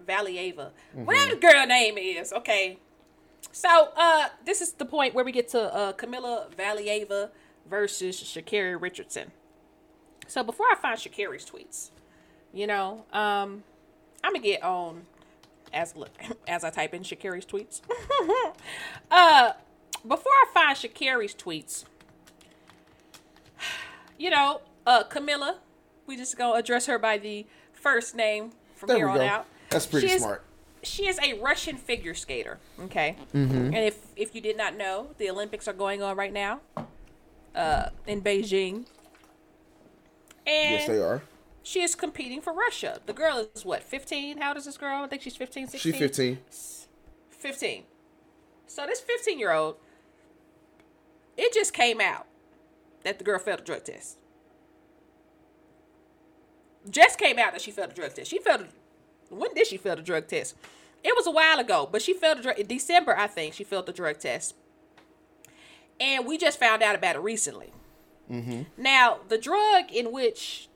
Valieva. 0.06 0.72
Whatever 0.94 1.36
the 1.36 1.42
girl 1.42 1.66
name 1.66 1.98
is, 1.98 2.32
okay. 2.34 2.78
So, 3.52 3.90
uh, 3.96 4.30
this 4.46 4.62
is 4.62 4.74
the 4.74 4.86
point 4.86 5.14
where 5.14 5.24
we 5.24 5.32
get 5.32 5.48
to 5.50 5.74
uh, 5.74 5.94
Kamila 5.94 6.54
Valieva 6.56 7.30
versus 7.70 8.22
Sha'Carri 8.22 8.80
Richardson. 8.80 9.32
So, 10.28 10.44
before 10.44 10.68
I 10.72 10.76
find 10.76 10.98
Sha'Carri's 11.00 11.50
tweets, 11.50 11.92
you 12.54 12.68
know, 12.68 13.06
um, 13.14 13.64
I'm 14.24 14.34
gonna 14.34 14.40
get 14.40 14.64
on 14.64 15.04
as 15.74 15.96
look, 15.96 16.10
as 16.48 16.64
I 16.64 16.70
type 16.70 16.94
in 16.94 17.04
Sha'Carri's 17.04 17.46
tweets. 17.46 17.82
uh, 19.12 19.54
before 20.08 20.32
I 20.32 20.46
find 20.54 20.78
Sha'Carri's 20.78 21.36
tweets, 21.36 21.86
you 24.18 24.30
know, 24.30 24.62
uh, 24.86 25.04
Kamila, 25.04 25.58
we 26.08 26.18
just 26.18 26.38
gonna 26.38 26.58
address 26.58 26.86
her 26.88 27.00
by 27.00 27.18
the 27.18 27.46
first 27.74 28.16
name 28.16 28.52
from 28.76 28.88
There 28.88 28.98
here 28.98 29.10
on 29.10 29.18
go. 29.18 29.26
out. 29.26 29.46
That's 29.70 29.86
pretty 29.86 30.08
She 30.08 30.20
smart. 30.20 30.44
She 30.86 31.07
is 31.07 31.20
a 31.22 31.34
Russian 31.40 31.78
figure 31.78 32.14
skater. 32.14 32.60
Okay, 32.80 33.16
Mm-hmm. 33.34 33.56
and 33.56 33.76
if 33.78 33.99
if 34.16 34.36
you 34.36 34.41
did 34.41 34.56
not 34.57 34.78
know, 34.78 35.07
the 35.18 35.30
Olympics 35.30 35.68
are 35.68 35.74
going 35.74 36.02
on 36.02 36.16
right 36.16 36.32
now, 36.34 36.62
uh, 37.56 37.90
in 38.07 38.22
Beijing. 38.22 38.86
And 40.48 40.72
Yes, 40.76 40.88
they 40.88 40.99
are. 41.02 41.24
she 41.64 41.82
is 41.82 41.95
competing 41.95 42.40
for 42.40 42.53
Russia. 42.53 42.99
The 43.07 43.14
girl 43.14 43.48
is 43.56 43.66
what, 43.66 43.82
15? 43.84 44.38
How 44.38 44.49
old 44.49 44.57
is 44.57 44.66
this 44.66 44.78
girl? 44.78 45.03
I 45.03 45.07
think 45.07 45.24
she's 45.24 45.36
15, 45.36 45.68
16. 45.68 45.91
She's 45.91 45.99
15. 45.99 46.38
15. 47.32 47.84
So 48.68 48.86
this 48.86 48.99
15 49.02 49.40
year 49.40 49.52
old, 49.53 49.78
it 51.38 51.52
just 51.53 51.74
came 51.74 51.99
out 51.99 52.28
that 53.03 53.18
the 53.18 53.24
girl 53.24 53.40
failed 53.40 53.62
a 53.62 53.64
drug 53.64 53.84
test. 53.86 54.18
Just 56.90 57.18
came 57.18 57.40
out 57.40 57.52
that 57.53 57.62
she 57.62 57.72
failed 57.72 57.91
a 57.91 57.94
drug 57.95 58.14
test. 58.14 58.30
She 58.30 58.38
failed. 58.40 58.66
When 59.30 59.54
did 59.54 59.68
she 59.68 59.78
fail 59.78 59.96
the 59.96 60.02
drug 60.02 60.28
test? 60.28 60.56
It 61.04 61.14
was 61.16 61.28
a 61.28 61.32
while 61.32 61.60
ago, 61.60 61.88
but 61.92 62.02
she 62.02 62.14
failed 62.14 62.40
the 62.40 62.44
drug 62.44 62.60
in 62.60 62.68
December. 62.68 63.16
I 63.18 63.28
think 63.28 63.54
she 63.54 63.64
failed 63.64 63.86
the 63.86 63.94
drug 63.94 64.20
test, 64.20 64.56
and 66.00 66.26
we 66.26 66.38
just 66.38 66.60
found 66.60 66.82
out 66.82 66.96
about 66.96 67.16
it 67.16 67.20
recently. 67.20 67.72
Now, 68.78 69.20
the 69.28 69.38
drug 69.38 69.92
in 69.94 70.12
which 70.12 70.68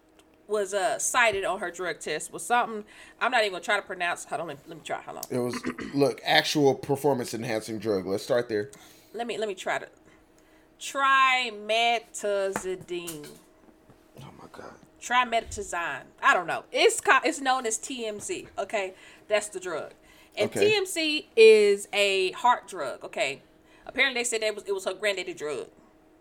was 0.48 0.72
uh, 0.74 1.00
cited 1.00 1.44
on 1.46 1.60
her 1.60 1.72
drug 1.72 2.00
test 2.00 2.32
was 2.32 2.46
something 2.46 2.84
I'm 3.20 3.32
not 3.32 3.42
even 3.42 3.54
gonna 3.54 3.64
try 3.64 3.78
to 3.78 3.82
pronounce. 3.82 4.26
Hold 4.26 4.42
on, 4.42 4.48
let 4.48 4.58
me, 4.58 4.64
let 4.68 4.78
me 4.78 4.84
try. 4.84 5.02
Hold 5.02 5.18
on. 5.18 5.24
It 5.32 5.40
was 5.40 5.60
look 5.96 6.22
actual 6.24 6.76
performance 6.76 7.34
enhancing 7.34 7.80
drug. 7.80 8.06
Let's 8.06 8.24
start 8.24 8.50
there. 8.50 8.70
let 9.14 9.26
me 9.28 9.38
let 9.40 9.48
me 9.48 9.56
try 9.56 9.80
to 9.80 9.88
trimetazidine. 10.80 13.28
Trimetazine. 15.00 16.04
I 16.22 16.34
don't 16.34 16.48
know. 16.48 16.64
It's 16.72 17.02
co- 17.02 17.20
it's 17.24 17.40
known 17.42 17.66
as 17.66 17.78
tmz 17.78 18.48
okay? 18.58 18.94
That's 19.28 19.48
the 19.50 19.60
drug. 19.60 19.94
And 20.38 20.50
Okay. 20.50 20.72
tmc 20.80 21.26
is 21.36 21.88
a 21.94 22.32
heart 22.32 22.68
drug 22.68 23.04
okay? 23.04 23.42
Apparently 23.86 24.20
they 24.22 24.24
said 24.26 24.42
that 24.42 24.56
was 24.56 24.64
it 24.66 24.74
was 24.74 24.86
her 24.86 24.94
granddaddy 24.94 25.34
drug. 25.34 25.68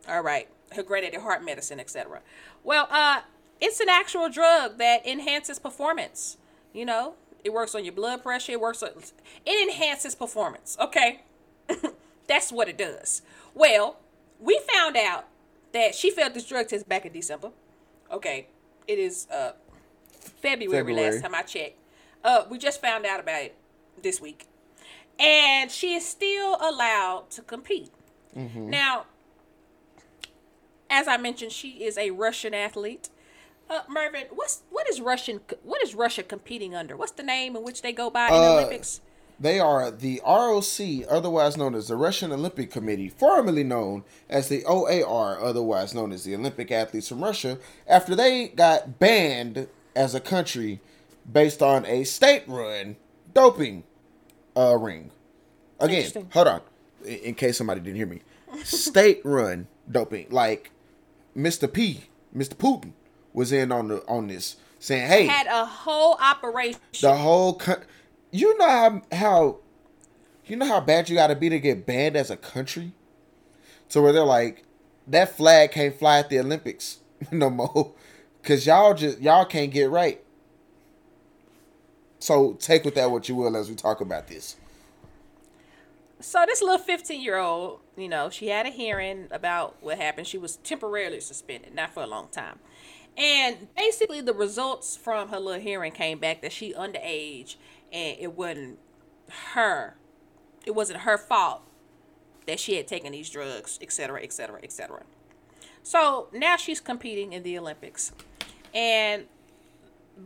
All 0.09 0.23
right. 0.23 0.49
Her 0.73 0.83
granddaddy 0.83 1.19
heart 1.19 1.45
medicine 1.45 1.81
etc 1.81 2.21
well 2.65 2.89
uh 2.91 3.21
it's 3.61 3.81
an 3.81 3.89
actual 3.89 4.29
drug 4.29 4.79
that 4.79 5.07
enhances 5.07 5.59
performance 5.59 6.37
you 6.73 6.85
know? 6.85 7.15
It 7.45 7.53
works 7.53 7.75
on 7.75 7.85
your 7.85 7.95
blood 7.95 8.23
pressure. 8.23 8.53
It 8.53 8.61
works 8.61 8.83
on 8.83 8.91
it 9.47 9.69
enhances 9.69 10.15
performance 10.15 10.77
okay? 10.81 11.23
That's 12.27 12.53
what 12.53 12.69
it 12.69 12.77
does. 12.77 13.23
Well, 13.55 13.99
we 14.39 14.61
found 14.73 14.97
out 14.97 15.25
that 15.73 15.95
she 15.95 16.11
failed 16.11 16.35
this 16.35 16.45
drug 16.47 16.69
test 16.69 16.87
back 16.89 17.07
in 17.07 17.13
December. 17.13 17.51
Okay, 18.13 18.47
it 18.89 18.99
is 18.99 19.29
uh 19.31 19.53
February, 20.43 20.79
February. 20.81 21.11
last 21.13 21.23
time 21.23 21.35
I 21.35 21.43
checked. 21.43 21.79
Uh, 22.25 22.45
we 22.51 22.59
just 22.59 22.81
found 22.81 23.07
out 23.07 23.21
about 23.21 23.43
it 23.43 23.55
this 24.03 24.21
week, 24.21 24.47
and 25.21 25.71
she 25.71 25.95
is 25.95 26.05
still 26.07 26.57
allowed 26.61 27.31
to 27.31 27.43
compete. 27.43 27.91
Now, 28.35 29.07
as 30.91 31.09
I 31.09 31.17
mentioned, 31.17 31.51
she 31.53 31.83
is 31.85 31.99
a 31.99 32.11
Russian 32.13 32.55
athlete. 32.55 33.09
Uh, 33.69 33.81
Mervin, 33.89 34.25
what's 34.31 34.63
what 34.71 34.89
is 34.89 35.01
Russian? 35.01 35.41
What 35.63 35.83
is 35.83 35.95
Russia 35.95 36.23
competing 36.23 36.75
under? 36.75 36.97
What's 36.97 37.13
the 37.13 37.23
name 37.25 37.57
in 37.57 37.63
which 37.65 37.83
they 37.83 37.93
go 37.93 38.11
by 38.11 38.27
in 38.29 38.33
the 38.33 38.39
Uh, 38.41 38.53
Olympics? 38.55 39.01
They 39.41 39.61
are 39.61 39.91
the 39.91 40.21
ROC, 40.27 41.07
otherwise 41.09 41.57
known 41.57 41.75
as 41.77 41.89
the 41.89 41.97
Russian 41.97 42.33
Olympic 42.33 42.71
Committee, 42.73 43.09
formerly 43.09 43.63
known 43.63 44.03
as 44.29 44.49
the 44.49 44.65
OAR, 44.65 45.39
otherwise 45.41 45.95
known 45.95 46.11
as 46.13 46.25
the 46.25 46.35
Olympic 46.35 46.73
Athletes 46.73 47.09
from 47.09 47.23
Russia, 47.23 47.59
after 47.87 48.17
they 48.17 48.49
got 48.49 48.99
banned 48.99 49.69
as 49.95 50.15
a 50.15 50.21
country 50.21 50.81
based 51.31 51.63
on 51.63 51.87
a 51.87 52.03
state-run 52.05 52.97
doping 53.33 53.85
uh, 54.57 54.77
ring. 54.77 55.13
Again, 55.79 56.11
hold 56.33 56.49
on, 56.49 56.61
in, 57.05 57.15
in 57.19 57.35
case 57.35 57.59
somebody 57.59 57.81
didn't 57.81 57.97
hear 57.97 58.07
me. 58.07 58.23
State-run 58.65 59.69
doping, 59.91 60.27
like 60.31 60.71
Mr. 61.37 61.73
P, 61.73 62.05
Mr. 62.37 62.55
Putin, 62.55 62.93
was 63.33 63.53
in 63.53 63.71
on 63.71 63.87
the 63.89 64.05
on 64.09 64.27
this, 64.27 64.57
saying, 64.81 65.07
"Hey, 65.07 65.27
Had 65.27 65.47
a 65.47 65.65
whole 65.65 66.17
operation. 66.21 66.81
the 67.03 67.15
whole 67.15 67.55
co- 67.55 67.81
you 68.31 68.57
know 68.59 68.69
how 68.69 69.03
how 69.13 69.59
you 70.47 70.57
know 70.57 70.67
how 70.67 70.81
bad 70.81 71.09
you 71.09 71.17
got 71.17 71.29
to 71.29 71.37
be 71.37 71.49
to 71.49 71.59
get 71.59 71.87
banned 71.87 72.17
as 72.17 72.31
a 72.31 72.37
country 72.37 72.93
to 73.89 74.01
where 74.01 74.13
they're 74.13 74.25
like 74.25 74.65
that 75.07 75.37
flag 75.37 75.73
can't 75.73 75.99
fly 75.99 76.19
at 76.19 76.29
the 76.29 76.39
olympics 76.39 76.99
no 77.33 77.51
more 77.51 77.93
because 78.43 78.67
y'all 78.67 78.95
just 78.95 79.21
y'all 79.21 79.45
can't 79.45 79.73
get 79.73 79.91
right 79.91 80.23
so 82.19 82.55
take 82.55 82.85
with 82.85 82.95
that 82.95 83.11
what 83.11 83.29
you 83.29 83.35
will 83.35 83.57
as 83.57 83.69
we 83.69 83.75
talk 83.75 84.01
about 84.01 84.27
this 84.29 84.57
So 86.21 86.45
this 86.47 86.61
little 86.61 86.79
15 86.79 87.21
year 87.23 87.39
old, 87.39 87.79
you 87.97 88.09
know, 88.09 88.29
she 88.29 88.49
had 88.49 88.67
a 88.67 88.71
hearing 88.71 89.29
about 89.31 89.77
what 89.81 89.99
happened. 89.99 90.27
She 90.27 90.37
was 90.37 90.57
temporarily 90.57 91.21
suspended, 91.21 91.75
not 91.75 91.95
for 91.95 92.03
a 92.03 92.09
long 92.09 92.27
time. 92.33 92.59
And 93.17 93.69
basically 93.77 94.21
the 94.21 94.33
results 94.33 94.97
from 94.97 95.29
her 95.29 95.39
little 95.39 95.61
hearing 95.61 95.93
came 95.93 96.19
back 96.19 96.43
that 96.43 96.53
she 96.53 96.73
underage 96.73 97.57
and 97.93 98.17
it 98.19 98.37
wasn't 98.37 98.79
her. 99.53 99.97
It 100.67 100.75
wasn't 100.75 101.01
her 101.01 101.19
fault 101.19 101.63
that 102.47 102.59
she 102.59 102.77
had 102.77 102.87
taken 102.87 103.13
these 103.13 103.31
drugs, 103.31 103.79
et 103.83 103.93
cetera, 103.93 104.23
et 104.23 104.33
cetera, 104.33 104.61
et 104.63 104.73
cetera. 104.73 105.03
So 105.83 106.29
now 106.33 106.57
she's 106.57 106.81
competing 106.81 107.33
in 107.33 107.43
the 107.43 107.59
Olympics. 107.59 108.13
And 108.75 109.25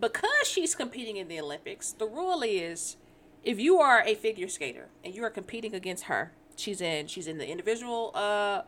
because 0.01 0.47
she's 0.47 0.75
competing 0.75 1.17
in 1.17 1.29
the 1.29 1.41
Olympics, 1.41 1.93
the 1.93 2.07
rule 2.07 2.43
is 2.43 2.97
if 3.45 3.59
you 3.59 3.79
are 3.79 4.03
a 4.05 4.15
figure 4.15 4.49
skater 4.49 4.89
and 5.05 5.15
you 5.15 5.23
are 5.25 5.31
competing 5.31 5.75
against 5.75 6.05
her, 6.05 6.33
she's 6.57 6.81
in 6.81 7.07
she's 7.07 7.27
in 7.27 7.39
the 7.39 7.49
individual 7.49 8.13
uh 8.15 8.63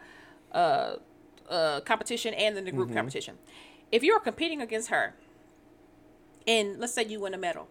uh 0.52 0.96
uh 1.48 1.80
competition 1.80 2.34
and 2.34 2.56
in 2.56 2.64
the 2.64 2.72
group 2.72 2.92
competition. 2.92 3.38
If 3.92 4.02
you're 4.02 4.20
competing 4.20 4.60
against 4.60 4.90
her 4.90 5.14
and 6.46 6.78
let's 6.78 6.92
say 6.92 7.04
you 7.04 7.20
win 7.20 7.34
a 7.34 7.38
medal, 7.38 7.68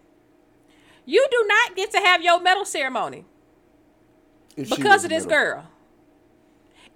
you 1.04 1.26
do 1.30 1.44
not 1.46 1.76
get 1.76 1.90
to 1.92 1.98
have 1.98 2.22
your 2.22 2.40
medal 2.40 2.64
ceremony. 2.64 3.24
If 4.56 4.70
because 4.70 5.04
of 5.04 5.10
this 5.10 5.26
girl. 5.26 5.66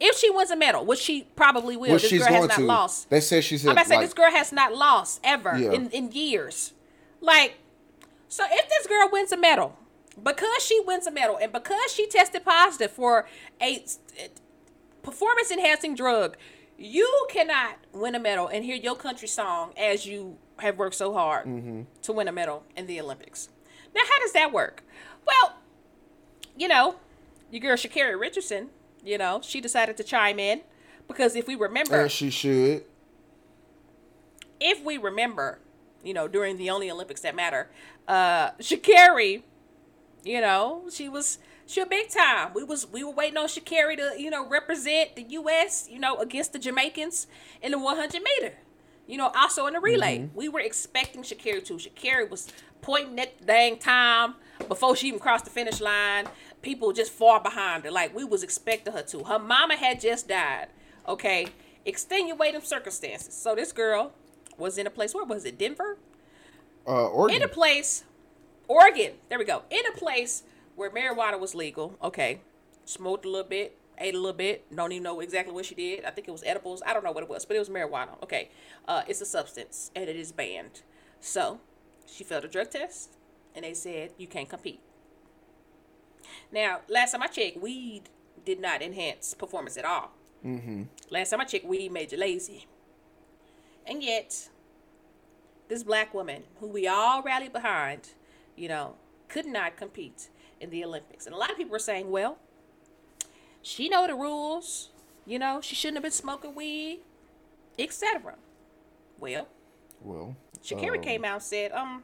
If 0.00 0.16
she 0.16 0.30
wins 0.30 0.50
a 0.52 0.56
medal, 0.56 0.84
which 0.86 1.00
she 1.00 1.26
probably 1.34 1.76
will, 1.76 1.90
Which 1.92 2.08
this 2.08 2.22
girl 2.22 2.32
has 2.32 2.48
not 2.48 2.56
to. 2.58 2.62
lost. 2.64 3.10
They 3.10 3.20
said 3.20 3.42
she's. 3.42 3.64
I'm 3.66 3.72
about 3.72 3.82
to 3.82 3.88
say 3.88 3.96
like, 3.96 4.04
this 4.06 4.14
girl 4.14 4.30
has 4.30 4.52
not 4.52 4.72
lost 4.72 5.20
ever 5.24 5.58
Yeah. 5.58 5.72
in, 5.72 5.90
in 5.90 6.12
years. 6.12 6.72
Like, 7.20 7.56
so 8.28 8.44
if 8.48 8.68
this 8.68 8.86
girl 8.86 9.08
wins 9.10 9.32
a 9.32 9.36
medal, 9.36 9.76
because 10.22 10.62
she 10.64 10.78
wins 10.86 11.08
a 11.08 11.10
medal 11.10 11.36
and 11.42 11.50
because 11.52 11.92
she 11.92 12.06
tested 12.06 12.44
positive 12.44 12.92
for 12.92 13.26
a 13.60 13.84
performance 15.02 15.50
enhancing 15.50 15.96
drug, 15.96 16.36
you 16.76 17.26
cannot 17.30 17.78
win 17.92 18.14
a 18.14 18.20
medal 18.20 18.46
and 18.46 18.64
hear 18.64 18.76
your 18.76 18.94
country 18.94 19.26
song 19.26 19.72
as 19.76 20.06
you 20.06 20.36
have 20.60 20.76
worked 20.78 20.94
so 20.94 21.12
hard 21.12 21.46
Mm-hmm. 21.46 21.82
to 22.02 22.12
win 22.12 22.28
a 22.28 22.32
medal 22.32 22.62
in 22.76 22.86
the 22.86 23.00
Olympics. 23.00 23.48
Now, 23.94 24.02
how 24.08 24.18
does 24.20 24.32
that 24.32 24.52
work? 24.52 24.82
Well, 25.26 25.56
you 26.56 26.68
know, 26.68 26.96
your 27.50 27.60
girl 27.60 27.76
Sha'Carri 27.76 28.18
Richardson, 28.18 28.68
you 29.04 29.18
know, 29.18 29.40
she 29.42 29.60
decided 29.60 29.96
to 29.98 30.04
chime 30.04 30.38
in 30.38 30.62
because 31.06 31.36
if 31.36 31.46
we 31.46 31.54
remember, 31.54 31.96
as 31.96 32.12
she 32.12 32.30
should. 32.30 32.84
if 34.60 34.82
we 34.84 34.98
remember, 34.98 35.60
you 36.02 36.12
know, 36.14 36.28
during 36.28 36.56
the 36.56 36.70
only 36.70 36.90
Olympics 36.90 37.20
that 37.22 37.34
matter, 37.34 37.70
uh, 38.06 38.50
Sha'Carri, 38.52 39.42
you 40.24 40.40
know, 40.40 40.84
she 40.92 41.08
was 41.08 41.38
she 41.66 41.80
a 41.80 41.86
big 41.86 42.08
time. 42.10 42.52
We 42.54 42.64
was 42.64 42.86
we 42.90 43.04
were 43.04 43.12
waiting 43.12 43.36
on 43.36 43.46
Sha'Carri 43.46 43.96
to 43.96 44.20
you 44.20 44.30
know 44.30 44.46
represent 44.48 45.16
the 45.16 45.22
U.S. 45.22 45.86
you 45.90 45.98
know 45.98 46.16
against 46.16 46.52
the 46.52 46.58
Jamaicans 46.58 47.26
in 47.62 47.72
the 47.72 47.78
100 47.78 48.22
meter. 48.22 48.54
You 49.06 49.16
know, 49.16 49.32
also 49.34 49.66
in 49.66 49.72
the 49.72 49.80
relay, 49.80 50.28
we 50.34 50.50
were 50.50 50.60
expecting 50.60 51.22
Sha'Carri 51.22 51.64
to. 51.66 51.74
Sha'Carri 51.74 52.28
was 52.28 52.48
pointing 52.80 53.18
at 53.18 53.38
the 53.38 53.44
dang 53.46 53.78
time 53.78 54.34
before 54.68 54.96
she 54.96 55.08
even 55.08 55.20
crossed 55.20 55.44
the 55.44 55.50
finish 55.50 55.80
line. 55.80 56.26
People 56.62 56.92
just 56.92 57.12
far 57.12 57.40
behind 57.40 57.84
her, 57.84 57.90
like 57.90 58.14
we 58.14 58.24
was 58.24 58.42
expecting 58.42 58.92
her 58.92 59.02
to. 59.02 59.24
Her 59.24 59.38
mama 59.38 59.76
had 59.76 60.00
just 60.00 60.28
died. 60.28 60.68
Okay, 61.06 61.46
extenuating 61.84 62.60
circumstances. 62.60 63.34
So 63.34 63.54
this 63.54 63.72
girl 63.72 64.12
was 64.56 64.76
in 64.78 64.86
a 64.86 64.90
place. 64.90 65.14
Where 65.14 65.24
was 65.24 65.44
it? 65.44 65.58
Denver 65.58 65.98
Uh, 66.86 67.06
Oregon. 67.08 67.36
in 67.36 67.42
a 67.42 67.48
place, 67.48 68.04
Oregon. 68.66 69.12
There 69.28 69.38
we 69.38 69.44
go. 69.44 69.62
In 69.70 69.86
a 69.86 69.96
place 69.96 70.42
where 70.74 70.90
marijuana 70.90 71.38
was 71.38 71.54
legal. 71.54 71.96
Okay, 72.02 72.40
smoked 72.84 73.24
a 73.24 73.28
little 73.28 73.48
bit, 73.48 73.76
ate 73.98 74.14
a 74.14 74.18
little 74.18 74.32
bit. 74.36 74.64
Don't 74.74 74.90
even 74.92 75.04
know 75.04 75.20
exactly 75.20 75.54
what 75.54 75.64
she 75.64 75.74
did. 75.76 76.04
I 76.04 76.10
think 76.10 76.26
it 76.28 76.32
was 76.32 76.42
edibles. 76.44 76.82
I 76.84 76.92
don't 76.92 77.04
know 77.04 77.12
what 77.12 77.22
it 77.22 77.28
was, 77.30 77.44
but 77.44 77.56
it 77.56 77.60
was 77.60 77.68
marijuana. 77.68 78.20
Okay, 78.22 78.50
uh, 78.88 79.02
it's 79.06 79.20
a 79.20 79.26
substance 79.26 79.90
and 79.94 80.08
it 80.08 80.16
is 80.16 80.32
banned. 80.32 80.82
So 81.20 81.60
she 82.10 82.24
failed 82.24 82.44
a 82.44 82.48
drug 82.48 82.70
test, 82.70 83.16
and 83.54 83.64
they 83.64 83.74
said 83.74 84.12
you 84.16 84.26
can't 84.26 84.48
compete. 84.48 84.80
Now, 86.52 86.80
last 86.88 87.12
time 87.12 87.22
I 87.22 87.26
checked, 87.26 87.58
weed 87.58 88.02
did 88.44 88.60
not 88.60 88.82
enhance 88.82 89.34
performance 89.34 89.76
at 89.76 89.84
all. 89.84 90.12
Mm-hmm. 90.44 90.84
Last 91.10 91.30
time 91.30 91.40
I 91.40 91.44
checked, 91.44 91.64
weed 91.64 91.92
made 91.92 92.12
you 92.12 92.18
lazy. 92.18 92.66
And 93.86 94.02
yet, 94.02 94.48
this 95.68 95.82
black 95.82 96.14
woman 96.14 96.44
who 96.60 96.68
we 96.68 96.86
all 96.86 97.22
rallied 97.22 97.52
behind, 97.52 98.10
you 98.56 98.68
know, 98.68 98.94
could 99.28 99.46
not 99.46 99.76
compete 99.76 100.28
in 100.60 100.70
the 100.70 100.84
Olympics. 100.84 101.26
And 101.26 101.34
a 101.34 101.38
lot 101.38 101.50
of 101.50 101.56
people 101.56 101.72
were 101.72 101.78
saying, 101.78 102.10
well, 102.10 102.38
she 103.62 103.88
know 103.88 104.06
the 104.06 104.14
rules, 104.14 104.90
you 105.26 105.38
know, 105.38 105.60
she 105.60 105.74
shouldn't 105.74 105.96
have 105.96 106.02
been 106.02 106.12
smoking 106.12 106.54
weed, 106.54 107.00
etc. 107.78 108.36
Well, 109.18 109.48
well, 110.00 110.36
Sha'Carri 110.64 110.96
um, 110.96 111.02
came 111.02 111.24
out 111.24 111.34
and 111.34 111.42
said, 111.42 111.72
um, 111.72 112.02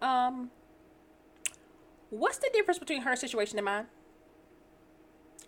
um, 0.00 0.50
what's 2.10 2.38
the 2.38 2.50
difference 2.52 2.78
between 2.78 3.02
her 3.02 3.16
situation 3.16 3.58
and 3.58 3.64
mine? 3.64 3.86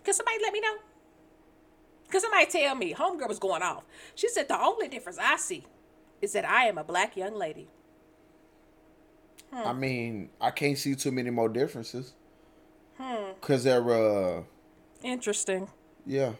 Can 0.05 0.14
somebody 0.14 0.39
let 0.43 0.52
me 0.52 0.60
know? 0.60 0.77
Can 2.09 2.20
somebody 2.20 2.47
tell 2.47 2.74
me? 2.74 2.94
Homegirl 2.94 3.28
was 3.28 3.39
going 3.39 3.62
off. 3.62 3.85
She 4.14 4.28
said, 4.28 4.48
the 4.48 4.60
only 4.60 4.89
difference 4.89 5.18
I 5.20 5.36
see 5.36 5.64
is 6.23 6.32
that 6.32 6.44
I 6.48 6.64
am 6.66 6.78
a 6.78 6.85
black 6.85 7.16
young 7.16 7.35
lady. 7.35 7.68
I 9.52 9.73
mean, 9.73 10.31
I 10.40 10.51
can't 10.51 10.77
see 10.77 10.94
too 10.94 11.12
many 11.12 11.31
more 11.31 11.48
differences. 11.48 12.12
Hmm. 12.98 13.32
Cause 13.40 13.64
they're 13.64 13.90
uh, 13.90 14.43
Interesting. 15.02 15.68
yeah, 16.06 16.32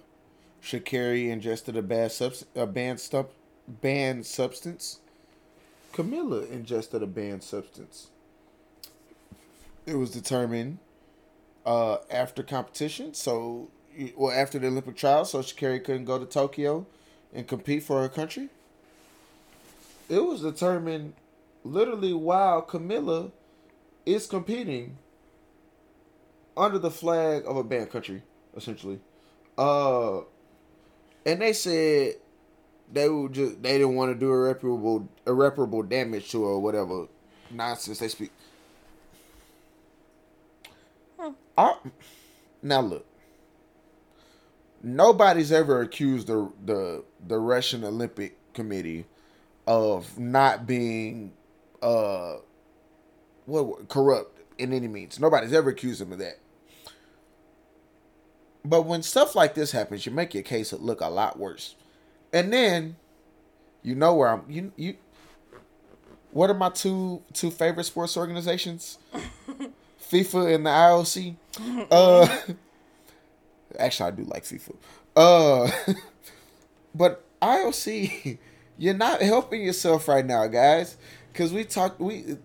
Sha'Carri 0.63 1.29
ingested 1.31 1.77
a 1.77 1.83
bad 1.83 2.13
subs 2.13 2.45
a 2.55 2.67
banned 2.67 2.99
stuff 2.99 3.27
banned 3.69 4.27
substance. 4.27 5.01
Kamila 5.93 6.51
ingested 6.51 7.03
a 7.03 7.07
banned 7.07 7.43
substance. 7.43 8.09
It 9.87 9.95
was 9.95 10.11
determined 10.11 10.79
uh 11.65 11.99
after 12.11 12.43
competition, 12.43 13.15
so 13.15 13.69
well 14.17 14.33
after 14.33 14.59
the 14.59 14.67
Olympic 14.67 14.97
trials, 14.97 15.31
so 15.31 15.41
Sha'Carri 15.41 15.83
couldn't 15.83 16.05
go 16.05 16.19
to 16.19 16.27
Tokyo 16.27 16.87
and 17.35 17.47
compete 17.47 17.83
for 17.83 18.03
her 18.03 18.09
country. 18.09 18.49
It 20.09 20.25
was 20.25 20.43
determined 20.43 21.15
literally 21.65 22.13
while 22.13 22.63
Kamila 22.63 23.33
is 24.05 24.27
competing 24.27 24.99
under 26.57 26.79
the 26.79 26.91
flag 26.91 27.43
of 27.47 27.57
a 27.57 27.65
banned 27.65 27.91
country, 27.91 28.23
essentially. 28.57 29.01
Uh, 29.59 30.21
and 31.25 31.41
they 31.41 31.53
said 31.53 32.15
they 32.93 33.09
would 33.09 33.33
just 33.33 33.63
they 33.63 33.73
didn't 33.73 33.95
want 33.95 34.13
to 34.13 34.19
do 34.19 34.31
irreparable 34.31 35.09
irreparable 35.27 35.83
damage 35.83 36.31
to 36.31 36.43
her 36.45 36.51
or 36.51 36.61
whatever 36.61 37.07
nonsense 37.51 37.99
they 37.99 38.09
speak. 38.09 38.31
I, 41.59 41.77
now 42.63 42.81
look, 42.81 43.07
nobody's 44.83 45.53
ever 45.53 45.81
accused 45.81 46.27
the 46.29 46.51
the 46.65 47.05
the 47.27 47.39
Russian 47.39 47.85
Olympic 47.85 48.37
Committee 48.53 49.07
of 49.67 50.19
not 50.19 50.67
being 50.67 51.33
uh 51.83 52.37
what 53.47 53.89
corrupt 53.89 54.41
in 54.59 54.73
any 54.73 54.89
means. 54.89 55.19
Nobody's 55.19 55.53
ever 55.53 55.71
accused 55.71 56.01
them 56.01 56.13
of 56.13 56.19
that. 56.19 56.39
But 58.65 58.83
when 58.83 59.03
stuff 59.03 59.35
like 59.37 59.55
this 59.55 59.73
happens, 59.73 60.07
you 60.07 60.13
make 60.13 60.35
your 60.35 60.43
case 60.43 60.73
look 60.73 61.01
a 61.01 61.09
lot 61.09 61.39
worse. 61.39 61.77
And 62.37 62.53
then 62.53 62.97
you 63.83 63.95
know 63.95 64.15
where 64.15 64.29
I'm 64.29 64.43
you 64.47 64.71
you 64.77 64.97
what 66.33 66.51
are 66.51 66.55
my 66.55 66.69
two 66.69 67.23
two 67.33 67.51
favorite 67.51 67.85
sports 67.85 68.15
organizations? 68.15 68.99
FIFA 70.11 70.55
and 70.55 70.67
the 70.67 70.71
IOC. 70.71 71.37
Uh 71.91 72.39
actually 73.79 74.07
I 74.07 74.11
do 74.11 74.25
like 74.25 74.45
FIFA. 74.45 74.77
Uh 75.17 75.71
but 76.95 77.25
IOC, 77.41 78.37
you're 78.77 78.93
not 78.93 79.23
helping 79.23 79.63
yourself 79.63 80.07
right 80.07 80.25
now, 80.27 80.47
guys. 80.47 80.99
Cause 81.33 81.55
we 81.55 81.65
talked 81.65 82.01
we 82.01 82.37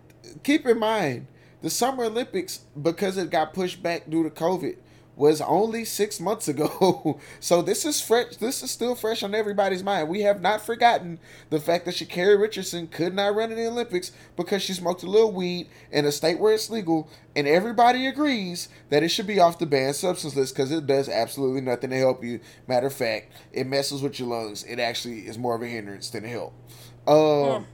keep 0.42 0.64
in 0.66 0.78
mind 0.78 1.26
the 1.60 1.68
Summer 1.68 2.04
Olympics, 2.04 2.60
because 2.80 3.18
it 3.18 3.28
got 3.28 3.52
pushed 3.52 3.82
back 3.82 4.08
due 4.08 4.22
to 4.24 4.30
COVID, 4.30 4.76
was 5.14 5.40
only 5.42 5.84
six 5.84 6.18
months 6.20 6.48
ago. 6.48 7.20
so 7.40 7.60
this 7.60 7.84
is 7.84 8.00
fresh. 8.00 8.36
This 8.36 8.62
is 8.62 8.70
still 8.70 8.94
fresh 8.94 9.22
on 9.22 9.34
everybody's 9.34 9.82
mind. 9.82 10.08
We 10.08 10.22
have 10.22 10.40
not 10.40 10.64
forgotten 10.64 11.18
the 11.50 11.60
fact 11.60 11.84
that 11.84 11.94
Sha'Carri 11.94 12.40
Richardson 12.40 12.88
could 12.88 13.14
not 13.14 13.34
run 13.34 13.50
in 13.50 13.58
the 13.58 13.66
Olympics 13.66 14.12
because 14.36 14.62
she 14.62 14.72
smoked 14.72 15.02
a 15.02 15.10
little 15.10 15.32
weed 15.32 15.68
in 15.90 16.06
a 16.06 16.12
state 16.12 16.38
where 16.38 16.54
it's 16.54 16.70
legal, 16.70 17.08
and 17.36 17.46
everybody 17.46 18.06
agrees 18.06 18.68
that 18.88 19.02
it 19.02 19.08
should 19.08 19.26
be 19.26 19.38
off 19.38 19.58
the 19.58 19.66
banned 19.66 19.96
substance 19.96 20.34
list 20.34 20.54
because 20.54 20.72
it 20.72 20.86
does 20.86 21.08
absolutely 21.08 21.60
nothing 21.60 21.90
to 21.90 21.98
help 21.98 22.24
you. 22.24 22.40
Matter 22.66 22.86
of 22.86 22.94
fact, 22.94 23.32
it 23.52 23.66
messes 23.66 24.02
with 24.02 24.18
your 24.18 24.28
lungs. 24.28 24.64
It 24.64 24.78
actually 24.78 25.20
is 25.20 25.36
more 25.36 25.54
of 25.54 25.62
a 25.62 25.66
hindrance 25.66 26.08
than 26.10 26.24
a 26.24 26.28
help. 26.28 26.54
Um, 27.06 27.66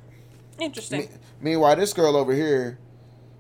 Interesting. 0.59 1.01
me- 1.01 1.09
meanwhile, 1.41 1.77
this 1.77 1.93
girl 1.93 2.17
over 2.17 2.33
here 2.33 2.79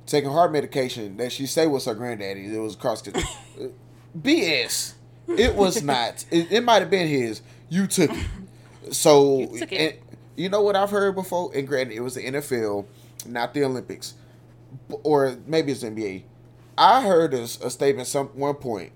taking 0.07 0.31
heart 0.31 0.53
medication 0.53 1.16
that 1.19 1.33
she 1.33 1.47
say 1.47 1.66
was 1.66 1.85
her 1.85 1.95
granddaddy. 1.95 2.47
It 2.47 2.59
was 2.59 2.77
cross 2.77 3.03
BS. 4.17 4.95
It 5.37 5.55
was 5.55 5.83
not. 5.85 6.25
It, 6.31 6.53
it 6.53 6.65
might 6.65 6.81
have 6.81 6.91
been 6.91 7.09
his. 7.09 7.43
You 7.69 7.87
took 7.87 8.11
it. 8.11 8.27
So, 8.95 9.39
You 9.53 9.59
took 9.61 9.73
it. 9.73 9.77
and 9.77 10.17
you 10.37 10.49
know 10.49 10.63
what 10.63 10.77
I've 10.77 10.91
heard 10.91 11.15
before? 11.15 11.51
And 11.55 11.67
granted, 11.67 11.95
it 11.97 12.01
was 12.01 12.15
the 12.15 12.23
NFL, 12.25 12.87
not 13.27 13.55
the 13.55 13.65
Olympics, 13.65 14.15
or 15.03 15.37
maybe 15.47 15.73
it's 15.73 15.83
NBA. 15.83 16.23
I 16.77 17.03
heard 17.03 17.35
a, 17.35 17.43
a 17.43 17.71
statement 17.71 18.07
some 18.07 18.29
one 18.29 18.55
point, 18.55 18.93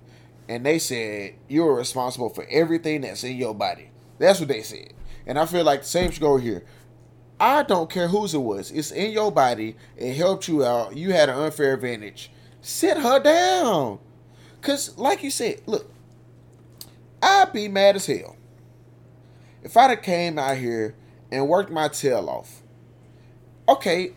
and 0.48 0.64
they 0.64 0.78
said 0.78 1.34
you're 1.48 1.74
responsible 1.74 2.28
for 2.28 2.46
everything 2.48 3.00
that's 3.00 3.24
in 3.24 3.36
your 3.36 3.54
body. 3.54 3.90
That's 4.18 4.38
what 4.38 4.48
they 4.48 4.62
said, 4.62 4.92
and 5.26 5.36
I 5.38 5.46
feel 5.46 5.64
like 5.64 5.80
the 5.80 5.88
same 5.88 6.10
should 6.12 6.20
go 6.22 6.36
here. 6.36 6.64
I 7.40 7.64
don't 7.64 7.90
care 7.90 8.06
whose 8.06 8.34
it 8.34 8.38
was. 8.38 8.70
It's 8.70 8.92
in 8.92 9.10
your 9.10 9.32
body. 9.32 9.74
It 9.96 10.14
helped 10.14 10.46
you 10.46 10.64
out. 10.64 10.96
You 10.96 11.10
had 11.10 11.28
an 11.28 11.36
unfair 11.36 11.74
advantage. 11.74 12.30
Sit 12.60 12.96
her 12.98 13.18
down. 13.18 13.98
Cause 14.62 14.96
like 14.96 15.22
you 15.24 15.30
said, 15.30 15.60
look, 15.66 15.90
I'd 17.20 17.52
be 17.52 17.68
mad 17.68 17.96
as 17.96 18.06
hell 18.06 18.36
if 19.62 19.76
I'd 19.76 19.90
have 19.90 20.02
came 20.02 20.38
out 20.38 20.56
here 20.56 20.94
and 21.30 21.48
worked 21.48 21.70
my 21.70 21.88
tail 21.88 22.28
off. 22.28 22.62
Okay, 23.68 24.12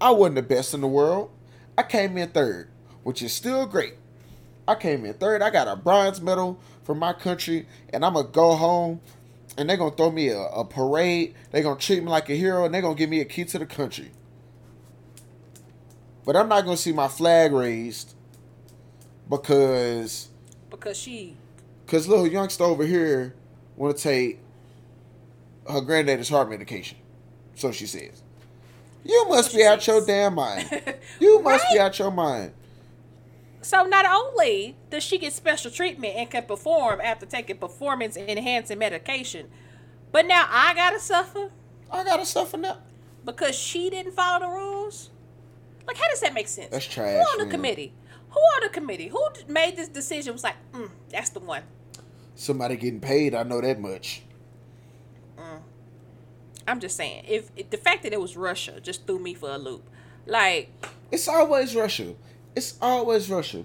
I 0.00 0.10
wasn't 0.10 0.36
the 0.36 0.42
best 0.42 0.74
in 0.74 0.80
the 0.80 0.88
world. 0.88 1.30
I 1.76 1.82
came 1.82 2.16
in 2.16 2.30
third, 2.30 2.68
which 3.02 3.22
is 3.22 3.32
still 3.32 3.66
great. 3.66 3.94
I 4.66 4.74
came 4.74 5.04
in 5.04 5.14
third. 5.14 5.42
I 5.42 5.50
got 5.50 5.68
a 5.68 5.76
bronze 5.76 6.20
medal 6.20 6.58
for 6.82 6.94
my 6.94 7.12
country, 7.12 7.66
and 7.92 8.04
I'm 8.04 8.14
gonna 8.14 8.28
go 8.28 8.54
home, 8.54 9.00
and 9.58 9.68
they're 9.68 9.76
gonna 9.76 9.94
throw 9.94 10.10
me 10.10 10.28
a, 10.28 10.40
a 10.40 10.64
parade. 10.64 11.34
They're 11.50 11.62
gonna 11.62 11.78
treat 11.78 12.02
me 12.02 12.08
like 12.08 12.30
a 12.30 12.34
hero, 12.34 12.64
and 12.64 12.74
they're 12.74 12.82
gonna 12.82 12.94
give 12.94 13.10
me 13.10 13.20
a 13.20 13.24
key 13.24 13.44
to 13.46 13.58
the 13.58 13.66
country. 13.66 14.12
But 16.24 16.36
I'm 16.36 16.48
not 16.48 16.64
gonna 16.64 16.76
see 16.76 16.92
my 16.92 17.08
flag 17.08 17.52
raised 17.52 18.14
because 19.28 20.28
Because 20.70 20.96
she 20.98 21.36
because 21.86 22.08
little 22.08 22.26
youngster 22.26 22.64
over 22.64 22.84
here 22.84 23.34
want 23.76 23.96
to 23.96 24.02
take 24.02 24.38
her 25.68 25.80
granddaddy's 25.80 26.28
heart 26.28 26.48
medication. 26.50 26.98
So 27.54 27.72
she 27.72 27.86
says. 27.86 28.22
You 29.04 29.28
must 29.28 29.50
So 29.50 29.58
be 29.58 29.64
out 29.64 29.86
your 29.86 30.04
damn 30.04 30.34
mind. 30.34 30.68
You 31.20 31.40
must 31.42 31.66
be 31.72 31.78
out 31.78 31.98
your 31.98 32.10
mind. 32.10 32.52
So 33.60 33.84
not 33.84 34.04
only 34.06 34.76
does 34.90 35.02
she 35.02 35.18
get 35.18 35.32
special 35.32 35.70
treatment 35.70 36.14
and 36.16 36.30
can 36.30 36.44
perform 36.44 37.00
after 37.02 37.24
taking 37.26 37.56
performance 37.58 38.16
enhancing 38.16 38.78
medication, 38.78 39.48
but 40.12 40.26
now 40.26 40.46
I 40.50 40.74
gotta 40.74 41.00
suffer 41.00 41.50
I 41.90 42.04
gotta 42.04 42.26
suffer 42.26 42.56
now. 42.56 42.78
because 43.24 43.54
she 43.54 43.88
didn't 43.90 44.12
follow 44.12 44.40
the 44.46 44.48
rules. 44.52 45.10
Like, 45.86 45.96
how 45.98 46.08
does 46.08 46.20
that 46.20 46.32
make 46.34 46.48
sense? 46.48 46.70
That's 46.70 46.86
Who 46.86 46.92
trash, 46.92 47.26
on 47.32 47.38
the 47.38 47.44
man. 47.44 47.50
committee? 47.50 47.92
Who 48.34 48.40
on 48.40 48.62
the 48.62 48.68
committee? 48.68 49.08
Who 49.08 49.20
made 49.48 49.76
this 49.76 49.88
decision? 49.88 50.32
Was 50.32 50.44
like, 50.44 50.56
mm, 50.72 50.90
that's 51.10 51.30
the 51.30 51.40
one. 51.40 51.62
Somebody 52.34 52.76
getting 52.76 53.00
paid, 53.00 53.34
I 53.34 53.44
know 53.44 53.60
that 53.60 53.80
much. 53.80 54.22
I'm 56.66 56.80
just 56.80 56.96
saying. 56.96 57.24
If, 57.28 57.50
if 57.56 57.70
the 57.70 57.76
fact 57.76 58.02
that 58.04 58.12
it 58.12 58.20
was 58.20 58.36
Russia 58.36 58.80
just 58.80 59.06
threw 59.06 59.18
me 59.18 59.34
for 59.34 59.50
a 59.50 59.58
loop, 59.58 59.88
like, 60.26 60.70
It's 61.10 61.28
always 61.28 61.76
Russia. 61.76 62.14
It's 62.56 62.78
always 62.80 63.28
Russia. 63.28 63.64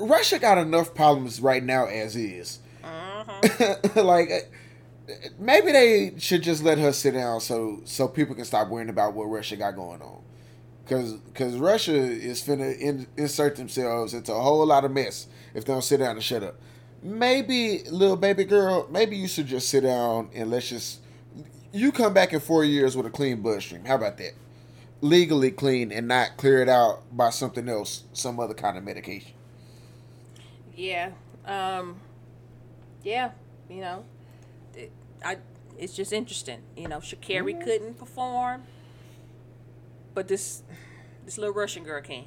Russia 0.00 0.38
got 0.38 0.58
enough 0.58 0.94
problems 0.94 1.40
right 1.40 1.62
now 1.62 1.86
as 1.86 2.16
is. 2.16 2.60
like 3.96 4.30
uh, 4.30 5.12
maybe 5.38 5.72
they 5.72 6.14
should 6.18 6.42
just 6.42 6.62
let 6.62 6.78
her 6.78 6.92
sit 6.92 7.14
down 7.14 7.40
so 7.40 7.80
so 7.84 8.08
people 8.08 8.34
can 8.34 8.44
stop 8.44 8.68
worrying 8.68 8.88
about 8.88 9.14
what 9.14 9.24
Russia 9.24 9.56
got 9.56 9.74
going 9.76 10.00
on. 10.00 10.22
Cause, 10.86 11.18
Cause 11.34 11.56
Russia 11.56 11.94
is 11.94 12.42
finna 12.42 12.78
in, 12.78 13.06
insert 13.16 13.56
themselves 13.56 14.14
into 14.14 14.32
a 14.34 14.40
whole 14.40 14.66
lot 14.66 14.84
of 14.84 14.90
mess 14.92 15.28
if 15.54 15.64
they 15.64 15.72
don't 15.72 15.82
sit 15.82 15.98
down 15.98 16.16
and 16.16 16.24
shut 16.24 16.42
up. 16.42 16.56
Maybe 17.02 17.82
little 17.90 18.16
baby 18.16 18.44
girl, 18.44 18.88
maybe 18.90 19.16
you 19.16 19.28
should 19.28 19.46
just 19.46 19.68
sit 19.68 19.82
down 19.82 20.30
and 20.34 20.50
let's 20.50 20.68
just 20.68 21.00
you 21.72 21.92
come 21.92 22.14
back 22.14 22.32
in 22.32 22.40
four 22.40 22.64
years 22.64 22.96
with 22.96 23.06
a 23.06 23.10
clean 23.10 23.42
bloodstream. 23.42 23.84
How 23.84 23.96
about 23.96 24.18
that? 24.18 24.32
Legally 25.00 25.50
clean 25.50 25.92
and 25.92 26.08
not 26.08 26.36
clear 26.36 26.62
it 26.62 26.68
out 26.68 27.02
by 27.16 27.30
something 27.30 27.68
else, 27.68 28.04
some 28.12 28.38
other 28.40 28.54
kind 28.54 28.78
of 28.78 28.84
medication. 28.84 29.32
yeah, 30.76 31.10
um, 31.46 31.96
yeah, 33.02 33.32
you 33.68 33.80
know, 33.80 34.04
it, 34.74 34.92
I. 35.24 35.38
It's 35.78 35.94
just 35.96 36.12
interesting, 36.12 36.60
you 36.76 36.88
know. 36.88 36.98
Sha'Carri 36.98 37.60
couldn't 37.62 37.98
perform, 37.98 38.64
but 40.14 40.28
this 40.28 40.62
this 41.24 41.38
little 41.38 41.54
Russian 41.54 41.84
girl 41.84 42.00
can. 42.02 42.24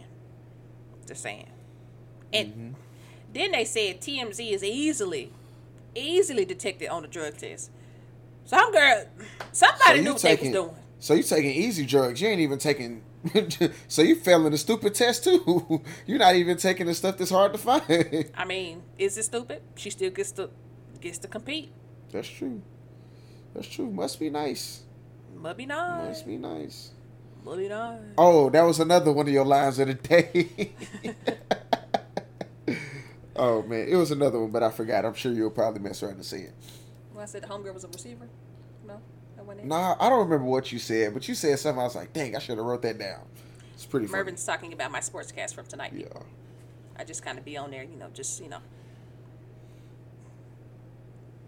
Just 1.07 1.21
saying. 1.21 1.49
And 2.33 2.49
mm-hmm. 2.49 2.71
then 3.33 3.51
they 3.51 3.65
said 3.65 4.01
TMZ 4.01 4.51
is 4.51 4.63
easily, 4.63 5.31
easily 5.93 6.45
detected 6.45 6.87
on 6.87 7.03
the 7.03 7.07
drug 7.07 7.37
test. 7.37 7.71
Some 8.45 8.71
girl, 8.71 9.05
somebody 9.51 10.01
knew 10.01 10.13
what 10.13 10.21
they 10.21 10.35
was 10.35 10.49
doing. 10.49 10.75
So 10.99 11.13
you 11.13 11.23
taking 11.23 11.51
easy 11.51 11.85
drugs. 11.85 12.21
You 12.21 12.29
ain't 12.29 12.41
even 12.41 12.57
taking. 12.57 13.03
so 13.87 14.01
you 14.01 14.15
failing 14.15 14.51
the 14.51 14.57
stupid 14.57 14.93
test 14.95 15.23
too. 15.23 15.83
You're 16.05 16.19
not 16.19 16.35
even 16.35 16.57
taking 16.57 16.85
the 16.85 16.93
stuff 16.93 17.17
that's 17.17 17.31
hard 17.31 17.53
to 17.53 17.57
find. 17.57 18.31
I 18.37 18.45
mean, 18.45 18.83
is 18.97 19.17
it 19.17 19.23
stupid? 19.23 19.61
She 19.75 19.89
still 19.89 20.11
gets 20.11 20.31
to 20.33 20.49
gets 21.01 21.17
to 21.19 21.27
compete. 21.27 21.71
that's 22.11 22.27
true. 22.27 22.61
That's 23.53 23.67
true. 23.67 23.89
Must 23.89 24.19
be 24.19 24.29
nice. 24.29 24.83
Must 25.35 25.57
be 25.57 25.65
nice. 25.65 26.07
Must 26.07 26.27
be 26.27 26.37
nice. 26.37 26.91
Must 27.45 27.57
be. 27.59 27.69
Oh, 28.17 28.49
that 28.49 28.63
was 28.63 28.79
another 28.79 29.11
one 29.11 29.27
of 29.27 29.33
your 29.33 29.45
lines 29.45 29.77
of 29.77 29.87
the 29.87 29.93
day. 29.93 30.73
oh 33.35 33.61
man, 33.61 33.87
it 33.87 33.95
was 33.95 34.09
another 34.09 34.39
one, 34.39 34.49
but 34.49 34.63
I 34.63 34.71
forgot. 34.71 35.05
I'm 35.05 35.13
sure 35.13 35.31
you'll 35.31 35.51
probably 35.51 35.81
mess 35.81 36.01
around 36.01 36.15
and 36.15 36.25
say 36.25 36.41
it. 36.41 36.53
When 37.13 37.21
I 37.21 37.27
said 37.27 37.43
the 37.43 37.47
homegirl 37.47 37.75
was 37.75 37.83
a 37.83 37.87
receiver, 37.87 38.27
no, 38.87 38.99
that 39.35 39.45
wasn't. 39.45 39.67
Nah, 39.67 39.95
I 39.99 40.09
don't 40.09 40.23
remember 40.23 40.45
what 40.45 40.71
you 40.71 40.79
said, 40.79 41.13
but 41.13 41.27
you 41.27 41.35
said 41.35 41.59
something. 41.59 41.79
I 41.79 41.83
was 41.83 41.95
like, 41.95 42.13
dang, 42.13 42.35
I 42.35 42.39
should 42.39 42.57
have 42.57 42.65
wrote 42.65 42.81
that 42.81 42.97
down. 42.97 43.21
It's 43.75 43.85
pretty 43.85 44.07
funny. 44.07 44.23
Mervin's 44.23 44.43
talking 44.43 44.73
about 44.73 44.91
my 44.91 44.99
sportscast 44.99 45.53
from 45.53 45.67
tonight. 45.67 45.93
Yeah. 45.95 46.07
I 46.97 47.03
just 47.03 47.23
kind 47.23 47.37
of 47.37 47.45
be 47.45 47.57
on 47.57 47.69
there, 47.69 47.83
you 47.83 47.95
know, 47.95 48.07
just 48.11 48.41
you 48.41 48.49
know, 48.49 48.59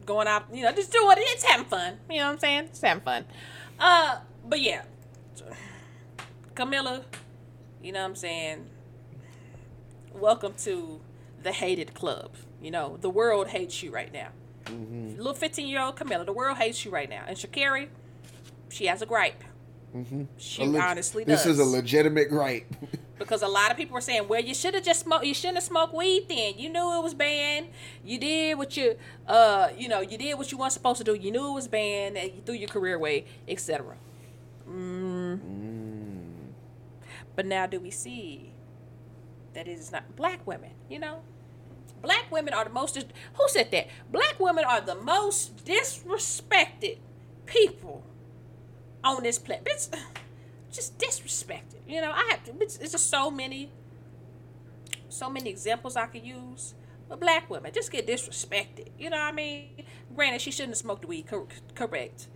going 0.05 0.27
out, 0.27 0.45
you 0.53 0.61
know, 0.61 0.71
just 0.73 0.91
doing 0.91 1.17
it. 1.17 1.21
It's 1.21 1.43
having 1.43 1.65
fun. 1.65 1.97
You 2.07 2.17
know 2.17 2.27
what 2.27 2.33
I'm 2.33 2.39
saying? 2.39 2.65
It's 2.65 2.81
having 2.81 3.03
fun. 3.03 3.25
Uh, 3.79 4.19
but 4.45 4.61
yeah, 4.61 4.83
Kamila, 6.57 7.03
you 7.83 7.91
know 7.91 7.99
what 7.99 8.05
I'm 8.07 8.15
saying? 8.15 8.65
Welcome 10.11 10.55
to 10.63 10.99
the 11.43 11.51
hated 11.51 11.93
club. 11.93 12.31
You 12.59 12.71
know, 12.71 12.97
the 12.99 13.11
world 13.11 13.49
hates 13.49 13.83
you 13.83 13.91
right 13.91 14.11
now. 14.11 14.29
Little 14.67 15.35
15 15.35 15.67
year 15.67 15.79
old 15.79 15.95
Kamila, 15.95 16.25
the 16.25 16.33
world 16.33 16.57
hates 16.57 16.83
you 16.83 16.89
right 16.89 17.07
now. 17.07 17.23
And 17.27 17.37
Sha'Carri, 17.37 17.89
she 18.69 18.87
has 18.87 19.03
a 19.03 19.05
gripe. 19.05 19.43
She 20.37 20.63
A 20.63 20.65
leg- 20.65 20.81
honestly 20.81 21.25
does. 21.25 21.43
This 21.43 21.53
is 21.53 21.59
a 21.59 21.63
legitimate 21.63 22.29
gripe. 22.29 22.65
because 23.19 23.43
a 23.43 23.47
lot 23.47 23.69
of 23.69 23.77
people 23.77 23.93
were 23.93 24.01
saying, 24.01 24.27
"Well, 24.27 24.41
you 24.41 24.53
should 24.53 24.73
have 24.73 24.83
just 24.83 25.01
smoked. 25.01 25.25
You 25.25 25.33
shouldn't 25.33 25.57
have 25.57 25.63
smoked 25.63 25.93
weed 25.93 26.27
then. 26.27 26.57
You 26.57 26.69
knew 26.69 26.97
it 26.99 27.03
was 27.03 27.13
banned. 27.13 27.69
You 28.03 28.19
did 28.19 28.57
what 28.57 28.75
you, 28.77 28.95
uh, 29.27 29.69
you 29.75 29.87
know, 29.87 30.01
you 30.01 30.17
did 30.17 30.37
what 30.37 30.51
you 30.51 30.57
weren't 30.57 30.73
supposed 30.73 30.97
to 30.99 31.03
do. 31.03 31.15
You 31.15 31.31
knew 31.31 31.49
it 31.49 31.53
was 31.53 31.67
banned, 31.67 32.17
and 32.17 32.31
you 32.31 32.41
threw 32.45 32.55
your 32.55 32.67
career 32.67 32.95
away, 32.95 33.25
etc." 33.47 33.95
Mm. 34.69 36.06
But 37.37 37.45
now, 37.45 37.67
do 37.67 37.79
we 37.79 37.91
see 37.91 38.51
that 39.53 39.67
it 39.67 39.77
is 39.77 39.91
not 39.91 40.15
black 40.15 40.45
women? 40.47 40.71
You 40.89 40.97
know, 40.97 41.21
black 42.01 42.31
women 42.31 42.51
are 42.51 42.63
the 42.63 42.71
most. 42.71 42.97
Who 42.97 43.43
said 43.47 43.69
that? 43.71 43.87
Black 44.11 44.39
women 44.39 44.65
are 44.65 44.81
the 44.81 44.95
most 44.95 45.63
disrespected 45.63 46.97
people 47.45 48.03
on 49.03 49.21
this 49.21 49.37
planet. 49.37 49.65
Bitch, 49.65 49.95
just 50.71 50.97
disrespected. 50.97 51.77
You 51.87 52.01
know, 52.01 52.11
I 52.11 52.27
have 52.31 52.43
to. 52.45 52.55
It's, 52.59 52.77
it's 52.77 52.93
just 52.93 53.07
so 53.07 53.29
many, 53.29 53.69
so 55.07 55.29
many 55.29 55.51
examples 55.51 55.95
I 55.95 56.07
could 56.07 56.25
use. 56.25 56.73
But 57.07 57.19
black 57.19 57.51
women 57.51 57.71
just 57.71 57.91
get 57.91 58.07
disrespected. 58.07 58.87
You 58.97 59.11
know 59.11 59.17
what 59.17 59.27
I 59.27 59.31
mean? 59.31 59.83
Granted, 60.15 60.41
she 60.41 60.49
shouldn't 60.49 60.71
have 60.71 60.79
smoked 60.79 61.01
the 61.01 61.07
weed. 61.07 61.27
Cor- 61.27 61.47
correct. 61.75 62.29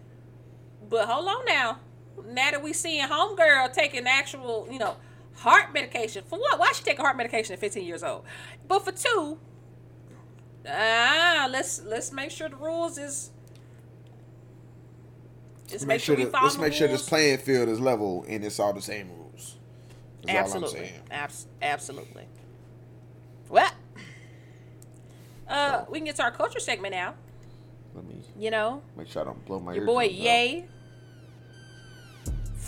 But 0.88 1.08
hold 1.08 1.28
on 1.28 1.46
now. 1.46 1.80
Now 2.28 2.52
that 2.52 2.62
we 2.64 2.74
seeing 2.74 3.06
homegirl 3.08 3.74
taking 3.74 4.06
actual, 4.08 4.68
you 4.72 4.80
know, 4.80 4.96
heart 5.38 5.74
medication 5.74 6.24
for 6.28 6.40
what? 6.40 6.60
Why 6.60 6.68
should 6.68 6.78
she 6.78 6.84
take 6.84 7.00
a 7.00 7.02
heart 7.02 7.18
medication 7.18 7.54
at 7.54 7.60
15 7.60 7.84
years 7.86 8.04
old? 8.04 8.24
But 8.68 8.86
for 8.86 8.92
two, 8.92 9.38
ah, 10.68 11.48
let's 11.52 11.82
let's 11.84 12.12
make 12.12 12.32
sure 12.32 12.50
the 12.50 12.56
rules 12.56 12.98
is. 12.98 13.32
Just 15.68 15.88
make, 15.88 16.02
sure, 16.02 16.18
we 16.18 16.26
that- 16.26 16.32
follow 16.34 16.44
let's 16.46 16.58
make 16.58 16.74
sure 16.74 16.88
this 16.90 17.08
playing 17.08 17.38
field 17.38 17.70
is 17.70 17.80
level 17.80 18.26
and 18.28 18.44
it's 18.44 18.60
all 18.60 18.74
the 18.74 18.82
same 18.82 19.10
rules. 19.10 19.56
That's 20.24 20.52
all 20.52 20.58
I'm 20.58 20.64
Absolutely. 20.66 20.94
Abs- 21.10 21.48
absolutely. 21.62 22.26
Well, 23.48 23.72
uh, 25.48 25.86
we 25.90 26.00
can 26.00 26.06
get 26.06 26.18
to 26.18 26.24
our 26.24 26.32
culture 26.32 26.60
segment 26.60 26.94
now. 26.94 27.14
Let 27.96 28.06
me 28.06 28.16
You 28.38 28.52
know, 28.52 28.82
make 28.98 29.08
sure 29.08 29.22
I 29.22 29.26
don't 29.26 29.44
blow 29.46 29.60
my 29.62 29.74
your 29.74 29.86
boy 29.86 30.04
yay. 30.06 30.64
out. 30.64 30.68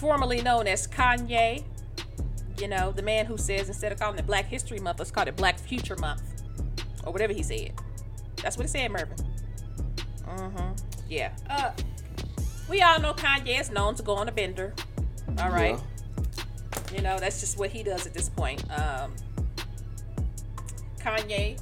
Formerly 0.03 0.41
known 0.41 0.67
as 0.67 0.85
Kanye. 0.85 1.63
You 2.59 2.67
know, 2.67 2.91
the 2.91 3.01
man 3.01 3.25
who 3.25 3.38
says 3.38 3.69
instead 3.69 3.93
of 3.93 3.99
calling 3.99 4.19
it 4.19 4.27
Black 4.27 4.43
History 4.43 4.77
Month, 4.77 4.99
let's 4.99 5.11
call 5.11 5.25
it 5.25 5.38
Black 5.38 5.57
Future 5.57 5.95
Month, 5.95 6.23
or 7.05 7.13
whatever 7.13 7.31
he 7.31 7.41
said. 7.41 7.71
That's 8.41 8.57
what 8.57 8.63
he 8.63 8.67
said, 8.67 8.91
Mervin. 8.91 9.15
Mm-hmm. 10.27 10.73
Yeah. 11.09 11.31
Uh, 11.49 11.71
we 12.69 12.81
all 12.81 12.99
know 12.99 13.13
Kanye 13.13 13.61
is 13.61 13.71
known 13.71 13.95
to 13.95 14.03
go 14.03 14.11
on 14.15 14.27
a 14.27 14.31
bender. 14.34 14.73
All 15.39 15.49
right. 15.49 15.77
Yeah. 15.77 16.95
You 16.97 17.01
know, 17.01 17.17
that's 17.17 17.39
just 17.39 17.57
what 17.57 17.69
he 17.69 17.81
does 17.81 18.05
at 18.05 18.13
this 18.13 18.27
point. 18.27 18.61
Um, 18.77 19.13
Kanye 20.99 21.57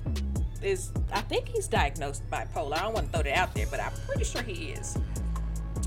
is, 0.64 0.90
I 1.14 1.22
think 1.22 1.48
he's 1.48 1.68
diagnosed 1.68 2.28
bipolar. 2.32 2.80
I 2.80 2.82
don't 2.82 2.94
want 2.96 3.06
to 3.06 3.12
throw 3.14 3.22
that 3.22 3.38
out 3.38 3.54
there, 3.54 3.68
but 3.70 3.80
I'm 3.80 3.94
pretty 4.08 4.24
sure 4.24 4.42
he 4.42 4.72
is. 4.72 4.98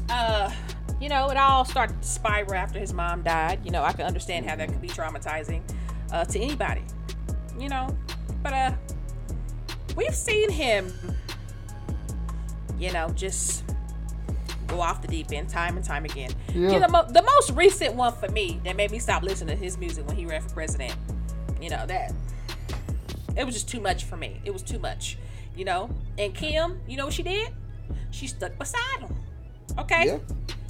Uh, 0.09 0.52
you 1.01 1.09
know, 1.09 1.31
it 1.31 1.37
all 1.37 1.65
started 1.65 2.01
to 2.01 2.09
spiral 2.09 2.55
after 2.55 2.79
his 2.79 2.93
mom 2.93 3.23
died. 3.23 3.61
You 3.65 3.71
know, 3.71 3.83
I 3.83 3.93
can 3.93 4.07
understand 4.07 4.47
how 4.49 4.57
that 4.57 4.69
could 4.69 4.81
be 4.81 4.89
traumatizing 4.89 5.62
uh, 6.12 6.25
to 6.25 6.39
anybody. 6.39 6.83
You 7.59 7.69
know, 7.69 7.97
but 8.43 8.53
uh, 8.53 8.73
we've 9.97 10.15
seen 10.15 10.51
him, 10.51 10.93
you 12.79 12.93
know, 12.93 13.09
just 13.11 13.65
go 14.66 14.81
off 14.81 15.03
the 15.03 15.09
deep 15.09 15.31
end 15.33 15.49
time 15.49 15.77
and 15.77 15.85
time 15.85 16.05
again. 16.05 16.31
Yeah. 16.55 16.73
You 16.73 16.81
know, 16.81 16.89
mo- 16.89 17.07
the 17.09 17.23
most 17.23 17.51
recent 17.51 17.95
one 17.95 18.12
for 18.15 18.29
me 18.31 18.61
that 18.65 18.77
made 18.77 18.91
me 18.91 18.99
stop 18.99 19.23
listening 19.23 19.57
to 19.57 19.62
his 19.62 19.79
music 19.79 20.07
when 20.07 20.16
he 20.16 20.27
ran 20.27 20.43
for 20.43 20.51
president. 20.51 20.95
You 21.61 21.71
know 21.71 21.87
that 21.87 22.12
it 23.37 23.45
was 23.45 23.55
just 23.55 23.69
too 23.69 23.81
much 23.81 24.05
for 24.05 24.16
me. 24.16 24.41
It 24.45 24.53
was 24.53 24.62
too 24.62 24.79
much, 24.79 25.16
you 25.57 25.65
know. 25.65 25.91
And 26.19 26.35
Kim, 26.35 26.81
you 26.87 26.97
know 26.97 27.05
what 27.07 27.15
she 27.15 27.23
did? 27.23 27.51
She 28.11 28.27
stuck 28.27 28.59
beside 28.59 29.01
him. 29.01 29.15
Okay. 29.79 30.07
Yeah, 30.07 30.19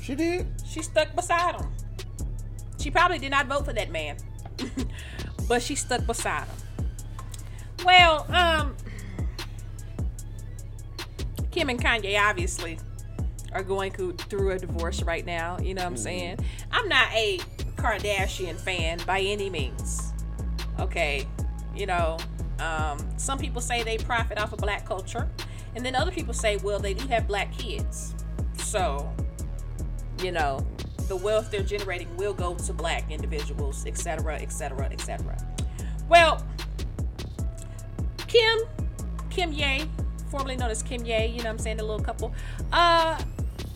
she 0.05 0.15
did. 0.15 0.47
She 0.67 0.83
stuck 0.83 1.15
beside 1.17 1.57
him. 1.57 1.67
She 2.79 2.91
probably 2.91 3.19
did 3.19 3.31
not 3.31 3.47
vote 3.47 3.65
for 3.65 3.73
that 3.73 3.91
man, 3.91 4.19
but 5.49 5.63
she 5.63 5.75
stuck 5.75 6.07
beside 6.07 6.47
him. 6.47 6.57
Well, 7.87 8.27
um, 8.31 8.77
Kim 11.51 11.71
and 11.71 11.83
Kanye 11.83 12.21
obviously 12.21 12.79
are 13.53 13.63
going 13.63 13.93
through 13.93 14.51
a 14.51 14.59
divorce 14.59 15.03
right 15.03 15.25
now. 15.25 15.59
You 15.59 15.73
know 15.73 15.83
what 15.83 15.93
I'm 15.93 15.97
saying? 15.97 16.39
I'm 16.71 16.87
not 16.89 17.11
a 17.13 17.39
Kardashian 17.77 18.57
fan 18.57 18.99
by 19.07 19.21
any 19.21 19.49
means. 19.49 20.13
Okay, 20.81 21.27
you 21.75 21.87
know, 21.87 22.19
um, 22.59 22.99
some 23.17 23.39
people 23.39 23.63
say 23.63 23.83
they 23.83 23.97
profit 23.97 24.39
off 24.39 24.53
of 24.53 24.59
black 24.59 24.85
culture, 24.85 25.31
and 25.75 25.85
then 25.85 25.95
other 25.95 26.11
people 26.11 26.35
say, 26.35 26.57
well, 26.59 26.79
they 26.79 26.93
do 26.93 27.07
have 27.09 27.27
black 27.27 27.57
kids, 27.57 28.15
so 28.59 29.11
you 30.23 30.33
know, 30.33 30.67
the 31.09 31.17
wealth 31.17 31.51
they're 31.51 31.63
generating 31.63 32.15
will 32.17 32.35
go 32.35 32.55
to 32.55 32.73
black 32.73 33.11
individuals, 33.11 33.87
etc., 33.87 34.37
etc., 34.37 34.89
etc. 34.91 35.37
Well, 36.09 36.45
Kim, 38.27 38.61
Kim 39.31 39.53
Ye, 39.53 39.89
formerly 40.31 40.57
known 40.57 40.71
as 40.71 40.83
Kim 40.83 41.05
Ye, 41.05 41.27
you 41.27 41.43
know 41.43 41.51
I'm 41.51 41.59
saying, 41.59 41.77
the 41.77 41.85
little 41.85 42.05
couple. 42.05 42.33
Uh, 42.73 43.21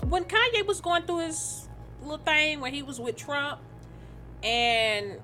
when 0.09 0.24
Kanye 0.24 0.66
was 0.66 0.81
going 0.81 1.02
through 1.02 1.27
his 1.27 1.69
little 2.02 2.19
thing 2.19 2.60
when 2.60 2.73
he 2.73 2.82
was 2.82 2.98
with 2.98 3.16
Trump, 3.16 3.60
and 4.43 5.19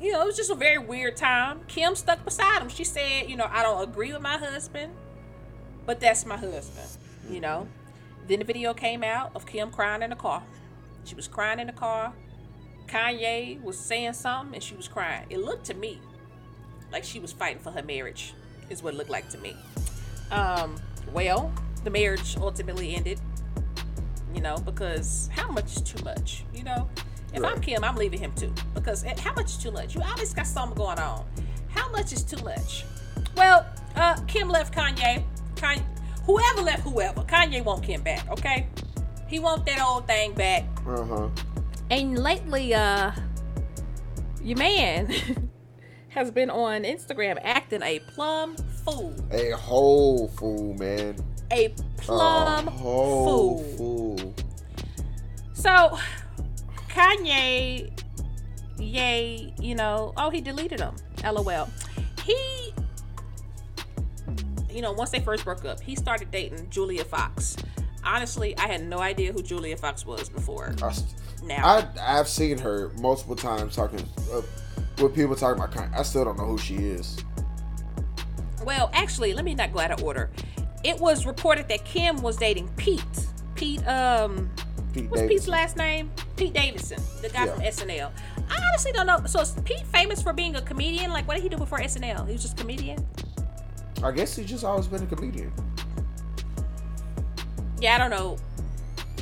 you 0.00 0.12
know, 0.12 0.22
it 0.22 0.26
was 0.26 0.36
just 0.36 0.50
a 0.50 0.54
very 0.54 0.78
weird 0.78 1.16
time. 1.16 1.60
Kim 1.68 1.94
stuck 1.94 2.24
beside 2.24 2.60
him. 2.60 2.68
She 2.68 2.82
said, 2.82 3.30
you 3.30 3.36
know, 3.36 3.46
I 3.48 3.62
don't 3.62 3.88
agree 3.88 4.12
with 4.12 4.22
my 4.22 4.36
husband, 4.36 4.92
but 5.86 6.00
that's 6.00 6.26
my 6.26 6.36
husband, 6.36 6.88
you 7.30 7.40
know. 7.40 7.68
Then 8.28 8.38
the 8.38 8.44
video 8.44 8.72
came 8.74 9.02
out 9.02 9.32
of 9.34 9.46
Kim 9.46 9.70
crying 9.70 10.02
in 10.02 10.10
the 10.10 10.16
car. 10.16 10.42
She 11.04 11.14
was 11.14 11.28
crying 11.28 11.58
in 11.58 11.66
the 11.66 11.72
car. 11.72 12.12
Kanye 12.86 13.60
was 13.62 13.78
saying 13.78 14.12
something 14.12 14.54
and 14.54 14.62
she 14.62 14.74
was 14.74 14.88
crying. 14.88 15.26
It 15.30 15.38
looked 15.38 15.66
to 15.66 15.74
me 15.74 16.00
like 16.92 17.04
she 17.04 17.18
was 17.18 17.32
fighting 17.32 17.62
for 17.62 17.70
her 17.70 17.82
marriage, 17.82 18.34
is 18.68 18.82
what 18.82 18.94
it 18.94 18.96
looked 18.96 19.10
like 19.10 19.28
to 19.30 19.38
me. 19.38 19.56
Um, 20.30 20.76
well, 21.12 21.52
the 21.84 21.90
marriage 21.90 22.36
ultimately 22.36 22.94
ended, 22.94 23.18
you 24.34 24.40
know, 24.40 24.58
because 24.58 25.28
how 25.32 25.50
much 25.50 25.76
is 25.76 25.82
too 25.82 26.02
much, 26.04 26.44
you 26.54 26.62
know? 26.62 26.88
If 27.32 27.42
right. 27.42 27.54
I'm 27.54 27.60
Kim, 27.62 27.82
I'm 27.82 27.96
leaving 27.96 28.20
him 28.20 28.32
too. 28.34 28.52
Because 28.74 29.04
eh, 29.04 29.14
how 29.18 29.32
much 29.32 29.46
is 29.46 29.56
too 29.56 29.70
much? 29.70 29.94
You 29.94 30.02
always 30.02 30.34
got 30.34 30.46
something 30.46 30.76
going 30.76 30.98
on. 30.98 31.24
How 31.68 31.90
much 31.90 32.12
is 32.12 32.22
too 32.22 32.42
much? 32.44 32.84
Well, 33.36 33.66
uh, 33.96 34.16
Kim 34.26 34.48
left 34.48 34.74
Kanye. 34.74 35.24
Kanye. 35.54 35.82
Whoever 36.24 36.62
left 36.62 36.82
whoever. 36.82 37.22
Kanye 37.22 37.64
won't 37.64 37.82
Kim 37.82 38.02
back, 38.02 38.30
okay? 38.30 38.68
He 39.26 39.38
want 39.38 39.64
that 39.66 39.80
old 39.80 40.06
thing 40.06 40.34
back. 40.34 40.64
Uh-huh. 40.86 41.28
And 41.90 42.18
lately, 42.18 42.74
uh, 42.74 43.12
your 44.42 44.58
man 44.58 45.12
has 46.08 46.30
been 46.30 46.50
on 46.50 46.82
Instagram 46.84 47.38
acting 47.42 47.82
a 47.82 47.98
plum 48.00 48.56
fool. 48.84 49.14
A 49.30 49.50
whole 49.52 50.28
fool, 50.28 50.74
man. 50.74 51.16
A 51.50 51.68
plum 51.96 52.68
a 52.68 52.70
whole 52.70 53.62
fool. 53.76 54.08
fool. 54.18 54.34
So, 55.54 55.98
Kanye, 56.88 57.90
yay, 58.78 59.54
you 59.58 59.74
know, 59.74 60.12
oh, 60.16 60.30
he 60.30 60.40
deleted 60.40 60.80
them. 60.80 60.96
LOL. 61.24 61.68
He, 62.24 62.71
you 64.72 64.82
know, 64.82 64.92
once 64.92 65.10
they 65.10 65.20
first 65.20 65.44
broke 65.44 65.64
up, 65.64 65.80
he 65.80 65.94
started 65.94 66.30
dating 66.30 66.68
Julia 66.70 67.04
Fox. 67.04 67.56
Honestly, 68.04 68.56
I 68.58 68.66
had 68.66 68.84
no 68.84 68.98
idea 68.98 69.32
who 69.32 69.42
Julia 69.42 69.76
Fox 69.76 70.04
was 70.04 70.28
before. 70.28 70.74
I, 70.82 70.94
now 71.44 71.66
I, 71.66 72.18
I've 72.18 72.28
seen 72.28 72.58
her 72.58 72.90
multiple 73.00 73.36
times 73.36 73.76
talking 73.76 74.00
uh, 74.32 74.42
with 75.00 75.14
people 75.14 75.36
talking 75.36 75.62
about. 75.62 75.76
I 75.94 76.02
still 76.02 76.24
don't 76.24 76.36
know 76.36 76.46
who 76.46 76.58
she 76.58 76.76
is. 76.76 77.22
Well, 78.64 78.90
actually, 78.92 79.34
let 79.34 79.44
me 79.44 79.54
not 79.54 79.72
go 79.72 79.80
out 79.80 79.90
of 79.90 80.02
order. 80.02 80.30
It 80.84 80.98
was 80.98 81.26
reported 81.26 81.68
that 81.68 81.84
Kim 81.84 82.20
was 82.22 82.36
dating 82.36 82.68
Pete. 82.76 83.02
Pete, 83.54 83.86
um, 83.86 84.50
Pete 84.92 85.08
what's 85.10 85.22
Davidson. 85.22 85.28
Pete's 85.28 85.48
last 85.48 85.76
name? 85.76 86.10
Pete 86.36 86.52
Davidson, 86.52 87.00
the 87.20 87.28
guy 87.28 87.46
yeah. 87.46 87.54
from 87.54 87.62
SNL. 87.62 88.10
I 88.50 88.58
honestly 88.68 88.92
don't 88.92 89.06
know. 89.06 89.20
So 89.26 89.40
is 89.40 89.54
Pete 89.64 89.86
famous 89.86 90.20
for 90.22 90.32
being 90.32 90.56
a 90.56 90.62
comedian? 90.62 91.12
Like, 91.12 91.26
what 91.28 91.34
did 91.34 91.42
he 91.42 91.48
do 91.48 91.56
before 91.56 91.78
SNL? 91.78 92.26
He 92.26 92.32
was 92.32 92.42
just 92.42 92.58
a 92.58 92.60
comedian. 92.60 93.04
I 94.02 94.10
guess 94.10 94.36
he's 94.36 94.46
just 94.46 94.64
always 94.64 94.86
been 94.86 95.02
a 95.02 95.06
comedian. 95.06 95.52
Yeah, 97.80 97.94
I 97.94 97.98
don't 97.98 98.10
know. 98.10 98.36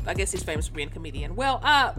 I 0.06 0.14
guess 0.14 0.32
he's 0.32 0.42
famous 0.42 0.68
for 0.68 0.74
being 0.74 0.88
a 0.88 0.90
comedian. 0.90 1.36
Well, 1.36 1.60
uh, 1.62 1.94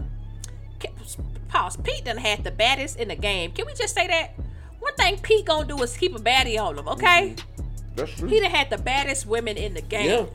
pause. 1.48 1.76
Pete 1.76 2.04
done 2.04 2.16
had 2.16 2.42
the 2.44 2.50
baddest 2.50 2.98
in 2.98 3.08
the 3.08 3.14
game. 3.14 3.52
Can 3.52 3.66
we 3.66 3.74
just 3.74 3.94
say 3.94 4.06
that? 4.08 4.34
One 4.80 4.94
thing 4.94 5.18
Pete 5.18 5.46
gonna 5.46 5.66
do 5.66 5.80
is 5.82 5.96
keep 5.96 6.14
a 6.16 6.18
baddie 6.18 6.60
on 6.60 6.76
him, 6.76 6.88
okay? 6.88 7.34
Mm-hmm. 7.36 7.62
That's 7.94 8.12
true. 8.12 8.28
He 8.28 8.40
done 8.40 8.50
had 8.50 8.70
the 8.70 8.78
baddest 8.78 9.26
women 9.26 9.56
in 9.56 9.74
the 9.74 9.82
game. 9.82 10.10
Yeah. 10.10 10.26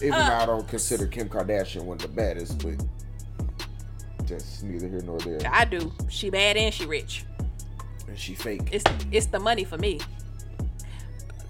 Even 0.00 0.14
uh, 0.14 0.28
though 0.28 0.36
I 0.36 0.46
don't 0.46 0.68
consider 0.68 1.06
Kim 1.06 1.28
Kardashian 1.28 1.84
one 1.84 1.96
of 1.96 2.02
the 2.02 2.08
baddest, 2.08 2.62
but 2.62 2.74
that's 4.26 4.62
neither 4.62 4.88
here 4.88 5.02
nor 5.02 5.18
there. 5.20 5.40
I 5.50 5.64
do. 5.64 5.92
She 6.08 6.30
bad 6.30 6.56
and 6.56 6.72
she 6.72 6.86
rich. 6.86 7.24
And 8.08 8.18
she 8.18 8.34
fake. 8.34 8.68
It's 8.72 8.84
it's 9.12 9.26
the 9.26 9.38
money 9.38 9.64
for 9.64 9.76
me. 9.78 10.00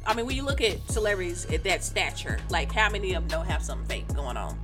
I 0.06 0.14
mean, 0.14 0.26
when 0.26 0.36
you 0.36 0.44
look 0.44 0.60
at 0.60 0.80
celebrities 0.90 1.46
at 1.46 1.64
that 1.64 1.82
stature, 1.82 2.38
like 2.50 2.70
how 2.70 2.90
many 2.90 3.14
of 3.14 3.22
them 3.22 3.38
don't 3.40 3.50
have 3.50 3.62
something 3.62 3.86
fake 3.88 4.14
going 4.14 4.36
on? 4.36 4.58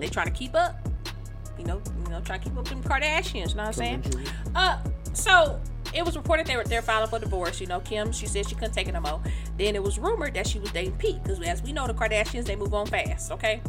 They 0.00 0.08
trying 0.08 0.26
to 0.26 0.32
keep 0.32 0.54
up. 0.54 0.76
You 1.58 1.64
know, 1.66 1.82
you 2.04 2.10
know, 2.10 2.20
trying 2.22 2.40
to 2.40 2.48
keep 2.48 2.56
up 2.56 2.64
with 2.64 2.68
them 2.68 2.82
Kardashians. 2.82 3.50
You 3.50 3.56
know 3.56 3.64
what 3.64 3.66
I'm 3.66 3.72
saying? 3.74 4.04
Uh, 4.54 4.82
so 5.12 5.60
it 5.94 6.04
was 6.04 6.16
reported 6.16 6.46
they 6.46 6.56
were 6.56 6.64
they're 6.64 6.82
filing 6.82 7.10
for 7.10 7.18
divorce. 7.18 7.60
You 7.60 7.66
know, 7.66 7.80
Kim 7.80 8.12
she 8.12 8.26
said 8.26 8.48
she 8.48 8.54
couldn't 8.54 8.72
take 8.72 8.88
it 8.88 8.92
no 8.92 9.00
more. 9.00 9.20
Then 9.58 9.74
it 9.74 9.82
was 9.82 9.98
rumored 9.98 10.34
that 10.34 10.46
she 10.46 10.58
was 10.58 10.72
dating 10.72 10.92
Pete 10.92 11.22
because 11.22 11.40
as 11.42 11.62
we 11.62 11.72
know, 11.72 11.86
the 11.86 11.94
Kardashians 11.94 12.44
they 12.44 12.56
move 12.56 12.72
on 12.72 12.86
fast. 12.86 13.30
Okay. 13.32 13.60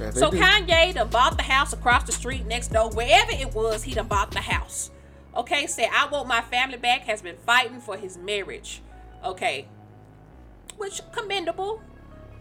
Yeah, 0.00 0.10
so 0.10 0.30
do. 0.30 0.38
Kanye 0.38 0.94
done 0.94 1.08
bought 1.08 1.36
the 1.36 1.42
house 1.42 1.72
across 1.72 2.02
the 2.04 2.12
street 2.12 2.44
next 2.46 2.68
door, 2.68 2.90
wherever 2.90 3.30
it 3.32 3.54
was. 3.54 3.82
He 3.82 3.94
done 3.94 4.08
bought 4.08 4.30
the 4.32 4.40
house. 4.40 4.90
Okay, 5.36 5.66
say 5.66 5.88
I 5.92 6.06
want 6.06 6.28
my 6.28 6.40
family 6.40 6.78
back. 6.78 7.02
Has 7.02 7.22
been 7.22 7.36
fighting 7.44 7.80
for 7.80 7.96
his 7.96 8.16
marriage. 8.16 8.82
Okay, 9.24 9.68
which 10.76 11.00
commendable. 11.12 11.82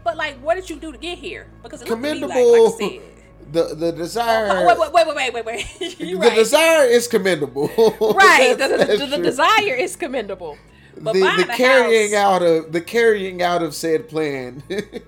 But 0.04 0.18
like, 0.18 0.38
what 0.38 0.56
did 0.56 0.70
you 0.70 0.78
do 0.78 0.92
to 0.92 0.98
get 0.98 1.18
here? 1.18 1.48
Because 1.64 1.82
it 1.82 1.88
commendable. 1.88 2.72
Like, 2.72 2.80
like 2.80 3.02
the 3.52 3.76
the 3.76 3.92
desire. 3.92 4.50
Oh, 4.52 4.68
wait, 4.68 4.94
wait, 4.94 5.08
wait, 5.08 5.34
wait, 5.34 5.34
wait, 5.34 5.46
wait. 5.46 5.98
the 6.00 6.16
right. 6.16 6.36
desire 6.36 6.86
is 6.86 7.08
commendable. 7.08 7.68
right. 8.00 8.56
the, 8.58 8.68
the, 8.68 8.98
the, 8.98 9.18
the 9.18 9.24
desire 9.24 9.76
is 9.76 9.96
commendable. 9.96 10.58
But 10.98 11.14
the, 11.14 11.20
the, 11.20 11.46
the 11.48 11.54
carrying 11.54 12.14
house, 12.14 12.34
out 12.36 12.42
of 12.42 12.72
the 12.72 12.82
carrying 12.82 13.42
out 13.42 13.62
of 13.62 13.76
said 13.76 14.08
plan, 14.08 14.64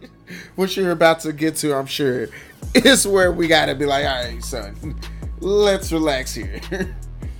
which 0.55 0.75
you're 0.77 0.91
about 0.91 1.21
to 1.21 1.33
get 1.33 1.55
to, 1.57 1.75
I'm 1.75 1.85
sure, 1.85 2.27
is 2.73 3.07
where 3.07 3.31
we 3.31 3.47
gotta 3.47 3.73
be 3.73 3.85
like, 3.85 4.05
all 4.05 4.23
right, 4.23 4.43
son, 4.43 4.99
let's 5.39 5.91
relax 5.91 6.33
here. 6.33 6.59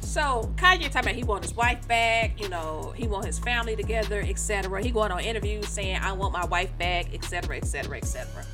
So 0.07 0.49
Kanye 0.55 0.89
talking 0.89 1.09
about 1.09 1.15
he 1.15 1.25
want 1.25 1.43
his 1.43 1.53
wife 1.53 1.85
back, 1.85 2.39
you 2.41 2.47
know, 2.47 2.93
he 2.95 3.07
want 3.07 3.25
his 3.25 3.37
family 3.39 3.75
together, 3.75 4.23
etc. 4.25 4.81
He 4.81 4.89
going 4.89 5.11
on 5.11 5.19
interviews 5.19 5.67
saying 5.67 5.99
I 6.01 6.13
want 6.13 6.31
my 6.31 6.45
wife 6.45 6.75
back, 6.77 7.13
etc., 7.13 7.57
etc., 7.57 7.97
etc. 7.97 8.45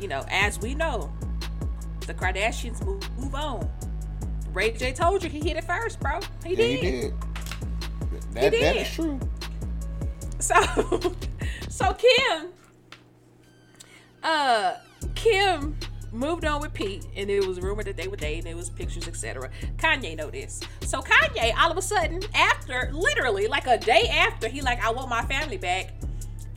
You 0.00 0.08
know, 0.08 0.26
as 0.28 0.58
we 0.60 0.74
know, 0.74 1.12
the 2.08 2.12
Kardashians 2.12 2.84
move, 2.84 3.08
move 3.18 3.36
on. 3.36 3.70
Ray 4.52 4.72
J 4.72 4.92
told 4.92 5.22
you 5.22 5.30
he 5.30 5.38
hit 5.38 5.56
it 5.56 5.62
first, 5.62 6.00
bro. 6.00 6.18
He 6.44 6.50
yeah, 6.50 6.56
did. 6.56 6.80
He 6.80 6.90
did. 6.90 7.14
That, 8.32 8.42
he 8.42 8.50
did. 8.50 8.62
that 8.62 8.76
is 8.76 8.92
true. 8.92 9.20
So, 10.40 10.54
so 11.68 11.94
Kim, 11.94 12.48
uh, 14.24 14.74
Kim 15.14 15.78
moved 16.16 16.44
on 16.44 16.60
with 16.60 16.72
Pete, 16.72 17.06
and 17.16 17.30
it 17.30 17.46
was 17.46 17.60
rumored 17.60 17.86
that 17.86 17.96
they 17.96 18.08
were 18.08 18.16
dating. 18.16 18.46
It 18.46 18.56
was 18.56 18.70
pictures, 18.70 19.06
etc. 19.06 19.50
Kanye 19.76 20.16
know 20.16 20.30
this, 20.30 20.60
so 20.82 21.00
Kanye 21.00 21.54
all 21.58 21.70
of 21.70 21.76
a 21.76 21.82
sudden, 21.82 22.22
after 22.34 22.90
literally 22.92 23.46
like 23.46 23.66
a 23.66 23.78
day 23.78 24.08
after, 24.08 24.48
he 24.48 24.60
like, 24.60 24.84
I 24.84 24.90
want 24.90 25.08
my 25.08 25.22
family 25.22 25.56
back. 25.56 25.92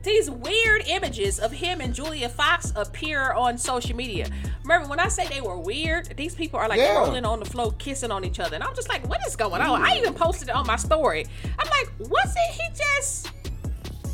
These 0.01 0.29
weird 0.29 0.87
images 0.87 1.39
of 1.39 1.51
him 1.51 1.81
and 1.81 1.93
Julia 1.93 2.29
Fox 2.29 2.71
appear 2.77 3.33
on 3.33 3.57
social 3.57 3.97
media. 3.97 4.29
Remember 4.63 4.87
when 4.87 4.99
I 4.99 5.09
say 5.09 5.27
they 5.27 5.41
were 5.41 5.59
weird? 5.59 6.15
These 6.15 6.35
people 6.35 6.57
are 6.57 6.69
like 6.69 6.79
yeah. 6.79 6.97
rolling 6.97 7.25
on 7.25 7.39
the 7.39 7.45
floor, 7.45 7.73
kissing 7.77 8.09
on 8.09 8.23
each 8.23 8.39
other, 8.39 8.55
and 8.55 8.63
I'm 8.63 8.73
just 8.75 8.87
like, 8.87 9.07
what 9.09 9.19
is 9.27 9.35
going 9.35 9.61
on? 9.61 9.81
I 9.81 9.95
mm. 9.95 9.99
even 9.99 10.13
posted 10.13 10.47
it 10.49 10.55
on 10.55 10.65
my 10.65 10.77
story. 10.77 11.25
I'm 11.57 11.67
like, 11.69 12.09
was 12.09 12.33
it 12.33 12.53
he 12.53 12.63
just? 12.75 13.31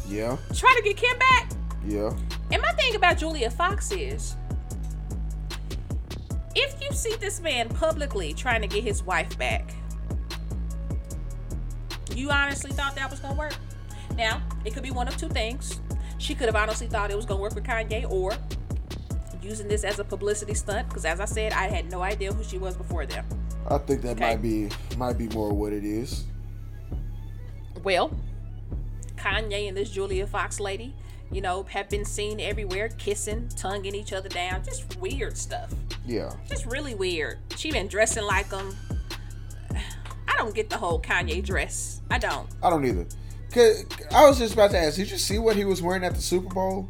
Yeah. 0.07 0.38
Try 0.55 0.73
to 0.76 0.81
get 0.81 0.97
Kim 0.97 1.17
back. 1.19 1.51
Yeah. 1.85 2.11
And 2.51 2.61
my 2.61 2.72
thing 2.72 2.95
about 2.95 3.17
Julia 3.17 3.49
Fox 3.49 3.91
is 3.91 4.35
if 6.56 6.82
you 6.82 6.91
see 6.95 7.15
this 7.18 7.40
man 7.40 7.69
publicly 7.69 8.34
trying 8.34 8.61
to 8.61 8.68
get 8.68 8.84
his 8.84 9.03
wife 9.03 9.38
back, 9.38 9.72
You 12.15 12.30
honestly 12.32 12.72
thought 12.72 12.95
that 12.95 13.11
was 13.11 13.19
gonna 13.19 13.36
work? 13.36 13.56
Now, 14.15 14.41
it 14.64 14.73
could 14.73 14.84
be 14.84 14.91
one 14.91 15.06
of 15.10 15.18
two 15.18 15.27
things. 15.27 15.82
She 16.18 16.34
could 16.34 16.45
have 16.45 16.56
honestly 16.56 16.88
thought 16.88 17.11
it 17.11 17.18
was 17.18 17.26
gonna 17.26 17.41
work 17.41 17.56
with 17.56 17.65
Kanye, 17.65 18.10
or 18.10 18.32
using 19.41 19.68
this 19.68 19.84
as 19.84 19.99
a 19.99 20.03
publicity 20.06 20.53
stunt. 20.53 20.88
Because 20.88 21.03
as 21.03 21.19
I 21.19 21.26
said, 21.26 21.52
I 21.52 21.68
had 21.68 21.91
no 21.91 22.02
idea 22.02 22.32
who 22.32 22.41
she 22.44 22.57
was 22.57 22.77
before 22.77 23.06
them. 23.06 23.26
I 23.69 23.77
think 23.80 24.02
that 24.03 24.11
Okay. 24.11 24.30
might 24.30 24.41
be 24.41 24.69
might 24.98 25.18
be 25.18 25.27
more 25.30 25.52
what 25.53 25.73
it 25.73 25.84
is. 25.84 26.23
Well, 27.84 28.11
Kanye 29.18 29.68
and 29.68 29.76
this 29.76 29.90
Julia 29.90 30.26
Fox 30.26 30.61
lady, 30.61 30.95
you 31.31 31.41
know, 31.41 31.64
have 31.64 31.89
been 31.89 32.06
seen 32.06 32.39
everywhere 32.39 32.89
kissing, 32.97 33.49
tonguing 33.57 33.95
each 33.95 34.14
other 34.14 34.30
down, 34.30 34.64
just 34.64 34.97
weird 34.99 35.38
stuff. 35.38 35.73
Yeah. 36.06 36.31
Just 36.47 36.65
really 36.65 36.95
weird. 36.95 37.39
She 37.57 37.72
been 37.72 37.88
dressing 37.88 38.23
like 38.26 38.49
them. 38.49 38.76
I 40.27 40.35
don't 40.38 40.53
get 40.56 40.69
the 40.69 40.77
whole 40.77 41.02
Kanye 41.02 41.43
dress. 41.43 42.02
I 42.11 42.18
don't. 42.18 42.47
I 42.64 42.69
don't 42.69 42.85
either. 42.85 43.06
Cause 43.52 43.85
I 44.11 44.27
was 44.27 44.38
just 44.38 44.53
about 44.53 44.72
to 44.72 44.77
ask, 44.77 44.97
did 44.97 45.10
you 45.10 45.18
see 45.18 45.38
what 45.39 45.56
he 45.56 45.64
was 45.65 45.81
wearing 45.81 46.03
at 46.03 46.14
the 46.15 46.22
Super 46.22 46.53
Bowl? 46.53 46.89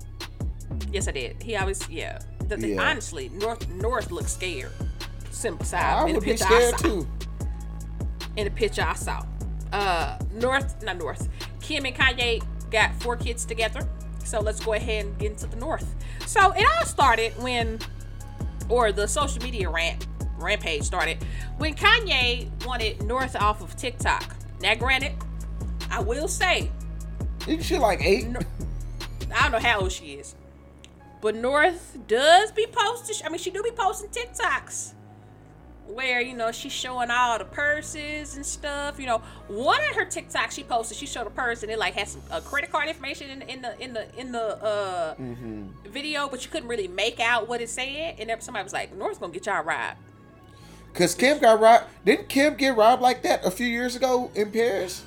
Yes, 0.91 1.07
I 1.07 1.11
did. 1.11 1.41
He 1.41 1.55
always, 1.55 1.87
yeah. 1.89 2.19
The, 2.47 2.57
the- 2.57 2.69
Yeah. 2.69 2.81
Honestly, 2.89 3.29
North 3.29 3.67
North 3.69 4.11
looks 4.11 4.33
scared. 4.33 4.71
Simple 5.31 5.65
side. 5.65 5.83
I 5.83 6.01
in 6.07 6.07
the 6.07 6.19
would 6.19 6.25
be 6.25 6.37
scared 6.37 6.77
too. 6.79 7.07
in 8.35 8.45
the 8.45 8.51
picture 8.51 8.81
I 8.83 8.93
saw. 8.95 9.23
Uh, 9.71 10.17
North, 10.33 10.81
not 10.83 10.97
North. 10.97 11.27
Kim 11.61 11.85
and 11.85 11.95
Kanye 11.95 12.41
got 12.71 12.93
four 13.01 13.15
kids 13.15 13.45
together. 13.45 13.87
So 14.25 14.41
let's 14.41 14.63
go 14.63 14.73
ahead 14.73 15.05
and 15.05 15.17
get 15.17 15.31
into 15.31 15.47
the 15.47 15.55
North. 15.55 15.95
So 16.25 16.51
it 16.51 16.65
all 16.77 16.85
started 16.85 17.31
when, 17.41 17.79
or 18.69 18.91
the 18.91 19.07
social 19.07 19.41
media 19.41 19.69
rant 19.69 20.07
rampage 20.37 20.83
started 20.83 21.17
when 21.57 21.73
Kanye 21.75 22.49
wanted 22.65 23.01
North 23.03 23.35
off 23.35 23.61
of 23.61 23.75
TikTok. 23.77 24.35
Now, 24.61 24.75
granted, 24.75 25.13
I 25.89 26.01
will 26.01 26.27
say 26.27 26.71
Isn't 27.47 27.63
she 27.63 27.77
like 27.77 28.01
eight? 28.01 28.27
No. 28.27 28.39
I 29.33 29.43
don't 29.43 29.51
know 29.51 29.59
how 29.59 29.81
old 29.81 29.91
she 29.91 30.13
is, 30.13 30.35
but 31.21 31.35
North 31.35 31.97
does 32.07 32.51
be 32.51 32.65
posting. 32.71 33.25
I 33.25 33.29
mean, 33.29 33.39
she 33.39 33.51
do 33.51 33.61
be 33.63 33.71
posting 33.71 34.09
TikToks 34.09 34.94
where 35.87 36.21
you 36.21 36.35
know 36.35 36.51
she's 36.51 36.71
showing 36.71 37.11
all 37.11 37.37
the 37.37 37.45
purses 37.45 38.35
and 38.35 38.45
stuff. 38.45 38.99
You 38.99 39.05
know, 39.05 39.21
one 39.47 39.81
of 39.89 39.95
her 39.95 40.05
TikToks 40.05 40.51
she 40.51 40.63
posted, 40.63 40.97
she 40.97 41.05
showed 41.05 41.27
a 41.27 41.31
purse 41.31 41.63
and 41.63 41.71
it 41.71 41.79
like 41.79 41.93
has 41.95 42.11
some 42.11 42.21
uh, 42.31 42.39
credit 42.41 42.71
card 42.71 42.87
information 42.87 43.29
in, 43.29 43.41
in 43.43 43.61
the 43.61 43.79
in 43.81 43.93
the 43.93 44.19
in 44.19 44.31
the 44.31 44.63
uh, 44.63 45.15
video, 45.89 46.27
but 46.27 46.43
you 46.43 46.51
couldn't 46.51 46.69
really 46.69 46.87
make 46.87 47.19
out 47.19 47.47
what 47.47 47.61
it 47.61 47.69
said. 47.69 48.15
And 48.19 48.29
then 48.29 48.41
somebody 48.41 48.63
was 48.63 48.73
like, 48.73 48.95
"North's 48.95 49.19
gonna 49.19 49.33
get 49.33 49.45
y'all 49.45 49.63
robbed." 49.63 49.97
Cause 50.93 51.13
Kim 51.13 51.39
got 51.39 51.59
robbed. 51.59 51.85
Didn't 52.05 52.29
Kim 52.29 52.55
get 52.55 52.75
robbed 52.75 53.01
like 53.01 53.21
that 53.23 53.45
a 53.45 53.51
few 53.51 53.67
years 53.67 53.95
ago 53.95 54.31
in 54.33 54.51
Paris? 54.51 55.03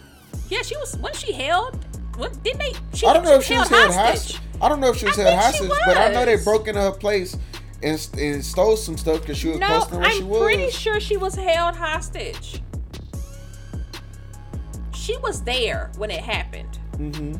Yeah, 0.48 0.62
she 0.62 0.76
was. 0.76 0.96
Wasn't 0.98 1.16
she 1.16 1.32
held? 1.32 1.84
What 2.16 2.42
didn't 2.42 2.60
they? 2.60 2.72
She, 2.94 3.06
I 3.06 3.12
don't 3.12 3.24
know 3.24 3.36
if 3.36 3.44
she 3.44 3.56
was 3.56 3.68
held 3.68 3.94
hostage. 3.94 4.36
hostage. 4.36 4.42
I 4.60 4.68
don't 4.68 4.80
know 4.80 4.90
if 4.90 4.96
she 4.96 5.06
was 5.06 5.18
I 5.18 5.22
held 5.22 5.40
hostage, 5.40 5.70
but 5.86 5.96
I 5.96 6.12
know 6.12 6.24
they 6.24 6.36
broke 6.42 6.68
into 6.68 6.80
her 6.80 6.90
place 6.90 7.36
and, 7.82 8.08
and 8.18 8.44
stole 8.44 8.76
some 8.76 8.96
stuff 8.96 9.20
because 9.20 9.38
she 9.38 9.48
was 9.48 9.58
No, 9.58 9.66
posting 9.68 9.98
where 10.00 10.10
she 10.10 10.22
was. 10.22 10.40
I'm 10.40 10.46
pretty 10.46 10.70
sure 10.70 11.00
she 11.00 11.16
was 11.16 11.34
held 11.34 11.76
hostage. 11.76 12.62
She 14.94 15.16
was 15.18 15.42
there 15.42 15.90
when 15.96 16.10
it 16.10 16.20
happened. 16.20 16.76
hmm 16.96 17.34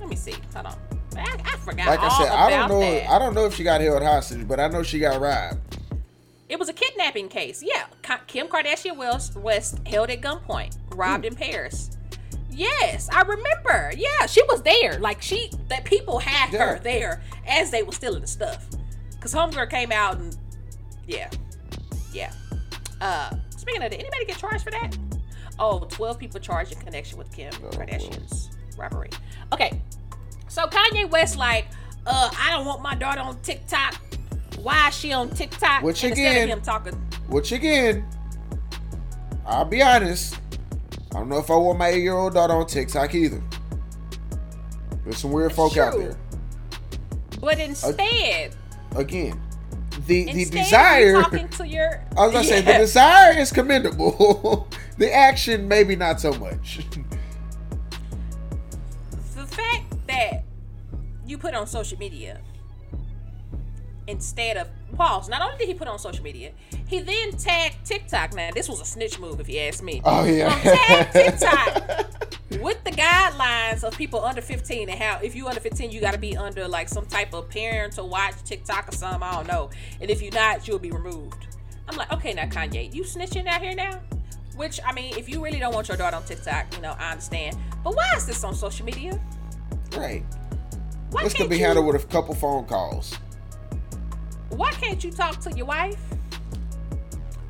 Let 0.00 0.08
me 0.08 0.16
see. 0.16 0.34
Hold 0.54 0.66
on. 0.66 0.78
I, 1.16 1.38
I 1.44 1.56
forgot 1.58 1.86
Like 1.86 2.00
I 2.00 2.08
said, 2.18 2.28
I 2.28 2.50
don't 2.50 2.68
know. 2.68 2.80
that. 2.80 3.10
I 3.10 3.18
don't 3.18 3.34
know 3.34 3.46
if 3.46 3.54
she 3.54 3.62
got 3.64 3.80
held 3.80 4.02
hostage, 4.02 4.46
but 4.46 4.60
I 4.60 4.68
know 4.68 4.82
she 4.82 4.98
got 4.98 5.20
robbed. 5.20 5.60
It 6.48 6.58
was 6.58 6.68
a 6.68 6.72
kidnapping 6.72 7.28
case. 7.28 7.62
Yeah, 7.62 7.84
Kim 8.26 8.46
Kardashian 8.48 8.96
West, 8.96 9.36
West 9.36 9.80
held 9.86 10.10
at 10.10 10.20
gunpoint, 10.20 10.76
robbed 10.94 11.24
Hmm. 11.24 11.32
in 11.32 11.36
Paris. 11.36 11.95
Yes, 12.56 13.08
I 13.12 13.20
remember. 13.20 13.92
Yeah, 13.96 14.26
she 14.26 14.42
was 14.44 14.62
there. 14.62 14.98
Like 14.98 15.20
she, 15.20 15.50
that 15.68 15.84
people 15.84 16.18
had 16.18 16.52
Yeah. 16.52 16.66
her 16.74 16.78
there 16.78 17.22
as 17.46 17.70
they 17.70 17.82
were 17.82 17.92
stealing 17.92 18.22
the 18.22 18.26
stuff. 18.26 18.66
Cause 19.20 19.34
Homegirl 19.34 19.68
came 19.70 19.92
out 19.92 20.16
and, 20.16 20.36
yeah, 21.06 21.28
yeah. 22.12 22.32
Uh, 23.00 23.30
speaking 23.50 23.82
of, 23.82 23.90
did 23.90 24.00
anybody 24.00 24.24
get 24.24 24.38
charged 24.38 24.64
for 24.64 24.70
that? 24.70 24.96
Oh, 25.58 25.80
12 25.90 26.18
people 26.18 26.40
charged 26.40 26.72
in 26.72 26.78
connection 26.80 27.18
with 27.18 27.30
Kim 27.34 27.52
Oh, 27.64 27.68
Kardashian's 27.68 28.50
robbery. 28.78 29.10
Okay, 29.52 29.82
so 30.48 30.66
Kanye 30.66 31.10
West 31.10 31.36
like, 31.36 31.66
uh, 32.06 32.30
I 32.40 32.50
don't 32.52 32.64
want 32.66 32.82
my 32.82 32.94
daughter 32.94 33.20
on 33.20 33.38
TikTok. 33.40 33.96
Why 34.62 34.88
is 34.88 34.96
she 34.96 35.12
on 35.12 35.28
TikTok? 35.30 35.82
Which 35.82 36.02
And 36.04 36.12
instead 36.12 36.30
again- 36.32 36.50
of 36.50 36.58
him 36.58 36.62
talking 36.64 36.94
Which 37.28 37.52
again, 37.52 38.06
I'll 39.44 39.64
be 39.64 39.82
honest. 39.82 40.36
I 41.14 41.18
don't 41.20 41.28
know 41.28 41.38
if 41.38 41.50
I 41.50 41.56
want 41.56 41.78
my 41.78 41.88
eight-year-old 41.88 42.34
daughter 42.34 42.54
on 42.54 42.66
TikTok 42.66 43.14
either. 43.14 43.42
There's 45.04 45.18
some 45.18 45.32
weird 45.32 45.52
folk 45.52 45.76
out 45.76 45.96
there. 45.96 46.16
But 47.40 47.58
instead, 47.60 48.54
Again, 48.96 49.40
the 50.06 50.24
the 50.32 50.44
desire. 50.46 51.22
talking 51.22 51.48
to 51.50 51.66
your. 51.66 52.02
I 52.16 52.24
was 52.26 52.32
gonna 52.32 52.44
say 52.44 52.60
the 52.60 52.72
desire 52.78 53.38
is 53.38 53.52
commendable. 53.52 54.68
the 54.98 55.12
action, 55.12 55.68
maybe 55.68 55.96
not 55.96 56.20
so 56.20 56.32
much. 56.34 56.80
the 59.34 59.46
fact 59.46 59.94
that 60.08 60.44
you 61.26 61.38
put 61.38 61.54
on 61.54 61.66
social 61.66 61.98
media 61.98 62.40
instead 64.08 64.56
of 64.56 64.68
pause. 64.96 65.28
Not 65.28 65.42
only 65.42 65.58
did 65.58 65.68
he 65.68 65.74
put 65.74 65.88
on 65.88 65.98
social 65.98 66.22
media, 66.22 66.52
he 66.86 67.00
then 67.00 67.32
tagged 67.32 67.84
TikTok. 67.84 68.34
Now 68.34 68.50
this 68.52 68.68
was 68.68 68.80
a 68.80 68.84
snitch 68.84 69.18
move, 69.18 69.40
if 69.40 69.48
you 69.48 69.60
ask 69.60 69.82
me. 69.82 70.00
Oh 70.04 70.24
yeah. 70.24 70.52
Um, 70.52 70.60
tag 70.60 71.12
TikTok 71.12 72.26
with 72.62 72.82
the 72.84 72.90
guidelines 72.90 73.82
of 73.82 73.96
people 73.96 74.24
under 74.24 74.40
15 74.40 74.88
and 74.88 74.98
how 74.98 75.18
if 75.22 75.34
you 75.34 75.48
under 75.48 75.60
15 75.60 75.90
you 75.90 76.00
got 76.00 76.12
to 76.12 76.18
be 76.18 76.36
under 76.36 76.68
like 76.68 76.88
some 76.88 77.04
type 77.06 77.34
of 77.34 77.50
parental 77.50 78.08
watch 78.08 78.34
TikTok 78.44 78.88
or 78.88 78.92
something 78.92 79.22
I 79.22 79.34
don't 79.34 79.48
know 79.48 79.70
and 80.00 80.10
if 80.10 80.22
you're 80.22 80.32
not 80.32 80.66
you'll 80.66 80.78
be 80.78 80.92
removed 80.92 81.46
I'm 81.88 81.96
like 81.96 82.10
okay 82.12 82.32
now 82.34 82.44
Kanye 82.44 82.94
you 82.94 83.02
snitching 83.02 83.46
out 83.46 83.60
here 83.60 83.74
now 83.74 84.00
which 84.54 84.78
I 84.86 84.92
mean 84.92 85.16
if 85.18 85.28
you 85.28 85.44
really 85.44 85.58
don't 85.58 85.74
want 85.74 85.88
your 85.88 85.96
daughter 85.96 86.16
on 86.16 86.24
TikTok 86.24 86.74
you 86.76 86.82
know 86.82 86.94
I 86.98 87.10
understand 87.10 87.56
but 87.82 87.96
why 87.96 88.08
is 88.16 88.26
this 88.26 88.42
on 88.44 88.54
social 88.54 88.86
media 88.86 89.20
right. 89.96 90.24
why 91.10 91.24
This 91.24 91.34
could 91.34 91.50
be 91.50 91.58
handled 91.58 91.86
with 91.86 92.02
a 92.02 92.06
couple 92.06 92.34
phone 92.34 92.64
calls. 92.64 93.18
Why 94.50 94.70
can't 94.72 95.02
you 95.04 95.10
talk 95.10 95.38
to 95.40 95.50
your 95.52 95.66
wife 95.66 95.98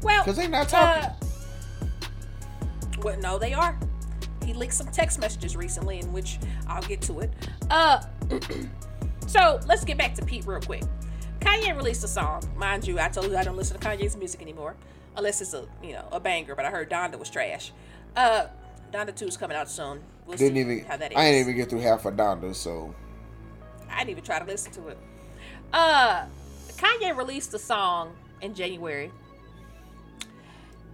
well 0.02 0.24
Cause 0.24 0.36
they're 0.36 0.48
not 0.48 0.68
talking. 0.68 1.04
uh, 1.04 1.14
well 3.02 3.18
no 3.20 3.38
they 3.38 3.52
are 3.52 3.78
he 4.44 4.52
leaked 4.54 4.74
some 4.74 4.86
text 4.88 5.18
messages 5.18 5.56
recently 5.56 5.98
in 5.98 6.12
which 6.12 6.38
I'll 6.68 6.82
get 6.82 7.00
to 7.02 7.18
it. 7.18 7.32
Uh 7.68 8.00
so 9.26 9.58
let's 9.66 9.84
get 9.84 9.98
back 9.98 10.14
to 10.14 10.24
Pete 10.24 10.46
real 10.46 10.60
quick. 10.60 10.84
Kanye 11.40 11.76
released 11.76 12.04
a 12.04 12.08
song. 12.08 12.42
Mind 12.56 12.86
you, 12.86 13.00
I 13.00 13.08
told 13.08 13.26
you 13.28 13.36
I 13.36 13.42
don't 13.42 13.56
listen 13.56 13.76
to 13.76 13.84
Kanye's 13.84 14.16
music 14.16 14.40
anymore. 14.40 14.76
Unless 15.16 15.40
it's 15.40 15.52
a 15.52 15.66
you 15.82 15.94
know 15.94 16.06
a 16.12 16.20
banger, 16.20 16.54
but 16.54 16.64
I 16.64 16.70
heard 16.70 16.88
Donda 16.88 17.18
was 17.18 17.28
trash. 17.28 17.72
Uh 18.14 18.46
Donda 18.92 19.12
2 19.16 19.26
is 19.26 19.36
coming 19.36 19.56
out 19.56 19.68
soon. 19.68 20.00
We'll 20.28 20.36
Didn't 20.36 20.54
see 20.54 20.60
even. 20.60 20.84
how 20.84 20.96
that 20.96 21.10
is. 21.10 21.18
I 21.18 21.24
ain't 21.24 21.36
even 21.48 21.56
get 21.56 21.68
through 21.68 21.80
half 21.80 22.06
a 22.06 22.12
Donda, 22.12 22.54
so 22.54 22.94
I 23.90 23.98
didn't 23.98 24.10
even 24.10 24.22
try 24.24 24.38
to 24.38 24.44
listen 24.44 24.70
to 24.74 24.88
it. 24.88 24.98
Uh, 25.72 26.26
Kanye 26.76 27.16
released 27.16 27.54
a 27.54 27.58
song 27.58 28.14
in 28.40 28.54
January, 28.54 29.10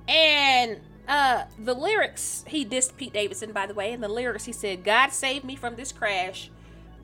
and 0.09 0.81
uh, 1.09 1.45
the 1.59 1.75
lyrics 1.75 2.45
he 2.47 2.65
dissed 2.65 2.97
Pete 2.97 3.13
Davidson, 3.13 3.53
by 3.53 3.67
the 3.67 3.75
way. 3.75 3.93
And 3.93 4.03
the 4.03 4.09
lyrics 4.09 4.45
he 4.45 4.53
said, 4.53 4.85
"God 4.85 5.11
save 5.13 5.45
me 5.45 5.57
from 5.57 5.77
this 5.77 5.93
crash, 5.93 6.51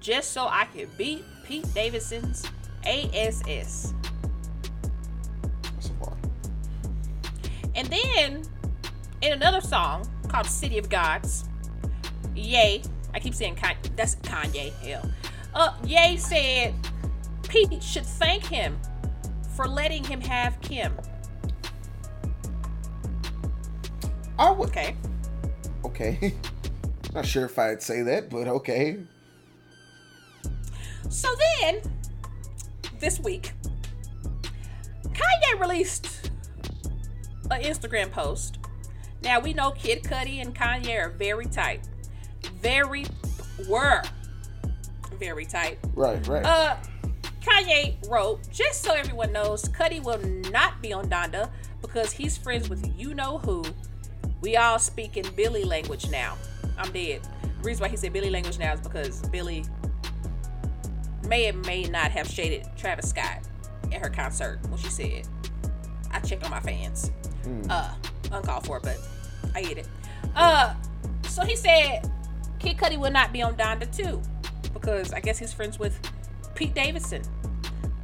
just 0.00 0.32
so 0.32 0.46
I 0.46 0.66
could 0.66 0.96
beat 0.96 1.24
Pete 1.44 1.72
Davidson's 1.74 2.44
ASS." 2.84 3.94
that's 5.74 5.88
a 5.88 5.92
bar. 5.94 6.16
And 7.74 7.88
then 7.88 8.42
in 9.20 9.32
another 9.32 9.60
song 9.60 10.08
called 10.28 10.46
City 10.46 10.78
of 10.78 10.88
Gods, 10.88 11.44
Yay, 12.34 12.82
I 13.14 13.20
keep 13.20 13.34
saying 13.34 13.56
Kanye, 13.56 13.96
that's 13.96 14.16
Kanye, 14.16 14.72
hell. 14.80 15.10
Uh, 15.54 15.74
Ye 15.84 16.16
said 16.16 16.74
Pete 17.48 17.82
should 17.82 18.06
thank 18.06 18.44
him 18.44 18.78
for 19.56 19.66
letting 19.66 20.04
him 20.04 20.20
have 20.20 20.60
Kim. 20.60 20.92
I 24.38 24.50
would. 24.50 24.68
Okay. 24.68 24.96
Okay. 25.84 26.34
Not 27.14 27.26
sure 27.26 27.46
if 27.46 27.58
I'd 27.58 27.82
say 27.82 28.02
that, 28.02 28.30
but 28.30 28.46
okay. 28.46 28.98
So 31.08 31.28
then, 31.60 31.80
this 33.00 33.18
week, 33.18 33.52
Kanye 35.06 35.60
released 35.60 36.30
an 37.50 37.62
Instagram 37.62 38.12
post. 38.12 38.58
Now 39.22 39.40
we 39.40 39.54
know 39.54 39.72
Kid 39.72 40.04
Cudi 40.04 40.40
and 40.40 40.54
Kanye 40.54 41.00
are 41.00 41.10
very 41.10 41.46
tight. 41.46 41.88
Very 42.60 43.06
were 43.68 44.02
very 45.18 45.44
tight. 45.44 45.78
Right, 45.94 46.24
right. 46.28 46.44
Uh, 46.44 46.76
Kanye 47.40 47.96
wrote, 48.08 48.40
just 48.50 48.82
so 48.82 48.94
everyone 48.94 49.32
knows, 49.32 49.64
Cudi 49.64 50.02
will 50.02 50.18
not 50.50 50.80
be 50.82 50.92
on 50.92 51.08
Donda 51.08 51.50
because 51.80 52.12
he's 52.12 52.36
friends 52.36 52.68
with 52.68 52.92
you 52.98 53.14
know 53.14 53.38
who, 53.38 53.64
We 54.40 54.56
all 54.56 54.78
speak 54.78 55.16
in 55.16 55.24
Billie 55.34 55.64
language 55.64 56.10
now. 56.10 56.36
I'm 56.78 56.92
dead. 56.92 57.22
The 57.42 57.64
reason 57.64 57.82
why 57.82 57.88
he 57.88 57.96
said 57.96 58.12
Billie 58.12 58.30
language 58.30 58.58
now 58.58 58.72
is 58.74 58.80
because 58.80 59.20
Billie 59.28 59.64
may 61.26 61.50
or 61.50 61.54
may 61.54 61.84
not 61.84 62.10
have 62.10 62.28
shaded 62.28 62.66
Travis 62.76 63.10
Scott 63.10 63.40
at 63.92 64.00
her 64.00 64.10
concert 64.10 64.60
when 64.68 64.78
she 64.78 64.88
said, 64.88 65.26
I 66.10 66.20
check 66.20 66.44
on 66.44 66.50
my 66.50 66.60
fans. 66.60 67.10
Uh, 67.68 67.94
uncalled 68.30 68.66
for, 68.66 68.78
but 68.80 68.98
I 69.54 69.62
get 69.62 69.78
it. 69.78 69.88
Uh, 70.36 70.74
so 71.24 71.42
he 71.44 71.56
said 71.56 72.10
Kid 72.58 72.76
Cudi 72.76 72.98
will 72.98 73.10
not 73.10 73.32
be 73.32 73.42
on 73.42 73.56
Donda 73.56 73.90
2 73.96 74.20
because 74.72 75.12
I 75.12 75.20
guess 75.20 75.38
he's 75.38 75.52
friends 75.52 75.78
with 75.78 75.98
Pete 76.58 76.74
Davidson. 76.74 77.22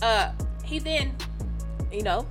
Uh, 0.00 0.30
he 0.64 0.78
then, 0.78 1.12
you 1.90 2.04
know, 2.04 2.24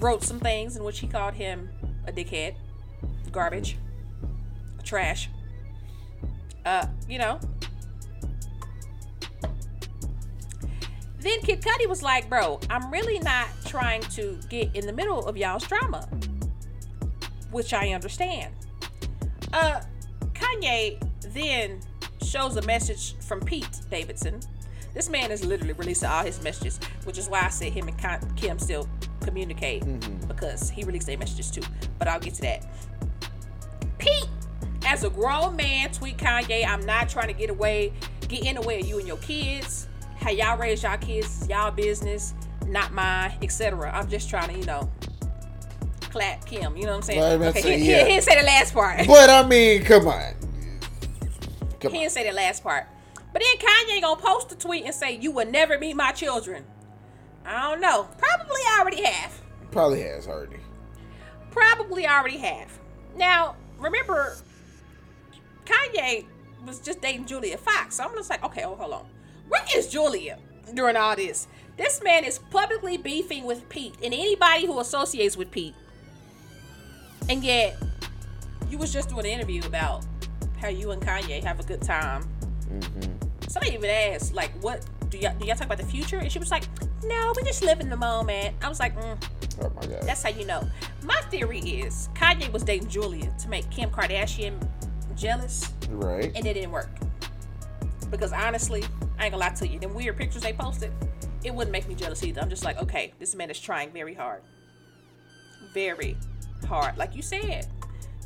wrote 0.00 0.24
some 0.24 0.40
things 0.40 0.78
in 0.78 0.82
which 0.82 0.98
he 0.98 1.06
called 1.06 1.34
him 1.34 1.68
a 2.06 2.12
dickhead, 2.12 2.54
garbage, 3.32 3.76
trash. 4.82 5.28
Uh, 6.64 6.86
you 7.06 7.18
know. 7.18 7.38
Then 11.20 11.40
Kid 11.40 11.60
Cudi 11.60 11.86
was 11.86 12.02
like, 12.02 12.30
bro, 12.30 12.58
I'm 12.70 12.90
really 12.90 13.18
not 13.18 13.48
trying 13.66 14.00
to 14.00 14.38
get 14.48 14.74
in 14.74 14.86
the 14.86 14.92
middle 14.92 15.26
of 15.26 15.36
y'all's 15.36 15.66
drama. 15.66 16.08
Which 17.50 17.74
I 17.74 17.90
understand. 17.90 18.54
Uh, 19.52 19.82
Kanye 20.32 20.98
then 21.34 21.80
shows 22.22 22.56
a 22.56 22.62
message 22.62 23.18
from 23.18 23.40
Pete 23.40 23.82
Davidson. 23.90 24.40
This 24.96 25.10
man 25.10 25.30
is 25.30 25.44
literally 25.44 25.74
releasing 25.74 26.08
all 26.08 26.24
his 26.24 26.42
messages, 26.42 26.80
which 27.04 27.18
is 27.18 27.28
why 27.28 27.42
I 27.42 27.50
said 27.50 27.70
him 27.70 27.86
and 27.86 28.36
Kim 28.36 28.58
still 28.58 28.88
communicate 29.20 29.84
mm-hmm. 29.84 30.26
because 30.26 30.70
he 30.70 30.84
released 30.84 31.06
their 31.06 31.18
messages 31.18 31.50
too. 31.50 31.60
But 31.98 32.08
I'll 32.08 32.18
get 32.18 32.32
to 32.36 32.40
that. 32.42 32.64
Pete, 33.98 34.26
as 34.86 35.04
a 35.04 35.10
grown 35.10 35.54
man, 35.54 35.92
tweet 35.92 36.16
Kanye, 36.16 36.66
I'm 36.66 36.86
not 36.86 37.10
trying 37.10 37.26
to 37.26 37.34
get 37.34 37.50
away, 37.50 37.92
get 38.26 38.46
in 38.46 38.54
the 38.54 38.62
way 38.62 38.80
of 38.80 38.86
you 38.86 38.98
and 38.98 39.06
your 39.06 39.18
kids. 39.18 39.86
How 40.16 40.30
y'all 40.30 40.56
raise 40.56 40.82
y'all 40.82 40.96
kids 40.96 41.46
y'all 41.46 41.70
business, 41.70 42.32
not 42.66 42.94
mine, 42.94 43.34
etc. 43.42 43.92
I'm 43.94 44.08
just 44.08 44.30
trying 44.30 44.48
to, 44.48 44.58
you 44.58 44.64
know, 44.64 44.90
clap 46.00 46.46
Kim. 46.46 46.74
You 46.74 46.84
know 46.84 46.92
what 46.92 46.96
I'm 46.96 47.02
saying? 47.02 47.20
Well, 47.20 47.34
I'm 47.34 47.42
okay, 47.42 47.60
saying, 47.60 47.78
he, 47.80 47.84
he- 47.84 47.92
he 47.98 48.04
didn't 48.04 48.24
say 48.24 48.40
the 48.40 48.46
last 48.46 48.72
part. 48.72 49.06
But 49.06 49.28
I 49.28 49.46
mean, 49.46 49.84
come 49.84 50.08
on. 50.08 50.32
Come 51.80 51.92
He 51.92 51.98
on. 51.98 52.02
didn't 52.04 52.12
say 52.12 52.26
the 52.26 52.34
last 52.34 52.62
part. 52.62 52.86
But 53.36 53.42
then 53.42 53.68
Kanye 53.68 54.00
gonna 54.00 54.18
post 54.18 54.50
a 54.50 54.56
tweet 54.56 54.86
and 54.86 54.94
say, 54.94 55.14
"You 55.14 55.30
will 55.30 55.44
never 55.44 55.78
meet 55.78 55.94
my 55.94 56.10
children." 56.10 56.64
I 57.44 57.68
don't 57.68 57.82
know. 57.82 58.08
Probably 58.16 58.62
already 58.78 59.04
have. 59.04 59.30
Probably 59.70 60.00
has 60.00 60.26
already. 60.26 60.56
Probably 61.50 62.08
already 62.08 62.38
have. 62.38 62.70
Now, 63.14 63.56
remember, 63.78 64.38
Kanye 65.66 66.24
was 66.64 66.80
just 66.80 67.02
dating 67.02 67.26
Julia 67.26 67.58
Fox. 67.58 67.96
So 67.96 68.04
I'm 68.04 68.14
just 68.14 68.30
like, 68.30 68.42
okay, 68.42 68.64
oh, 68.64 68.74
hold 68.74 68.94
on. 68.94 69.06
Where 69.48 69.62
is 69.76 69.88
Julia 69.88 70.38
during 70.72 70.96
all 70.96 71.14
this? 71.14 71.46
This 71.76 72.02
man 72.02 72.24
is 72.24 72.38
publicly 72.38 72.96
beefing 72.96 73.44
with 73.44 73.68
Pete 73.68 73.96
and 74.02 74.14
anybody 74.14 74.64
who 74.64 74.80
associates 74.80 75.36
with 75.36 75.50
Pete. 75.50 75.74
And 77.28 77.44
yet, 77.44 77.76
you 78.70 78.78
was 78.78 78.94
just 78.94 79.10
doing 79.10 79.26
an 79.26 79.30
interview 79.32 79.62
about 79.66 80.06
how 80.58 80.68
you 80.68 80.92
and 80.92 81.02
Kanye 81.02 81.44
have 81.44 81.60
a 81.60 81.64
good 81.64 81.82
time. 81.82 82.26
Somebody 83.48 83.74
even 83.74 83.90
asked, 83.90 84.34
like, 84.34 84.50
what 84.62 84.84
do 85.10 85.18
y'all 85.18 85.34
do 85.38 85.46
y'all 85.46 85.56
talk 85.56 85.66
about 85.66 85.78
the 85.78 85.84
future? 85.86 86.18
And 86.18 86.30
she 86.30 86.38
was 86.38 86.50
like, 86.50 86.64
no, 87.04 87.32
we 87.36 87.42
just 87.44 87.62
live 87.62 87.80
in 87.80 87.88
the 87.88 87.96
moment. 87.96 88.54
I 88.62 88.68
was 88.68 88.80
like, 88.80 88.96
mm, 88.98 89.22
Oh 89.60 89.70
my 89.74 89.86
god. 89.86 90.02
that's 90.02 90.22
how 90.22 90.30
you 90.30 90.44
know. 90.46 90.68
My 91.04 91.20
theory 91.30 91.60
is 91.60 92.08
Kanye 92.14 92.52
was 92.52 92.62
dating 92.62 92.88
Julia 92.88 93.32
to 93.40 93.48
make 93.48 93.70
Kim 93.70 93.90
Kardashian 93.90 94.54
jealous, 95.16 95.72
right. 95.88 96.32
and 96.34 96.46
it 96.46 96.54
didn't 96.54 96.72
work. 96.72 96.90
Because 98.10 98.32
honestly, 98.32 98.84
I 99.18 99.24
ain't 99.24 99.32
gonna 99.32 99.38
lie 99.38 99.54
to 99.54 99.66
you, 99.66 99.78
them 99.78 99.94
weird 99.94 100.16
pictures 100.16 100.42
they 100.42 100.52
posted, 100.52 100.92
it 101.44 101.54
wouldn't 101.54 101.72
make 101.72 101.88
me 101.88 101.94
jealous 101.94 102.22
either. 102.24 102.40
I'm 102.40 102.50
just 102.50 102.64
like, 102.64 102.78
okay, 102.82 103.12
this 103.18 103.34
man 103.34 103.50
is 103.50 103.60
trying 103.60 103.90
very 103.90 104.14
hard. 104.14 104.42
Very 105.72 106.16
hard. 106.68 106.96
Like 106.96 107.14
you 107.14 107.22
said, 107.22 107.66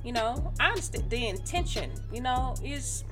you 0.04 0.12
know, 0.12 0.52
I 0.58 0.68
understand 0.68 1.10
the 1.10 1.28
intention, 1.28 1.90
you 2.12 2.22
know, 2.22 2.54
is 2.62 3.04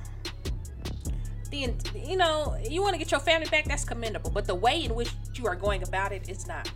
the 1.51 1.73
you 1.95 2.17
know, 2.17 2.57
you 2.67 2.81
want 2.81 2.93
to 2.93 2.99
get 2.99 3.11
your 3.11 3.19
family 3.19 3.47
back, 3.49 3.65
that's 3.65 3.83
commendable. 3.85 4.31
But 4.31 4.45
the 4.45 4.55
way 4.55 4.83
in 4.85 4.95
which 4.95 5.11
you 5.35 5.45
are 5.47 5.55
going 5.55 5.83
about 5.83 6.11
it 6.11 6.29
is 6.29 6.47
not. 6.47 6.69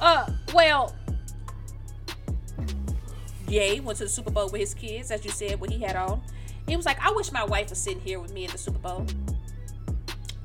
Uh, 0.00 0.28
well, 0.52 0.94
Ye 3.48 3.80
went 3.80 3.98
to 3.98 4.04
the 4.04 4.10
Super 4.10 4.30
Bowl 4.30 4.48
with 4.48 4.60
his 4.60 4.74
kids, 4.74 5.10
as 5.10 5.24
you 5.24 5.30
said, 5.30 5.60
what 5.60 5.70
he 5.70 5.78
had 5.80 5.94
on. 5.96 6.22
He 6.66 6.76
was 6.76 6.86
like, 6.86 6.98
I 7.04 7.12
wish 7.12 7.30
my 7.32 7.44
wife 7.44 7.70
was 7.70 7.78
sitting 7.78 8.00
here 8.00 8.18
with 8.18 8.32
me 8.32 8.44
at 8.46 8.50
the 8.52 8.58
Super 8.58 8.78
Bowl. 8.78 9.06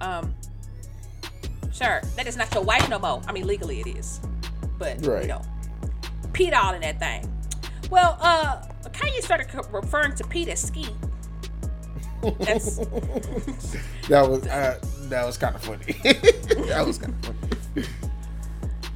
Um, 0.02 0.36
sure, 1.72 2.02
that 2.16 2.28
is 2.28 2.36
not 2.38 2.54
your 2.54 2.64
wife 2.64 2.88
no 2.90 3.00
more. 3.00 3.22
I 3.28 3.32
mean, 3.32 3.48
legally 3.48 3.80
it 3.80 3.88
is, 3.88 4.20
but 4.78 5.06
Right. 5.06 5.22
you 5.24 5.28
know, 5.30 5.42
Pete 6.34 6.54
all 6.54 6.74
in 6.74 6.82
that 6.82 7.00
thing. 7.00 7.32
Well, 7.90 8.18
uh, 8.20 8.62
Kanye 8.90 9.22
started 9.22 9.48
referring 9.72 10.14
to 10.16 10.24
Pete 10.26 10.50
as 10.50 10.62
Ski. 10.62 10.88
That's 12.40 12.78
That 14.10 14.30
was 14.30 14.48
uh, 14.48 14.80
that 15.10 15.26
was 15.26 15.38
kind 15.38 15.56
of 15.56 15.62
funny. 15.64 15.94
that 16.04 16.84
was 16.86 16.98
kind 16.98 17.14
of 17.14 17.36
funny. 17.74 17.88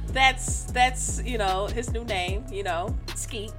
that's 0.08 0.64
that's 0.64 1.22
you 1.24 1.38
know 1.38 1.66
his 1.66 1.90
new 1.92 2.04
name. 2.04 2.44
You 2.50 2.62
know, 2.62 2.96
Skeet. 3.14 3.52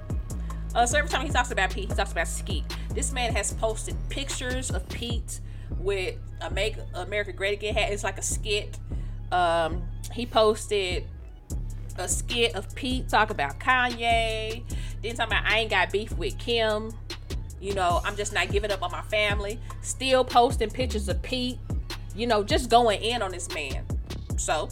Uh, 0.74 0.84
so 0.84 0.98
every 0.98 1.08
time 1.08 1.24
he 1.24 1.30
talks 1.30 1.52
about 1.52 1.70
Pete, 1.70 1.88
he 1.88 1.94
talks 1.94 2.10
about 2.12 2.26
Skeet. 2.26 2.64
This 2.90 3.12
man 3.12 3.32
has 3.32 3.52
posted 3.52 3.96
pictures 4.08 4.70
of 4.72 4.88
Pete 4.88 5.40
with 5.78 6.16
a 6.40 6.50
Make 6.50 6.76
America 6.94 7.32
Great 7.32 7.54
Again 7.54 7.74
hat. 7.74 7.92
It's 7.92 8.02
like 8.02 8.18
a 8.18 8.22
skit. 8.22 8.78
Um, 9.30 9.82
he 10.12 10.26
posted 10.26 11.06
a 11.96 12.08
skit 12.08 12.54
of 12.56 12.74
Pete 12.74 13.08
talk 13.08 13.30
about 13.30 13.60
Kanye. 13.60 14.62
Then 15.02 15.14
talking 15.14 15.32
about 15.32 15.44
I 15.46 15.60
ain't 15.60 15.70
got 15.70 15.92
beef 15.92 16.12
with 16.18 16.38
Kim. 16.38 16.92
You 17.64 17.72
know, 17.72 18.02
I'm 18.04 18.14
just 18.14 18.34
not 18.34 18.50
giving 18.50 18.70
up 18.70 18.82
on 18.82 18.90
my 18.90 19.00
family. 19.00 19.58
Still 19.80 20.22
posting 20.22 20.68
pictures 20.68 21.08
of 21.08 21.22
Pete. 21.22 21.56
You 22.14 22.26
know, 22.26 22.44
just 22.44 22.68
going 22.68 23.00
in 23.02 23.22
on 23.22 23.30
this 23.30 23.52
man. 23.54 23.86
So, 24.36 24.68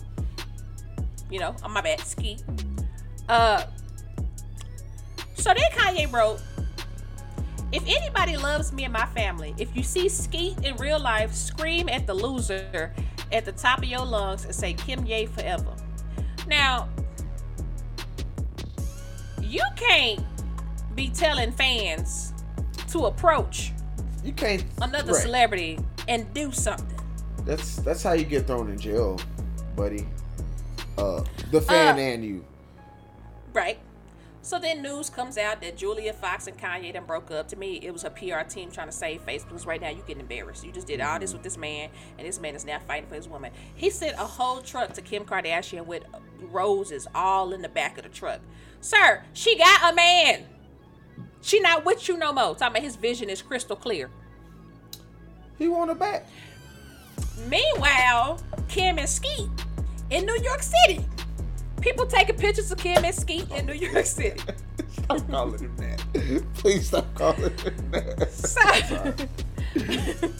you 1.30 1.40
know, 1.40 1.56
on 1.62 1.72
my 1.72 1.80
bad, 1.80 2.00
ski. 2.00 2.38
Uh, 3.30 3.64
so 5.32 5.54
then 5.54 5.70
Kanye 5.72 6.12
wrote, 6.12 6.42
if 7.72 7.82
anybody 7.86 8.36
loves 8.36 8.74
me 8.74 8.84
and 8.84 8.92
my 8.92 9.06
family, 9.06 9.54
if 9.56 9.74
you 9.74 9.82
see 9.82 10.10
Skeet 10.10 10.62
in 10.62 10.76
real 10.76 11.00
life, 11.00 11.32
scream 11.32 11.88
at 11.88 12.06
the 12.06 12.12
loser 12.12 12.92
at 13.32 13.46
the 13.46 13.52
top 13.52 13.78
of 13.78 13.86
your 13.86 14.04
lungs 14.04 14.44
and 14.44 14.54
say 14.54 14.74
Kim 14.74 15.06
Ye 15.06 15.24
forever. 15.24 15.74
Now, 16.46 16.90
you 19.40 19.62
can't 19.76 20.22
be 20.94 21.08
telling 21.08 21.52
fans 21.52 22.31
to 22.92 23.06
approach 23.06 23.72
You 24.24 24.32
can't. 24.32 24.64
another 24.80 25.12
right. 25.12 25.22
celebrity 25.22 25.78
and 26.08 26.32
do 26.34 26.52
something. 26.52 26.98
That's 27.44 27.76
that's 27.76 28.02
how 28.02 28.12
you 28.12 28.24
get 28.24 28.46
thrown 28.46 28.70
in 28.70 28.78
jail, 28.78 29.18
buddy. 29.76 30.06
Uh, 30.96 31.24
the 31.50 31.60
fan 31.60 31.96
Uh, 31.96 32.00
and 32.00 32.24
you. 32.24 32.44
Right. 33.52 33.78
So 34.44 34.58
then 34.58 34.82
news 34.82 35.08
comes 35.08 35.38
out 35.38 35.60
that 35.60 35.76
Julia 35.76 36.12
Fox 36.12 36.48
and 36.48 36.58
Kanye 36.58 36.92
then 36.92 37.04
broke 37.04 37.30
up. 37.30 37.46
To 37.48 37.56
me, 37.56 37.74
it 37.82 37.92
was 37.92 38.02
a 38.04 38.10
PR 38.10 38.40
team 38.48 38.70
trying 38.72 38.88
to 38.88 38.92
save 38.92 39.22
face 39.22 39.44
because 39.44 39.66
right 39.66 39.80
now 39.80 39.88
you 39.88 40.02
getting 40.06 40.20
embarrassed. 40.20 40.64
You 40.64 40.72
just 40.72 40.88
did 40.88 41.00
all 41.00 41.18
this 41.20 41.32
with 41.32 41.42
this 41.44 41.56
man, 41.56 41.90
and 42.18 42.26
this 42.26 42.40
man 42.40 42.56
is 42.56 42.64
now 42.64 42.80
fighting 42.80 43.08
for 43.08 43.14
his 43.14 43.28
woman. 43.28 43.52
He 43.74 43.88
sent 43.88 44.14
a 44.14 44.24
whole 44.26 44.60
truck 44.60 44.94
to 44.94 45.02
Kim 45.02 45.24
Kardashian 45.24 45.86
with 45.86 46.02
roses 46.40 47.06
all 47.14 47.52
in 47.52 47.62
the 47.62 47.68
back 47.68 47.98
of 47.98 48.02
the 48.02 48.08
truck. 48.10 48.40
Sir, 48.80 49.22
she 49.32 49.56
got 49.56 49.92
a 49.92 49.94
man. 49.94 50.44
She 51.42 51.60
not 51.60 51.84
with 51.84 52.08
you 52.08 52.16
no 52.16 52.32
more. 52.32 52.54
Talking 52.54 52.68
about 52.68 52.82
his 52.82 52.96
vision 52.96 53.28
is 53.28 53.42
crystal 53.42 53.76
clear. 53.76 54.08
He 55.58 55.68
want 55.68 55.90
it 55.90 55.98
back. 55.98 56.26
Meanwhile, 57.48 58.40
Kim 58.68 58.98
and 58.98 59.08
Skeet 59.08 59.48
in 60.10 60.24
New 60.24 60.38
York 60.42 60.62
City. 60.62 61.04
People 61.80 62.06
taking 62.06 62.36
pictures 62.36 62.70
of 62.70 62.78
Kim 62.78 63.04
and 63.04 63.14
Skeet 63.14 63.50
in 63.50 63.66
New 63.66 63.72
York 63.74 64.06
City. 64.06 64.40
Stop 64.88 65.28
calling 65.28 65.58
him 65.58 65.76
that. 65.78 66.44
Please 66.54 66.86
stop 66.86 67.12
calling 67.14 67.56
him 67.58 67.90
that. 67.90 68.30
So, 68.30 68.60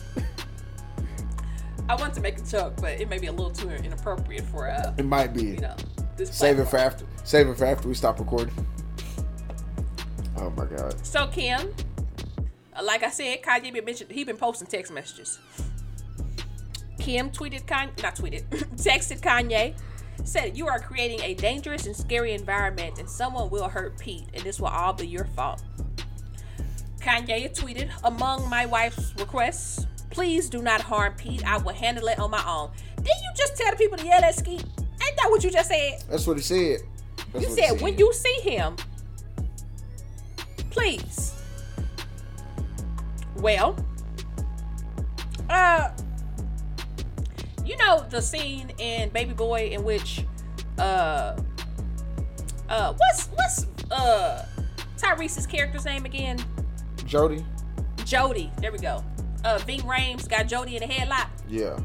I 1.88 1.96
want 1.96 2.14
to 2.14 2.20
make 2.20 2.38
a 2.38 2.42
joke, 2.42 2.74
but 2.80 3.00
it 3.00 3.08
may 3.08 3.18
be 3.18 3.26
a 3.26 3.32
little 3.32 3.50
too 3.50 3.68
inappropriate 3.70 4.44
for 4.44 4.70
uh, 4.70 4.94
It 4.96 5.04
might 5.04 5.34
be. 5.34 5.42
you 5.42 5.56
know, 5.58 5.74
this. 6.16 6.32
Save 6.34 6.60
it 6.60 6.68
for 6.68 6.76
after. 6.76 7.04
Save 7.24 7.48
it 7.48 7.58
for 7.58 7.64
after 7.64 7.88
we 7.88 7.94
stop 7.94 8.20
recording. 8.20 8.54
Oh 10.36 10.50
my 10.50 10.64
god. 10.66 11.04
So 11.04 11.26
Kim, 11.28 11.74
like 12.82 13.02
I 13.02 13.10
said, 13.10 13.42
Kanye 13.42 13.72
been 13.72 13.84
mentioned. 13.84 14.10
He 14.10 14.24
been 14.24 14.36
posting 14.36 14.66
text 14.66 14.92
messages. 14.92 15.38
Kim 16.98 17.30
tweeted 17.30 17.64
Kanye, 17.66 18.02
not 18.02 18.14
tweeted, 18.14 18.44
texted 18.76 19.20
Kanye, 19.20 19.74
said 20.24 20.56
you 20.56 20.68
are 20.68 20.78
creating 20.78 21.20
a 21.22 21.34
dangerous 21.34 21.86
and 21.86 21.96
scary 21.96 22.32
environment, 22.32 22.98
and 22.98 23.08
someone 23.08 23.50
will 23.50 23.68
hurt 23.68 23.98
Pete, 23.98 24.24
and 24.34 24.42
this 24.44 24.60
will 24.60 24.68
all 24.68 24.92
be 24.92 25.06
your 25.06 25.24
fault. 25.36 25.62
Kanye 27.00 27.52
tweeted, 27.58 27.90
among 28.04 28.48
my 28.48 28.66
wife's 28.66 29.12
requests, 29.18 29.86
please 30.10 30.48
do 30.48 30.62
not 30.62 30.80
harm 30.80 31.14
Pete. 31.14 31.44
I 31.44 31.56
will 31.58 31.74
handle 31.74 32.06
it 32.06 32.20
on 32.20 32.30
my 32.30 32.44
own. 32.46 32.70
Didn't 32.96 33.08
you 33.08 33.30
just 33.36 33.56
tell 33.56 33.70
the 33.72 33.76
people 33.76 33.98
to 33.98 34.04
yell 34.04 34.22
at 34.22 34.36
Skeet? 34.36 34.62
Ain't 34.62 35.16
that 35.16 35.26
what 35.28 35.42
you 35.42 35.50
just 35.50 35.68
said? 35.68 36.04
That's 36.08 36.26
what 36.26 36.36
he 36.36 36.42
said. 36.42 36.78
That's 37.32 37.44
You 37.44 37.54
he 37.54 37.60
said 37.60 37.80
when 37.80 37.98
you 37.98 38.12
see 38.12 38.34
him, 38.42 38.76
please. 40.72 41.34
Well, 43.36 43.76
uh, 45.50 45.90
you 47.64 47.76
know 47.76 48.04
the 48.08 48.20
scene 48.20 48.72
in 48.78 49.10
Baby 49.10 49.34
Boy 49.34 49.70
in 49.72 49.84
which, 49.84 50.24
uh, 50.78 51.36
uh, 52.68 52.94
what's 52.94 53.26
what's 53.28 53.66
uh 53.90 54.46
Tyrese's 54.96 55.46
character's 55.46 55.84
name 55.84 56.04
again? 56.04 56.38
Jody. 57.04 57.44
Jody. 58.04 58.50
There 58.58 58.72
we 58.72 58.78
go. 58.78 59.04
Uh, 59.44 59.58
Ving 59.58 59.80
Rhames 59.80 60.28
got 60.28 60.46
Jody 60.46 60.76
in 60.76 60.82
a 60.82 60.86
headlock. 60.86 61.28
Yeah. 61.48 61.78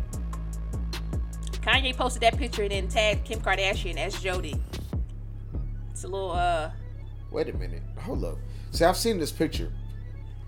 Kanye 1.61 1.95
posted 1.95 2.21
that 2.21 2.37
picture 2.37 2.63
and 2.63 2.71
then 2.71 2.87
tagged 2.87 3.25
Kim 3.25 3.41
Kardashian 3.41 3.97
as 3.97 4.21
Jody. 4.21 4.55
It's 5.91 6.03
a 6.03 6.07
little 6.07 6.31
uh. 6.31 6.71
Wait 7.31 7.49
a 7.49 7.53
minute. 7.53 7.81
Hold 7.99 8.23
up. 8.23 8.37
See, 8.77 8.85
I've 8.85 8.95
seen 8.95 9.17
this 9.17 9.31
picture. 9.31 9.73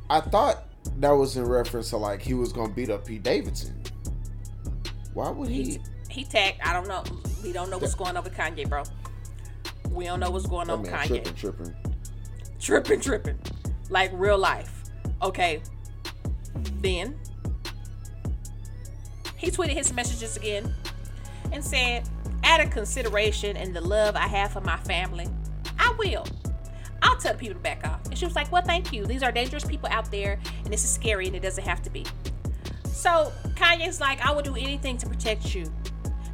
I 0.07 0.19
thought 0.19 0.65
that 0.97 1.09
was 1.09 1.35
in 1.35 1.45
reference 1.45 1.89
to 1.89 1.97
like 1.97 2.21
he 2.21 2.35
was 2.35 2.53
gonna 2.53 2.71
beat 2.71 2.91
up 2.91 3.07
Pete 3.07 3.23
Davidson. 3.23 3.81
Why 5.15 5.31
would 5.31 5.49
he? 5.49 5.79
He 6.11 6.25
tagged. 6.25 6.59
I 6.63 6.73
don't 6.73 6.87
know. 6.87 7.03
We 7.43 7.51
don't 7.51 7.71
know 7.71 7.79
what's 7.79 7.95
going 7.95 8.15
on 8.15 8.23
with 8.23 8.35
Kanye, 8.35 8.69
bro. 8.69 8.83
We 9.89 10.05
don't 10.05 10.19
know 10.19 10.29
what's 10.29 10.45
going 10.45 10.69
on 10.69 10.83
with 10.83 10.91
man 10.91 11.07
Kanye. 11.07 11.07
tripping, 11.07 11.33
tripping. 11.33 11.75
tripping, 12.59 13.01
tripping, 13.01 13.39
like 13.89 14.11
real 14.13 14.37
life. 14.37 14.83
Okay. 15.23 15.63
Then 16.81 17.17
he 19.37 19.49
tweeted 19.49 19.69
his 19.73 19.91
messages 19.91 20.37
again 20.37 20.71
and 21.51 21.65
said, 21.65 22.07
"Out 22.43 22.61
of 22.61 22.69
consideration 22.69 23.57
and 23.57 23.75
the 23.75 23.81
love 23.81 24.15
I 24.15 24.27
have 24.27 24.51
for 24.51 24.61
my 24.61 24.77
family, 24.77 25.25
I 25.79 25.95
will. 25.97 26.27
I'll 27.01 27.17
tell 27.17 27.33
people 27.33 27.55
to 27.55 27.61
back 27.61 27.85
off." 27.87 28.05
And 28.05 28.17
she 28.17 28.25
was 28.25 28.35
like, 28.35 28.51
"Well, 28.51 28.61
thank 28.63 28.91
you. 28.93 29.05
These 29.05 29.23
are 29.23 29.31
dangerous 29.31 29.65
people 29.65 29.89
out 29.91 30.09
there, 30.11 30.39
and 30.63 30.73
this 30.73 30.83
is 30.83 30.89
scary, 30.89 31.27
and 31.27 31.35
it 31.35 31.41
doesn't 31.41 31.63
have 31.63 31.81
to 31.83 31.89
be." 31.89 32.05
So 32.85 33.31
Kanye's 33.55 33.99
like, 34.01 34.23
"I 34.25 34.31
will 34.31 34.41
do 34.41 34.55
anything 34.55 34.97
to 34.97 35.07
protect 35.07 35.55
you, 35.55 35.71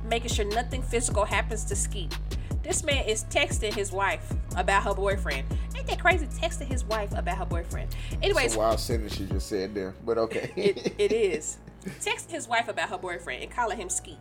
making 0.04 0.32
sure 0.32 0.46
nothing 0.46 0.82
physical 0.82 1.26
happens 1.26 1.64
to 1.66 1.76
Skeet." 1.76 2.18
This 2.64 2.84
man 2.84 3.06
is 3.06 3.26
texting 3.26 3.72
his 3.74 3.92
wife 3.92 4.34
about 4.58 4.84
her 4.84 4.96
boyfriend. 4.96 5.46
Ain't 5.78 5.86
that 5.86 6.00
crazy? 6.00 6.26
Texting 6.26 6.66
his 6.66 6.84
wife 6.84 7.12
about 7.14 7.38
her 7.38 7.46
boyfriend. 7.46 7.96
Anyways, 8.24 8.48
It's 8.48 8.56
a 8.56 8.60
wild 8.60 8.80
sentence 8.80 9.20
you 9.20 9.28
just 9.28 9.48
said 9.48 9.76
there, 9.76 9.94
but 10.04 10.18
okay. 10.18 10.52
it, 10.56 10.96
it 10.98 11.12
is. 11.12 11.58
Texting 11.86 12.32
his 12.32 12.48
wife 12.48 12.68
about 12.68 12.90
her 12.90 12.98
boyfriend 12.98 13.44
and 13.44 13.52
calling 13.52 13.78
him 13.78 13.88
Skeet. 13.88 14.18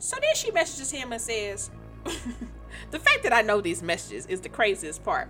So 0.00 0.16
then 0.20 0.34
she 0.34 0.50
messages 0.50 0.90
him 0.90 1.12
and 1.12 1.20
says, 1.20 1.70
The 2.90 2.98
fact 2.98 3.22
that 3.22 3.32
I 3.32 3.42
know 3.42 3.60
these 3.60 3.82
messages 3.82 4.26
is 4.26 4.40
the 4.40 4.48
craziest 4.48 5.04
part. 5.04 5.28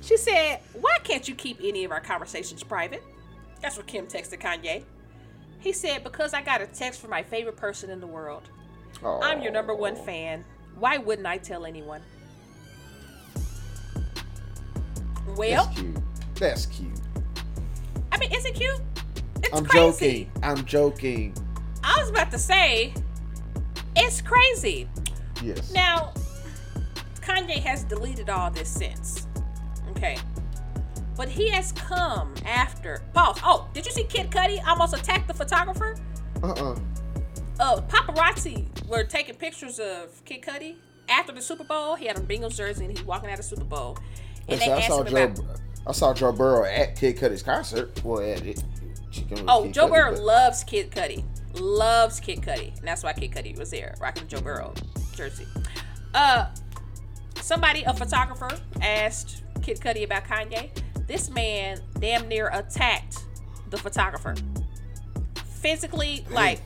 She 0.00 0.16
said, 0.16 0.60
Why 0.80 0.96
can't 1.04 1.28
you 1.28 1.34
keep 1.34 1.58
any 1.62 1.84
of 1.84 1.90
our 1.92 2.00
conversations 2.00 2.62
private? 2.62 3.02
That's 3.60 3.76
what 3.76 3.86
Kim 3.86 4.06
texted 4.06 4.40
Kanye. 4.40 4.84
He 5.60 5.72
said, 5.72 6.02
Because 6.04 6.32
I 6.34 6.42
got 6.42 6.60
a 6.62 6.66
text 6.66 7.00
from 7.00 7.10
my 7.10 7.22
favorite 7.22 7.56
person 7.56 7.90
in 7.90 8.00
the 8.00 8.06
world. 8.06 8.48
I'm 9.04 9.42
your 9.42 9.52
number 9.52 9.74
one 9.74 9.96
fan. 9.96 10.44
Why 10.78 10.98
wouldn't 10.98 11.26
I 11.26 11.38
tell 11.38 11.64
anyone? 11.66 12.00
Well, 15.36 15.66
That's 15.66 15.78
cute. 15.80 15.96
That's 16.34 16.66
cute. 16.66 17.00
I 18.12 18.18
mean, 18.18 18.32
is 18.32 18.44
it 18.44 18.54
cute? 18.54 18.80
It's 19.42 19.56
I'm 19.56 19.64
crazy. 19.64 20.24
joking. 20.24 20.42
I'm 20.42 20.64
joking. 20.64 21.34
I 21.84 21.96
was 22.00 22.10
about 22.10 22.30
to 22.32 22.38
say, 22.38 22.92
it's 23.96 24.20
crazy. 24.20 24.88
Yes. 25.42 25.72
Now, 25.72 26.12
Kanye 27.20 27.58
has 27.62 27.84
deleted 27.84 28.28
all 28.30 28.50
this 28.50 28.68
since. 28.68 29.26
Okay. 29.90 30.16
But 31.16 31.28
he 31.28 31.48
has 31.50 31.72
come 31.72 32.34
after. 32.46 33.02
Pause. 33.12 33.40
Oh, 33.44 33.68
did 33.74 33.84
you 33.84 33.92
see 33.92 34.04
Kid 34.04 34.30
Cudi 34.30 34.64
almost 34.66 34.94
attacked 34.94 35.28
the 35.28 35.34
photographer? 35.34 35.96
Uh-uh. 36.42 36.76
Uh, 37.58 37.80
paparazzi 37.82 38.66
were 38.88 39.04
taking 39.04 39.34
pictures 39.34 39.78
of 39.78 40.24
Kid 40.24 40.40
Cudi 40.42 40.76
after 41.10 41.32
the 41.32 41.42
Super 41.42 41.64
Bowl. 41.64 41.94
He 41.94 42.06
had 42.06 42.16
a 42.16 42.20
Bengals 42.22 42.56
jersey 42.56 42.86
and 42.86 42.96
he 42.96 43.04
walking 43.04 43.28
out 43.28 43.34
of 43.38 43.44
the 43.44 43.54
Super 43.56 43.64
Bowl. 43.64 43.98
And 44.48 44.58
Listen, 44.58 44.68
they 44.68 44.72
I 44.74 44.78
asked 44.78 44.86
saw 44.88 45.02
him 45.02 45.06
Joe. 45.12 45.24
about. 45.24 45.60
I 45.86 45.92
saw 45.92 46.14
Joe 46.14 46.32
Burrow 46.32 46.64
at 46.64 46.96
Kid 46.96 47.18
Cudi's 47.18 47.42
concert. 47.42 48.02
Well, 48.02 48.20
at 48.22 48.44
it. 48.46 48.62
Oh, 49.46 49.64
Kid 49.64 49.74
Joe 49.74 49.86
Cudi, 49.88 49.90
Burrow 49.90 50.12
but- 50.12 50.22
loves 50.22 50.64
Kid 50.64 50.90
Cudi. 50.90 51.24
Loves 51.60 52.20
Kid 52.20 52.40
Cudi. 52.40 52.78
And 52.78 52.88
that's 52.88 53.02
why 53.02 53.12
Kid 53.12 53.32
Cudi 53.32 53.58
was 53.58 53.70
there, 53.70 53.94
rocking 54.00 54.26
Joe 54.28 54.40
Burrow 54.40 54.72
jersey. 55.14 55.46
Uh 56.14 56.46
somebody, 57.40 57.82
a 57.84 57.94
photographer, 57.94 58.50
asked 58.80 59.42
Kid 59.62 59.80
Cudi 59.80 60.04
about 60.04 60.24
Kanye. 60.24 60.70
This 61.06 61.30
man 61.30 61.80
damn 61.98 62.28
near 62.28 62.48
attacked 62.52 63.24
the 63.70 63.76
photographer. 63.76 64.34
Physically, 65.60 66.24
like, 66.30 66.60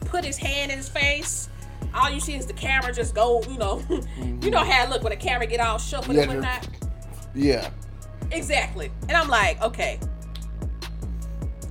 put 0.00 0.24
his 0.24 0.36
hand 0.36 0.70
in 0.70 0.78
his 0.78 0.88
face. 0.88 1.48
All 1.94 2.10
you 2.10 2.20
see 2.20 2.34
is 2.34 2.46
the 2.46 2.52
camera 2.52 2.92
just 2.92 3.14
go, 3.14 3.42
you 3.44 3.58
know. 3.58 3.82
you 3.88 4.50
know 4.50 4.60
mhm. 4.62 4.70
how 4.70 4.84
it 4.84 4.90
look 4.90 5.02
when 5.02 5.10
the 5.10 5.16
camera 5.16 5.46
get 5.46 5.60
all 5.60 5.78
shook 5.78 6.06
and 6.06 6.14
Yeah, 6.14 6.26
whatnot. 6.26 6.68
Yeah. 7.34 7.70
Exactly. 8.30 8.90
And 9.08 9.12
I'm 9.12 9.28
like, 9.28 9.60
okay, 9.62 10.00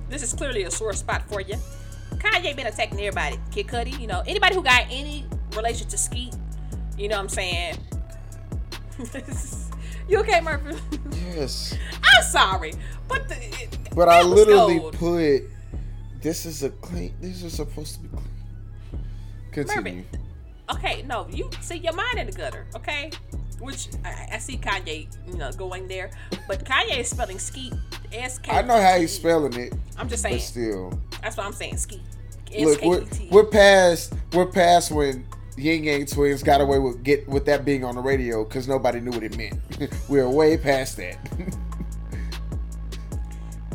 this 0.08 0.22
is 0.22 0.32
clearly 0.32 0.64
a 0.64 0.70
sore 0.70 0.92
spot 0.92 1.28
for 1.28 1.40
you. 1.40 1.56
Kanye 2.14 2.56
been 2.56 2.66
attacking 2.66 2.98
everybody. 3.00 3.38
Kid 3.50 3.66
Cudi, 3.66 3.98
you 3.98 4.06
know, 4.06 4.22
anybody 4.26 4.54
who 4.54 4.62
got 4.62 4.86
any 4.90 5.26
relation 5.54 5.86
to 5.88 5.98
Skeet, 5.98 6.34
you 6.96 7.08
know 7.08 7.16
what 7.16 7.22
I'm 7.22 7.28
saying? 7.28 7.76
you 10.08 10.18
okay, 10.20 10.40
Murphy? 10.40 10.76
Yes. 11.34 11.76
I'm 12.02 12.22
sorry, 12.24 12.72
but 13.08 13.28
the, 13.28 13.36
But 13.94 14.08
I 14.08 14.22
literally 14.22 14.78
gold. 14.78 14.94
put. 14.94 15.42
This 16.22 16.46
is 16.46 16.62
a 16.62 16.70
clean. 16.70 17.14
This 17.20 17.42
is 17.42 17.54
supposed 17.54 17.94
to 17.96 18.00
be 18.00 18.08
clean. 18.08 18.24
Continue. 19.52 19.76
Mervin, 19.76 20.06
okay, 20.70 21.02
no, 21.02 21.26
you 21.30 21.50
see 21.60 21.76
your 21.76 21.92
mind 21.94 22.18
in 22.18 22.26
the 22.26 22.32
gutter, 22.32 22.66
okay? 22.74 23.10
Which 23.60 23.88
I, 24.04 24.28
I 24.32 24.38
see 24.38 24.56
Kanye, 24.58 25.06
you 25.26 25.38
know, 25.38 25.50
going 25.52 25.88
there, 25.88 26.10
but 26.48 26.64
Kanye 26.64 26.98
is 26.98 27.08
spelling 27.08 27.38
Skeet 27.38 27.72
S 28.12 28.38
K. 28.38 28.52
I 28.52 28.62
know 28.62 28.80
how 28.80 28.98
he's 28.98 29.14
spelling 29.14 29.54
it, 29.54 29.72
I'm 29.98 30.08
just 30.08 30.22
but 30.22 30.30
saying. 30.30 30.40
still. 30.42 31.00
That's 31.22 31.36
what 31.36 31.46
I'm 31.46 31.52
saying. 31.52 31.76
Skeet. 31.78 32.00
Look, 32.58 32.82
we're, 32.82 33.04
we're 33.30 33.44
past. 33.46 34.14
We're 34.32 34.46
past 34.46 34.90
when 34.92 35.26
Ying 35.56 35.84
Yang 35.84 36.06
Twins 36.06 36.42
got 36.42 36.60
away 36.60 36.78
with 36.78 37.02
get 37.02 37.26
with 37.28 37.46
that 37.46 37.64
being 37.64 37.84
on 37.84 37.94
the 37.94 38.00
radio 38.00 38.44
because 38.44 38.68
nobody 38.68 39.00
knew 39.00 39.10
what 39.10 39.22
it 39.22 39.36
meant. 39.36 39.58
we're 40.08 40.28
way 40.28 40.56
past 40.56 40.98
that. 40.98 41.16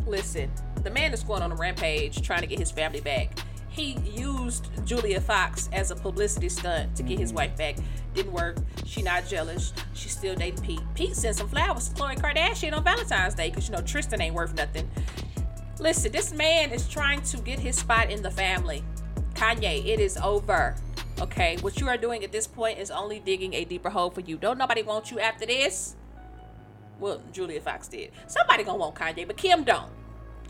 Listen, 0.05 0.51
the 0.83 0.91
man 0.91 1.13
is 1.13 1.23
going 1.23 1.41
on 1.41 1.51
a 1.51 1.55
rampage 1.55 2.21
trying 2.21 2.41
to 2.41 2.47
get 2.47 2.59
his 2.59 2.69
family 2.69 3.01
back. 3.01 3.37
He 3.69 3.93
used 4.03 4.67
Julia 4.85 5.21
Fox 5.21 5.69
as 5.71 5.91
a 5.91 5.95
publicity 5.95 6.49
stunt 6.49 6.95
to 6.97 7.03
get 7.03 7.17
his 7.17 7.29
mm-hmm. 7.29 7.37
wife 7.37 7.57
back. 7.57 7.77
Didn't 8.13 8.33
work. 8.33 8.57
She 8.85 9.01
not 9.01 9.25
jealous. 9.25 9.73
She 9.93 10.09
still 10.09 10.35
dating 10.35 10.61
Pete. 10.61 10.81
Pete 10.93 11.15
sent 11.15 11.37
some 11.37 11.47
flowers 11.47 11.87
to 11.87 11.95
Khloe 11.95 12.19
Kardashian 12.19 12.75
on 12.75 12.83
Valentine's 12.83 13.33
Day 13.33 13.49
because 13.49 13.69
you 13.69 13.75
know 13.75 13.81
Tristan 13.81 14.21
ain't 14.21 14.35
worth 14.35 14.53
nothing. 14.53 14.89
Listen, 15.79 16.11
this 16.11 16.33
man 16.33 16.71
is 16.71 16.87
trying 16.87 17.21
to 17.23 17.37
get 17.37 17.57
his 17.57 17.77
spot 17.77 18.11
in 18.11 18.21
the 18.21 18.29
family. 18.29 18.83
Kanye, 19.33 19.85
it 19.85 19.99
is 19.99 20.17
over. 20.17 20.75
Okay, 21.19 21.57
what 21.61 21.79
you 21.79 21.87
are 21.87 21.97
doing 21.97 22.23
at 22.23 22.31
this 22.31 22.47
point 22.47 22.79
is 22.79 22.89
only 22.89 23.19
digging 23.19 23.53
a 23.53 23.65
deeper 23.65 23.89
hole 23.89 24.09
for 24.09 24.21
you. 24.21 24.37
Don't 24.37 24.57
nobody 24.57 24.81
want 24.81 25.11
you 25.11 25.19
after 25.19 25.45
this. 25.45 25.95
Well, 26.99 27.21
Julia 27.31 27.59
Fox 27.61 27.87
did. 27.87 28.11
Somebody 28.27 28.63
gonna 28.63 28.77
want 28.77 28.95
Kanye, 28.95 29.25
but 29.27 29.37
Kim 29.37 29.63
don't. 29.63 29.91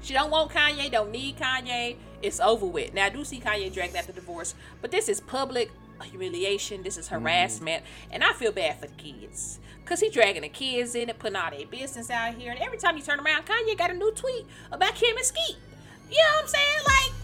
She 0.02 0.14
don't 0.14 0.32
want 0.32 0.52
Kanye, 0.52 0.92
don't 0.92 1.12
need 1.12 1.38
Kanye. 1.38 1.96
It's 2.22 2.40
over 2.40 2.66
with. 2.66 2.94
Now 2.94 3.06
I 3.06 3.10
do 3.10 3.24
see 3.24 3.40
Kanye 3.40 3.72
dragged 3.72 3.96
after 3.96 4.12
divorce, 4.12 4.56
but 4.82 4.92
this 4.92 5.10
is 5.10 5.22
public 5.22 5.72
humiliation. 6.04 6.84
This 6.84 6.98
is 6.98 7.08
mm-hmm. 7.08 7.24
harassment, 7.24 7.84
and 8.12 8.24
I 8.24 8.34
feel 8.34 8.52
bad 8.52 8.80
for 8.80 8.88
the 8.88 8.94
kids. 8.94 9.60
Cause 9.86 10.00
he 10.00 10.10
dragging 10.10 10.44
the 10.44 10.50
kids 10.50 10.96
in 10.96 11.10
and 11.10 11.20
putting 11.20 11.36
all 11.36 11.52
their 11.52 11.66
business 11.66 12.10
out 12.10 12.36
here. 12.36 12.52
And 12.52 12.62
every 12.62 12.78
time 12.78 12.96
you 12.96 13.04
turn 13.04 13.20
around, 13.20 13.46
Kanye 13.46 13.78
got 13.78 13.92
a 13.92 13.94
new 13.94 14.12
tweet 14.12 14.46
about 14.72 14.96
Kim 14.96 15.18
and 15.18 15.26
Skeet. 15.26 15.58
You 16.10 16.18
know 16.18 16.24
what 16.36 16.44
I'm 16.44 16.48
saying? 16.48 16.80
Like 16.86 17.21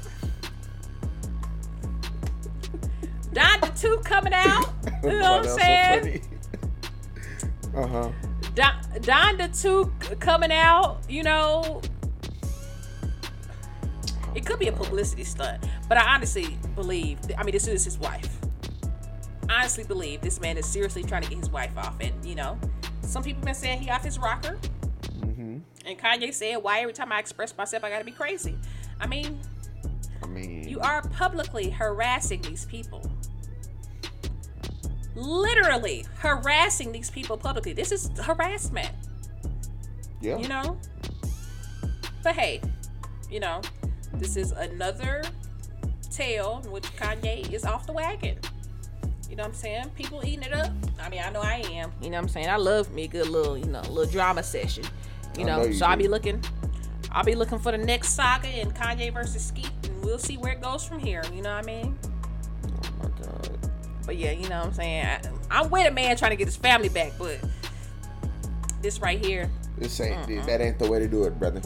Donda 3.37 3.79
two 3.79 3.99
coming 4.03 4.33
out. 4.33 4.73
You 5.03 5.19
know 5.19 5.37
what 5.37 5.47
I'm 5.47 5.57
saying? 5.57 6.21
uh 7.75 7.87
huh. 7.87 8.11
Don, 8.55 8.73
Donda 9.01 9.61
2 9.61 9.91
c- 10.01 10.15
coming 10.15 10.51
out, 10.51 10.97
you 11.07 11.21
know. 11.21 11.81
It 14.33 14.43
could 14.45 14.57
be 14.57 14.67
a 14.67 14.71
publicity 14.71 15.23
stunt, 15.23 15.63
but 15.87 15.99
I 15.99 16.15
honestly 16.15 16.57
believe, 16.73 17.19
I 17.37 17.43
mean, 17.43 17.53
this 17.53 17.67
is 17.67 17.83
his 17.85 17.99
wife. 17.99 18.37
Honestly 19.49 19.83
believe 19.83 20.21
this 20.21 20.41
man 20.41 20.57
is 20.57 20.65
seriously 20.65 21.03
trying 21.03 21.21
to 21.21 21.29
get 21.29 21.37
his 21.37 21.51
wife 21.51 21.77
off. 21.77 21.95
And, 22.01 22.13
you 22.25 22.33
know, 22.35 22.57
some 23.01 23.23
people 23.23 23.43
been 23.43 23.53
saying 23.53 23.81
he 23.81 23.91
off 23.91 24.03
his 24.03 24.17
rocker. 24.17 24.57
Mm-hmm. 25.19 25.59
And 25.85 25.99
Kanye 25.99 26.33
said, 26.33 26.57
"Why 26.57 26.79
every 26.81 26.93
time 26.93 27.11
I 27.11 27.19
express 27.19 27.55
myself, 27.55 27.83
I 27.83 27.89
gotta 27.89 28.03
be 28.03 28.11
crazy?" 28.11 28.57
I 28.99 29.07
mean, 29.07 29.39
I 30.23 30.27
mean, 30.27 30.67
you 30.67 30.79
are 30.79 31.01
publicly 31.09 31.69
harassing 31.69 32.41
these 32.41 32.65
people. 32.65 33.09
Literally 35.17 36.05
harassing 36.19 36.91
these 36.91 37.09
people 37.09 37.37
publicly. 37.37 37.73
This 37.73 37.91
is 37.91 38.09
harassment. 38.21 38.91
yeah. 40.21 40.37
you 40.37 40.47
know? 40.47 40.77
But 42.23 42.35
hey 42.35 42.61
you 43.29 43.39
know 43.39 43.61
this 44.13 44.37
is 44.37 44.51
another 44.51 45.23
tale 46.09 46.61
in 46.63 46.71
which 46.71 46.85
kanye 46.95 47.51
is 47.51 47.65
off 47.65 47.85
the 47.85 47.93
wagon. 47.93 48.37
You 49.29 49.35
know 49.35 49.43
what 49.43 49.49
i'm 49.49 49.53
saying? 49.53 49.89
People 49.95 50.21
eating 50.25 50.43
it 50.43 50.53
up. 50.53 50.71
I 51.01 51.09
mean 51.09 51.21
i 51.23 51.29
know 51.29 51.41
i 51.41 51.55
am. 51.71 51.91
You 52.01 52.09
know 52.09 52.17
what 52.17 52.23
i'm 52.23 52.29
saying? 52.29 52.49
I 52.49 52.55
love 52.55 52.91
me 52.93 53.03
a 53.03 53.07
good 53.07 53.27
little 53.27 53.57
you 53.57 53.65
know 53.65 53.81
little 53.81 54.11
drama 54.11 54.43
session. 54.43 54.85
You 55.37 55.45
know, 55.45 55.57
know 55.57 55.65
you 55.65 55.73
so 55.73 55.85
i'll 55.85 55.97
be 55.97 56.07
looking 56.07 56.43
i'll 57.11 57.23
be 57.23 57.35
looking 57.35 57.59
for 57.59 57.71
the 57.71 57.77
next 57.77 58.09
saga 58.09 58.49
in 58.59 58.71
kanye 58.71 59.13
versus 59.13 59.45
skeet 59.45 59.69
and 59.83 60.03
we'll 60.03 60.17
see 60.17 60.37
where 60.37 60.53
it 60.53 60.61
goes 60.61 60.85
from 60.85 60.99
here. 60.99 61.23
You 61.33 61.41
know 61.41 61.55
what 61.55 61.63
i 61.63 61.67
mean. 61.67 61.97
But 64.07 64.17
yeah 64.17 64.31
you 64.31 64.49
know 64.49 64.57
what 64.57 64.67
i'm 64.67 64.73
saying 64.73 65.05
I, 65.05 65.21
i'm 65.51 65.69
with 65.69 65.85
a 65.87 65.91
man 65.91 66.17
trying 66.17 66.31
to 66.31 66.35
get 66.37 66.47
his 66.47 66.55
family 66.55 66.89
back 66.89 67.11
but 67.19 67.37
this 68.81 68.99
right 68.99 69.23
here 69.23 69.49
This 69.77 69.99
ain't 70.01 70.25
that 70.47 70.61
ain't 70.61 70.79
the 70.79 70.89
way 70.89 70.97
to 70.99 71.07
do 71.07 71.25
it, 71.25 71.37
brother. 71.37 71.61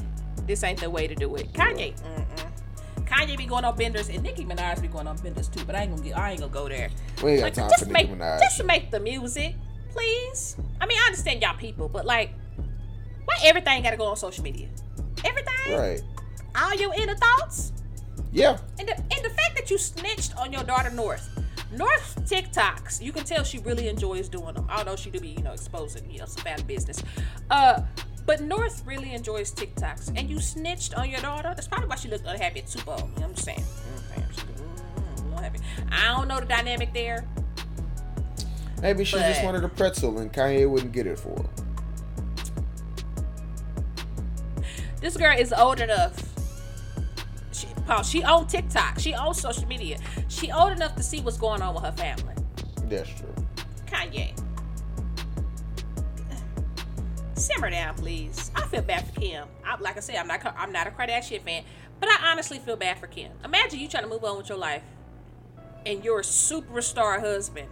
this 0.48 0.64
ain't 0.64 0.80
the 0.82 0.90
way 0.90 1.08
to 1.08 1.16
do 1.16 1.36
it. 1.36 1.52
Kanye, 1.54 1.94
mm-mm. 2.02 3.06
Kanye 3.06 3.38
be 3.38 3.46
going 3.46 3.64
on 3.66 3.76
benders, 3.76 4.10
and 4.10 4.24
Nicki 4.24 4.44
Minaj 4.46 4.82
be 4.82 4.88
going 4.88 5.08
on 5.08 5.18
benders 5.18 5.48
too. 5.50 5.64
But 5.66 5.76
I 5.76 5.82
ain't 5.84 5.92
gonna 5.92 6.04
get, 6.08 6.18
I 6.18 6.32
ain't 6.32 6.40
gonna 6.40 6.52
go 6.52 6.68
there. 6.70 6.90
We 7.24 7.32
ain't 7.32 7.40
got 7.42 7.46
Like, 7.46 7.54
time 7.54 7.70
just 7.70 7.84
for 7.86 7.92
make, 7.92 8.10
Nicki 8.10 8.20
Minaj. 8.22 8.40
just 8.42 8.64
make 8.66 8.92
the 8.92 9.00
music, 9.00 9.56
please. 9.92 10.56
I 10.82 10.86
mean, 10.88 10.98
I 11.02 11.06
understand 11.08 11.42
y'all 11.42 11.56
people, 11.58 11.88
but 11.90 12.06
like, 12.06 12.32
why 13.26 13.36
everything 13.44 13.84
gotta 13.84 13.98
go 13.98 14.06
on 14.06 14.16
social 14.18 14.44
media? 14.44 14.68
Everything, 15.24 15.78
Right. 15.78 16.02
all 16.56 16.74
your 16.76 16.94
inner 16.96 17.16
thoughts, 17.16 17.72
Yeah. 18.32 18.58
and 18.80 18.88
the, 18.88 18.96
and 18.98 19.24
the 19.26 19.30
fact 19.30 19.56
that 19.58 19.70
you 19.70 19.78
snitched 19.78 20.36
on 20.38 20.52
your 20.54 20.64
daughter 20.64 20.90
North. 20.92 21.28
North 21.72 22.16
TikToks, 22.30 23.02
you 23.02 23.12
can 23.14 23.24
tell 23.24 23.44
she 23.44 23.60
really 23.60 23.88
enjoys 23.88 24.28
doing 24.28 24.54
them. 24.56 24.68
Although 24.70 24.96
she 24.96 25.10
do 25.10 25.20
be, 25.20 25.30
you 25.30 25.42
know, 25.44 25.54
exposing, 25.54 26.10
you 26.12 26.20
know, 26.20 26.26
some 26.26 26.44
bad 26.44 26.66
business. 26.68 27.02
Uh, 27.50 27.82
but 28.26 28.42
North 28.42 28.84
really 28.86 29.14
enjoys 29.14 29.54
TikToks, 29.54 30.10
and 30.18 30.30
you 30.30 30.40
snitched 30.40 30.94
on 30.96 31.10
your 31.10 31.22
daughter. 31.22 31.54
That's 31.56 31.68
probably 31.68 31.88
why 31.88 31.96
she 31.96 32.08
looked 32.10 32.26
unhappy 32.28 32.60
at 32.60 32.70
Super 32.70 32.86
Bowl. 32.86 32.98
You 32.98 33.04
know 33.06 33.12
what 33.14 33.24
I'm 33.30 33.36
saying? 33.36 33.60
Mm, 33.60 34.34
She 34.36 34.42
looked, 34.48 34.60
mm, 34.60 35.38
unhappy. 35.38 35.60
I 35.92 36.16
don't 36.16 36.28
know 36.28 36.40
the 36.40 36.46
dynamic 36.46 36.94
there. 36.94 37.26
Maybe 38.82 39.04
she 39.06 39.18
just 39.18 39.44
wanted 39.44 39.64
a 39.64 39.70
pretzel 39.70 40.18
and 40.20 40.34
Kanye 40.34 40.68
wouldn't 40.70 40.92
get 40.92 41.06
it 41.08 41.20
for 41.20 41.30
her. 41.38 41.50
This 45.00 45.16
girl 45.18 45.38
is 45.38 45.54
old 45.54 45.80
enough. 45.82 46.16
She, 47.82 47.88
Paul, 47.88 48.04
she 48.04 48.24
on 48.24 48.48
TikTok. 48.48 49.00
She 49.00 49.14
on 49.14 49.34
social 49.34 49.68
media. 49.68 49.98
She 50.28 50.52
old 50.52 50.74
enough 50.74 50.96
to 50.96 51.04
see 51.04 51.22
what's 51.22 51.38
going 51.38 51.62
on 51.62 51.74
with 51.74 51.84
her 51.84 51.92
family. 51.92 52.36
That's 52.84 53.10
true. 53.10 53.34
Kanye. 53.86 54.38
Simmer 57.36 57.72
down, 57.72 57.96
please. 57.96 58.52
I 58.56 58.62
feel 58.68 58.84
bad 58.84 59.08
for 59.08 59.20
Kim. 59.20 59.48
I, 59.66 59.80
like 59.80 59.98
I 59.98 60.00
said, 60.00 60.18
I'm 60.18 60.28
not 60.28 60.46
I'm 60.58 60.72
not 60.72 60.88
a 60.88 60.92
Kardashian 60.92 61.42
fan, 61.42 61.64
but 62.00 62.08
I 62.08 62.32
honestly 62.32 62.60
feel 62.60 62.76
bad 62.76 63.00
for 63.00 63.08
Kim. 63.08 63.32
Imagine 63.44 63.80
you 63.80 63.88
trying 63.88 64.04
to 64.04 64.10
move 64.10 64.24
on 64.24 64.38
with 64.38 64.50
your 64.50 64.60
life, 64.60 64.84
and 65.86 66.04
your 66.04 66.22
superstar 66.22 67.20
husband 67.20 67.68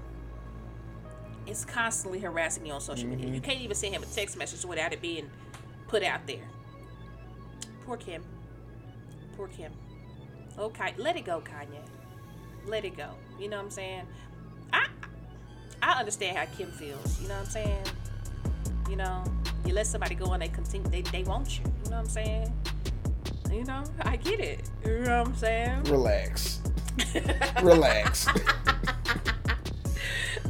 is 1.45 1.65
constantly 1.65 2.19
harassing 2.19 2.65
you 2.65 2.73
on 2.73 2.81
social 2.81 3.07
media. 3.07 3.25
Mm-hmm. 3.25 3.35
You 3.35 3.41
can't 3.41 3.61
even 3.61 3.75
send 3.75 3.93
him 3.93 4.01
a 4.01 4.07
text 4.07 4.37
message 4.37 4.65
without 4.65 4.91
it 4.91 5.01
being 5.01 5.29
put 5.87 6.01
out 6.03 6.25
there. 6.25 6.47
Poor 7.85 7.97
Kim. 7.97 8.23
Poor 9.37 9.47
Kim. 9.49 9.71
Okay, 10.59 10.93
let 10.97 11.15
it 11.15 11.25
go, 11.25 11.41
Kanye. 11.41 11.79
Let 12.67 12.83
it 12.83 12.97
go. 12.97 13.07
You 13.39 13.47
know 13.49 13.57
what 13.57 13.65
I'm 13.65 13.71
saying? 13.71 14.03
I 14.73 14.87
I 15.81 15.99
understand 15.99 16.37
how 16.37 16.45
Kim 16.57 16.69
feels. 16.71 17.21
You 17.21 17.29
know 17.29 17.35
what 17.35 17.45
I'm 17.45 17.49
saying? 17.49 17.83
You 18.89 18.97
know, 18.97 19.23
you 19.65 19.73
let 19.73 19.87
somebody 19.87 20.15
go 20.15 20.33
and 20.33 20.41
they 20.41 20.49
continue, 20.49 20.89
they, 20.89 21.01
they 21.01 21.23
want 21.23 21.59
you. 21.59 21.63
You 21.85 21.91
know 21.91 21.97
what 21.97 22.05
I'm 22.05 22.09
saying? 22.09 22.53
You 23.51 23.63
know, 23.63 23.83
I 24.01 24.17
get 24.17 24.39
it. 24.39 24.69
You 24.85 24.99
know 24.99 25.19
what 25.19 25.27
I'm 25.27 25.35
saying? 25.35 25.83
Relax. 25.83 26.59
Relax. 27.63 28.27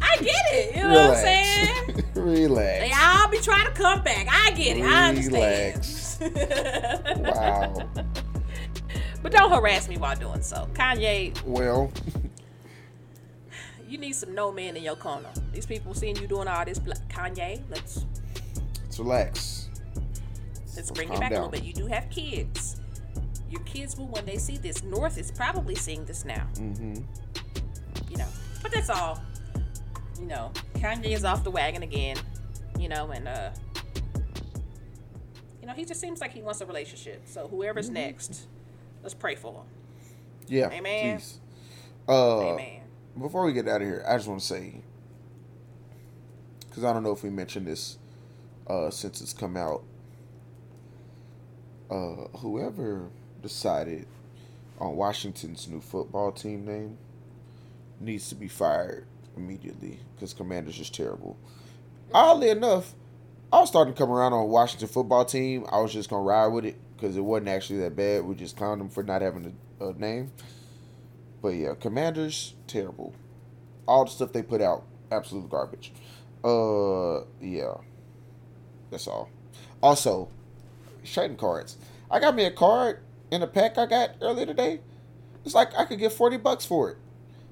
I 0.01 0.17
get 0.17 0.45
it. 0.53 0.75
You 0.75 0.83
know 0.83 1.09
what 1.09 1.09
I'm 1.11 1.15
saying? 1.15 1.87
Relax. 1.87 2.15
Relax. 2.17 2.79
They 2.79 2.91
all 2.99 3.29
be 3.29 3.37
trying 3.39 3.65
to 3.65 3.71
come 3.73 4.01
back. 4.01 4.27
I 4.29 4.51
get 4.51 4.77
it. 4.77 4.83
I 4.83 5.11
Relax. 5.11 6.21
understand. 6.21 7.25
Wow. 7.29 7.89
But 9.21 9.31
don't 9.33 9.51
harass 9.51 9.87
me 9.89 9.97
while 9.97 10.15
doing 10.15 10.41
so. 10.41 10.67
Kanye, 10.73 11.41
Well, 11.43 11.91
you 13.87 13.97
need 13.97 14.13
some 14.13 14.33
no 14.33 14.51
man 14.51 14.77
in 14.77 14.83
your 14.83 14.95
corner. 14.95 15.29
These 15.51 15.65
people 15.65 15.93
seeing 15.93 16.15
you 16.17 16.27
doing 16.27 16.47
all 16.47 16.63
this. 16.65 16.79
Kanye, 17.09 17.61
let's 17.69 18.05
let's 18.83 18.99
relax. 18.99 19.69
Let's 20.75 20.91
bring 20.91 21.11
it 21.11 21.19
back 21.19 21.31
a 21.31 21.35
down. 21.35 21.43
little 21.45 21.49
bit. 21.49 21.63
You 21.63 21.73
do 21.73 21.87
have 21.87 22.09
kids. 22.09 22.79
Your 23.49 23.61
kids 23.61 23.97
will 23.97 24.07
when 24.07 24.25
they 24.25 24.37
see 24.37 24.57
this. 24.57 24.83
North 24.83 25.17
is 25.17 25.31
probably 25.31 25.75
seeing 25.75 26.05
this 26.05 26.23
now. 26.23 26.47
Mm-hmm. 26.55 27.01
You 28.09 28.17
know. 28.17 28.27
But 28.61 28.71
that's 28.71 28.89
all. 28.89 29.19
You 30.19 30.27
know, 30.27 30.51
Kanye 30.75 31.13
is 31.13 31.25
off 31.25 31.43
the 31.43 31.51
wagon 31.51 31.81
again. 31.83 32.17
You 32.79 32.87
know, 32.89 33.11
and 33.11 33.27
uh 33.27 33.49
you 35.61 35.67
know, 35.67 35.73
he 35.73 35.83
just 35.85 35.99
seems 35.99 36.21
like 36.21 36.31
he 36.31 36.41
wants 36.41 36.61
a 36.61 36.65
relationship. 36.65 37.23
So 37.25 37.47
whoever's 37.47 37.87
Mm-hmm. 37.87 37.93
next, 37.95 38.47
let's 39.01 39.13
pray 39.13 39.35
for 39.35 39.53
them. 39.53 39.63
Yeah. 40.47 40.69
Amen. 40.71 41.17
Please. 41.17 41.39
Uh, 42.07 42.53
Amen. 42.53 42.81
Before 43.19 43.45
we 43.45 43.53
get 43.53 43.67
out 43.67 43.81
of 43.81 43.87
here, 43.87 44.03
I 44.07 44.15
just 44.15 44.27
want 44.27 44.41
to 44.41 44.45
say, 44.45 44.81
because 46.67 46.83
I 46.83 46.93
don't 46.93 47.03
know 47.03 47.11
if 47.11 47.23
we 47.23 47.29
mentioned 47.29 47.67
this 47.67 47.97
uh, 48.67 48.89
since 48.89 49.21
it's 49.21 49.33
come 49.33 49.57
out. 49.57 49.83
Uh, 51.89 52.27
whoever 52.37 53.09
decided 53.41 54.05
on 54.79 54.95
Washington's 54.95 55.67
new 55.67 55.81
football 55.81 56.31
team 56.31 56.65
name 56.65 56.97
needs 57.99 58.29
to 58.29 58.35
be 58.35 58.47
fired 58.47 59.05
immediately 59.35 59.99
because 60.15 60.33
Commander's 60.33 60.79
is 60.79 60.89
terrible. 60.89 61.37
Oddly 62.13 62.49
enough, 62.49 62.93
I 63.51 63.59
was 63.59 63.69
starting 63.69 63.93
to 63.93 63.97
come 63.97 64.11
around 64.11 64.33
on 64.33 64.47
Washington 64.49 64.87
football 64.87 65.25
team. 65.25 65.65
I 65.71 65.79
was 65.79 65.91
just 65.91 66.09
gonna 66.09 66.23
ride 66.23 66.47
with 66.47 66.65
it 66.65 66.75
because 66.99 67.15
it 67.15 67.21
wasn't 67.21 67.49
actually 67.49 67.79
that 67.79 67.95
bad. 67.95 68.23
We 68.25 68.35
just 68.35 68.57
clowned 68.57 68.79
them 68.79 68.89
for 68.89 69.03
not 69.03 69.21
having 69.21 69.55
a, 69.79 69.85
a 69.87 69.93
name. 69.93 70.31
But 71.41 71.49
yeah, 71.49 71.73
Commanders 71.79 72.55
terrible. 72.67 73.13
All 73.87 74.05
the 74.05 74.11
stuff 74.11 74.33
they 74.33 74.43
put 74.43 74.61
out, 74.61 74.83
absolute 75.11 75.49
garbage. 75.49 75.93
Uh, 76.43 77.21
yeah, 77.41 77.75
that's 78.91 79.07
all. 79.07 79.29
Also, 79.81 80.29
trading 81.05 81.37
cards. 81.37 81.77
I 82.11 82.19
got 82.19 82.35
me 82.35 82.45
a 82.45 82.51
card 82.51 82.99
in 83.31 83.41
a 83.41 83.47
pack 83.47 83.77
I 83.77 83.85
got 83.85 84.11
earlier 84.21 84.45
today. 84.45 84.81
It's 85.45 85.55
like 85.55 85.73
I 85.77 85.85
could 85.85 85.99
get 85.99 86.11
forty 86.11 86.37
bucks 86.37 86.65
for 86.65 86.91
it. 86.91 86.97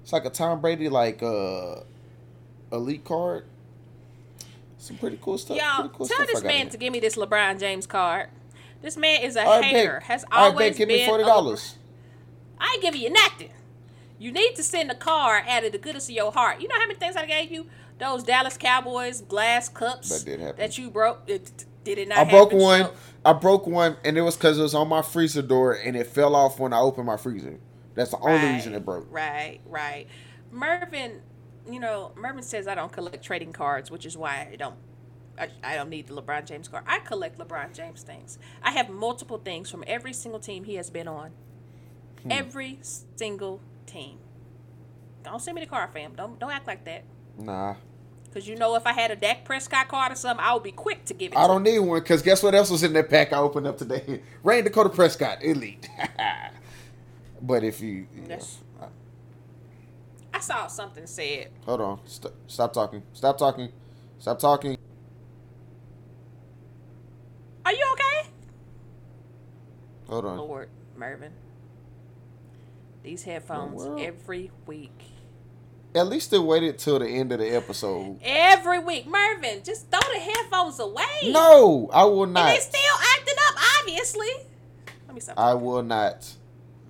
It's 0.03 0.11
like 0.11 0.25
a 0.25 0.29
Tom 0.29 0.61
Brady 0.61 0.89
like 0.89 1.23
uh 1.23 1.81
elite 2.71 3.05
card. 3.05 3.45
Some 4.77 4.97
pretty 4.97 5.17
cool 5.21 5.37
stuff. 5.37 5.57
Y'all, 5.57 5.89
cool 5.89 6.05
tell 6.05 6.17
stuff 6.17 6.27
this 6.27 6.43
man 6.43 6.69
to 6.69 6.77
give 6.77 6.93
me 6.93 6.99
this 6.99 7.15
LeBron 7.15 7.59
James 7.59 7.87
card. 7.87 8.29
This 8.81 8.97
man 8.97 9.21
is 9.21 9.35
a 9.35 9.43
right, 9.43 9.63
hater. 9.63 9.99
Has 10.01 10.23
All 10.25 10.29
right, 10.29 10.45
always 10.51 10.69
babe, 10.71 10.77
give 10.77 10.87
been 10.87 10.97
me 10.99 11.05
forty 11.05 11.23
dollars. 11.23 11.75
I 12.59 12.71
ain't 12.73 12.81
giving 12.81 13.01
you 13.01 13.09
nothing. 13.11 13.51
You 14.19 14.31
need 14.31 14.55
to 14.55 14.63
send 14.63 14.89
a 14.91 14.95
card 14.95 15.43
out 15.47 15.63
of 15.63 15.71
the 15.71 15.77
goodness 15.77 16.09
of 16.09 16.15
your 16.15 16.31
heart. 16.31 16.59
You 16.61 16.67
know 16.67 16.75
how 16.75 16.87
many 16.87 16.95
things 16.95 17.15
I 17.15 17.25
gave 17.25 17.51
you? 17.51 17.67
Those 17.99 18.23
Dallas 18.23 18.57
Cowboys 18.57 19.21
glass 19.21 19.69
cups 19.69 20.23
That 20.23 20.57
that 20.57 20.77
you 20.77 20.89
broke. 20.89 21.23
It, 21.27 21.65
did 21.83 21.97
it 21.97 22.07
not 22.07 22.17
I 22.19 22.23
broke 22.29 22.51
happen? 22.51 22.63
one. 22.63 22.81
So- 22.83 22.93
I 23.25 23.33
broke 23.33 23.67
one, 23.67 23.97
and 24.05 24.17
it 24.17 24.21
was 24.21 24.37
because 24.37 24.57
it 24.57 24.61
was 24.61 24.73
on 24.73 24.87
my 24.87 25.01
freezer 25.01 25.41
door, 25.41 25.73
and 25.73 25.97
it 25.97 26.07
fell 26.07 26.33
off 26.33 26.59
when 26.59 26.71
I 26.71 26.79
opened 26.79 27.07
my 27.07 27.17
freezer. 27.17 27.59
That's 27.93 28.11
the 28.11 28.19
only 28.19 28.53
reason 28.53 28.73
it 28.73 28.85
broke. 28.85 29.07
Right, 29.09 29.59
right. 29.65 30.07
Mervin, 30.49 31.21
you 31.69 31.79
know, 31.79 32.13
Mervin 32.15 32.43
says 32.43 32.67
I 32.67 32.75
don't 32.75 32.91
collect 32.91 33.21
trading 33.25 33.51
cards, 33.51 33.91
which 33.91 34.05
is 34.05 34.15
why 34.15 34.47
I 34.51 34.55
don't. 34.55 34.75
I, 35.39 35.49
I 35.63 35.75
don't 35.75 35.89
need 35.89 36.07
the 36.07 36.19
LeBron 36.19 36.45
James 36.45 36.67
card. 36.67 36.83
I 36.87 36.99
collect 36.99 37.37
LeBron 37.37 37.73
James 37.73 38.03
things. 38.03 38.39
I 38.63 38.71
have 38.71 38.89
multiple 38.89 39.37
things 39.37 39.69
from 39.69 39.83
every 39.87 40.13
single 40.13 40.39
team 40.39 40.63
he 40.63 40.75
has 40.75 40.89
been 40.89 41.07
on. 41.07 41.31
Hmm. 42.23 42.31
Every 42.31 42.79
single 43.15 43.61
team. 43.85 44.17
Don't 45.23 45.41
send 45.41 45.55
me 45.55 45.61
the 45.61 45.67
card, 45.67 45.91
fam. 45.93 46.13
Don't 46.15 46.39
don't 46.39 46.51
act 46.51 46.67
like 46.67 46.85
that. 46.85 47.03
Nah, 47.37 47.75
Cause 48.33 48.47
you 48.47 48.55
know 48.55 48.75
if 48.75 48.85
I 48.85 48.93
had 48.93 49.09
a 49.09 49.15
Dak 49.15 49.45
Prescott 49.45 49.87
card 49.87 50.11
or 50.11 50.15
something, 50.15 50.45
I 50.45 50.53
would 50.53 50.63
be 50.63 50.71
quick 50.71 51.05
to 51.05 51.13
give 51.13 51.31
it. 51.31 51.37
I 51.37 51.43
to 51.43 51.47
don't 51.47 51.63
need 51.63 51.79
one 51.79 51.99
because 51.99 52.21
guess 52.21 52.43
what 52.43 52.53
else 52.53 52.69
was 52.69 52.83
in 52.83 52.93
that 52.93 53.09
pack 53.09 53.33
I 53.33 53.37
opened 53.37 53.65
up 53.67 53.77
today? 53.77 54.21
Rayne 54.43 54.63
Dakota 54.63 54.89
Prescott, 54.89 55.43
elite. 55.43 55.89
but 57.41 57.63
if 57.63 57.81
you. 57.81 58.07
Yes. 58.27 58.59
I 60.33 60.39
saw 60.39 60.67
something 60.67 61.07
said. 61.07 61.49
hold 61.65 61.81
on, 61.81 61.99
St- 62.05 62.33
stop 62.45 62.73
talking, 62.73 63.01
stop 63.11 63.39
talking, 63.39 63.71
stop 64.19 64.37
talking. 64.37 64.77
Are 67.65 67.73
you 67.73 67.85
okay? 67.93 68.29
Hold 70.09 70.25
on. 70.25 70.37
Lord, 70.37 70.69
Mervin. 70.95 71.31
These 73.03 73.23
headphones 73.23 73.83
every 74.01 74.51
week. 74.65 75.01
At 75.95 76.07
least 76.07 76.31
they 76.31 76.39
waited 76.39 76.77
till 76.77 76.99
the 76.99 77.07
end 77.07 77.31
of 77.31 77.39
the 77.39 77.47
episode. 77.55 78.19
Every 78.21 78.79
week. 78.79 79.07
Mervin, 79.07 79.61
just 79.63 79.89
throw 79.89 79.99
the 80.13 80.19
headphones 80.19 80.79
away. 80.79 81.31
No, 81.31 81.89
I 81.93 82.03
will 82.03 82.23
And 82.23 82.33
not. 82.33 82.53
they 82.53 82.59
still 82.59 82.95
acting 83.15 83.35
up, 83.47 83.55
obviously. 83.79 84.27
Let 85.07 85.15
me 85.15 85.21
stop 85.21 85.39
I 85.39 85.53
will 85.53 85.81
not. 85.83 86.33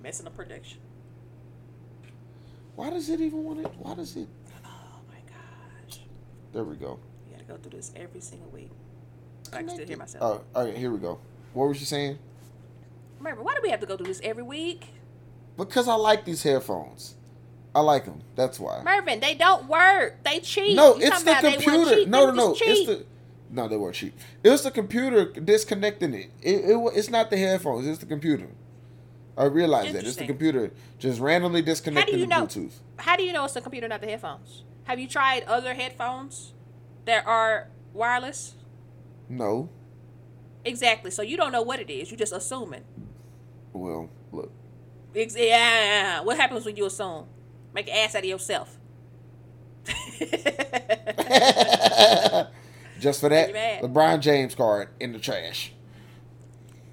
messing 0.02 0.26
up 0.26 0.36
prediction. 0.36 0.78
Why 2.74 2.90
does 2.90 3.08
it 3.08 3.20
even 3.20 3.42
want 3.44 3.60
it? 3.60 3.72
Why 3.78 3.94
does 3.94 4.16
it? 4.16 4.28
Oh 4.64 4.68
my 5.08 5.16
gosh. 5.26 6.00
There 6.52 6.64
we 6.64 6.76
go. 6.76 6.98
You 7.26 7.32
gotta 7.32 7.44
go 7.44 7.56
through 7.56 7.78
this 7.78 7.92
every 7.96 8.20
single 8.20 8.50
week. 8.50 8.70
I 9.52 9.58
can 9.58 9.68
still 9.70 9.86
hear 9.86 9.96
myself. 9.96 10.42
Oh, 10.54 10.58
all 10.58 10.66
right, 10.66 10.76
here 10.76 10.90
we 10.90 10.98
go. 10.98 11.18
What 11.54 11.68
was 11.68 11.80
you 11.80 11.86
saying? 11.86 12.18
Mervin, 13.20 13.44
why 13.44 13.54
do 13.54 13.60
we 13.62 13.70
have 13.70 13.80
to 13.80 13.86
go 13.86 13.96
through 13.96 14.06
this 14.06 14.20
every 14.22 14.42
week? 14.42 14.86
Because 15.56 15.88
I 15.88 15.94
like 15.94 16.24
these 16.24 16.42
headphones. 16.42 17.16
I 17.74 17.80
like 17.80 18.04
them. 18.04 18.22
That's 18.34 18.58
why. 18.58 18.82
Mervin, 18.84 19.20
they 19.20 19.34
don't 19.34 19.68
work. 19.68 20.22
They 20.24 20.40
cheat. 20.40 20.74
No, 20.76 20.96
You 20.96 21.06
it's 21.06 21.22
the 21.22 21.30
about 21.30 21.42
they 21.42 21.50
weren't 21.50 21.62
computer. 21.64 22.10
No, 22.10 22.26
no, 22.26 22.32
no. 22.32 22.56
It's 22.58 22.86
the. 22.86 23.04
No, 23.50 23.66
they 23.68 23.76
weren't 23.76 23.94
cheap. 23.94 24.18
It 24.42 24.50
was 24.50 24.62
the 24.62 24.70
computer 24.70 25.26
disconnecting 25.26 26.14
it. 26.14 26.30
It, 26.42 26.64
it. 26.64 26.92
It's 26.94 27.10
not 27.10 27.30
the 27.30 27.36
headphones. 27.36 27.86
It's 27.86 27.98
the 27.98 28.06
computer. 28.06 28.48
I 29.36 29.44
realize 29.44 29.92
that 29.92 30.04
it's 30.04 30.16
the 30.16 30.26
computer 30.26 30.72
just 30.98 31.20
randomly 31.20 31.62
disconnecting 31.62 32.18
you 32.18 32.20
the 32.22 32.26
know? 32.26 32.46
Bluetooth. 32.46 32.72
How 32.96 33.16
do 33.16 33.22
you 33.22 33.32
know 33.32 33.44
it's 33.44 33.54
the 33.54 33.60
computer, 33.60 33.86
not 33.86 34.00
the 34.00 34.08
headphones? 34.08 34.64
Have 34.84 34.98
you 34.98 35.06
tried 35.06 35.44
other 35.44 35.74
headphones 35.74 36.54
that 37.04 37.24
are 37.24 37.68
wireless? 37.92 38.56
No. 39.28 39.68
Exactly. 40.64 41.12
So 41.12 41.22
you 41.22 41.36
don't 41.36 41.52
know 41.52 41.62
what 41.62 41.78
it 41.78 41.88
is. 41.88 42.10
You're 42.10 42.18
just 42.18 42.32
assuming. 42.32 42.82
Well, 43.78 44.10
look. 44.32 44.50
Ex- 45.14 45.36
yeah. 45.36 46.20
What 46.20 46.36
happens 46.36 46.64
when 46.64 46.76
you 46.76 46.86
assume? 46.86 47.26
Make 47.74 47.88
an 47.88 47.94
ass 47.96 48.14
out 48.14 48.22
of 48.22 48.28
yourself. 48.28 48.76
just 53.00 53.20
for 53.20 53.28
that, 53.28 53.48
you? 53.48 53.88
LeBron 53.88 54.20
James 54.20 54.54
card 54.54 54.88
in 55.00 55.12
the 55.12 55.18
trash. 55.18 55.72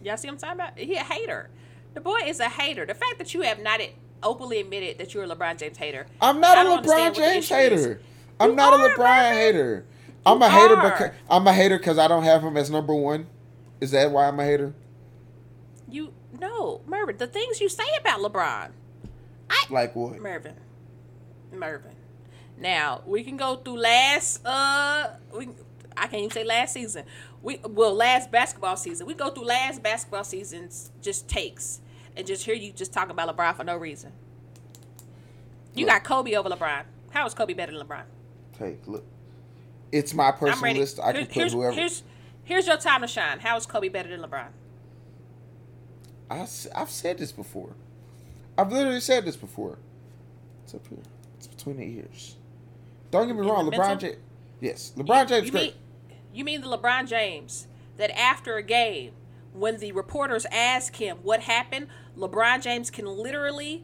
Y'all 0.03 0.17
see 0.17 0.27
what 0.27 0.33
I'm 0.33 0.39
talking 0.39 0.55
about? 0.55 0.77
He 0.77 0.95
a 0.95 1.03
hater. 1.03 1.49
The 1.93 2.01
boy 2.01 2.19
is 2.25 2.39
a 2.39 2.47
hater. 2.49 2.85
The 2.85 2.93
fact 2.93 3.17
that 3.17 3.33
you 3.33 3.41
have 3.41 3.59
not 3.61 3.81
openly 4.21 4.59
admitted 4.59 4.97
that 4.99 5.13
you're 5.13 5.23
a 5.23 5.27
LeBron 5.27 5.57
James 5.57 5.77
hater. 5.77 6.05
I'm 6.21 6.39
not 6.39 6.57
a 6.57 6.61
LeBron 6.69 6.77
understand 6.77 7.15
what 7.15 7.15
the 7.15 7.21
James 7.21 7.49
hater. 7.49 8.01
I'm 8.39 8.51
You 8.51 8.55
not 8.55 8.73
a 8.73 8.77
LeBron 8.93 9.31
hater. 9.31 9.85
I'm 10.25 10.41
a 10.41 10.49
hater 10.49 10.75
are. 10.75 10.91
because 10.91 11.11
I'm 11.29 11.47
a 11.47 11.53
hater 11.53 11.77
because 11.77 11.97
I 11.97 12.07
don't 12.07 12.23
have 12.23 12.43
him 12.43 12.57
as 12.57 12.69
number 12.69 12.93
one. 12.93 13.27
Is 13.81 13.91
that 13.91 14.11
why 14.11 14.27
I'm 14.27 14.39
a 14.39 14.45
hater? 14.45 14.73
You 15.89 16.13
no, 16.39 16.81
Mervin. 16.85 17.17
The 17.17 17.27
things 17.27 17.61
you 17.61 17.69
say 17.69 17.83
about 17.99 18.19
LeBron. 18.19 18.71
I 19.49 19.65
Like 19.69 19.95
what? 19.95 20.19
Mervin. 20.19 20.55
Mervin. 21.51 21.95
Now 22.57 23.01
we 23.05 23.23
can 23.23 23.37
go 23.37 23.57
through 23.57 23.79
last 23.79 24.45
uh 24.45 25.09
we 25.35 25.49
I 25.97 26.07
can't 26.07 26.15
even 26.15 26.31
say 26.31 26.43
last 26.43 26.73
season. 26.73 27.05
We 27.41 27.59
well 27.63 27.93
last 27.93 28.31
basketball 28.31 28.77
season. 28.77 29.07
We 29.07 29.13
go 29.13 29.29
through 29.29 29.45
last 29.45 29.83
basketball 29.83 30.23
season's 30.23 30.91
just 31.01 31.27
takes 31.27 31.81
and 32.15 32.25
just 32.25 32.45
hear 32.45 32.55
you 32.55 32.71
just 32.71 32.93
talk 32.93 33.09
about 33.09 33.35
LeBron 33.35 33.55
for 33.55 33.63
no 33.63 33.77
reason. 33.77 34.11
You 35.73 35.85
got 35.85 36.03
Kobe 36.03 36.33
over 36.35 36.49
LeBron. 36.49 36.83
How 37.09 37.25
is 37.25 37.33
Kobe 37.33 37.53
better 37.53 37.77
than 37.77 37.85
LeBron? 37.85 38.03
Hey, 38.57 38.77
look. 38.85 39.05
It's 39.91 40.13
my 40.13 40.31
personal 40.31 40.75
list. 40.75 40.99
I 41.01 41.11
can 41.11 41.25
put 41.25 41.33
here's, 41.33 41.53
whoever. 41.53 41.73
here's 41.73 42.03
here's 42.43 42.67
your 42.67 42.77
time 42.77 43.01
to 43.01 43.07
shine. 43.07 43.39
How 43.39 43.57
is 43.57 43.65
Kobe 43.65 43.89
better 43.89 44.09
than 44.09 44.21
LeBron? 44.21 44.47
I, 46.29 46.37
have 46.37 46.89
said 46.89 47.17
this 47.17 47.31
before. 47.31 47.75
I've 48.57 48.71
literally 48.71 48.99
said 48.99 49.25
this 49.25 49.35
before. 49.35 49.77
It's 50.63 50.73
up 50.73 50.87
here. 50.87 50.99
It's 51.37 51.47
between 51.47 51.77
the 51.77 51.83
ears. 51.83 52.35
Don't 53.11 53.27
get 53.27 53.35
me 53.35 53.45
wrong. 53.47 53.69
LeBron? 53.69 53.99
James. 53.99 54.15
Yes, 54.61 54.93
LeBron 54.97 55.27
James 55.27 55.47
you. 55.47 55.53
Mean, 55.53 55.73
you 56.33 56.43
mean 56.43 56.61
the 56.61 56.67
LeBron 56.67 57.07
James 57.07 57.67
that 57.97 58.17
after 58.17 58.55
a 58.57 58.63
game, 58.63 59.11
when 59.53 59.77
the 59.77 59.91
reporters 59.91 60.45
ask 60.51 60.95
him 60.95 61.17
what 61.23 61.41
happened, 61.41 61.87
LeBron 62.17 62.61
James 62.61 62.89
can 62.89 63.05
literally 63.05 63.83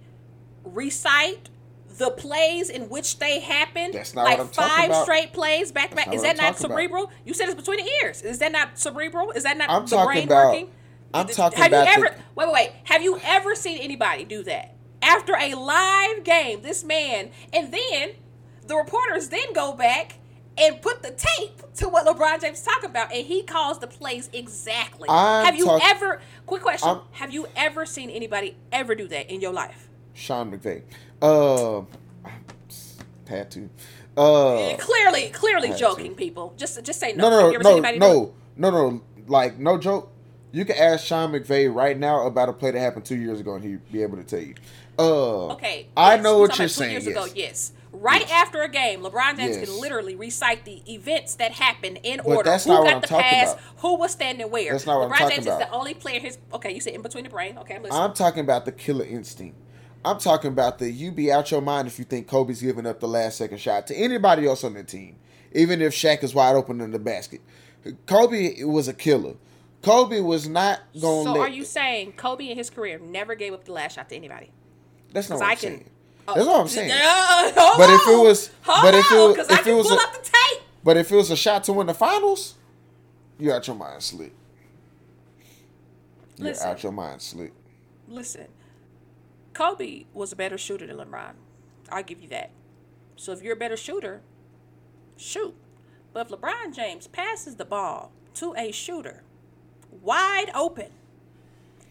recite 0.64 1.50
the 1.98 2.10
plays 2.10 2.70
in 2.70 2.90
which 2.90 3.20
they 3.20 3.40
happened. 3.40 3.94
That's 3.94 4.16
not 4.16 4.24
like 4.26 4.38
what 4.38 4.48
I'm 4.48 4.54
five 4.54 4.90
about. 4.90 5.04
straight 5.04 5.34
plays 5.34 5.72
back 5.72 5.92
to 5.92 5.96
back. 5.96 6.14
Is 6.14 6.22
that 6.24 6.32
I'm 6.32 6.38
not 6.38 6.54
talking 6.54 6.66
about. 6.68 6.78
cerebral? 6.78 7.12
You 7.26 7.34
said 7.34 7.48
it's 7.50 7.56
between 7.56 7.86
the 7.86 7.92
ears. 8.04 8.22
Is 8.22 8.40
that 8.40 8.52
not 8.52 8.80
cerebral? 8.80 9.32
Is 9.32 9.44
that 9.44 9.58
not 9.58 9.70
I'm 9.70 9.86
the 9.86 9.90
talking 9.96 10.08
brain 10.08 10.24
about- 10.24 10.48
working? 10.54 10.72
I'm 11.14 11.28
talking 11.28 11.58
have 11.60 11.68
about 11.72 11.88
Have 11.88 11.98
you 12.00 12.04
the- 12.06 12.12
ever 12.12 12.24
wait, 12.36 12.48
wait, 12.48 12.54
wait. 12.54 12.72
Have 12.86 13.02
you 13.02 13.20
ever 13.24 13.56
seen 13.56 13.78
anybody 13.80 14.24
do 14.26 14.44
that? 14.44 14.76
After 15.02 15.36
a 15.36 15.56
live 15.56 16.24
game, 16.24 16.62
this 16.62 16.84
man, 16.84 17.32
and 17.54 17.74
then 17.74 18.12
the 18.68 18.76
reporters 18.76 19.30
then 19.30 19.52
go 19.54 19.74
back 19.74 20.16
and 20.58 20.82
put 20.82 21.02
the 21.02 21.12
tape 21.12 21.62
to 21.76 21.90
what 21.90 22.06
LeBron 22.06 22.42
James 22.42 22.60
is 22.60 22.64
talking 22.64 22.90
about, 22.90 23.12
and 23.12 23.26
he 23.26 23.42
calls 23.42 23.80
the 23.80 23.88
plays 23.88 24.30
exactly. 24.34 25.08
I'm 25.10 25.46
have 25.46 25.56
you 25.56 25.66
talk- 25.66 25.82
ever? 25.84 26.22
Quick 26.46 26.62
question: 26.62 26.88
I'm- 26.90 27.02
Have 27.14 27.34
you 27.34 27.48
ever 27.56 27.86
seen 27.86 28.10
anybody 28.10 28.56
ever 28.72 28.94
do 28.96 29.08
that 29.08 29.32
in 29.32 29.42
your 29.42 29.54
life? 29.54 29.90
Sean 30.14 30.52
McVay. 30.52 30.84
Uh, 31.22 31.82
had 33.28 33.50
to. 33.52 33.70
Uh, 34.18 34.76
clearly, 34.78 35.30
clearly 35.30 35.72
joking, 35.74 36.12
to. 36.12 36.16
people. 36.16 36.54
Just, 36.58 36.84
just 36.84 37.00
say 37.00 37.14
no, 37.14 37.30
no. 37.30 37.30
no, 37.30 37.40
no, 37.40 37.50
you 37.50 37.56
ever 37.56 37.64
seen 37.64 37.82
no, 37.82 37.88
anybody 37.88 38.00
do 38.00 38.06
it? 38.30 38.34
no, 38.58 38.70
no, 38.70 38.90
no. 38.90 39.02
Like 39.28 39.58
no 39.58 39.78
joke. 39.78 40.11
You 40.52 40.66
can 40.66 40.76
ask 40.78 41.06
Sean 41.06 41.32
McVay 41.32 41.74
right 41.74 41.98
now 41.98 42.26
about 42.28 42.50
a 42.50 42.54
play 42.54 42.72
that 42.72 42.80
happened 42.80 43.06
two 43.06 43.16
years 43.16 43.40
ago, 43.40 43.56
and 43.56 43.64
he'd 43.64 43.92
be 43.92 44.02
able 44.04 44.18
to 44.18 44.24
tell 44.24 44.40
you. 44.42 44.56
Uh, 45.00 45.48
Okay. 45.54 45.88
I 45.96 46.16
yes, 46.16 46.24
know 46.24 46.40
what 46.40 46.58
you're 46.60 46.68
saying. 46.68 46.92
Years 46.92 47.06
yes. 47.06 47.12
ago, 47.16 47.26
yes. 47.34 47.72
Right 47.94 48.22
Yes. 48.22 48.32
after 48.32 48.62
a 48.62 48.70
game, 48.70 49.02
LeBron 49.02 49.38
James 49.38 49.58
Yes. 49.58 49.66
can 49.70 49.80
literally 49.80 50.16
recite 50.16 50.64
the 50.66 50.82
events 50.92 51.36
that 51.36 51.52
happened 51.54 52.00
in 52.04 52.18
But 52.18 52.26
order. 52.26 52.50
that's 52.50 52.64
who 52.66 52.72
not 52.72 52.80
what 52.84 52.86
got 52.88 52.96
I'm 52.96 53.02
the 53.02 53.08
talking 53.08 53.24
pass? 53.30 53.54
about. 53.54 53.64
Who 53.78 53.96
was 53.96 54.12
standing 54.12 54.50
where? 54.50 54.72
That's 54.74 54.86
not 54.86 55.00
what 55.00 55.06
I'm 55.06 55.12
LeBron 55.12 55.18
talking 55.20 55.36
James 55.36 55.46
about. 55.48 55.62
is 55.62 55.68
the 55.68 55.74
only 55.74 55.94
player. 55.94 56.20
His 56.20 56.38
okay. 56.54 56.74
You 56.74 56.80
said 56.82 56.94
in 56.94 57.02
between 57.02 57.24
the 57.26 57.30
brain. 57.30 57.58
Okay, 57.60 57.76
I'm 57.76 57.84
listening. 57.84 58.02
I'm 58.02 58.14
talking 58.14 58.42
about 58.42 58.66
the 58.66 58.72
killer 58.72 59.06
instinct. 59.06 59.58
I'm 60.04 60.18
talking 60.20 60.52
about 60.52 60.80
the 60.80 60.90
you 60.92 61.12
be 61.12 61.32
out 61.32 61.52
your 61.52 61.62
mind 61.62 61.88
if 61.88 62.00
you 62.00 62.06
think 62.06 62.28
Kobe's 62.28 62.62
giving 62.62 62.86
up 62.86 63.00
the 63.00 63.08
last 63.08 63.38
second 63.38 63.60
shot 63.60 63.88
to 63.88 63.96
anybody 63.96 64.48
else 64.48 64.64
on 64.64 64.74
the 64.74 64.84
team, 64.84 65.18
even 65.54 65.82
if 65.82 65.94
Shaq 65.94 66.24
is 66.24 66.34
wide 66.34 66.56
open 66.56 66.82
in 66.82 66.92
the 66.92 67.00
basket. 67.00 67.42
Kobe 68.06 68.64
was 68.64 68.88
a 68.88 68.94
killer. 68.94 69.36
Kobe 69.82 70.20
was 70.20 70.48
not 70.48 70.80
going 71.00 71.26
to 71.26 71.34
so 71.34 71.40
are 71.42 71.50
you 71.50 71.64
saying 71.66 72.14
Kobe 72.14 72.50
in 72.50 72.58
his 72.58 72.70
career 72.70 73.00
never 73.00 73.34
gave 73.36 73.54
up 73.54 73.66
the 73.66 73.72
last 73.74 73.96
shot 73.96 74.10
to 74.10 74.16
anybody? 74.16 74.52
that's 75.12 75.30
not 75.30 75.40
what 75.40 75.48
I 75.48 75.52
I'm 75.52 75.58
can- 75.58 75.70
saying. 75.70 75.90
Oh, 76.28 76.34
That's 76.36 76.48
what 76.48 76.60
I'm 76.62 76.68
saying. 76.68 76.92
uh, 76.92 77.52
But 77.78 77.90
if 77.90 78.02
it 78.08 78.18
was- 78.28 78.52
hold 78.62 78.82
but 78.84 78.94
if 78.94 79.12
it 79.12 79.16
on, 79.18 79.38
was- 79.38 79.50
I 79.50 79.60
if 79.60 79.68
it 79.68 79.74
was 79.74 79.88
pull 79.88 79.98
a- 79.98 80.02
up 80.04 80.14
the 80.14 80.20
tape. 80.20 80.62
But 80.84 80.98
if 80.98 81.12
it 81.12 81.16
was 81.16 81.32
a 81.32 81.36
shot 81.36 81.64
to 81.66 81.74
win 81.74 81.88
the 81.88 81.94
finals, 81.96 82.56
you 83.40 83.52
out 83.52 83.66
your 83.68 83.76
mind 83.76 84.02
slick. 84.04 84.34
You're 86.38 86.48
Listen. 86.50 86.68
out 86.70 86.84
your 86.84 86.92
mind 86.92 87.22
slick. 87.22 87.54
Listen, 88.08 88.48
Kobe 89.54 90.06
was 90.14 90.32
a 90.32 90.36
better 90.36 90.58
shooter 90.58 90.86
than 90.88 90.98
LeBron. 90.98 91.34
I'll 91.92 92.04
give 92.04 92.22
you 92.22 92.28
that. 92.30 92.52
So 93.16 93.32
if 93.32 93.42
you're 93.42 93.54
a 93.54 93.58
better 93.58 93.78
shooter, 93.78 94.22
shoot. 95.18 95.56
But 96.14 96.30
if 96.32 96.40
LeBron 96.40 96.74
James 96.76 97.08
passes 97.08 97.56
the 97.56 97.66
ball 97.66 98.12
to 98.36 98.54
a 98.58 98.72
shooter 98.72 99.24
wide 100.02 100.52
open 100.56 100.88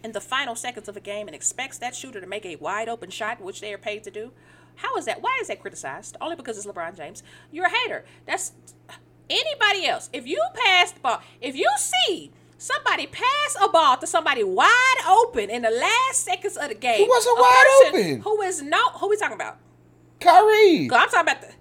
in 0.02 0.12
the 0.12 0.20
final 0.20 0.54
seconds 0.54 0.88
of 0.88 0.96
a 0.96 1.00
game 1.00 1.26
and 1.28 1.34
expects 1.34 1.78
that 1.78 1.94
shooter 1.94 2.20
to 2.20 2.26
make 2.26 2.46
a 2.46 2.56
wide 2.56 2.88
open 2.88 3.10
shot, 3.10 3.40
which 3.40 3.60
they 3.60 3.72
are 3.72 3.78
paid 3.78 4.02
to 4.04 4.10
do, 4.10 4.32
how 4.76 4.96
is 4.96 5.04
that? 5.04 5.20
Why 5.20 5.38
is 5.40 5.48
that 5.48 5.60
criticized? 5.60 6.16
Only 6.20 6.36
because 6.36 6.56
it's 6.56 6.66
LeBron 6.66 6.96
James. 6.96 7.22
You're 7.52 7.66
a 7.66 7.70
hater. 7.70 8.04
That's 8.26 8.52
anybody 9.28 9.86
else. 9.86 10.08
If 10.12 10.26
you 10.26 10.42
pass 10.54 10.92
the 10.92 11.00
ball, 11.00 11.20
if 11.40 11.54
you 11.54 11.68
see 11.76 12.32
somebody 12.56 13.06
pass 13.06 13.56
a 13.60 13.68
ball 13.68 13.96
to 13.98 14.06
somebody 14.06 14.42
wide 14.42 15.04
open 15.06 15.50
in 15.50 15.62
the 15.62 15.70
last 15.70 16.24
seconds 16.24 16.56
of 16.56 16.68
the 16.68 16.74
game, 16.74 17.04
Who 17.04 17.08
wasn't 17.08 17.38
wide 17.38 17.82
open? 17.88 18.20
Who 18.22 18.42
is 18.42 18.62
no? 18.62 18.82
Who 19.00 19.08
we 19.08 19.16
talking 19.16 19.34
about? 19.34 19.58
Kyrie. 20.20 20.88
I'm 20.90 21.08
talking 21.08 21.20
about 21.20 21.40
the 21.42 21.52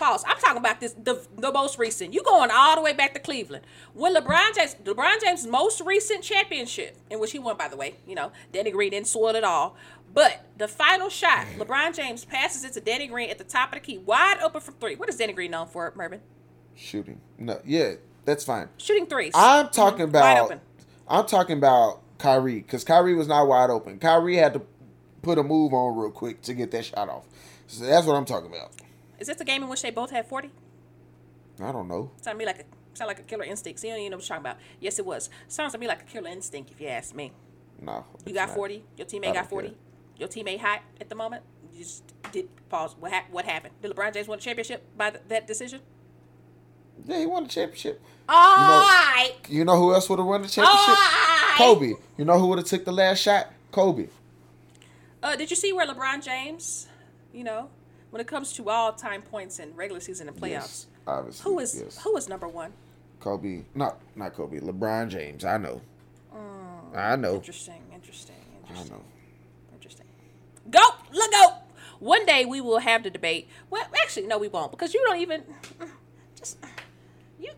pause. 0.00 0.24
I'm 0.26 0.38
talking 0.38 0.56
about 0.58 0.80
this 0.80 0.92
the 0.94 1.24
the 1.36 1.52
most 1.52 1.78
recent. 1.78 2.12
You 2.12 2.22
going 2.24 2.50
all 2.52 2.74
the 2.74 2.82
way 2.82 2.92
back 2.92 3.14
to 3.14 3.20
Cleveland 3.20 3.64
when 3.94 4.14
LeBron 4.16 4.54
James 4.56 4.74
LeBron 4.84 5.20
James' 5.22 5.46
most 5.46 5.80
recent 5.82 6.24
championship, 6.24 6.96
in 7.10 7.20
which 7.20 7.32
he 7.32 7.38
won, 7.38 7.56
by 7.56 7.68
the 7.68 7.76
way. 7.76 7.94
You 8.06 8.14
know, 8.16 8.32
Danny 8.52 8.70
Green 8.72 8.90
didn't 8.90 9.06
soil 9.06 9.34
it 9.36 9.44
all. 9.44 9.76
But 10.12 10.44
the 10.58 10.66
final 10.66 11.08
shot, 11.08 11.46
LeBron 11.56 11.94
James 11.94 12.24
passes 12.24 12.64
it 12.64 12.72
to 12.72 12.80
Danny 12.80 13.06
Green 13.06 13.30
at 13.30 13.38
the 13.38 13.44
top 13.44 13.68
of 13.68 13.74
the 13.74 13.80
key, 13.80 13.98
wide 13.98 14.38
open 14.42 14.60
from 14.60 14.74
three. 14.74 14.96
What 14.96 15.08
is 15.08 15.16
Danny 15.16 15.32
Green 15.32 15.52
known 15.52 15.68
for, 15.68 15.92
Mervin? 15.94 16.20
Shooting. 16.74 17.20
No, 17.38 17.60
yeah, 17.64 17.92
that's 18.24 18.42
fine. 18.42 18.68
Shooting 18.78 19.06
threes. 19.06 19.32
I'm 19.36 19.68
talking 19.68 20.08
Mhm, 20.08 20.12
wide 20.14 20.32
about. 20.32 20.44
open. 20.46 20.60
I'm 21.06 21.26
talking 21.26 21.58
about 21.58 22.00
Kyrie 22.18 22.56
because 22.60 22.82
Kyrie 22.82 23.14
was 23.14 23.28
not 23.28 23.46
wide 23.46 23.70
open. 23.70 23.98
Kyrie 24.00 24.36
had 24.36 24.54
to 24.54 24.62
put 25.22 25.38
a 25.38 25.42
move 25.44 25.72
on 25.72 25.96
real 25.96 26.10
quick 26.10 26.42
to 26.42 26.54
get 26.54 26.70
that 26.72 26.84
shot 26.86 27.08
off. 27.08 27.24
So 27.68 27.84
that's 27.84 28.06
what 28.06 28.14
I'm 28.16 28.24
talking 28.24 28.48
about. 28.50 28.72
Is 29.20 29.26
this 29.28 29.36
the 29.36 29.44
game 29.44 29.62
in 29.62 29.68
which 29.68 29.82
they 29.82 29.90
both 29.90 30.10
had 30.10 30.26
40? 30.26 30.50
I 31.62 31.70
don't 31.72 31.86
know. 31.88 32.10
Sound 32.20 32.34
to 32.34 32.38
me 32.38 32.46
like 32.46 32.60
a 32.60 32.64
Sound 32.94 33.06
like 33.08 33.20
a 33.20 33.22
killer 33.22 33.44
instinct. 33.44 33.78
See, 33.80 33.86
you 33.86 33.94
don't 33.94 34.00
even 34.00 34.10
know 34.10 34.16
what 34.16 34.28
you're 34.28 34.36
talking 34.36 34.50
about. 34.50 34.56
Yes, 34.80 34.98
it 34.98 35.06
was. 35.06 35.30
Sounds 35.46 35.72
to 35.72 35.78
me 35.78 35.86
like 35.86 36.02
a 36.02 36.04
killer 36.04 36.28
instinct, 36.28 36.70
if 36.72 36.80
you 36.80 36.88
ask 36.88 37.14
me. 37.14 37.32
No. 37.80 38.04
You 38.26 38.34
got 38.34 38.50
40. 38.50 38.82
Your 38.96 39.06
teammate 39.06 39.32
got 39.32 39.48
40. 39.48 39.68
care. 39.68 39.76
Your 40.18 40.28
teammate 40.28 40.58
hot 40.60 40.82
at 41.00 41.08
the 41.08 41.14
moment. 41.14 41.44
You 41.72 41.78
just 41.84 42.02
did 42.32 42.48
pause. 42.68 42.96
What 42.98 43.12
hap- 43.12 43.30
What 43.30 43.44
happened? 43.44 43.74
Did 43.80 43.92
LeBron 43.92 44.12
James 44.12 44.26
win 44.28 44.38
a 44.38 44.42
championship 44.42 44.84
by 44.96 45.10
th- 45.10 45.22
that 45.28 45.46
decision? 45.46 45.80
Yeah, 47.06 47.20
he 47.20 47.26
won 47.26 47.44
the 47.44 47.48
championship. 47.48 48.02
All 48.28 48.36
right. 48.80 49.34
You 49.48 49.64
know 49.64 49.76
who 49.76 49.94
else 49.94 50.08
would 50.10 50.18
have 50.18 50.26
won 50.26 50.42
the 50.42 50.48
championship? 50.48 50.88
Alright. 50.88 51.56
Kobe. 51.56 51.92
You 52.18 52.24
know 52.24 52.38
who 52.38 52.48
would 52.48 52.58
have 52.58 52.66
took 52.66 52.84
the 52.84 52.92
last 52.92 53.20
shot? 53.22 53.52
Kobe. 53.70 54.08
Uh, 55.22 55.36
did 55.36 55.48
you 55.48 55.56
see 55.56 55.72
where 55.72 55.86
LeBron 55.86 56.22
James, 56.24 56.88
you 57.32 57.44
know, 57.44 57.70
when 58.10 58.20
it 58.20 58.26
comes 58.26 58.52
to 58.54 58.68
all 58.70 58.92
time 58.92 59.22
points 59.22 59.58
in 59.58 59.74
regular 59.76 60.00
season 60.00 60.28
and 60.28 60.36
playoffs, 60.36 60.50
Yes, 60.50 60.86
obviously. 61.06 61.44
who 61.52 61.58
is 61.58 61.80
yes. 61.82 61.98
who 62.02 62.16
is 62.16 62.28
number 62.28 62.48
one? 62.48 62.72
Kobe? 63.20 63.62
Not 63.74 63.98
not 64.16 64.34
Kobe. 64.34 64.60
LeBron 64.60 65.08
James. 65.08 65.44
I 65.44 65.56
know. 65.58 65.80
Mm, 66.34 66.96
I 66.96 67.16
know. 67.16 67.34
Interesting, 67.36 67.82
interesting, 67.94 68.36
I 68.64 68.68
interesting, 68.68 68.96
know. 68.96 69.04
interesting. 69.72 70.06
Go, 70.70 70.80
look 71.12 71.30
go. 71.32 71.54
One 71.98 72.24
day 72.24 72.44
we 72.46 72.60
will 72.60 72.78
have 72.78 73.02
the 73.02 73.10
debate. 73.10 73.48
Well, 73.68 73.86
actually, 74.02 74.26
no, 74.26 74.38
we 74.38 74.48
won't 74.48 74.70
because 74.70 74.94
you 74.94 75.02
don't 75.06 75.20
even 75.20 75.42
mm, 75.80 75.88
just 76.36 76.58
you 77.38 77.50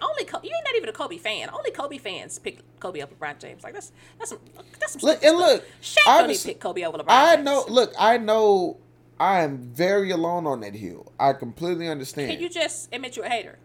only 0.00 0.24
Co- 0.24 0.40
you 0.42 0.50
ain't 0.54 0.64
not 0.64 0.76
even 0.76 0.88
a 0.88 0.92
Kobe 0.92 1.18
fan. 1.18 1.48
Only 1.52 1.70
Kobe 1.72 1.98
fans 1.98 2.38
pick 2.38 2.60
Kobe 2.80 3.02
over 3.02 3.12
LeBron 3.14 3.38
James. 3.40 3.62
Like 3.64 3.74
that's 3.74 3.92
that's 4.18 4.30
some 4.30 4.38
that's 4.78 4.92
some 4.92 5.00
Look 5.02 5.22
and 5.24 5.36
look. 5.36 5.64
Shaq 5.82 6.04
don't 6.06 6.30
even 6.30 6.42
pick 6.44 6.60
Kobe 6.60 6.84
over 6.84 6.98
LeBron. 6.98 7.04
I 7.08 7.34
James. 7.34 7.44
know. 7.44 7.64
Look, 7.68 7.92
I 7.98 8.18
know. 8.18 8.76
I 9.22 9.42
am 9.42 9.58
very 9.58 10.10
alone 10.10 10.48
on 10.48 10.62
that 10.62 10.74
hill. 10.74 11.12
I 11.20 11.32
completely 11.32 11.86
understand. 11.86 12.28
Can 12.28 12.40
you 12.40 12.48
just 12.48 12.92
admit 12.92 13.14
you're 13.14 13.24
a 13.24 13.30
hater? 13.30 13.56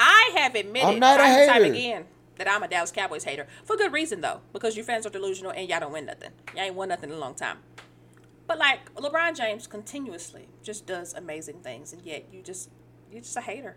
I 0.00 0.32
have 0.34 0.56
admitted 0.56 0.88
I'm 0.88 0.98
not 0.98 1.20
a 1.20 1.22
time 1.22 1.32
and 1.38 1.48
time 1.48 1.62
hater. 1.62 1.74
again 1.74 2.04
that 2.38 2.50
I'm 2.50 2.64
a 2.64 2.66
Dallas 2.68 2.90
Cowboys 2.90 3.22
hater 3.22 3.46
for 3.64 3.76
good 3.76 3.92
reason 3.92 4.20
though, 4.20 4.40
because 4.52 4.74
your 4.76 4.84
fans 4.84 5.06
are 5.06 5.10
delusional 5.10 5.52
and 5.52 5.68
y'all 5.68 5.78
don't 5.78 5.92
win 5.92 6.06
nothing. 6.06 6.32
Y'all 6.56 6.64
ain't 6.64 6.74
won 6.74 6.88
nothing 6.88 7.10
in 7.10 7.16
a 7.16 7.20
long 7.20 7.36
time. 7.36 7.58
But 8.48 8.58
like 8.58 8.92
LeBron 8.96 9.36
James 9.36 9.68
continuously 9.68 10.48
just 10.64 10.86
does 10.86 11.14
amazing 11.14 11.60
things, 11.60 11.92
and 11.92 12.02
yet 12.02 12.26
you 12.32 12.42
just 12.42 12.68
you're 13.12 13.22
just 13.22 13.36
a 13.36 13.40
hater. 13.40 13.76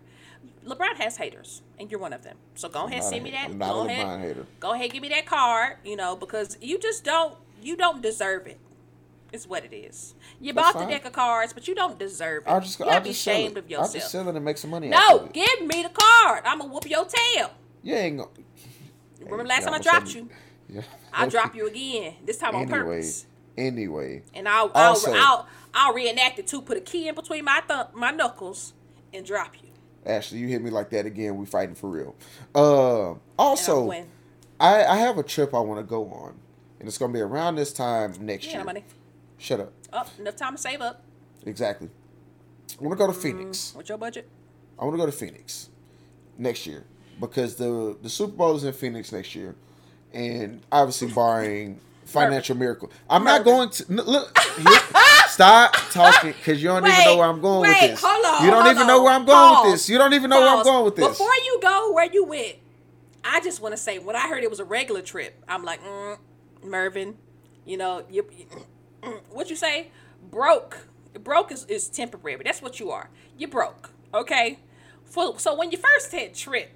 LeBron 0.66 0.96
has 0.96 1.16
haters, 1.16 1.62
and 1.78 1.92
you're 1.92 2.00
one 2.00 2.12
of 2.12 2.24
them. 2.24 2.38
So 2.56 2.68
go 2.68 2.86
ahead, 2.86 3.04
send 3.04 3.22
me 3.22 3.30
that. 3.30 3.50
I'm 3.50 3.58
not 3.58 3.72
go 3.72 3.82
a 3.82 3.86
ahead, 3.86 4.04
LeBron 4.04 4.20
hater. 4.20 4.46
go 4.58 4.72
ahead, 4.72 4.90
give 4.90 5.02
me 5.02 5.10
that 5.10 5.26
card. 5.26 5.76
You 5.84 5.94
know, 5.94 6.16
because 6.16 6.58
you 6.60 6.76
just 6.76 7.04
don't 7.04 7.36
you 7.62 7.76
don't 7.76 8.02
deserve 8.02 8.48
it. 8.48 8.58
It's 9.32 9.46
what 9.46 9.64
it 9.64 9.72
is. 9.74 10.14
You 10.40 10.52
That's 10.52 10.66
bought 10.68 10.74
fine. 10.80 10.88
the 10.88 10.94
deck 10.94 11.04
of 11.04 11.12
cards, 11.12 11.52
but 11.52 11.68
you 11.68 11.74
don't 11.74 11.98
deserve 11.98 12.44
it. 12.46 12.48
I'll 12.50 12.60
just. 12.60 12.78
you 12.78 12.84
I'll 12.86 12.90
gotta 12.92 13.04
be 13.04 13.10
just 13.10 13.22
sell 13.22 13.34
ashamed 13.34 13.56
of 13.58 13.70
yourself. 13.70 13.86
I'll 13.88 13.92
just 13.94 14.10
sell 14.10 14.28
it 14.28 14.34
and 14.36 14.44
make 14.44 14.58
some 14.58 14.70
money. 14.70 14.88
No, 14.88 15.28
give 15.32 15.60
me 15.66 15.82
the 15.82 15.90
card. 15.90 16.42
I'ma 16.44 16.64
whoop 16.66 16.88
your 16.88 17.04
tail. 17.06 17.50
You 17.82 17.94
ain't 17.94 18.18
gonna. 18.18 18.30
Remember 19.20 19.44
last 19.44 19.64
time 19.64 19.74
I 19.74 19.78
dropped 19.78 20.14
you? 20.14 20.28
Yeah. 20.72 20.82
I'll 21.12 21.28
drop 21.28 21.56
you 21.56 21.66
again. 21.66 22.14
This 22.24 22.36
time 22.38 22.54
on 22.54 22.68
purpose. 22.68 23.26
Anyway. 23.58 24.22
And 24.34 24.48
I'll 24.48 24.70
I'll, 24.72 24.90
Also- 24.90 25.12
I'll 25.12 25.48
I'll 25.74 25.92
reenact 25.92 26.38
it 26.38 26.46
too. 26.46 26.62
Put 26.62 26.76
a 26.76 26.80
key 26.80 27.08
in 27.08 27.16
between 27.16 27.44
my 27.44 27.60
thumb, 27.66 27.88
my 27.92 28.12
knuckles, 28.12 28.72
and 29.12 29.26
drop 29.26 29.54
you. 29.60 29.68
Ashley, 30.06 30.38
you 30.38 30.46
hit 30.46 30.62
me 30.62 30.70
like 30.70 30.90
that 30.90 31.06
again. 31.06 31.36
We 31.36 31.44
fighting 31.46 31.74
for 31.74 31.90
real. 31.90 32.14
Uh, 32.54 33.14
also, 33.36 33.90
I'll. 33.90 34.06
I, 34.60 34.84
I 34.84 34.96
have 34.98 35.18
a 35.18 35.24
trip 35.24 35.54
I 35.54 35.58
want 35.58 35.80
to 35.80 35.84
go 35.84 36.04
on, 36.12 36.34
and 36.78 36.86
it's 36.88 36.98
gonna 36.98 37.12
be 37.12 37.20
around 37.20 37.56
this 37.56 37.72
time 37.72 38.14
next 38.20 38.46
Yeah, 38.46 38.58
year. 38.58 38.64
money. 38.64 38.84
Shut 39.40 39.58
up. 39.58 39.72
Oh, 39.92 40.04
enough 40.18 40.36
time 40.36 40.54
to 40.54 40.60
save 40.60 40.82
up. 40.82 41.02
Exactly. 41.46 41.88
I 42.78 42.84
want 42.84 42.98
to 42.98 43.06
go 43.06 43.10
to 43.10 43.18
Phoenix. 43.18 43.72
What's 43.74 43.88
your 43.88 43.96
budget? 43.96 44.28
I 44.78 44.84
want 44.84 44.94
to 44.94 44.98
go 44.98 45.06
to 45.06 45.12
Phoenix 45.12 45.70
next 46.36 46.66
year 46.66 46.84
because 47.18 47.56
the 47.56 47.96
the 48.02 48.10
Super 48.10 48.34
Bowl 48.34 48.54
is 48.54 48.64
in 48.64 48.74
Phoenix 48.74 49.12
next 49.12 49.34
year, 49.34 49.56
and 50.12 50.60
obviously 50.70 51.08
barring 51.14 51.80
financial 52.04 52.56
miracle, 52.56 52.90
I'm 53.08 53.24
not 53.24 53.44
going 53.44 53.70
to 53.70 53.92
look. 53.92 54.38
stop 55.28 55.74
talking 55.90 56.32
because 56.32 56.62
you 56.62 56.68
don't 56.68 56.86
even 56.86 57.04
know 57.04 57.16
where 57.16 57.28
I'm 57.28 57.40
going 57.40 57.62
wait, 57.62 57.82
with 57.82 57.90
this. 57.92 58.00
hold 58.04 58.26
on, 58.26 58.44
you 58.44 58.50
don't 58.50 58.66
even 58.66 58.86
know 58.86 59.02
where 59.02 59.12
I'm 59.12 59.24
going 59.24 59.62
with 59.64 59.72
this. 59.72 59.88
You 59.88 59.96
don't 59.96 60.12
even 60.12 60.28
know 60.28 60.40
where 60.40 60.56
I'm 60.56 60.64
going 60.64 60.84
with 60.84 60.96
this. 60.96 61.08
Before 61.08 61.34
you 61.44 61.58
go 61.62 61.92
where 61.92 62.12
you 62.12 62.24
went, 62.24 62.56
I 63.24 63.40
just 63.40 63.62
want 63.62 63.72
to 63.72 63.78
say 63.78 63.98
when 63.98 64.16
I 64.16 64.28
heard 64.28 64.42
it 64.42 64.50
was 64.50 64.60
a 64.60 64.64
regular 64.64 65.00
trip, 65.00 65.42
I'm 65.48 65.64
like, 65.64 65.82
mm, 65.82 66.18
Mervin, 66.62 67.16
you 67.64 67.76
know, 67.76 68.04
you, 68.10 68.24
mm, 68.24 68.64
what 69.30 69.50
you 69.50 69.56
say? 69.56 69.88
Broke. 70.30 70.86
Broke 71.22 71.52
is, 71.52 71.64
is 71.66 71.88
temporary. 71.88 72.42
That's 72.44 72.62
what 72.62 72.78
you 72.80 72.90
are. 72.90 73.10
You 73.36 73.48
broke. 73.48 73.90
Okay. 74.14 74.58
For, 75.04 75.38
so 75.38 75.54
when 75.56 75.70
you 75.72 75.78
first 75.78 76.12
hit 76.12 76.34
trip, 76.34 76.70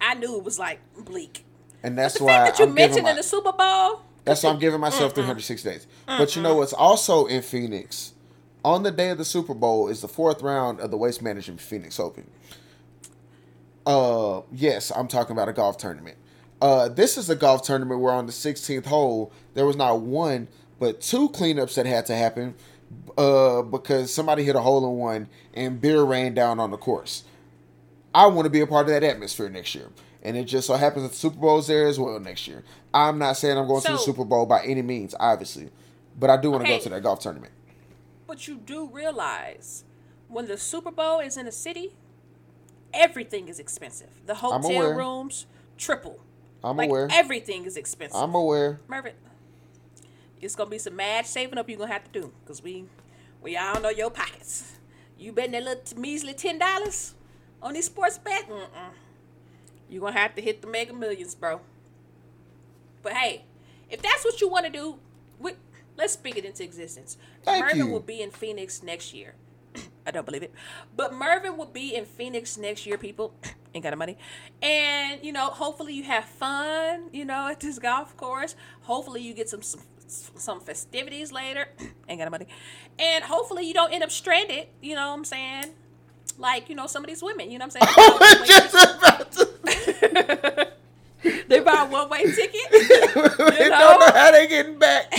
I 0.00 0.14
knew 0.14 0.36
it 0.36 0.44
was 0.44 0.58
like 0.58 0.80
bleak. 0.98 1.44
and 1.82 1.96
that's 1.96 2.18
the 2.18 2.24
why 2.24 2.38
that 2.44 2.58
you 2.58 2.64
I'm 2.64 2.74
mentioned 2.74 3.04
my, 3.04 3.10
in 3.10 3.16
the 3.16 3.22
Super 3.22 3.52
Bowl, 3.52 4.02
That's 4.24 4.42
why 4.42 4.50
I'm 4.50 4.58
giving 4.58 4.80
myself 4.80 5.14
three 5.14 5.24
hundred 5.24 5.42
six 5.42 5.62
days. 5.62 5.86
But 6.06 6.34
you 6.34 6.42
know 6.42 6.56
what's 6.56 6.72
also 6.72 7.26
in 7.26 7.42
Phoenix? 7.42 8.12
On 8.64 8.82
the 8.82 8.90
day 8.90 9.10
of 9.10 9.18
the 9.18 9.24
Super 9.24 9.54
Bowl 9.54 9.88
is 9.88 10.00
the 10.00 10.08
fourth 10.08 10.42
round 10.42 10.80
of 10.80 10.90
the 10.90 10.96
Waste 10.96 11.22
Management 11.22 11.60
Phoenix 11.60 12.00
Open. 12.00 12.28
Uh, 13.86 14.42
yes, 14.52 14.90
I'm 14.94 15.06
talking 15.06 15.32
about 15.36 15.48
a 15.48 15.52
golf 15.52 15.78
tournament. 15.78 16.16
Uh, 16.60 16.88
this 16.88 17.16
is 17.16 17.30
a 17.30 17.36
golf 17.36 17.62
tournament 17.62 18.00
where 18.00 18.12
on 18.12 18.26
the 18.26 18.32
16th 18.32 18.86
hole 18.86 19.32
there 19.54 19.66
was 19.66 19.76
not 19.76 20.00
one 20.00 20.48
but 20.78 21.00
two 21.00 21.28
cleanups 21.30 21.74
that 21.74 21.86
had 21.86 22.06
to 22.06 22.14
happen. 22.14 22.54
Uh, 23.18 23.62
because 23.62 24.14
somebody 24.14 24.44
hit 24.44 24.54
a 24.54 24.60
hole 24.60 24.88
in 24.88 24.96
one 24.96 25.28
and 25.54 25.80
beer 25.80 26.02
rained 26.02 26.36
down 26.36 26.60
on 26.60 26.70
the 26.70 26.76
course. 26.76 27.24
I 28.14 28.26
want 28.26 28.46
to 28.46 28.50
be 28.50 28.60
a 28.60 28.66
part 28.66 28.86
of 28.86 28.92
that 28.92 29.02
atmosphere 29.02 29.48
next 29.48 29.74
year. 29.74 29.90
And 30.22 30.36
it 30.36 30.44
just 30.44 30.68
so 30.68 30.74
happens 30.74 31.02
that 31.02 31.08
the 31.10 31.16
Super 31.16 31.36
Bowl 31.36 31.58
is 31.58 31.66
there 31.66 31.86
as 31.86 31.98
well 31.98 32.20
next 32.20 32.46
year. 32.46 32.62
I'm 32.94 33.18
not 33.18 33.36
saying 33.36 33.58
I'm 33.58 33.66
going 33.66 33.82
to 33.82 33.92
the 33.92 33.98
Super 33.98 34.24
Bowl 34.24 34.46
by 34.46 34.64
any 34.64 34.82
means, 34.82 35.14
obviously. 35.18 35.70
But 36.18 36.30
I 36.30 36.40
do 36.40 36.50
want 36.50 36.64
to 36.64 36.70
go 36.70 36.78
to 36.78 36.88
that 36.90 37.02
golf 37.02 37.20
tournament. 37.20 37.52
But 38.26 38.46
you 38.46 38.56
do 38.56 38.88
realize 38.88 39.84
when 40.28 40.46
the 40.46 40.56
Super 40.56 40.90
Bowl 40.90 41.20
is 41.20 41.36
in 41.36 41.46
a 41.46 41.52
city, 41.52 41.92
everything 42.92 43.48
is 43.48 43.58
expensive. 43.58 44.10
The 44.26 44.36
hotel 44.36 44.94
rooms 44.94 45.46
triple. 45.76 46.20
I'm 46.64 46.76
like 46.76 46.88
aware. 46.88 47.08
everything 47.10 47.64
is 47.64 47.76
expensive. 47.76 48.16
I'm 48.20 48.34
aware. 48.34 48.80
Mervin, 48.88 49.12
it's 50.40 50.54
gonna 50.54 50.70
be 50.70 50.78
some 50.78 50.96
mad 50.96 51.26
saving 51.26 51.58
up 51.58 51.68
you're 51.68 51.78
gonna 51.78 51.92
have 51.92 52.04
to 52.10 52.20
do 52.20 52.32
because 52.44 52.62
we 52.62 52.84
we 53.42 53.56
all 53.56 53.80
know 53.80 53.90
your 53.90 54.10
pockets. 54.10 54.72
You 55.18 55.32
betting 55.32 55.52
that 55.52 55.64
little 55.64 55.98
measly 55.98 56.34
ten 56.34 56.58
dollars 56.58 57.14
on 57.62 57.74
these 57.74 57.86
sports 57.86 58.18
bet? 58.18 58.48
Mm-mm. 58.48 58.90
You're 59.88 60.00
gonna 60.00 60.18
have 60.18 60.34
to 60.34 60.42
hit 60.42 60.62
the 60.62 60.68
mega 60.68 60.92
millions, 60.92 61.34
bro. 61.34 61.60
But 63.02 63.12
hey, 63.14 63.44
if 63.90 64.02
that's 64.02 64.24
what 64.24 64.40
you 64.40 64.48
want 64.48 64.66
to 64.66 64.72
do, 64.72 64.98
we, 65.38 65.52
let's 65.96 66.14
speak 66.14 66.36
it 66.36 66.44
into 66.44 66.64
existence. 66.64 67.16
Thank 67.44 67.64
Mervin 67.64 67.78
you. 67.78 67.86
will 67.86 68.00
be 68.00 68.20
in 68.20 68.30
Phoenix 68.30 68.82
next 68.82 69.14
year. 69.14 69.34
I 70.06 70.10
don't 70.10 70.26
believe 70.26 70.42
it, 70.42 70.52
but 70.96 71.14
Mervin 71.14 71.56
will 71.56 71.66
be 71.66 71.94
in 71.94 72.04
Phoenix 72.04 72.56
next 72.56 72.84
year. 72.84 72.98
People 72.98 73.32
ain't 73.74 73.84
got 73.84 73.90
no 73.90 73.96
money, 73.96 74.18
and 74.60 75.24
you 75.24 75.32
know, 75.32 75.46
hopefully 75.50 75.94
you 75.94 76.02
have 76.02 76.24
fun. 76.24 77.10
You 77.12 77.24
know, 77.24 77.48
at 77.48 77.60
this 77.60 77.78
golf 77.78 78.16
course. 78.16 78.56
Hopefully 78.82 79.22
you 79.22 79.34
get 79.34 79.48
some 79.48 79.62
some, 79.62 79.82
some 80.08 80.60
festivities 80.60 81.32
later. 81.32 81.68
ain't 82.08 82.18
got 82.18 82.24
the 82.24 82.30
money, 82.30 82.46
and 82.98 83.24
hopefully 83.24 83.66
you 83.66 83.74
don't 83.74 83.92
end 83.92 84.02
up 84.02 84.10
stranded. 84.10 84.68
You 84.80 84.94
know 84.94 85.08
what 85.08 85.14
I'm 85.18 85.24
saying? 85.24 85.66
Like 86.38 86.68
you 86.68 86.74
know 86.74 86.86
some 86.86 87.04
of 87.04 87.08
these 87.08 87.22
women. 87.22 87.50
You 87.50 87.58
know 87.58 87.66
what 87.66 87.76
I'm 87.82 87.88
saying? 87.88 88.46
Just 88.46 88.74
about 88.74 89.32
to- 89.32 90.72
they 91.48 91.60
buy 91.60 91.86
a 91.86 91.90
one 91.90 92.08
way 92.08 92.24
ticket. 92.24 92.70
they 92.70 93.68
know? 93.68 93.78
don't 93.78 94.00
know 94.00 94.12
how 94.12 94.30
they 94.30 94.46
getting 94.46 94.78
back. 94.78 95.12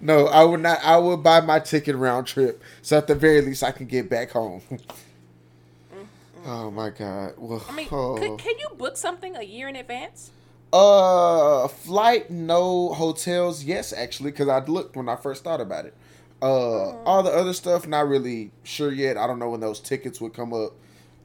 no, 0.00 0.26
I 0.26 0.44
would 0.44 0.60
not. 0.60 0.78
I 0.82 0.96
would 0.98 1.22
buy 1.22 1.40
my 1.40 1.60
ticket 1.60 1.96
round 1.96 2.26
trip, 2.26 2.62
so 2.82 2.98
at 2.98 3.06
the 3.06 3.14
very 3.14 3.40
least 3.40 3.62
I 3.62 3.72
can 3.72 3.86
get 3.86 4.10
back 4.10 4.30
home. 4.30 4.62
Mm-hmm. 4.70 6.00
oh 6.46 6.70
my 6.70 6.90
god! 6.90 7.34
Well, 7.38 7.64
I 7.68 7.72
mean, 7.72 7.88
oh. 7.92 8.16
could, 8.18 8.38
can 8.38 8.58
you 8.58 8.68
book 8.76 8.96
something 8.96 9.36
a 9.36 9.42
year 9.42 9.68
in 9.68 9.76
advance? 9.76 10.30
Uh, 10.72 11.66
flight, 11.68 12.30
no 12.30 12.92
hotels. 12.94 13.64
Yes, 13.64 13.92
actually, 13.92 14.30
because 14.30 14.48
I 14.48 14.64
looked 14.64 14.94
when 14.96 15.08
I 15.08 15.16
first 15.16 15.42
thought 15.44 15.60
about 15.60 15.86
it. 15.86 15.94
Uh, 16.42 16.96
all 17.04 17.22
the 17.22 17.30
other 17.30 17.52
stuff, 17.52 17.86
not 17.86 18.08
really 18.08 18.50
sure 18.62 18.92
yet. 18.92 19.16
I 19.16 19.26
don't 19.26 19.38
know 19.38 19.50
when 19.50 19.60
those 19.60 19.80
tickets 19.80 20.20
would 20.20 20.32
come 20.32 20.54
up. 20.54 20.72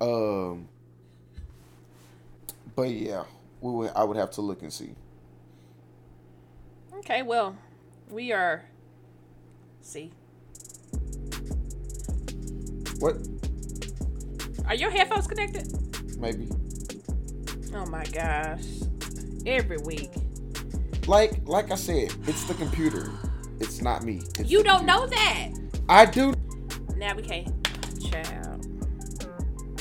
Um, 0.02 0.68
but 2.76 2.90
yeah, 2.90 3.24
we 3.62 3.72
would. 3.72 3.92
I 3.96 4.04
would 4.04 4.18
have 4.18 4.32
to 4.32 4.42
look 4.42 4.62
and 4.62 4.74
see. 4.74 4.90
Okay, 6.98 7.22
well, 7.22 7.56
we 8.10 8.32
are. 8.32 8.66
See, 9.82 10.12
What? 13.00 13.18
are 14.66 14.74
your 14.74 14.90
headphones 14.90 15.28
connected? 15.28 16.20
Maybe. 16.20 16.50
Oh 17.74 17.86
my 17.86 18.04
gosh! 18.06 18.64
Every 19.46 19.78
week, 19.78 20.10
Like, 21.08 21.40
like 21.46 21.72
I 21.72 21.76
said, 21.76 22.12
it's 22.28 22.46
the 22.46 22.56
computer. 22.56 23.12
It's 23.60 23.82
not 23.82 24.04
me. 24.04 24.22
It's 24.40 24.50
you 24.50 24.64
don't 24.64 24.80
computer. 24.88 25.00
know 25.00 25.08
that. 25.08 25.50
I 25.88 26.06
do. 26.06 26.34
Now 26.98 27.16
we 27.16 27.22
can't. 27.22 27.48
Child. 28.02 28.66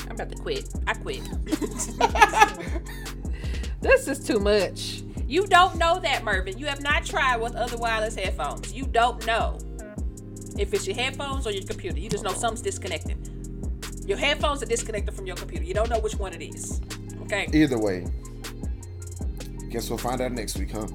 I'm 0.07 0.11
about 0.11 0.29
to 0.29 0.35
quit. 0.35 0.69
I 0.85 0.93
quit. 0.93 1.21
this 3.81 4.07
is 4.07 4.19
too 4.25 4.39
much. 4.39 5.01
You 5.27 5.47
don't 5.47 5.77
know 5.77 5.99
that, 5.99 6.23
Mervin. 6.23 6.57
You 6.59 6.67
have 6.67 6.81
not 6.81 7.05
tried 7.05 7.37
with 7.37 7.55
other 7.55 7.77
wireless 7.77 8.15
headphones. 8.15 8.71
You 8.71 8.85
don't 8.85 9.25
know 9.25 9.57
if 10.57 10.73
it's 10.73 10.85
your 10.85 10.95
headphones 10.95 11.47
or 11.47 11.51
your 11.51 11.63
computer. 11.63 11.99
You 11.99 12.09
just 12.09 12.23
know 12.23 12.33
something's 12.33 12.61
disconnected. 12.61 13.17
Your 14.07 14.19
headphones 14.19 14.61
are 14.61 14.67
disconnected 14.67 15.15
from 15.15 15.25
your 15.25 15.35
computer. 15.35 15.65
You 15.65 15.73
don't 15.73 15.89
know 15.89 15.99
which 15.99 16.15
one 16.15 16.33
it 16.33 16.43
is. 16.43 16.79
Okay. 17.23 17.49
Either 17.51 17.79
way, 17.79 18.05
guess 19.75 19.89
we'll 19.89 19.99
find 19.99 20.21
out 20.21 20.31
next 20.31 20.57
week, 20.57 20.71
huh? 20.71 20.87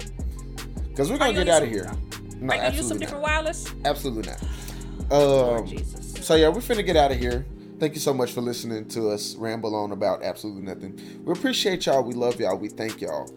Because 0.89 1.11
we're 1.11 1.19
gonna 1.19 1.33
get 1.33 1.47
out 1.49 1.61
of 1.61 1.69
here. 1.69 1.83
some- 1.83 1.99
No, 2.41 2.53
Are 2.53 2.55
you 2.55 2.61
gonna 2.63 2.75
use 2.75 2.87
some 2.87 2.97
absolutely 2.97 2.99
different 2.99 3.21
not. 3.21 3.29
wireless? 3.31 3.65
Absolutely 3.85 4.31
not. 4.31 5.59
Um, 5.59 5.67
Jesus. 5.67 6.25
so 6.25 6.35
yeah, 6.35 6.47
we're 6.49 6.61
finna 6.61 6.83
get 6.85 6.95
out 6.95 7.11
of 7.11 7.19
here. 7.19 7.45
Thank 7.79 7.93
you 7.93 7.99
so 7.99 8.11
much 8.13 8.31
for 8.31 8.41
listening 8.41 8.87
to 8.89 9.09
us 9.09 9.35
ramble 9.35 9.75
on 9.75 9.91
about 9.91 10.23
absolutely 10.23 10.63
nothing. 10.63 10.99
We 11.23 11.31
appreciate 11.33 11.85
y'all. 11.85 12.01
We 12.03 12.13
love 12.15 12.39
y'all. 12.39 12.57
We 12.57 12.69
thank 12.69 13.01
y'all. 13.01 13.29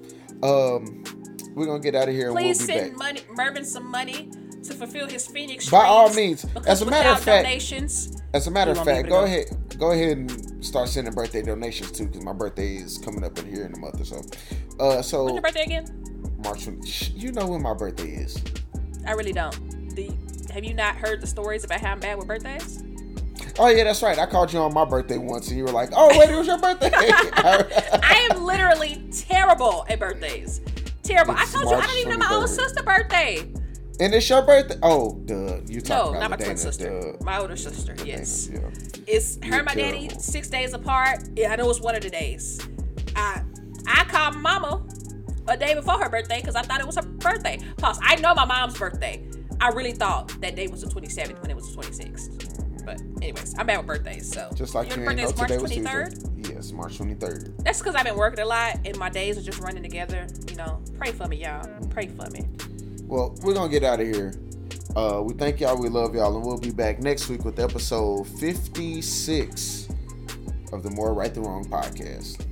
Um, 0.43 1.05
we're 1.55 1.67
gonna 1.67 1.81
get 1.81 1.95
out 1.95 2.09
of 2.09 2.15
here 2.15 2.29
and 2.29 2.37
Please 2.37 2.59
we'll 2.61 2.67
be 2.69 2.73
send 2.73 2.91
back. 2.93 2.99
money, 2.99 3.21
Mervin 3.37 3.65
some 3.67 3.87
money 3.91 4.31
to 4.65 4.75
fulfill 4.75 5.07
his 5.09 5.27
Phoenix 5.27 5.69
By 5.71 5.85
all 5.85 6.13
means. 6.15 6.45
As 6.67 6.83
a 6.83 6.87
matter 6.87 7.11
of 7.11 7.21
fact- 7.21 7.45
donations, 7.45 8.21
As 8.33 8.47
a 8.47 8.51
matter 8.51 8.73
of 8.73 8.85
fact, 8.85 9.09
go 9.09 9.21
go? 9.21 9.25
ahead, 9.25 9.47
go 9.79 9.91
ahead 9.93 10.17
and 10.19 10.65
start 10.65 10.89
sending 10.89 11.13
birthday 11.15 11.43
donations 11.43 11.93
too, 11.93 12.07
because 12.07 12.25
my 12.25 12.33
birthday 12.33 12.77
is 12.77 12.99
coming 12.99 13.25
up 13.25 13.39
in 13.39 13.47
here 13.47 13.65
in 13.67 13.75
a 13.75 13.79
month 13.79 14.01
or 14.01 14.05
so. 14.05 14.23
Uh, 14.81 15.03
so 15.03 15.25
when's 15.25 15.35
your 15.35 15.43
birthday 15.43 15.63
again? 15.65 15.85
March, 16.43 16.65
20 16.65 17.13
you 17.15 17.33
know 17.33 17.47
when 17.47 17.63
my 17.63 17.75
birthday 17.75 18.11
is. 18.11 18.43
I 19.07 19.13
really 19.13 19.33
don't. 19.33 19.95
Do 19.95 20.03
you- 20.03 20.19
have 20.53 20.65
you 20.65 20.75
not 20.75 20.97
heard 20.97 21.21
the 21.21 21.27
stories 21.27 21.65
about 21.65 21.81
how 21.81 21.93
I'm 21.93 22.01
bad 22.01 22.17
with 22.19 22.27
birthdays? 22.27 22.83
Oh 23.59 23.69
yeah, 23.69 23.85
that's 23.85 24.03
right. 24.03 24.19
I 24.19 24.27
called 24.27 24.53
you 24.53 24.59
on 24.61 24.73
my 24.75 24.85
birthday 24.85 25.19
once, 25.19 25.49
and 25.49 25.57
you 25.59 25.65
were 25.65 25.71
like, 25.73 25.91
"Oh 25.95 26.17
wait, 26.19 26.31
it 26.31 26.37
was 26.37 26.47
your 26.47 26.59
birthday." 26.59 26.91
I 26.95 28.29
am 28.31 28.43
literally 28.45 29.05
terrible 29.13 29.85
at 29.89 29.99
birthdays. 30.01 30.61
Terrible. 31.03 31.35
It's 31.39 31.55
I 31.55 31.59
told 31.59 31.71
you 31.71 31.77
I 31.77 31.79
March 31.81 31.87
don't 31.91 31.99
even 31.99 32.13
know 32.19 32.29
my 32.29 32.35
own 32.35 32.49
sister's 32.49 32.85
birthday. 32.85 33.47
And 34.01 34.15
it's 34.15 34.29
your 34.29 34.43
birthday. 34.43 34.77
Oh, 34.83 35.15
duh. 35.25 35.61
You 35.67 35.81
talking 35.81 36.13
No, 36.13 36.19
about 36.19 36.21
not 36.21 36.31
my 36.31 36.37
twin 36.37 36.57
sister. 36.57 37.01
duh. 37.19 37.25
My 37.25 37.39
older 37.39 37.57
sister. 37.57 37.95
Yes. 38.05 38.49
Yeah. 38.53 38.61
It's 39.07 39.37
her 39.43 39.47
You're 39.47 39.57
and 39.59 39.67
my 39.67 39.75
daddy 39.75 40.09
six 40.19 40.49
days 40.49 40.73
apart. 40.75 41.21
Yeah, 41.37 41.53
I 41.53 41.57
know 41.57 41.69
it's 41.71 41.81
one 41.81 41.95
of 41.95 42.03
the 42.03 42.11
days. 42.11 42.61
I 43.17 43.43
I 43.87 44.05
called 44.05 44.37
mama 44.37 44.83
a 45.47 45.57
day 45.57 45.75
before 45.75 45.99
her 45.99 46.09
birthday 46.09 46.41
because 46.41 46.57
I 46.57 46.63
thought 46.63 46.81
it 46.81 46.87
was 46.87 46.97
her 46.97 47.03
birthday. 47.03 47.59
Plus, 47.77 47.99
I 48.03 48.17
know 48.17 48.35
my 48.35 48.45
mom's 48.47 48.79
birthday. 48.79 49.23
I 49.61 49.69
really 49.69 49.93
thought 49.93 50.29
that 50.41 50.57
day 50.57 50.67
was 50.69 50.81
the 50.83 50.89
27th 50.89 51.41
when 51.41 51.51
it 51.51 51.55
was 51.57 51.75
the 51.75 51.81
26th. 51.83 52.85
But 52.85 53.01
anyways, 53.23 53.55
I'm 53.59 53.67
bad 53.67 53.79
with 53.79 53.87
birthdays. 53.87 54.31
So 54.31 54.51
Just 54.55 54.75
like 54.75 54.89
your 54.91 54.99
you 54.99 55.05
birthday 55.05 55.23
know 55.23 55.29
is 55.29 55.37
March 55.37 55.49
today 55.51 55.63
was 55.63 55.73
23rd. 55.73 56.11
Tuesday. 56.11 56.55
Yes, 56.55 56.73
March 56.73 56.97
twenty 56.99 57.15
third. 57.15 57.55
That's 57.59 57.79
because 57.79 57.95
I've 57.95 58.05
been 58.05 58.17
working 58.17 58.41
a 58.41 58.45
lot 58.47 58.79
and 58.85 58.97
my 58.99 59.09
days 59.09 59.39
are 59.39 59.43
just 59.43 59.61
running 59.61 59.83
together. 59.83 60.27
You 60.51 60.57
know, 60.57 60.83
pray 60.99 61.13
for 61.13 61.27
me, 61.27 61.37
y'all. 61.45 61.67
Pray 61.89 62.09
for 62.09 62.29
me. 62.31 62.45
Well, 63.07 63.35
we're 63.43 63.55
gonna 63.55 63.71
get 63.71 63.85
out 63.85 64.01
of 64.01 64.07
here. 64.07 64.35
Uh, 64.97 65.23
we 65.23 65.35
thank 65.35 65.61
y'all. 65.61 65.81
We 65.81 65.89
love 65.89 66.15
y'all, 66.15 66.35
and 66.35 66.45
we'll 66.45 66.59
be 66.59 66.71
back 66.71 67.01
next 67.01 67.29
week 67.29 67.45
with 67.45 67.59
episode 67.59 68.27
fifty 68.27 69.03
six 69.03 69.89
of 70.73 70.83
the 70.83 70.91
More 70.91 71.13
Right 71.13 71.33
the 71.33 71.41
Wrong 71.41 71.65
podcast. 71.65 72.47